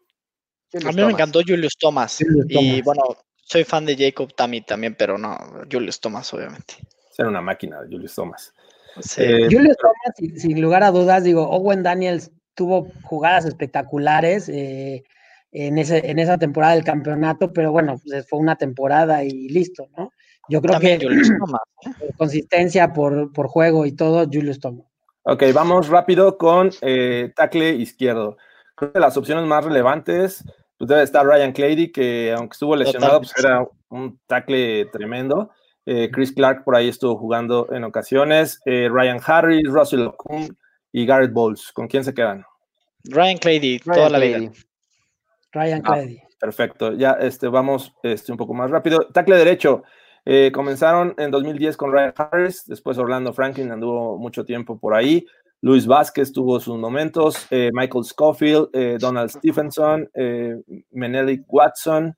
A 0.82 0.92
mí 0.92 1.04
me 1.04 1.12
encantó 1.12 1.40
Julius 1.46 1.76
Thomas. 1.78 2.18
Julius 2.18 2.46
Y 2.48 2.54
Thomas. 2.54 2.84
bueno, 2.84 3.02
soy 3.34 3.64
fan 3.64 3.84
de 3.84 3.96
Jacob 3.96 4.34
Tammy 4.34 4.62
también, 4.62 4.94
pero 4.94 5.18
no, 5.18 5.36
Julius 5.70 6.00
Thomas, 6.00 6.32
obviamente. 6.32 6.76
Ser 7.16 7.26
una 7.26 7.40
máquina, 7.40 7.78
Julius 7.90 8.14
Thomas. 8.14 8.52
Sí. 9.00 9.22
Eh, 9.22 9.48
Julius 9.50 9.76
Thomas, 9.78 10.14
sin, 10.16 10.38
sin 10.38 10.60
lugar 10.60 10.82
a 10.82 10.90
dudas, 10.90 11.24
digo, 11.24 11.48
Owen 11.48 11.82
Daniels 11.82 12.30
tuvo 12.54 12.88
jugadas 13.04 13.46
espectaculares 13.46 14.50
eh, 14.50 15.02
en, 15.50 15.78
ese, 15.78 16.10
en 16.10 16.18
esa 16.18 16.36
temporada 16.36 16.74
del 16.74 16.84
campeonato, 16.84 17.54
pero 17.54 17.72
bueno, 17.72 17.98
pues 18.04 18.28
fue 18.28 18.38
una 18.38 18.56
temporada 18.56 19.24
y 19.24 19.48
listo, 19.48 19.88
¿no? 19.96 20.10
Yo 20.50 20.60
creo 20.60 20.74
También 20.74 21.00
que 21.00 21.06
Julius 21.06 21.28
Thomas. 21.40 21.62
por 21.98 22.16
consistencia 22.16 22.92
por, 22.92 23.32
por 23.32 23.48
juego 23.48 23.86
y 23.86 23.92
todo, 23.92 24.26
Julius 24.26 24.60
Thomas. 24.60 24.86
Ok, 25.22 25.42
vamos 25.54 25.88
rápido 25.88 26.36
con 26.36 26.70
eh, 26.82 27.32
tackle 27.34 27.70
izquierdo. 27.70 28.36
Creo 28.74 28.92
que 28.92 29.00
las 29.00 29.16
opciones 29.16 29.46
más 29.46 29.64
relevantes 29.64 30.44
pues 30.76 30.88
debe 30.88 31.02
estar 31.02 31.24
Ryan 31.24 31.52
Clady, 31.52 31.90
que 31.90 32.34
aunque 32.36 32.52
estuvo 32.52 32.76
lesionado, 32.76 33.20
pues 33.20 33.32
era 33.38 33.66
un 33.88 34.20
tackle 34.26 34.84
tremendo. 34.86 35.50
Eh, 35.86 36.10
Chris 36.12 36.32
Clark 36.32 36.64
por 36.64 36.74
ahí 36.76 36.88
estuvo 36.88 37.16
jugando 37.16 37.68
en 37.72 37.84
ocasiones. 37.84 38.60
Eh, 38.66 38.88
Ryan 38.90 39.20
Harris, 39.24 39.68
Russell 39.68 40.02
Okung 40.02 40.52
y 40.92 41.06
Garrett 41.06 41.32
Bowles. 41.32 41.72
¿Con 41.72 41.86
quién 41.86 42.04
se 42.04 42.12
quedan? 42.12 42.44
Ryan 43.04 43.38
Clady, 43.38 43.78
Ryan 43.78 43.96
toda 43.96 44.10
la 44.10 44.18
vida. 44.18 44.52
Ryan 45.52 45.82
Ah, 45.84 45.92
Clady. 45.94 46.20
Perfecto. 46.40 46.92
Ya 46.92 47.12
este, 47.12 47.48
vamos 47.48 47.94
este, 48.02 48.32
un 48.32 48.38
poco 48.38 48.52
más 48.52 48.70
rápido. 48.70 49.06
Tackle 49.12 49.36
derecho. 49.36 49.84
Eh, 50.24 50.50
comenzaron 50.52 51.14
en 51.18 51.30
2010 51.30 51.76
con 51.76 51.92
Ryan 51.92 52.12
Harris, 52.16 52.64
después 52.66 52.98
Orlando 52.98 53.32
Franklin 53.32 53.70
anduvo 53.70 54.18
mucho 54.18 54.44
tiempo 54.44 54.76
por 54.78 54.92
ahí. 54.92 55.24
Luis 55.62 55.86
Vázquez 55.86 56.32
tuvo 56.32 56.58
sus 56.60 56.76
momentos, 56.78 57.46
eh, 57.50 57.70
Michael 57.72 58.04
Schofield, 58.04 58.68
eh, 58.72 58.98
Donald 59.00 59.30
Stephenson, 59.30 60.10
eh, 60.14 60.56
Menelik 60.90 61.44
Watson, 61.48 62.14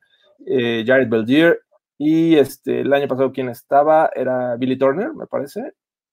eh, 0.46 0.82
Jared 0.86 1.08
Beldier 1.08 1.60
y 1.98 2.36
este, 2.36 2.80
el 2.82 2.92
año 2.92 3.08
pasado 3.08 3.32
quien 3.32 3.48
estaba 3.48 4.10
era 4.14 4.56
Billy 4.56 4.78
Turner, 4.78 5.12
me 5.12 5.26
parece. 5.26 5.72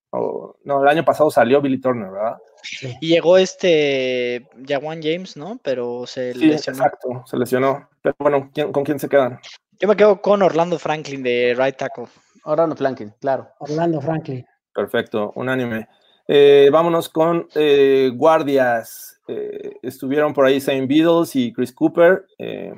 O- 0.09 0.55
no, 0.63 0.81
el 0.81 0.87
año 0.89 1.05
pasado 1.05 1.29
salió 1.29 1.61
Billy 1.61 1.79
Turner, 1.79 2.09
¿verdad? 2.09 2.37
Y 3.01 3.09
llegó 3.09 3.37
este 3.37 4.47
Jawan 4.67 5.01
James, 5.01 5.37
¿no? 5.37 5.59
Pero 5.63 6.05
se 6.07 6.33
Sí, 6.33 6.45
lesionó. 6.47 6.77
exacto, 6.79 7.23
se 7.27 7.37
lesionó. 7.37 7.89
Pero 8.01 8.15
bueno, 8.19 8.49
¿quién- 8.53 8.71
¿con 8.71 8.83
quién 8.83 8.99
se 8.99 9.07
quedan? 9.09 9.39
Yo 9.79 9.87
me 9.87 9.95
quedo 9.95 10.21
con 10.21 10.41
Orlando 10.41 10.79
Franklin 10.79 11.21
de 11.21 11.53
right 11.57 11.75
tackle. 11.77 12.05
Orlando 12.45 12.75
Franklin, 12.75 13.13
claro. 13.19 13.49
Orlando 13.59 13.99
Franklin. 14.01 14.45
Perfecto, 14.73 15.31
unánime. 15.35 15.87
Eh, 16.27 16.69
vámonos 16.71 17.09
con 17.09 17.47
eh, 17.55 18.11
guardias. 18.15 19.19
Eh, 19.27 19.77
estuvieron 19.81 20.33
por 20.33 20.45
ahí 20.45 20.59
Saint 20.61 20.87
Beatles 20.87 21.35
y 21.35 21.51
Chris 21.53 21.73
Cooper 21.73 22.25
eh, 22.37 22.73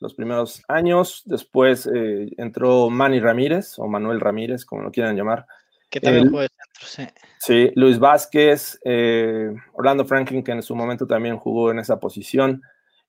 los 0.00 0.14
primeros 0.14 0.62
años. 0.68 1.22
Después 1.26 1.88
eh, 1.92 2.28
entró 2.36 2.90
Manny 2.90 3.20
Ramírez 3.20 3.78
o 3.78 3.86
Manuel 3.86 4.20
Ramírez, 4.20 4.64
como 4.64 4.82
lo 4.82 4.90
quieran 4.90 5.16
llamar. 5.16 5.46
Que 5.90 6.00
también 6.00 6.30
juega 6.30 6.42
de 6.42 6.48
centro, 6.48 6.86
sí. 6.86 7.06
Sí, 7.38 7.72
Luis 7.76 7.98
Vázquez, 7.98 8.78
eh, 8.84 9.54
Orlando 9.72 10.04
Franklin, 10.04 10.42
que 10.42 10.52
en 10.52 10.62
su 10.62 10.74
momento 10.74 11.06
también 11.06 11.36
jugó 11.38 11.70
en 11.70 11.78
esa 11.78 11.98
posición. 12.00 12.60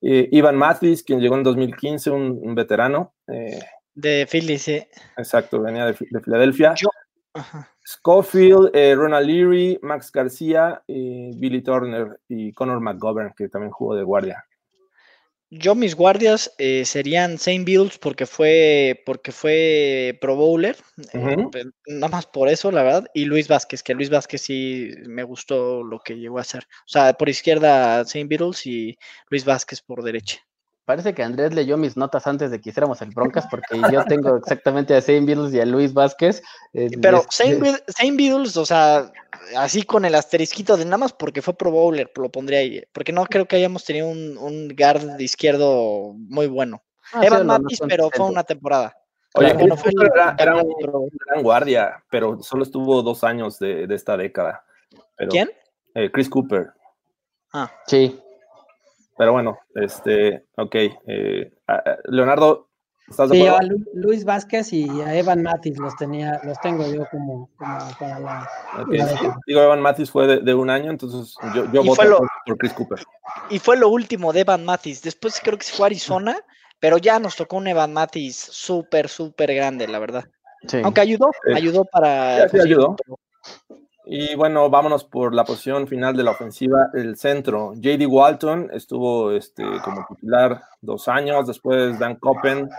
Eh, 0.02 0.30
Ivan 0.32 0.56
Mathis, 0.56 1.04
quien 1.04 1.20
llegó 1.20 1.36
en 1.36 1.44
2015, 1.44 2.12
un, 2.12 2.40
un 2.42 2.54
veterano. 2.56 3.16
eh, 3.28 3.60
De 3.96 4.28
Philly, 4.32 4.60
sí. 4.60 4.84
exacto, 5.18 5.60
venía 5.62 5.86
de, 5.88 5.94
de 6.12 6.22
Filadelfia. 6.22 6.76
Yo- 6.76 6.90
Ajá. 7.34 7.70
Schofield, 7.84 8.72
eh, 8.74 8.94
Ronald 8.96 9.28
Leary, 9.28 9.80
Max 9.82 10.12
García, 10.12 10.84
eh, 10.88 11.32
Billy 11.36 11.62
Turner 11.62 12.20
y 12.28 12.52
Conor 12.54 12.80
McGovern, 12.82 13.34
que 13.36 13.48
también 13.50 13.72
jugó 13.72 13.96
de 13.96 14.04
guardia. 14.04 14.44
Yo 15.50 15.76
mis 15.76 15.95
guardias 15.95 16.54
eh, 16.58 16.84
serían 16.84 17.38
Saint 17.38 17.66
Bills 17.66 17.98
porque 18.00 18.26
fue 18.26 19.02
porque 19.06 19.32
fue 19.32 20.18
Pro 20.20 20.36
Bowler, 20.36 20.76
eh, 21.14 21.64
nada 21.88 22.10
más 22.10 22.26
por 22.26 22.50
eso, 22.50 22.70
la 22.70 22.84
verdad, 22.84 23.06
y 23.14 23.26
Luis 23.26 23.48
Vázquez, 23.48 23.82
que 23.82 23.93
Luis 23.93 24.10
Vázquez 24.10 24.41
sí 24.41 24.91
me 25.08 25.24
gustó 25.24 25.84
lo 25.84 26.00
que 26.00 26.18
llegó 26.18 26.38
a 26.39 26.41
hacer. 26.41 26.64
O 26.86 26.89
sea, 26.89 27.14
por 27.14 27.30
izquierda 27.30 28.04
Saint 28.04 28.30
Beatles 28.30 28.66
y 28.66 28.98
Luis 29.30 29.45
Vázquez 29.45 29.82
por 29.82 30.04
derecha. 30.04 30.39
Parece 30.88 31.14
que 31.14 31.22
Andrés 31.22 31.54
leyó 31.54 31.76
mis 31.76 31.98
notas 31.98 32.26
antes 32.28 32.50
de 32.50 32.62
que 32.62 32.70
hiciéramos 32.70 33.02
el 33.02 33.10
Broncas, 33.10 33.46
porque 33.52 33.82
yo 33.94 34.06
tengo 34.06 34.38
exactamente 34.38 34.96
a 34.96 35.02
Zane 35.02 35.26
Beatles 35.26 35.54
y 35.54 35.60
a 35.60 35.66
Luis 35.66 35.94
Vázquez. 35.94 36.42
eh, 36.74 36.90
Pero 37.02 37.18
es- 37.18 37.84
Saint 37.90 38.18
Beatles, 38.18 38.56
o 38.56 38.66
sea, 38.66 39.12
así 39.58 39.84
con 39.84 40.06
el 40.06 40.16
asterisquito 40.16 40.78
de 40.78 40.86
nada 40.86 40.98
más 40.98 41.12
porque 41.12 41.42
fue 41.42 41.54
Pro 41.56 41.72
Bowler, 41.72 42.10
lo 42.16 42.30
pondría 42.32 42.60
ahí, 42.60 42.82
porque 42.94 43.12
no 43.12 43.26
creo 43.26 43.46
que 43.46 43.58
hayamos 43.58 43.84
tenido 43.84 44.08
un, 44.08 44.38
un 44.38 44.70
guard 44.70 45.18
de 45.18 45.24
izquierdo 45.26 46.14
muy 46.16 46.48
bueno. 46.48 46.82
Ah, 47.12 47.20
sí, 47.20 47.28
Evan 47.28 47.48
no, 47.48 47.60
no 47.60 47.70
son 47.70 47.90
pero 47.90 48.10
fue 48.10 48.26
una 48.26 48.46
temporada. 48.46 48.96
Oye, 49.34 49.48
Claro, 49.50 49.60
bueno, 49.60 49.76
fue 49.76 49.92
era, 50.16 50.36
era 50.40 50.56
un 50.56 51.10
gran 51.28 51.44
guardia, 51.44 52.02
pero 52.10 52.42
solo 52.42 52.64
estuvo 52.64 53.02
dos 53.04 53.26
años 53.26 53.60
de, 53.60 53.88
de 53.88 53.94
esta 53.96 54.16
década. 54.16 54.64
Pero, 55.18 55.32
¿Quién? 55.32 55.52
eh, 55.96 56.10
Chris 56.14 56.30
Cooper. 56.30 56.72
Ah, 57.52 57.70
Sí, 57.88 58.18
Pero 59.18 59.32
bueno, 59.34 59.57
este, 59.76 60.45
ok. 60.57 60.76
eh, 60.76 61.51
Leonardo, 62.05 62.70
¿estás 63.07 63.30
de 63.30 63.36
Sí, 63.36 63.43
yo 63.43 63.51
a 63.51 63.55
acuerdo? 63.55 63.76
Lu- 63.78 63.86
Luis 64.01 64.24
Vázquez 64.26 64.72
y 64.74 65.01
a 65.01 65.15
Evan 65.15 65.41
Matis 65.41 65.78
los 65.80 65.95
tenía, 65.95 66.39
los 66.43 66.59
tengo 66.61 66.86
yo 66.88 67.03
como, 67.09 67.49
como 67.57 67.78
para 67.99 68.20
la. 68.20 68.49
Sí. 69.18 69.26
Digo, 69.47 69.61
Evan 69.61 69.82
Mathis 69.82 70.11
fue 70.11 70.28
de, 70.28 70.38
de 70.41 70.53
un 70.53 70.70
año, 70.70 70.91
entonces 70.91 71.36
yo, 71.55 71.65
yo 71.72 71.82
Y 71.82 71.88
voto 71.88 71.95
fue 71.95 72.05
lo- 72.09 72.18
por, 72.45 72.57
Chris 72.59 72.74
Cooper. 72.74 72.99
y 73.49 73.59
fue 73.59 73.76
lo 73.78 73.89
último 73.89 74.32
de 74.34 74.41
Evan 74.41 74.63
Mathis. 74.65 75.01
Después 75.01 75.39
creo 75.43 75.57
que 75.57 75.65
se 75.65 75.76
fue 75.76 75.86
a 75.86 75.88
Arizona, 75.88 76.38
pero 76.80 76.97
ya 76.99 77.18
nos 77.20 77.36
tocó 77.36 77.57
un 77.57 77.68
Evan 77.68 77.93
Mathis 77.93 78.36
súper, 78.38 79.09
súper 79.09 79.53
grande, 79.55 79.88
la 79.88 79.97
verdad. 79.99 80.26
sí. 80.68 80.80
Aunque 80.84 81.01
ayudó, 81.01 81.32
Eh, 81.47 81.55
ayudó 81.55 81.86
para. 81.86 82.47
sí, 82.49 82.57
sí 82.59 82.63
ayudó. 82.68 82.95
Bowl. 83.07 83.18
Y 84.10 84.36
bueno, 84.36 84.70
vámonos 84.70 85.03
por 85.03 85.34
la 85.34 85.43
posición 85.43 85.86
final 85.86 86.16
de 86.16 86.24
la 86.24 86.32
ofensiva, 86.32 86.89
el 86.93 87.18
centro. 87.18 87.74
JD 87.76 88.05
Walton 88.08 88.70
estuvo 88.72 89.32
este, 89.32 89.64
como 89.84 90.05
titular 90.08 90.62
dos 90.80 91.10
años, 91.10 91.45
después 91.45 91.99
Dan 91.99 92.16
Coppen, 92.16 92.70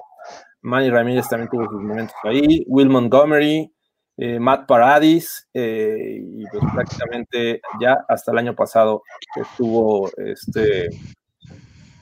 Manny 0.63 0.89
Ramírez 0.89 1.29
también 1.29 1.51
tuvo 1.51 1.69
sus 1.69 1.83
momentos 1.83 2.17
ahí, 2.25 2.65
Will 2.67 2.89
Montgomery, 2.89 3.71
eh, 4.17 4.39
Matt 4.41 4.67
Paradis, 4.67 5.47
eh, 5.53 6.19
y 6.19 6.47
pues 6.47 6.65
prácticamente 6.73 7.61
ya 7.79 8.07
hasta 8.09 8.33
el 8.33 8.39
año 8.39 8.55
pasado 8.55 9.03
estuvo 9.37 10.11
este, 10.17 10.89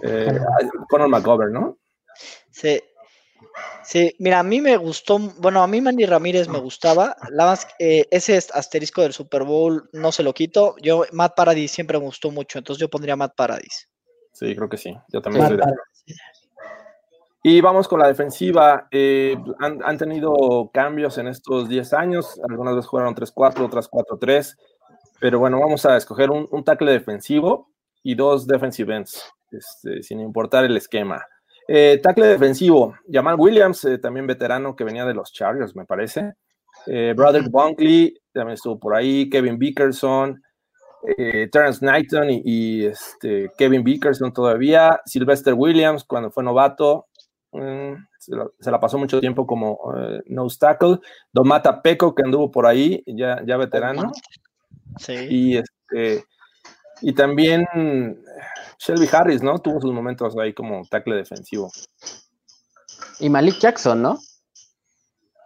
eh, 0.02 0.40
Conor 0.88 1.08
McGovern, 1.08 1.52
¿no? 1.52 1.78
Sí. 2.52 2.80
Sí, 3.82 4.14
mira, 4.18 4.40
a 4.40 4.42
mí 4.42 4.60
me 4.60 4.76
gustó, 4.76 5.18
bueno, 5.38 5.62
a 5.62 5.66
mí 5.66 5.80
Manny 5.80 6.06
Ramírez 6.06 6.48
me 6.48 6.58
gustaba, 6.58 7.16
la 7.30 7.46
más, 7.46 7.66
eh, 7.78 8.06
ese 8.10 8.36
asterisco 8.36 9.02
del 9.02 9.12
Super 9.12 9.44
Bowl 9.44 9.88
no 9.92 10.12
se 10.12 10.22
lo 10.22 10.34
quito, 10.34 10.74
yo, 10.82 11.04
Matt 11.12 11.34
Paradis 11.36 11.70
siempre 11.70 11.98
me 11.98 12.04
gustó 12.04 12.30
mucho, 12.30 12.58
entonces 12.58 12.80
yo 12.80 12.88
pondría 12.88 13.16
Matt 13.16 13.34
Paradis. 13.36 13.88
Sí, 14.32 14.54
creo 14.54 14.68
que 14.68 14.76
sí. 14.76 14.94
Yo 15.08 15.22
también 15.22 15.44
estoy 15.44 15.56
de. 15.56 15.64
Y 17.42 17.60
vamos 17.60 17.88
con 17.88 18.00
la 18.00 18.08
defensiva. 18.08 18.86
eh, 18.90 19.34
han, 19.60 19.78
han 19.82 19.96
tenido 19.96 20.70
cambios 20.74 21.16
en 21.16 21.28
estos 21.28 21.68
10 21.68 21.92
años. 21.94 22.38
Algunas 22.46 22.74
veces 22.74 22.88
jugaron 22.88 23.14
3-4, 23.14 23.64
otras 23.64 23.88
4-3. 23.88 24.56
Pero 25.20 25.38
bueno, 25.38 25.60
vamos 25.60 25.86
a 25.86 25.96
escoger 25.96 26.30
un, 26.30 26.46
un 26.50 26.64
tackle 26.64 26.92
defensivo 26.92 27.70
y 28.02 28.14
dos 28.14 28.46
defensive 28.46 28.94
ends, 28.94 29.24
este, 29.50 30.02
sin 30.02 30.20
importar 30.20 30.64
el 30.64 30.76
esquema. 30.76 31.24
Eh, 31.68 31.98
tackle 32.02 32.26
defensivo, 32.26 32.94
Jamal 33.10 33.36
Williams, 33.38 33.84
eh, 33.84 33.98
también 33.98 34.26
veterano 34.26 34.76
que 34.76 34.84
venía 34.84 35.04
de 35.04 35.14
los 35.14 35.32
Chargers, 35.32 35.74
me 35.74 35.84
parece. 35.84 36.34
Eh, 36.86 37.12
Brother 37.16 37.48
Bunkley 37.50 38.16
también 38.32 38.54
estuvo 38.54 38.78
por 38.78 38.94
ahí. 38.94 39.28
Kevin 39.28 39.58
Bickerson, 39.58 40.40
eh, 41.16 41.48
Terrence 41.50 41.80
Knighton 41.80 42.30
y, 42.30 42.42
y, 42.44 42.86
este, 42.86 43.50
Kevin 43.58 43.82
Bickerson 43.82 44.32
todavía. 44.32 45.00
Sylvester 45.04 45.54
Williams 45.54 46.04
cuando 46.04 46.30
fue 46.30 46.44
novato. 46.44 47.06
mm, 47.52 47.94
se, 48.18 48.36
la, 48.36 48.46
se, 48.60 48.70
la, 48.70 48.80
pasó 48.80 48.98
mucho 48.98 49.20
tiempo 49.20 49.46
como 49.46 49.72
uh, 49.72 50.20
nose 50.26 50.58
tackle. 50.58 50.98
Domata 51.32 51.82
Peco 51.82 52.14
que 52.14 52.22
anduvo 52.22 52.50
por 52.50 52.66
ahí, 52.66 53.02
ya, 53.06 53.42
ya 53.44 53.56
veterano. 53.56 54.12
Sí. 54.98 55.14
Y, 55.28 55.56
este, 55.56 56.24
y 57.00 57.12
también 57.12 57.66
Shelby 58.78 59.08
Harris, 59.10 59.42
¿no? 59.42 59.58
Tuvo 59.58 59.80
sus 59.80 59.92
momentos 59.92 60.36
ahí 60.38 60.52
como 60.52 60.84
tackle 60.88 61.16
defensivo. 61.16 61.70
Y 63.20 63.28
Malik 63.30 63.58
Jackson, 63.58 64.02
¿no? 64.02 64.18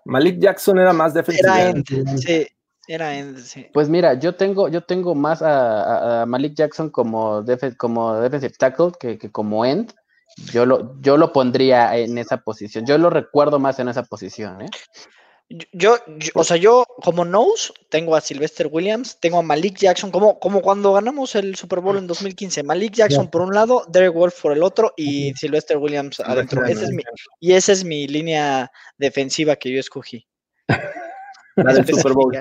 Malik 0.05 0.39
Jackson 0.41 0.79
era 0.79 0.93
más 0.93 1.15
defensivo. 1.15 1.53
Era 1.53 1.71
end, 1.71 2.19
sí. 2.19 2.47
Era 2.89 3.15
end, 3.15 3.39
sí. 3.39 3.67
Pues 3.73 3.89
mira, 3.89 4.15
yo 4.15 4.35
tengo, 4.35 4.69
yo 4.69 4.83
tengo 4.83 5.15
más 5.15 5.43
a, 5.43 5.83
a, 5.83 6.23
a 6.23 6.27
Malik 6.27 6.55
Jackson 6.55 6.91
como, 6.91 7.43
def 7.43 7.77
como 7.77 8.21
defensive 8.21 8.55
tackle 8.59 8.93
que, 8.99 9.19
que, 9.19 9.31
como 9.31 9.65
end. 9.65 9.93
Yo 10.53 10.65
lo, 10.65 11.01
yo 11.01 11.17
lo 11.17 11.33
pondría 11.33 11.97
en 11.97 12.17
esa 12.19 12.39
posición. 12.39 12.87
Yo 12.87 12.99
lo 12.99 13.11
recuerdo 13.11 13.59
más 13.59 13.79
en 13.79 13.89
esa 13.89 14.05
posición, 14.05 14.63
¿eh? 14.63 14.71
Yo, 15.73 15.97
yo, 16.07 16.31
o 16.37 16.45
sea, 16.45 16.57
yo 16.57 16.87
como 17.03 17.25
nose 17.25 17.73
tengo 17.89 18.15
a 18.15 18.21
Sylvester 18.21 18.69
Williams, 18.71 19.19
tengo 19.19 19.41
a 19.41 19.43
Malik 19.43 19.79
Jackson, 19.79 20.13
como, 20.13 20.39
como 20.39 20.63
cuando 20.63 20.93
ganamos 20.93 21.35
el 21.35 21.57
Super 21.57 21.81
Bowl 21.81 21.99
en 21.99 22.07
2015, 22.07 22.63
Malik 22.63 22.95
Jackson 22.95 23.23
yeah. 23.25 23.31
por 23.33 23.43
un 23.43 23.53
lado, 23.53 23.85
Derek 23.89 24.15
Wolf 24.15 24.41
por 24.41 24.53
el 24.53 24.63
otro 24.63 24.95
y 24.97 25.35
Sylvester 25.35 25.77
Williams 25.77 26.21
adentro. 26.21 26.65
Ese 26.65 26.85
es 26.85 26.91
mi, 26.93 27.03
y 27.41 27.55
esa 27.55 27.73
es 27.73 27.85
mi 27.85 28.07
línea 28.07 28.71
defensiva 28.97 29.57
que 29.57 29.73
yo 29.73 29.81
escogí. 29.81 30.25
La 31.57 31.73
del 31.73 31.85
Super 31.85 32.13
Bowl. 32.13 32.41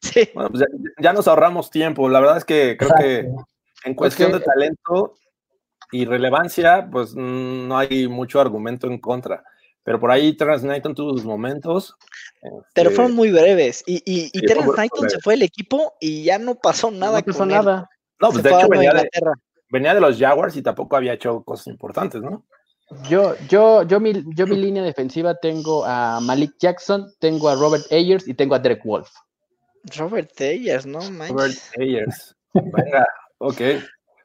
Sí. 0.00 0.30
Bueno, 0.32 0.50
pues 0.50 0.60
ya, 0.62 0.66
ya, 1.02 1.12
nos 1.12 1.28
ahorramos 1.28 1.70
tiempo. 1.70 2.08
La 2.08 2.20
verdad 2.20 2.38
es 2.38 2.44
que 2.46 2.76
creo 2.78 2.90
que 2.98 3.28
en 3.84 3.94
cuestión 3.94 4.30
okay. 4.30 4.40
de 4.40 4.44
talento 4.46 5.14
y 5.92 6.04
relevancia, 6.06 6.88
pues 6.90 7.14
no 7.14 7.76
hay 7.76 8.08
mucho 8.08 8.40
argumento 8.40 8.86
en 8.86 8.98
contra. 8.98 9.44
Pero 9.86 10.00
por 10.00 10.10
ahí 10.10 10.36
Terrence 10.36 10.66
Knighton 10.66 10.96
tuvo 10.96 11.12
sus 11.12 11.24
momentos. 11.24 11.94
Pero 12.74 12.90
fueron 12.90 13.14
muy 13.14 13.30
breves. 13.30 13.84
Y, 13.86 14.02
y, 14.04 14.24
y 14.32 14.40
sí, 14.40 14.40
Terrence 14.40 14.72
Knighton 14.72 15.02
breve. 15.02 15.10
se 15.14 15.20
fue 15.20 15.34
del 15.34 15.44
equipo 15.44 15.94
y 16.00 16.24
ya 16.24 16.40
no 16.40 16.56
pasó 16.56 16.90
nada. 16.90 17.20
No 17.20 17.24
pasó 17.24 17.38
con 17.38 17.48
nada. 17.50 17.88
Él. 17.88 17.98
No, 18.20 18.30
pues 18.32 18.42
se 18.42 18.48
de 18.48 18.54
hecho 18.56 18.68
venía 18.68 18.92
de, 18.92 19.08
venía 19.70 19.94
de 19.94 20.00
los 20.00 20.18
Jaguars 20.18 20.56
y 20.56 20.62
tampoco 20.62 20.96
había 20.96 21.12
hecho 21.12 21.40
cosas 21.44 21.68
importantes, 21.68 22.20
¿no? 22.20 22.44
Yo, 23.08 23.36
yo, 23.48 23.84
yo, 23.84 24.00
mi, 24.00 24.24
yo 24.34 24.48
mi 24.48 24.56
línea 24.56 24.82
defensiva 24.82 25.36
tengo 25.36 25.84
a 25.84 26.18
Malik 26.20 26.54
Jackson, 26.58 27.06
tengo 27.20 27.48
a 27.48 27.54
Robert 27.54 27.84
Ayers 27.92 28.26
y 28.26 28.34
tengo 28.34 28.56
a 28.56 28.58
Derek 28.58 28.84
Wolf. 28.84 29.08
Robert 29.96 30.32
Ayers, 30.40 30.84
no 30.84 30.98
Robert. 30.98 31.54
Ayers. 31.78 32.34
Venga, 32.54 33.06
ok. 33.38 33.60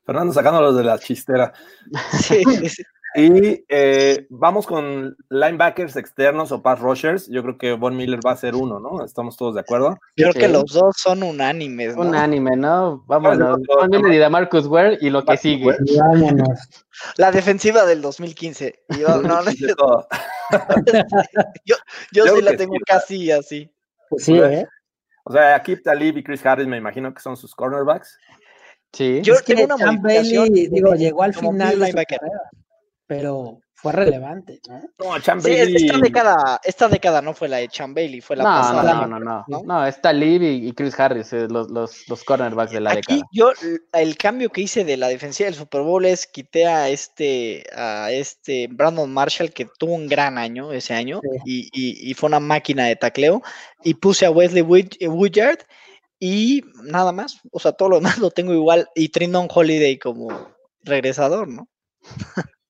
Fernando 0.08 0.34
sacándolos 0.34 0.76
de 0.76 0.84
la 0.86 0.98
chistera. 0.98 1.54
Sí, 2.20 2.44
sí. 2.68 2.84
Y 3.14 3.66
eh, 3.68 4.26
vamos 4.30 4.66
con 4.66 5.18
linebackers 5.30 5.98
externos 5.98 6.52
o 6.54 6.62
pass 6.62 6.80
rushers. 6.80 7.28
Yo 7.28 7.44
creo 7.44 7.58
que 7.58 7.74
Von 7.74 7.98
Miller 7.98 8.20
va 8.26 8.32
a 8.32 8.38
ser 8.38 8.56
uno, 8.56 8.80
¿no? 8.80 9.04
¿Estamos 9.04 9.36
todos 9.36 9.56
de 9.56 9.62
acuerdo? 9.62 10.00
Creo 10.16 10.32
que 10.32 10.48
los 10.48 10.72
dos 10.72 10.96
son 10.98 11.24
unánimes, 11.24 11.96
¿no? 11.96 12.04
Un 12.04 12.16
anime, 12.16 12.56
¿no? 12.56 13.04
Vámonos. 13.08 13.60
Von 13.68 13.90
Miller 13.90 14.14
y 14.14 14.18
de 14.18 14.30
Marcus 14.30 14.66
Ware 14.66 14.98
y 15.02 15.10
lo 15.10 15.26
que 15.26 15.36
sigue. 15.36 15.76
Vámonos. 16.00 16.60
La 17.18 17.32
defensiva 17.32 17.86
del 17.86 18.02
2015. 18.02 18.84
Y 18.90 19.00
yo, 19.00 19.08
no, 19.22 19.40
todo. 19.76 20.08
yo 21.66 21.76
Yo 22.14 22.28
sí 22.28 22.42
la 22.42 22.56
tengo 22.56 22.76
sí, 22.76 22.82
casi 22.86 23.32
así. 23.32 23.74
Pues 24.10 24.24
sí, 24.24 24.38
¿eh? 24.38 24.66
O 25.26 25.34
sea, 25.34 25.56
Akib 25.56 25.84
Talib 25.84 26.18
y 26.18 26.24
Chris 26.24 26.46
Harris 26.46 26.68
me 26.68 26.78
imagino 26.78 27.14
que 27.14 27.22
son 27.22 27.36
sus 27.36 27.54
cornerbacks. 27.54 28.18
Sí. 28.94 29.20
Yo 29.22 29.36
es 29.36 29.42
que 29.42 29.56
tengo 29.56 29.76
una 29.76 29.98
Bailey, 30.02 30.68
digo, 30.68 30.96
llegó 30.96 31.24
al 31.24 31.34
final 31.34 31.72
de 31.72 31.76
su 31.76 31.82
linebacker. 31.82 32.20
carrera, 32.20 32.42
pero 33.16 33.60
fue 33.74 33.92
relevante, 33.92 34.62
¿no? 34.70 34.80
No, 35.00 35.42
Sí, 35.42 35.52
esta 35.52 35.98
década, 35.98 36.62
esta 36.64 36.88
década 36.88 37.22
no 37.22 37.34
fue 37.34 37.50
la 37.50 37.58
de 37.58 37.68
Chan 37.68 37.94
Bailey, 37.94 38.22
fue 38.22 38.38
la 38.38 38.44
No, 38.44 38.50
no, 38.52 38.56
pasada. 38.62 38.94
no, 38.94 39.08
no, 39.08 39.20
no, 39.20 39.46
¿no? 39.48 39.62
no. 39.66 39.86
está 39.86 40.14
Lee 40.14 40.38
y, 40.40 40.68
y 40.70 40.72
Chris 40.74 40.98
Harris, 40.98 41.34
eh, 41.34 41.48
los, 41.50 41.70
los, 41.72 42.08
los 42.08 42.24
cornerbacks 42.24 42.72
de 42.72 42.80
la 42.80 42.92
Aquí 42.92 43.16
década. 43.16 43.28
yo 43.34 43.52
el 43.94 44.18
cambio 44.18 44.50
que 44.50 44.62
hice 44.62 44.86
de 44.86 44.96
la 44.96 45.10
defensiva 45.10 45.48
del 45.48 45.56
Super 45.56 45.82
Bowl 45.82 46.06
es 46.06 46.26
quité 46.26 46.68
a 46.68 46.88
este 46.90 47.66
a 47.76 48.12
este 48.12 48.68
Brandon 48.72 49.12
Marshall 49.12 49.52
que 49.52 49.68
tuvo 49.78 49.94
un 49.96 50.08
gran 50.08 50.38
año 50.38 50.72
ese 50.72 50.94
año 50.94 51.20
y, 51.44 51.68
y- 51.74 52.10
y 52.12 52.14
fue 52.14 52.28
una 52.28 52.40
máquina 52.40 52.86
de 52.86 52.96
tacleo 52.96 53.42
y 53.84 53.96
puse 53.96 54.26
a 54.26 54.32
Wesley 54.32 54.62
Wood- 54.64 54.96
eh, 55.02 55.08
Woodyard 55.10 55.60
y 56.20 56.62
nada 56.84 57.12
más, 57.12 57.42
o 57.52 57.60
sea, 57.60 57.72
todo 57.74 57.90
lo 57.90 57.96
demás 58.00 58.20
lo 58.20 58.32
tengo 58.32 58.54
igual 58.54 58.88
y 58.96 59.10
Trindon 59.10 59.48
Holiday 59.54 59.98
como 59.98 60.30
regresador, 60.84 61.48
¿no? 61.50 61.68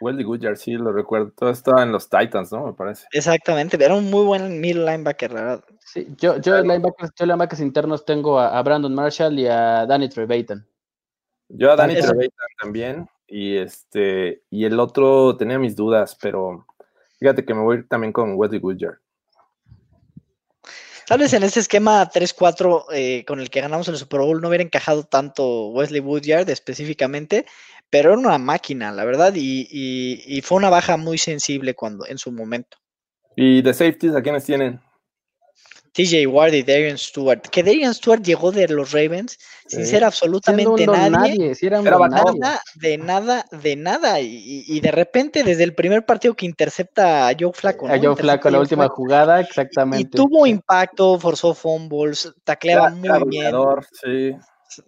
Wesley 0.00 0.24
Goodyear, 0.24 0.56
sí, 0.56 0.72
lo 0.72 0.92
recuerdo. 0.92 1.32
Todo 1.36 1.50
estaba 1.50 1.82
en 1.82 1.92
los 1.92 2.08
Titans, 2.08 2.52
¿no? 2.52 2.66
Me 2.66 2.72
parece. 2.72 3.06
Exactamente, 3.12 3.82
era 3.82 3.94
un 3.94 4.10
muy 4.10 4.24
buen 4.24 4.60
middle 4.60 4.84
linebacker, 4.84 5.32
la 5.32 5.40
verdad. 5.40 5.64
Sí, 5.80 6.06
yo, 6.16 6.38
yo, 6.40 6.60
linebackers, 6.60 7.12
yo 7.16 7.26
linebackers 7.26 7.60
internos 7.60 8.04
tengo 8.04 8.38
a, 8.38 8.58
a 8.58 8.62
Brandon 8.62 8.94
Marshall 8.94 9.38
y 9.38 9.46
a 9.46 9.86
Danny 9.86 10.08
Trevathan. 10.08 10.66
Yo 11.48 11.72
a 11.72 11.76
Danny. 11.76 11.94
Trevathan 11.94 12.30
también. 12.60 13.08
Y 13.26 13.56
este, 13.56 14.42
y 14.50 14.64
el 14.64 14.78
otro 14.78 15.36
tenía 15.36 15.58
mis 15.58 15.74
dudas, 15.74 16.16
pero 16.20 16.66
fíjate 17.18 17.44
que 17.44 17.54
me 17.54 17.62
voy 17.62 17.76
a 17.76 17.78
ir 17.80 17.88
también 17.88 18.12
con 18.12 18.34
Wesley 18.34 18.60
Goodyear. 18.60 18.98
Tal 21.06 21.18
vez 21.18 21.34
en 21.34 21.42
este 21.42 21.60
esquema 21.60 22.10
3-4 22.10 22.86
eh, 22.92 23.24
con 23.26 23.38
el 23.38 23.50
que 23.50 23.60
ganamos 23.60 23.88
el 23.88 23.98
Super 23.98 24.20
Bowl 24.20 24.40
no 24.40 24.48
hubiera 24.48 24.64
encajado 24.64 25.04
tanto 25.04 25.66
Wesley 25.68 26.00
Woodyard 26.00 26.48
específicamente, 26.48 27.44
pero 27.90 28.10
era 28.12 28.18
una 28.18 28.38
máquina, 28.38 28.90
la 28.92 29.04
verdad, 29.04 29.32
y, 29.36 29.68
y- 29.70 30.22
y 30.26 30.40
fue 30.42 30.58
una 30.58 30.70
baja 30.70 30.96
muy 30.96 31.18
sensible 31.18 31.74
cuando 31.74 32.06
en 32.06 32.18
su 32.18 32.32
momento. 32.32 32.76
Y 33.36 33.62
de 33.62 33.72
safeties, 33.74 34.14
¿a 34.14 34.22
quiénes 34.22 34.44
tienen? 34.44 34.80
TJ 35.92 36.26
Ward 36.26 36.52
y 36.54 36.64
Darian 36.64 36.98
Stewart, 36.98 37.40
que 37.40 37.62
Darian 37.62 37.94
Stewart 37.94 38.20
llegó 38.20 38.50
de 38.50 38.66
los 38.66 38.90
Ravens 38.90 39.38
sin 39.68 39.84
Sí. 39.84 39.90
ser 39.92 40.02
absolutamente 40.02 40.86
nadie, 40.88 41.10
nadie, 41.10 41.54
sí 41.54 41.66
era 41.66 41.78
un 41.80 41.86
Era 41.86 41.96
don 41.98 42.10
backup. 42.10 42.26
nadie. 42.26 42.40
nada, 42.40 42.60
de 42.74 42.98
nada, 42.98 43.44
de 43.52 43.76
nada, 43.76 44.20
y, 44.20 44.26
y- 44.26 44.64
y 44.66 44.80
de 44.80 44.90
repente 44.90 45.44
desde 45.44 45.62
el 45.62 45.72
primer 45.72 46.04
partido 46.04 46.34
que 46.34 46.46
intercepta 46.46 47.28
a 47.28 47.32
Joe 47.38 47.52
Flaco, 47.54 47.86
A 47.86 47.90
¿no? 47.90 47.94
Joe 47.94 48.10
Intercepta 48.10 48.22
Flaco, 48.24 48.48
a 48.48 48.50
la 48.50 48.56
Joe 48.58 48.62
última 48.62 48.82
Flacco, 48.84 48.94
jugada, 48.96 49.40
y 49.40 49.44
exactamente. 49.44 50.16
tuvo 50.16 50.46
impacto, 50.46 51.16
forzó 51.20 51.54
fumbles, 51.54 52.32
tacleaba 52.42 52.86
Era- 52.88 52.96
muy 52.96 53.08
era 53.08 53.24
bien. 53.24 53.54
sí. 54.02 54.36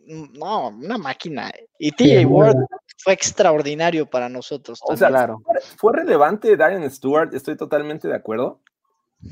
No, 0.08 0.68
una 0.70 0.98
máquina. 0.98 1.52
Y 1.78 1.92
TJ 1.92 2.24
Ward 2.26 2.56
fue 2.98 3.12
extraordinario 3.12 4.06
para 4.06 4.28
nosotros. 4.28 4.80
O 4.82 4.96
sea. 4.96 5.08
Claro. 5.08 5.40
fue, 5.44 5.60
fue 5.76 5.92
relevante 5.94 6.56
Darren 6.56 6.90
Stewart, 6.90 7.34
estoy 7.34 7.56
totalmente 7.56 8.08
de 8.08 8.14
acuerdo. 8.14 8.60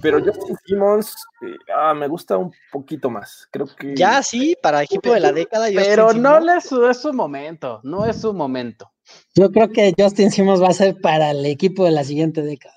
Pero 0.00 0.18
Justin 0.18 0.56
Simmons 0.64 1.14
eh, 1.42 1.56
ah, 1.74 1.94
me 1.94 2.08
gusta 2.08 2.36
un 2.36 2.52
poquito 2.72 3.10
más. 3.10 3.48
Creo 3.50 3.66
que. 3.66 3.94
ya 3.94 4.22
sí, 4.22 4.56
para 4.60 4.82
equipo 4.82 5.12
de 5.12 5.20
la 5.20 5.32
década. 5.32 5.66
Justin 5.66 5.82
Pero 5.84 6.06
no 6.06 6.12
Simmons. 6.12 6.44
le 6.44 6.56
es 6.56 6.64
su, 6.64 6.86
es 6.86 7.00
su 7.00 7.12
momento, 7.12 7.80
no 7.84 8.04
es 8.06 8.20
su 8.20 8.32
momento. 8.32 8.90
Yo 9.34 9.52
creo 9.52 9.68
que 9.68 9.94
Justin 9.96 10.30
Simmons 10.30 10.62
va 10.62 10.68
a 10.68 10.72
ser 10.72 10.96
para 11.00 11.30
el 11.30 11.44
equipo 11.44 11.84
de 11.84 11.90
la 11.90 12.04
siguiente 12.04 12.40
década. 12.42 12.74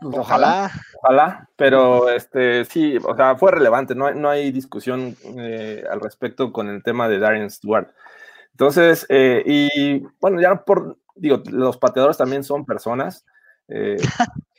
pues, 0.00 0.18
ojalá, 0.18 0.72
Ojalá. 1.02 1.48
Pero 1.56 2.10
este 2.10 2.64
sí, 2.64 2.96
o 2.96 3.14
sea, 3.14 3.36
fue 3.36 3.52
relevante. 3.52 3.94
No 3.94 4.06
hay, 4.06 4.14
no 4.16 4.28
hay 4.28 4.50
discusión 4.50 5.16
eh, 5.38 5.84
al 5.90 6.00
respecto 6.00 6.52
con 6.52 6.68
el 6.68 6.82
tema 6.82 7.08
de 7.08 7.20
Darren 7.20 7.50
Stewart. 7.50 7.88
Entonces, 8.52 9.06
eh, 9.08 9.42
y 9.44 10.00
bueno, 10.20 10.40
ya 10.40 10.64
por. 10.64 10.98
Digo, 11.14 11.42
los 11.50 11.76
pateadores 11.76 12.16
también 12.16 12.42
son 12.44 12.64
personas. 12.64 13.24
Eh, 13.68 13.96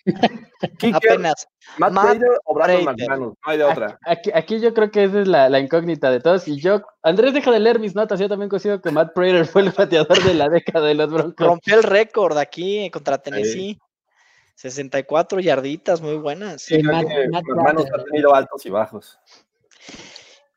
Kicker, 0.79 0.95
Apenas. 0.95 1.47
Matt 1.77 1.93
Matt 1.93 2.05
Prater 2.05 2.39
o 2.43 2.53
Brandon. 2.53 2.83
McManus, 2.85 3.33
no 3.33 3.51
hay 3.51 3.57
de 3.57 3.63
otra. 3.63 3.99
Aquí, 4.05 4.31
aquí 4.33 4.59
yo 4.59 4.73
creo 4.73 4.91
que 4.91 5.05
esa 5.05 5.21
es 5.21 5.27
la, 5.27 5.49
la 5.49 5.59
incógnita 5.59 6.11
de 6.11 6.19
todos. 6.19 6.47
Y 6.47 6.59
yo, 6.59 6.81
Andrés, 7.01 7.33
deja 7.33 7.51
de 7.51 7.59
leer 7.59 7.79
mis 7.79 7.95
notas. 7.95 8.19
Yo 8.19 8.27
también 8.29 8.49
considero 8.49 8.81
que 8.81 8.91
Matt 8.91 9.13
Prater 9.13 9.45
fue 9.45 9.61
el 9.61 9.71
bateador 9.71 10.21
de 10.23 10.33
la 10.33 10.49
década 10.49 10.87
de 10.87 10.95
los 10.95 11.09
Broncos. 11.11 11.47
Rompió 11.47 11.75
el 11.77 11.83
récord 11.83 12.37
aquí 12.37 12.89
contra 12.91 13.17
Tennessee. 13.17 13.79
64 14.55 15.39
yarditas, 15.39 16.01
muy 16.01 16.15
buenas. 16.17 16.61
Sí, 16.61 16.81
Matt- 16.83 17.07
que 17.07 17.27
Matt 17.29 17.79
ha 17.79 18.03
tenido 18.03 18.35
altos 18.35 18.65
y 18.65 18.69
bajos. 18.69 19.19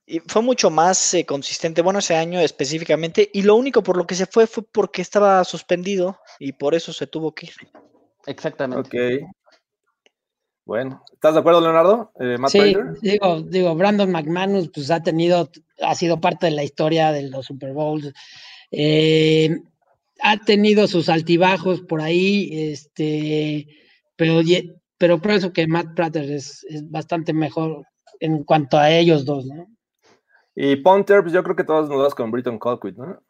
Y 0.08 0.20
fue 0.20 0.40
mucho 0.40 0.70
más 0.70 1.14
eh, 1.14 1.26
consistente, 1.26 1.82
bueno, 1.82 1.98
ese 1.98 2.14
año 2.14 2.38
específicamente. 2.38 3.28
Y 3.34 3.42
lo 3.42 3.56
único 3.56 3.82
por 3.82 3.96
lo 3.96 4.06
que 4.06 4.14
se 4.14 4.26
fue 4.26 4.46
fue 4.46 4.62
porque 4.62 5.02
estaba 5.02 5.42
suspendido 5.42 6.20
y 6.38 6.52
por 6.52 6.76
eso 6.76 6.92
se 6.92 7.08
tuvo 7.08 7.34
que 7.34 7.46
ir. 7.46 7.52
Exactamente. 8.26 9.20
Ok. 9.20 9.28
Bueno, 10.64 11.02
¿estás 11.12 11.34
de 11.34 11.40
acuerdo, 11.40 11.60
Leonardo? 11.60 12.12
Eh, 12.20 12.38
Matt 12.38 12.50
Sí, 12.50 12.58
Prater. 12.58 13.00
digo, 13.00 13.40
digo, 13.42 13.74
Brandon 13.74 14.10
McManus 14.10 14.68
pues 14.72 14.90
ha 14.90 15.00
tenido, 15.02 15.50
ha 15.80 15.94
sido 15.94 16.20
parte 16.20 16.46
de 16.46 16.52
la 16.52 16.64
historia 16.64 17.12
de 17.12 17.22
los 17.28 17.46
Super 17.46 17.72
Bowls. 17.72 18.12
Eh, 18.70 19.56
ha 20.20 20.36
tenido 20.38 20.86
sus 20.88 21.08
altibajos 21.08 21.82
por 21.82 22.00
ahí, 22.00 22.48
este, 22.52 23.68
pero, 24.16 24.40
pero 24.98 25.20
pienso 25.20 25.52
que 25.52 25.66
Matt 25.66 25.94
Prater 25.94 26.30
es, 26.30 26.64
es 26.68 26.88
bastante 26.90 27.32
mejor 27.32 27.86
en 28.18 28.42
cuanto 28.44 28.78
a 28.78 28.90
ellos 28.90 29.24
dos, 29.24 29.46
¿no? 29.46 29.68
Y 30.56 30.76
Punter, 30.76 31.20
pues 31.20 31.32
yo 31.34 31.42
creo 31.44 31.54
que 31.54 31.64
todos 31.64 31.88
nos 31.88 31.98
vamos 31.98 32.14
con 32.14 32.30
Britton 32.30 32.58
Colquitt, 32.58 32.96
¿no? 32.96 33.22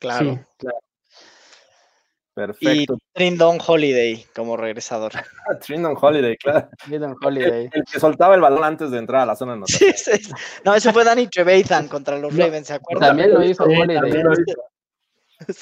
Claro. 0.00 0.34
Sí. 0.60 0.66
Y 0.66 2.34
Perfecto. 2.34 2.98
Trindon 3.14 3.58
Holiday 3.66 4.24
como 4.34 4.56
regresador. 4.56 5.10
Trindon 5.66 5.96
Holiday, 6.00 6.36
claro. 6.36 6.68
Brandon 6.86 7.16
El, 7.20 7.26
Holiday. 7.26 7.70
el 7.72 7.84
que 7.84 7.98
soltaba 7.98 8.34
el 8.36 8.40
balón 8.40 8.62
antes 8.62 8.90
de 8.92 8.98
entrar 8.98 9.22
a 9.22 9.26
la 9.26 9.34
zona 9.36 9.56
de. 9.56 9.62
Sí, 9.66 9.92
sí. 9.96 10.32
No, 10.64 10.74
ese 10.74 10.92
fue 10.92 11.02
Danny 11.04 11.26
Trevathan 11.28 11.88
contra 11.88 12.16
los 12.18 12.36
Ravens, 12.36 12.68
¿se 12.68 12.74
acuerdan? 12.74 13.08
También 13.10 13.34
lo 13.34 13.42
hizo 13.42 13.64
Sí, 13.64 13.72
Holiday. 13.72 13.96
también 14.00 14.24
lo 14.24 14.32
hizo. 14.32 14.62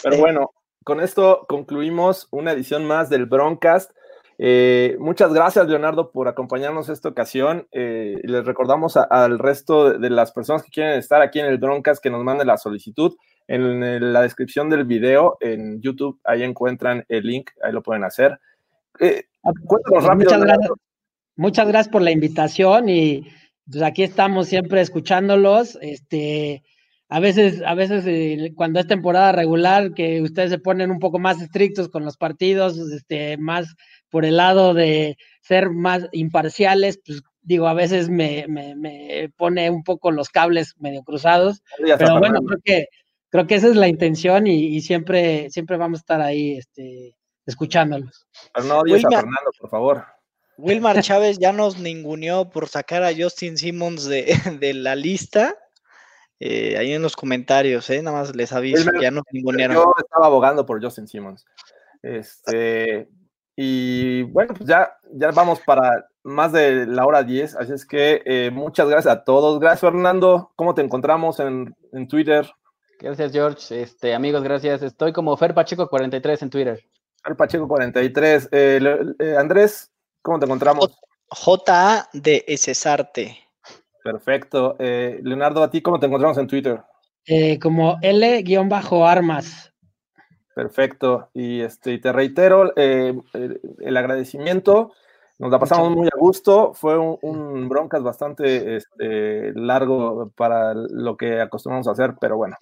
Pero 0.02 0.16
bueno, 0.18 0.50
con 0.84 1.00
esto 1.00 1.46
concluimos 1.48 2.28
una 2.30 2.52
edición 2.52 2.84
más 2.84 3.08
del 3.08 3.24
Broncast. 3.26 3.90
Eh, 4.38 4.96
muchas 4.98 5.32
gracias, 5.32 5.66
Leonardo, 5.66 6.12
por 6.12 6.28
acompañarnos 6.28 6.88
esta 6.88 7.08
ocasión. 7.08 7.66
Eh, 7.72 8.20
les 8.22 8.44
recordamos 8.44 8.96
al 8.96 9.38
resto 9.38 9.90
de, 9.90 9.98
de 9.98 10.10
las 10.10 10.32
personas 10.32 10.62
que 10.62 10.70
quieren 10.70 10.98
estar 10.98 11.22
aquí 11.22 11.40
en 11.40 11.46
el 11.46 11.58
Broncast 11.58 12.02
que 12.02 12.10
nos 12.10 12.22
manden 12.22 12.46
la 12.46 12.58
solicitud. 12.58 13.16
En, 13.48 14.12
la 14.12 14.22
descripción 14.22 14.68
del 14.68 14.84
video 14.84 15.38
en 15.40 15.80
YouTube, 15.80 16.20
ahí 16.24 16.42
encuentran 16.42 17.04
el 17.08 17.26
link, 17.26 17.50
ahí 17.62 17.72
lo 17.72 17.82
pueden 17.82 18.04
hacer. 18.04 18.38
Eh, 18.98 19.24
cuéntanos 19.66 20.04
rápido. 20.04 20.30
Muchas 20.30 20.40
gracias, 20.40 20.70
muchas 21.36 21.68
gracias 21.68 21.92
por 21.92 22.02
la 22.02 22.10
invitación 22.10 22.88
y 22.88 23.26
pues 23.70 23.82
aquí 23.82 24.02
estamos 24.02 24.48
siempre 24.48 24.80
escuchándolos. 24.80 25.78
Este, 25.80 26.64
a 27.08 27.20
veces, 27.20 27.62
a 27.64 27.74
veces 27.74 28.04
eh, 28.06 28.52
cuando 28.56 28.80
es 28.80 28.88
temporada 28.88 29.30
regular, 29.30 29.94
que 29.94 30.22
ustedes 30.22 30.50
se 30.50 30.58
ponen 30.58 30.90
un 30.90 30.98
poco 30.98 31.20
más 31.20 31.40
estrictos 31.40 31.88
con 31.88 32.04
los 32.04 32.16
partidos, 32.16 32.76
este, 32.78 33.36
más 33.36 33.76
por 34.16 34.24
el 34.24 34.38
lado 34.38 34.72
de 34.72 35.18
ser 35.42 35.68
más 35.68 36.08
imparciales, 36.12 36.98
pues 37.04 37.20
digo, 37.42 37.68
a 37.68 37.74
veces 37.74 38.08
me, 38.08 38.46
me, 38.48 38.74
me 38.74 39.28
pone 39.36 39.68
un 39.68 39.84
poco 39.84 40.10
los 40.10 40.30
cables 40.30 40.72
medio 40.78 41.02
cruzados, 41.02 41.60
pero 41.98 42.18
bueno, 42.18 42.40
creo 42.40 42.58
que, 42.64 42.86
creo 43.28 43.46
que 43.46 43.56
esa 43.56 43.66
es 43.68 43.76
la 43.76 43.88
intención 43.88 44.46
y, 44.46 44.68
y 44.74 44.80
siempre, 44.80 45.50
siempre 45.50 45.76
vamos 45.76 45.98
a 45.98 46.00
estar 46.00 46.20
ahí, 46.22 46.56
este, 46.56 47.14
escuchándolos. 47.44 48.26
Pero 48.54 48.66
no 48.66 48.78
odies 48.78 49.04
a 49.04 49.08
Wilma- 49.08 49.16
Fernando, 49.20 49.50
por 49.60 49.68
favor. 49.70 50.04
Wilmar 50.56 50.96
Chávez 51.02 51.38
ya 51.38 51.52
nos 51.52 51.78
ninguneó 51.78 52.48
por 52.48 52.68
sacar 52.68 53.02
a 53.04 53.12
Justin 53.14 53.58
Simmons 53.58 54.06
de, 54.06 54.24
de 54.60 54.72
la 54.72 54.96
lista. 54.96 55.56
eh, 56.40 56.78
ahí 56.78 56.94
en 56.94 57.02
los 57.02 57.16
comentarios, 57.16 57.90
¿eh? 57.90 58.00
Nada 58.02 58.16
más 58.16 58.34
les 58.34 58.50
aviso, 58.54 58.88
Él 58.88 58.94
me- 58.96 59.02
ya 59.02 59.10
nos 59.10 59.24
ningunearon. 59.30 59.76
Yo 59.76 59.92
estaba 59.98 60.24
abogando 60.26 60.64
por 60.64 60.82
Justin 60.82 61.06
Simmons. 61.06 61.44
Este, 62.02 63.08
y 63.56 64.22
bueno, 64.24 64.54
pues 64.54 64.68
ya, 64.68 64.96
ya 65.12 65.30
vamos 65.30 65.60
para 65.60 66.06
más 66.22 66.52
de 66.52 66.86
la 66.86 67.06
hora 67.06 67.22
10, 67.22 67.56
así 67.56 67.72
es 67.72 67.86
que 67.86 68.22
eh, 68.26 68.50
muchas 68.52 68.88
gracias 68.88 69.14
a 69.14 69.24
todos. 69.24 69.58
Gracias, 69.58 69.80
Fernando. 69.80 70.52
¿Cómo 70.56 70.74
te 70.74 70.82
encontramos 70.82 71.40
en, 71.40 71.74
en 71.92 72.06
Twitter? 72.06 72.46
Gracias, 73.00 73.32
George. 73.32 73.82
Este, 73.82 74.14
amigos, 74.14 74.42
gracias. 74.42 74.82
Estoy 74.82 75.12
como 75.12 75.36
Fer 75.36 75.54
Pacheco 75.54 75.88
43 75.88 76.42
en 76.42 76.50
Twitter. 76.50 76.80
Al 77.24 77.36
Pacheco 77.36 77.66
43. 77.66 78.48
Eh, 78.52 79.14
eh, 79.18 79.36
Andrés, 79.38 79.90
¿cómo 80.22 80.38
te 80.38 80.44
encontramos? 80.44 80.96
JA 81.30 82.08
de 82.12 82.44
Cesarte. 82.56 83.38
Perfecto. 84.02 84.76
Eh, 84.78 85.18
Leonardo, 85.22 85.62
¿a 85.62 85.70
ti 85.70 85.82
cómo 85.82 85.98
te 85.98 86.06
encontramos 86.06 86.38
en 86.38 86.46
Twitter? 86.46 86.80
Eh, 87.26 87.58
como 87.58 87.98
L-armas. 88.02 89.72
Perfecto. 90.56 91.28
Y, 91.34 91.60
este, 91.60 91.92
y 91.92 92.00
te 92.00 92.10
reitero 92.14 92.72
eh, 92.76 93.14
el, 93.34 93.96
agradecimiento. 93.98 94.90
Nos 95.38 95.50
la 95.50 95.58
pasamos 95.58 95.90
muy 95.90 96.06
a 96.06 96.18
gusto. 96.18 96.72
Fue 96.72 96.96
un, 96.96 97.18
un 97.20 97.68
broncas 97.68 98.02
bastante 98.02 98.76
este, 98.76 99.52
largo 99.52 100.32
para 100.34 100.72
lo 100.72 101.14
que 101.18 101.42
acostumbramos 101.42 101.88
a 101.88 101.90
hacer, 101.90 102.14
pero 102.18 102.38
bueno, 102.38 102.56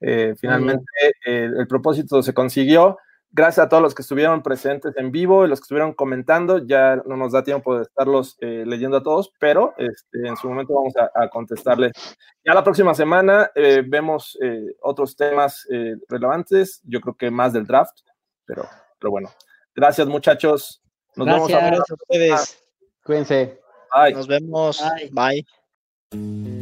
eh, 0.00 0.36
finalmente 0.38 0.86
eh, 1.26 1.50
el 1.58 1.66
propósito 1.66 2.22
se 2.22 2.32
consiguió. 2.32 2.98
Gracias 3.34 3.64
a 3.64 3.68
todos 3.70 3.82
los 3.82 3.94
que 3.94 4.02
estuvieron 4.02 4.42
presentes 4.42 4.94
en 4.98 5.10
vivo 5.10 5.44
y 5.44 5.48
los 5.48 5.58
que 5.58 5.64
estuvieron 5.64 5.94
comentando. 5.94 6.58
Ya 6.58 6.96
no 7.06 7.16
nos 7.16 7.32
da 7.32 7.42
tiempo 7.42 7.76
de 7.76 7.82
estarlos 7.82 8.36
eh, 8.40 8.64
leyendo 8.66 8.98
a 8.98 9.02
todos, 9.02 9.32
pero 9.38 9.72
este, 9.78 10.28
en 10.28 10.36
su 10.36 10.48
momento 10.48 10.74
vamos 10.74 10.94
a, 10.96 11.10
a 11.14 11.28
contestarles. 11.30 11.92
Ya 12.44 12.52
la 12.52 12.62
próxima 12.62 12.94
semana 12.94 13.50
eh, 13.54 13.82
vemos 13.86 14.36
eh, 14.42 14.76
otros 14.82 15.16
temas 15.16 15.66
eh, 15.70 15.94
relevantes. 16.08 16.82
Yo 16.84 17.00
creo 17.00 17.16
que 17.16 17.30
más 17.30 17.54
del 17.54 17.66
draft, 17.66 18.00
pero, 18.44 18.68
pero 18.98 19.10
bueno. 19.10 19.30
Gracias, 19.74 20.06
muchachos. 20.06 20.82
Nos 21.16 21.26
vemos 21.26 21.48
Gracias. 21.48 21.62
a 21.62 21.76
Gracias 21.76 21.90
a 21.90 21.94
ustedes. 21.94 22.62
Cuídense. 23.02 23.60
Bye. 23.94 24.12
Nos 24.12 24.26
vemos. 24.26 24.82
Bye. 25.10 25.44
Bye. 26.10 26.61